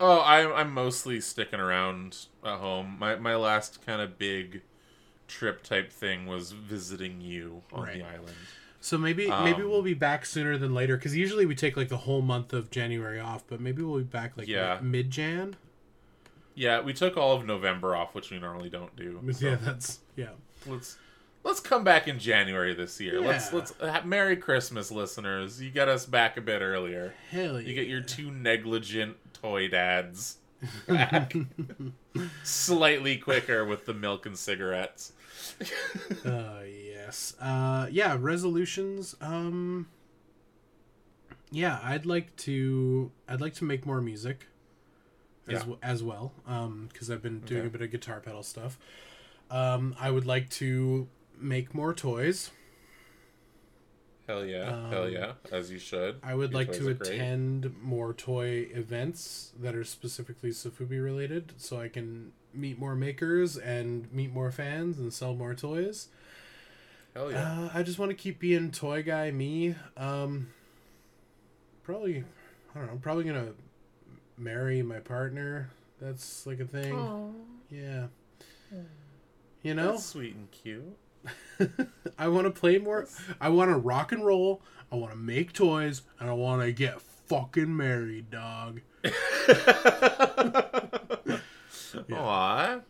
Oh, 0.00 0.20
I'm 0.22 0.52
I'm 0.52 0.72
mostly 0.72 1.20
sticking 1.20 1.60
around 1.60 2.26
at 2.44 2.58
home. 2.58 2.96
My 2.98 3.16
my 3.16 3.36
last 3.36 3.84
kind 3.86 4.00
of 4.00 4.18
big 4.18 4.62
trip 5.28 5.62
type 5.62 5.92
thing 5.92 6.26
was 6.26 6.52
visiting 6.52 7.20
you 7.20 7.62
on 7.72 7.84
Right. 7.84 7.98
the 7.98 8.04
island. 8.04 8.36
So 8.82 8.98
maybe 8.98 9.28
maybe 9.28 9.62
Um, 9.62 9.70
we'll 9.70 9.80
be 9.82 9.94
back 9.94 10.26
sooner 10.26 10.58
than 10.58 10.74
later 10.74 10.96
because 10.96 11.16
usually 11.16 11.46
we 11.46 11.54
take 11.54 11.76
like 11.76 11.88
the 11.88 11.96
whole 11.98 12.20
month 12.20 12.52
of 12.52 12.70
January 12.70 13.18
off, 13.20 13.44
but 13.46 13.60
maybe 13.60 13.80
we'll 13.82 13.98
be 13.98 14.04
back 14.04 14.36
like 14.36 14.48
Yeah. 14.48 14.78
mid 14.82 15.10
Jan. 15.10 15.56
Yeah, 16.54 16.80
we 16.80 16.92
took 16.92 17.16
all 17.16 17.34
of 17.34 17.46
November 17.46 17.96
off, 17.96 18.14
which 18.14 18.30
we 18.30 18.38
normally 18.38 18.68
don't 18.68 18.94
do. 18.96 19.20
So 19.32 19.46
Yeah, 19.48 19.54
that's 19.54 20.00
yeah. 20.16 20.30
let's 20.66 20.98
let's 21.44 21.60
come 21.60 21.84
back 21.84 22.08
in 22.08 22.18
January 22.18 22.74
this 22.74 23.00
year. 23.00 23.20
Let's 23.20 23.50
Yeah. 23.52 23.58
let's 23.58 23.72
uh, 23.80 24.02
Merry 24.04 24.36
Christmas, 24.36 24.90
listeners. 24.90 25.62
You 25.62 25.70
get 25.70 25.88
us 25.88 26.04
back 26.04 26.36
a 26.36 26.40
bit 26.40 26.60
earlier. 26.60 27.14
Hell 27.30 27.60
yeah. 27.60 27.68
You 27.68 27.74
get 27.74 27.86
your 27.86 28.00
two 28.02 28.30
negligent 28.30 29.16
toy 29.32 29.68
dads 29.68 30.38
back 30.88 31.32
slightly 32.44 33.16
quicker 33.16 33.64
with 33.64 33.86
the 33.86 33.94
milk 33.94 34.26
and 34.26 34.36
cigarettes. 34.36 35.12
Uh, 36.24 36.60
yes. 36.66 37.34
Uh, 37.40 37.86
yeah, 37.90 38.16
resolutions. 38.18 39.16
Um, 39.20 39.88
yeah, 41.50 41.78
I'd 41.82 42.06
like 42.06 42.34
to. 42.36 43.10
I'd 43.28 43.40
like 43.40 43.54
to 43.54 43.64
make 43.64 43.84
more 43.86 44.00
music. 44.00 44.46
As, 45.48 45.52
Yeah. 45.54 45.58
w- 45.60 45.78
as 45.82 46.02
well, 46.04 46.32
um, 46.46 46.88
because 46.92 47.10
I've 47.10 47.20
been 47.22 47.40
doing 47.40 47.62
Okay. 47.62 47.66
a 47.66 47.70
bit 47.70 47.82
of 47.82 47.90
guitar 47.90 48.20
pedal 48.20 48.44
stuff. 48.44 48.78
Um, 49.50 49.96
I 49.98 50.10
would 50.12 50.24
like 50.24 50.48
to 50.50 51.08
make 51.36 51.74
more 51.74 51.92
toys. 51.92 52.50
Hell 54.26 54.44
yeah, 54.46 54.88
hell 54.88 55.08
yeah, 55.08 55.32
as 55.50 55.70
you 55.70 55.78
should. 55.78 56.14
Um, 56.16 56.20
I 56.22 56.34
would 56.34 56.52
Your 56.52 56.60
like 56.60 56.72
to 56.72 56.88
are 56.88 56.94
great. 56.94 57.12
attend 57.14 57.74
more 57.82 58.12
toy 58.14 58.68
events 58.72 59.52
that 59.60 59.74
are 59.74 59.84
specifically 59.84 60.50
Sofubi 60.50 61.02
related, 61.02 61.54
so 61.56 61.80
I 61.80 61.88
can 61.88 62.32
meet 62.54 62.78
more 62.78 62.94
makers 62.94 63.56
and 63.56 64.12
meet 64.12 64.32
more 64.32 64.52
fans 64.52 64.98
and 64.98 65.12
sell 65.12 65.34
more 65.34 65.54
toys. 65.54 66.08
Hell 67.14 67.32
yeah. 67.32 67.64
Uh, 67.64 67.70
I 67.74 67.82
just 67.82 67.98
want 67.98 68.10
to 68.10 68.16
keep 68.16 68.38
being 68.38 68.70
toy 68.70 69.02
guy 69.02 69.30
me. 69.32 69.74
Um, 69.96 70.48
probably, 71.82 72.24
I 72.74 72.78
don't 72.78 72.86
know. 72.86 72.92
I'm 72.92 73.00
probably 73.00 73.24
gonna 73.24 73.52
marry 74.38 74.82
my 74.82 75.00
partner. 75.00 75.70
That's 76.00 76.46
like 76.46 76.60
a 76.60 76.64
thing. 76.64 77.34
Yeah. 77.70 78.06
You 79.62 79.74
know, 79.74 79.92
That's 79.92 80.06
sweet 80.06 80.34
and 80.34 80.50
cute. 80.50 80.96
I 82.18 82.28
want 82.28 82.46
to 82.46 82.50
play 82.50 82.78
more. 82.78 83.06
I 83.40 83.48
want 83.48 83.70
to 83.70 83.76
rock 83.76 84.12
and 84.12 84.24
roll. 84.24 84.62
I 84.90 84.96
want 84.96 85.12
to 85.12 85.18
make 85.18 85.52
toys, 85.52 86.02
and 86.20 86.28
I 86.28 86.32
want 86.34 86.62
to 86.62 86.72
get 86.72 87.00
fucking 87.00 87.74
married, 87.74 88.30
dog. 88.30 88.80
Aw. 92.12 92.80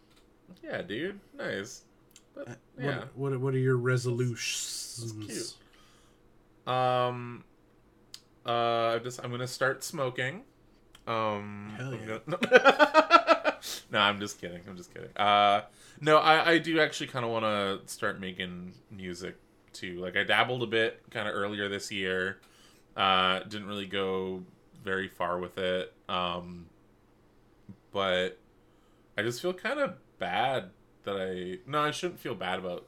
Yeah, 0.63 0.83
dude. 0.83 1.21
Nice. 1.37 1.83
But, 2.35 2.59
yeah. 2.81 3.05
What, 3.15 3.33
what 3.33 3.41
What 3.41 3.55
are 3.55 3.59
your 3.59 3.77
resolutions? 3.77 5.57
Um 6.67 7.45
uh 8.47 8.99
just 9.01 9.21
I'm 9.23 9.31
gonna 9.31 9.47
start 9.47 9.85
smoking. 9.85 10.43
Um 11.07 11.75
Hell 11.77 11.95
yeah. 11.95 13.19
No, 13.91 13.99
I'm 14.01 14.19
just 14.21 14.41
kidding. 14.41 14.63
I'm 14.69 14.77
just 14.77 14.93
kidding. 14.93 15.11
Uh 15.17 15.63
no, 16.01 16.19
I, 16.19 16.53
I 16.53 16.59
do 16.59 16.81
actually 16.81 17.09
kinda 17.09 17.29
wanna 17.29 17.81
start 17.87 18.21
making 18.21 18.75
music 18.91 19.37
too. 19.73 20.01
Like 20.01 20.17
I 20.17 20.25
dabbled 20.25 20.63
a 20.63 20.67
bit 20.67 21.03
kinda 21.11 21.31
earlier 21.31 21.69
this 21.69 21.91
year. 21.91 22.39
Uh 22.97 23.41
didn't 23.41 23.67
really 23.67 23.87
go 23.87 24.43
very 24.83 25.09
far 25.09 25.39
with 25.39 25.59
it. 25.59 25.93
Um 26.09 26.67
but 27.93 28.39
I 29.17 29.23
just 29.23 29.41
feel 29.43 29.53
kind 29.53 29.79
of 29.81 29.95
bad 30.19 30.71
that 31.05 31.17
I 31.17 31.59
no, 31.71 31.81
I 31.81 31.91
shouldn't 31.91 32.21
feel 32.21 32.35
bad 32.35 32.59
about 32.59 32.87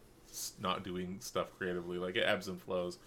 not 0.60 0.84
doing 0.84 1.18
stuff 1.20 1.48
creatively. 1.56 1.98
Like 1.98 2.16
it 2.16 2.24
ebbs 2.26 2.48
and 2.48 2.60
flows, 2.60 2.98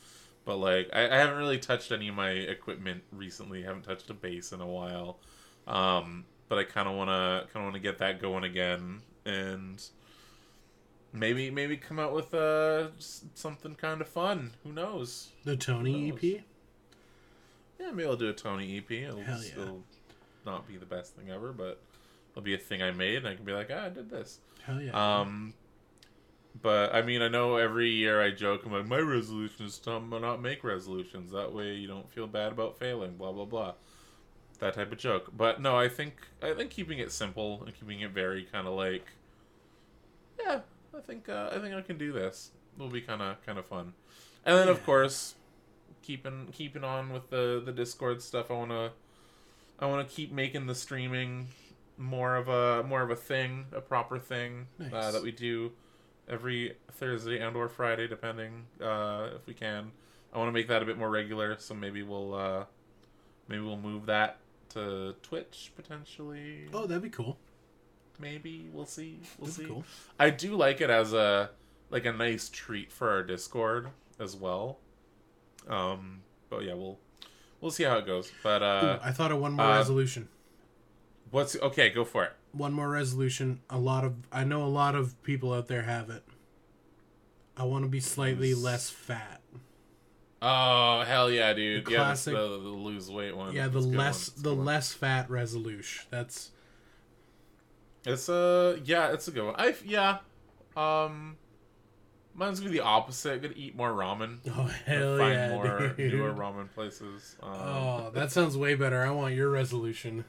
but 0.46 0.58
like 0.58 0.90
I, 0.94 1.10
I 1.10 1.18
haven't 1.18 1.38
really 1.38 1.60
touched 1.60 1.92
any 1.92 2.08
of 2.08 2.16
my 2.16 2.30
equipment 2.30 3.04
recently. 3.12 3.64
haven't 3.64 3.84
touched 3.84 4.10
a 4.10 4.14
bass 4.14 4.52
in 4.52 4.62
a 4.62 4.68
while, 4.68 5.20
um, 5.68 6.26
but 6.50 6.58
I 6.58 6.64
kind 6.64 6.88
of 6.88 6.96
wanna 6.96 7.46
kind 7.54 7.66
of 7.66 7.72
wanna 7.72 7.80
get 7.80 7.98
that 8.00 8.22
going 8.22 8.44
again 8.44 9.02
and 9.26 9.84
maybe 11.14 11.50
maybe 11.50 11.78
come 11.78 12.00
out 12.00 12.14
with 12.14 12.34
uh 12.34 12.90
something 13.00 13.76
kind 13.76 14.02
of 14.02 14.08
fun. 14.08 14.52
Who 14.64 14.72
knows? 14.72 15.30
The 15.44 15.56
Tony 15.56 16.10
Who 16.10 16.16
EP. 16.16 16.44
Yeah, 17.80 17.92
maybe 17.92 18.06
I'll 18.06 18.16
do 18.16 18.30
a 18.30 18.34
Tony 18.34 18.78
EP. 18.78 18.90
It'll 18.92 19.22
Hell 19.22 19.42
yeah. 19.44 19.52
still 19.52 19.84
not 20.46 20.68
be 20.68 20.78
the 20.78 20.86
best 20.86 21.16
thing 21.16 21.30
ever, 21.30 21.52
but 21.52 21.80
it'll 22.32 22.42
be 22.42 22.56
a 22.56 22.58
thing 22.58 22.82
I 22.82 22.92
made, 22.92 23.18
and 23.18 23.28
I 23.28 23.36
can 23.36 23.46
be 23.46 23.52
like, 23.52 23.70
ah, 23.72 23.86
I 23.86 23.90
did 23.90 24.10
this. 24.10 24.40
Hell 24.64 24.82
yeah. 24.82 25.20
Um, 25.20 25.54
but 26.62 26.96
I 26.96 27.02
mean, 27.02 27.22
I 27.22 27.28
know 27.28 27.58
every 27.58 27.90
year 27.90 28.22
I 28.22 28.32
joke, 28.32 28.66
I'm 28.66 28.72
like, 28.72 28.88
my 28.88 29.00
resolution 29.00 29.66
is 29.66 29.78
to 29.80 30.00
not 30.00 30.42
make 30.42 30.64
resolutions. 30.64 31.32
That 31.32 31.54
way, 31.54 31.76
you 31.76 31.88
don't 31.88 32.10
feel 32.10 32.28
bad 32.28 32.52
about 32.52 32.80
failing. 32.80 33.16
Blah 33.18 33.32
blah 33.34 33.46
blah. 33.46 33.74
That 34.60 34.74
type 34.74 34.92
of 34.92 34.98
joke. 34.98 35.32
But 35.36 35.62
no, 35.62 35.78
I 35.78 35.88
think 35.88 36.16
I 36.42 36.54
think 36.54 36.72
keeping 36.72 37.00
it 37.00 37.12
simple 37.12 37.64
and 37.64 37.78
keeping 37.78 38.02
it 38.02 38.12
very 38.12 38.44
kind 38.44 38.68
of 38.68 38.74
like, 38.74 39.06
yeah, 40.40 40.62
I 40.96 41.02
think 41.02 41.30
uh, 41.30 41.50
I 41.52 41.60
think 41.60 41.76
I 41.76 41.82
can 41.82 41.98
do 41.98 42.12
this. 42.12 42.52
It'll 42.76 42.90
be 42.90 43.02
kind 43.02 43.22
of 43.22 43.44
kind 43.46 43.60
of 43.60 43.66
fun. 43.66 43.94
And 44.46 44.58
then 44.58 44.68
of 44.68 44.84
course, 44.84 45.36
keeping 46.02 46.48
keeping 46.52 46.84
on 46.84 47.12
with 47.12 47.30
the 47.30 47.62
the 47.64 47.72
Discord 47.72 48.22
stuff. 48.22 48.50
I 48.50 48.56
wanna 48.56 48.92
I 49.80 49.86
want 49.86 50.08
to 50.08 50.16
keep 50.16 50.32
making 50.32 50.66
the 50.66 50.76
streaming 50.76 51.50
more 51.98 52.36
of 52.36 52.48
a 52.48 52.84
more 52.84 53.02
of 53.02 53.12
a 53.12 53.16
thing, 53.16 53.66
a 53.74 53.82
proper 53.82 54.18
thing 54.18 54.68
uh, 54.94 55.12
that 55.12 55.22
we 55.22 55.32
do 55.32 55.72
every 56.28 56.76
Thursday 56.94 57.40
and 57.40 57.56
or 57.56 57.68
Friday, 57.68 58.08
depending 58.08 58.66
uh, 58.82 59.30
if 59.36 59.46
we 59.46 59.54
can. 59.54 59.92
I 60.34 60.38
want 60.38 60.48
to 60.50 60.52
make 60.52 60.68
that 60.68 60.82
a 60.82 60.86
bit 60.86 60.98
more 60.98 61.10
regular, 61.10 61.58
so 61.60 61.74
maybe 61.74 62.04
we'll 62.04 62.34
uh, 62.34 62.66
maybe 63.48 63.62
we'll 63.62 63.78
move 63.78 64.08
that 64.08 64.38
to 64.78 65.16
Twitch 65.22 65.72
potentially. 65.76 66.68
oh, 66.74 66.86
that'd 66.86 67.04
be 67.04 67.10
cool. 67.10 67.38
Maybe 68.20 68.70
we'll 68.74 68.86
see. 68.86 69.20
We'll 69.38 69.48
That'd 69.50 69.60
be 69.60 69.68
see. 69.68 69.70
cool. 69.74 69.84
I 70.20 70.30
do 70.32 70.56
like 70.56 70.82
it 70.82 70.90
as 70.90 71.14
a 71.14 71.52
like 71.90 72.06
a 72.06 72.12
nice 72.12 72.50
treat 72.50 72.92
for 72.92 73.10
our 73.12 73.24
Discord 73.24 73.90
as 74.20 74.36
well. 74.36 74.80
Um, 75.70 76.22
but 76.50 76.64
yeah, 76.64 76.74
we'll 76.74 76.98
we'll 77.62 77.72
see 77.72 77.84
how 77.84 77.98
it 77.98 78.06
goes. 78.08 78.32
But 78.42 78.64
uh, 78.64 78.98
Ooh, 79.02 79.08
I 79.08 79.12
thought 79.12 79.32
of 79.32 79.40
one 79.40 79.54
more 79.54 79.66
uh, 79.68 79.78
resolution. 79.78 80.30
what's 81.30 81.56
okay? 81.58 81.90
Go 81.92 82.04
for 82.06 82.24
it. 82.24 82.32
One 82.54 82.74
more 82.74 82.90
resolution. 82.90 83.62
A 83.70 83.78
lot 83.78 84.04
of 84.04 84.16
I 84.32 84.44
know 84.44 84.64
a 84.64 84.66
lot 84.82 84.96
of 84.96 85.22
people 85.22 85.54
out 85.54 85.68
there 85.68 85.84
have 85.84 86.10
it. 86.10 86.24
I 87.56 87.64
want 87.66 87.84
to 87.86 87.90
be 87.90 88.00
slightly 88.00 88.54
less 88.56 88.90
fat. 88.90 89.42
Oh 90.42 91.02
hell 91.02 91.32
yeah, 91.32 91.54
dude! 91.54 91.86
The 91.86 91.92
yeah, 91.92 91.98
classic- 91.98 92.34
the, 92.36 92.40
the 92.48 92.70
lose 92.70 93.10
weight 93.10 93.36
one. 93.36 93.54
Yeah, 93.56 93.68
the 93.68 93.80
That's 93.80 93.86
a 93.86 93.90
good 93.90 93.98
one. 93.98 94.06
less 94.06 94.30
the 94.30 94.54
one. 94.56 94.66
less 94.66 94.94
fat 94.94 95.30
resolution. 95.32 96.06
That's 96.12 96.52
It's 98.06 98.30
a 98.30 98.80
yeah, 98.84 99.12
it's 99.14 99.28
a 99.28 99.32
good 99.32 99.46
one. 99.46 99.56
I 99.58 99.74
yeah, 99.84 100.20
um, 100.76 101.38
mine's 102.36 102.60
gonna 102.60 102.72
be 102.72 102.78
the 102.78 102.84
opposite. 102.84 103.42
Gonna 103.42 103.56
eat 103.58 103.76
more 103.76 103.92
ramen. 103.92 104.38
oh 104.48 104.72
hell 104.86 105.18
find 105.18 105.34
yeah, 105.34 105.50
more 105.50 105.88
dude. 105.98 106.14
newer 106.14 106.32
ramen 106.34 106.72
places. 106.74 107.36
Um, 107.42 107.52
Oh, 107.54 108.12
that 108.14 108.32
sounds 108.32 108.56
way 108.56 108.76
better. 108.76 109.02
I 109.02 109.10
want 109.10 109.34
your 109.34 109.50
resolution. 109.50 110.24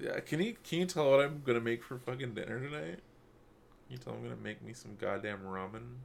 yeah. 0.00 0.20
Can 0.20 0.40
you 0.40 0.56
can 0.62 0.78
you 0.80 0.86
tell 0.86 1.10
what 1.10 1.20
I'm 1.20 1.42
gonna 1.44 1.60
make 1.60 1.82
for 1.82 1.98
fucking 1.98 2.34
dinner 2.34 2.60
tonight? 2.60 3.00
Can 3.00 3.90
you 3.90 3.98
tell 3.98 4.12
I'm 4.14 4.22
gonna 4.22 4.36
make 4.36 4.62
me 4.62 4.72
some 4.72 4.96
goddamn 5.00 5.40
ramen 5.44 5.96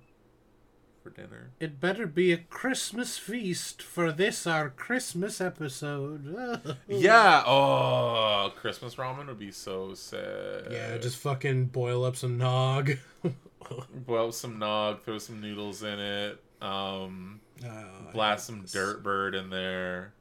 for 1.09 1.21
dinner. 1.21 1.51
It 1.59 1.79
better 1.79 2.05
be 2.05 2.31
a 2.33 2.37
Christmas 2.37 3.17
feast 3.17 3.81
for 3.81 4.11
this 4.11 4.45
our 4.45 4.69
Christmas 4.69 5.39
episode. 5.41 6.77
Yeah. 6.87 7.43
Oh, 7.45 8.51
Christmas 8.55 8.95
ramen 8.95 9.27
would 9.27 9.39
be 9.39 9.51
so 9.51 9.93
sad. 9.93 10.67
Yeah, 10.71 10.97
just 10.97 11.17
fucking 11.17 11.65
boil 11.65 12.03
up 12.03 12.15
some 12.15 12.37
nog. 12.37 12.93
boil 14.05 14.27
up 14.29 14.33
some 14.33 14.59
nog, 14.59 15.03
throw 15.03 15.17
some 15.17 15.41
noodles 15.41 15.83
in 15.83 15.99
it. 15.99 16.43
Um, 16.61 17.41
Oh, 17.65 17.83
blast 18.13 18.45
some 18.47 18.61
this. 18.61 18.71
dirt 18.71 19.01
bird 19.03 19.33
in 19.35 19.49
there. 19.49 20.13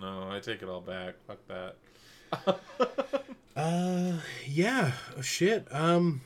No, 0.00 0.28
I 0.30 0.40
take 0.40 0.62
it 0.62 0.68
all 0.68 0.80
back. 0.82 1.14
Fuck 1.26 1.38
that. 1.48 2.60
Uh, 3.56 4.12
yeah. 4.46 4.92
Oh, 5.16 5.20
shit. 5.20 5.66
Um, 5.72 6.20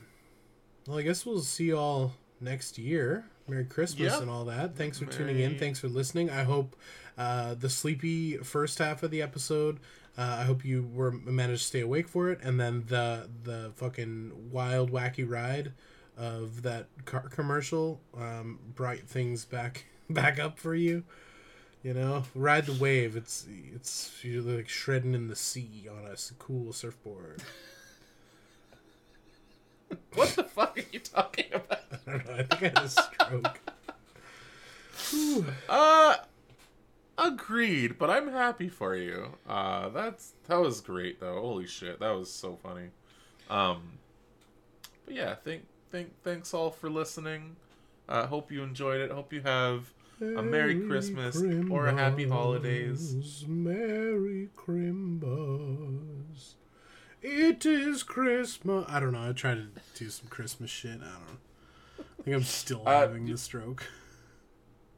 well, 0.86 0.98
I 0.98 1.02
guess 1.02 1.24
we'll 1.24 1.40
see 1.40 1.64
you 1.64 1.78
all 1.78 2.12
next 2.42 2.76
year. 2.76 3.24
Merry 3.48 3.64
Christmas 3.64 4.12
Yeah. 4.12 4.20
and 4.20 4.30
all 4.30 4.44
that. 4.46 4.76
Thanks 4.76 4.98
for 4.98 5.06
tuning 5.06 5.38
in. 5.40 5.58
Thanks 5.58 5.78
for 5.80 5.88
listening. 5.88 6.30
I 6.30 6.44
hope 6.44 6.76
uh, 7.18 7.54
the 7.54 7.68
sleepy 7.68 8.36
first 8.38 8.78
half 8.78 9.02
of 9.02 9.10
the 9.10 9.20
episode. 9.22 9.78
Uh, 10.16 10.36
I 10.40 10.44
hope 10.44 10.64
you 10.64 10.88
were 10.92 11.10
managed 11.10 11.62
to 11.62 11.68
stay 11.68 11.80
awake 11.80 12.08
for 12.08 12.30
it, 12.30 12.40
and 12.42 12.60
then 12.60 12.84
the 12.86 13.28
the 13.44 13.72
fucking 13.76 14.50
wild 14.50 14.90
wacky 14.92 15.28
ride 15.28 15.72
of 16.18 16.62
that 16.62 16.86
car 17.06 17.28
commercial 17.30 18.00
um, 18.16 18.58
brought 18.74 18.98
things 19.00 19.44
back 19.44 19.86
back 20.10 20.38
up 20.38 20.58
for 20.58 20.74
you. 20.74 21.04
You 21.82 21.94
know, 21.94 22.24
ride 22.34 22.66
the 22.66 22.74
wave. 22.74 23.16
It's 23.16 23.46
it's 23.74 24.12
you're 24.22 24.42
like 24.42 24.68
shredding 24.68 25.14
in 25.14 25.28
the 25.28 25.36
sea 25.36 25.88
on 25.90 26.04
a 26.06 26.14
cool 26.38 26.72
surfboard. 26.72 27.42
What 30.14 30.28
the 30.30 30.44
fuck 30.44 30.78
are 30.78 30.84
you 30.92 30.98
talking 31.00 31.46
about? 31.52 31.80
I 32.06 32.10
don't 32.10 32.26
know. 32.26 32.32
I 32.34 32.42
think 32.42 32.62
I 32.62 32.66
had 32.68 32.78
a 32.78 32.88
stroke. 32.88 33.60
Uh 35.68 36.16
agreed, 37.18 37.98
but 37.98 38.08
I'm 38.10 38.28
happy 38.30 38.68
for 38.68 38.94
you. 38.96 39.34
Uh 39.48 39.88
that's 39.90 40.32
that 40.48 40.56
was 40.60 40.80
great 40.80 41.20
though. 41.20 41.40
Holy 41.40 41.66
shit, 41.66 42.00
that 42.00 42.10
was 42.10 42.30
so 42.32 42.56
funny. 42.62 42.88
Um 43.50 43.98
but 45.04 45.14
yeah, 45.14 45.34
thank 45.34 45.66
thank 45.90 46.10
thanks 46.22 46.54
all 46.54 46.70
for 46.70 46.88
listening. 46.90 47.56
Uh 48.08 48.26
hope 48.26 48.50
you 48.52 48.62
enjoyed 48.62 49.00
it. 49.00 49.10
Hope 49.10 49.32
you 49.32 49.40
have 49.42 49.92
a 50.20 50.42
Merry 50.42 50.80
Christmas 50.86 51.36
or 51.70 51.86
a 51.88 51.94
Happy 51.94 52.28
Holidays. 52.28 53.44
Merry 53.48 54.48
Crimbos. 54.56 56.54
It 57.22 57.64
is 57.64 58.02
Christmas. 58.02 58.84
I 58.88 58.98
don't 59.00 59.12
know. 59.12 59.28
I 59.28 59.32
try 59.32 59.54
to 59.54 59.66
do 59.94 60.10
some 60.10 60.28
Christmas 60.28 60.70
shit. 60.70 61.00
I 61.00 61.04
don't 61.04 61.04
know. 61.04 61.38
I 62.18 62.22
think 62.22 62.36
I'm 62.36 62.42
still 62.42 62.82
Uh, 62.86 63.00
having 63.00 63.26
the 63.26 63.38
stroke. 63.38 63.84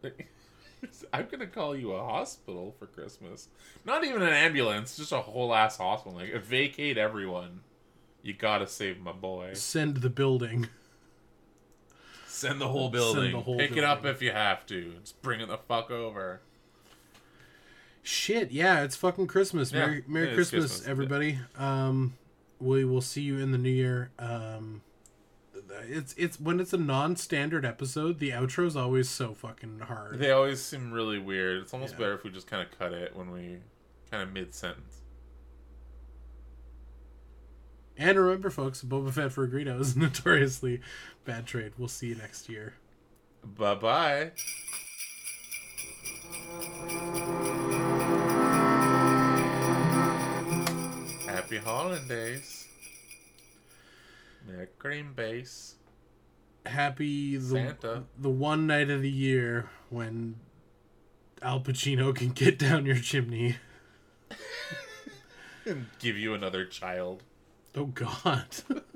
I'm 1.12 1.26
gonna 1.30 1.46
call 1.46 1.74
you 1.76 1.92
a 1.92 2.02
hospital 2.02 2.74
for 2.78 2.86
Christmas. 2.86 3.48
Not 3.86 4.04
even 4.04 4.22
an 4.22 4.32
ambulance, 4.34 4.96
just 4.96 5.12
a 5.12 5.20
whole 5.20 5.54
ass 5.54 5.78
hospital. 5.78 6.18
Like 6.18 6.34
vacate 6.42 6.98
everyone. 6.98 7.60
You 8.22 8.34
gotta 8.34 8.66
save 8.66 9.00
my 9.00 9.12
boy. 9.12 9.50
Send 9.54 9.98
the 9.98 10.10
building. 10.10 10.68
Send 12.26 12.60
the 12.60 12.68
whole 12.68 12.84
Send 12.84 12.92
building. 12.92 13.32
the 13.32 13.40
whole 13.40 13.58
Pick 13.58 13.76
it 13.76 13.84
up 13.84 14.04
if 14.04 14.20
you 14.20 14.32
have 14.32 14.66
to. 14.66 14.92
Just 15.00 15.20
bring 15.22 15.40
it 15.40 15.48
the 15.48 15.56
fuck 15.58 15.90
over. 15.90 16.40
Shit, 18.06 18.50
yeah, 18.52 18.82
it's 18.82 18.96
fucking 18.96 19.26
Christmas. 19.28 19.72
Yeah, 19.72 19.86
Merry, 19.86 20.04
Merry 20.06 20.34
Christmas, 20.34 20.66
Christmas, 20.66 20.86
everybody. 20.86 21.38
Um, 21.56 22.14
we 22.60 22.84
will 22.84 23.00
see 23.00 23.22
you 23.22 23.38
in 23.38 23.50
the 23.50 23.56
new 23.58 23.70
year. 23.70 24.10
Um, 24.18 24.82
it's 25.88 26.14
it's 26.18 26.38
when 26.38 26.60
it's 26.60 26.74
a 26.74 26.76
non-standard 26.76 27.64
episode, 27.64 28.18
the 28.18 28.30
outro 28.30 28.66
is 28.66 28.76
always 28.76 29.08
so 29.08 29.32
fucking 29.32 29.80
hard. 29.80 30.18
They 30.18 30.30
always 30.32 30.62
seem 30.62 30.92
really 30.92 31.18
weird. 31.18 31.62
It's 31.62 31.72
almost 31.72 31.94
Yeah. 31.94 31.98
better 32.00 32.12
if 32.14 32.24
we 32.24 32.30
just 32.30 32.46
kind 32.46 32.62
of 32.62 32.78
cut 32.78 32.92
it 32.92 33.16
when 33.16 33.30
we 33.30 33.56
kind 34.10 34.22
of 34.22 34.32
mid 34.32 34.54
sentence. 34.54 35.00
And 37.96 38.18
remember, 38.18 38.50
folks, 38.50 38.82
Boba 38.82 39.12
Fett 39.12 39.32
for 39.32 39.48
Greedo 39.48 39.80
is 39.80 39.96
notoriously 39.96 40.80
bad 41.24 41.46
trade. 41.46 41.72
We'll 41.78 41.88
see 41.88 42.08
you 42.08 42.16
next 42.16 42.50
year. 42.50 42.74
Bye 43.42 43.74
bye. 43.76 44.32
Happy 51.54 51.66
holidays. 51.66 52.66
Merry 54.44 54.66
cream 54.76 55.12
base. 55.14 55.76
Happy 56.66 57.36
the 57.36 57.46
Santa. 57.46 58.02
the 58.18 58.28
one 58.28 58.66
night 58.66 58.90
of 58.90 59.02
the 59.02 59.10
year 59.10 59.70
when 59.88 60.34
Al 61.42 61.60
Pacino 61.60 62.12
can 62.12 62.30
get 62.30 62.58
down 62.58 62.86
your 62.86 62.96
chimney. 62.96 63.56
And 65.66 65.86
give 65.98 66.18
you 66.18 66.34
another 66.34 66.66
child. 66.66 67.22
Oh 67.74 67.86
God. 67.86 68.48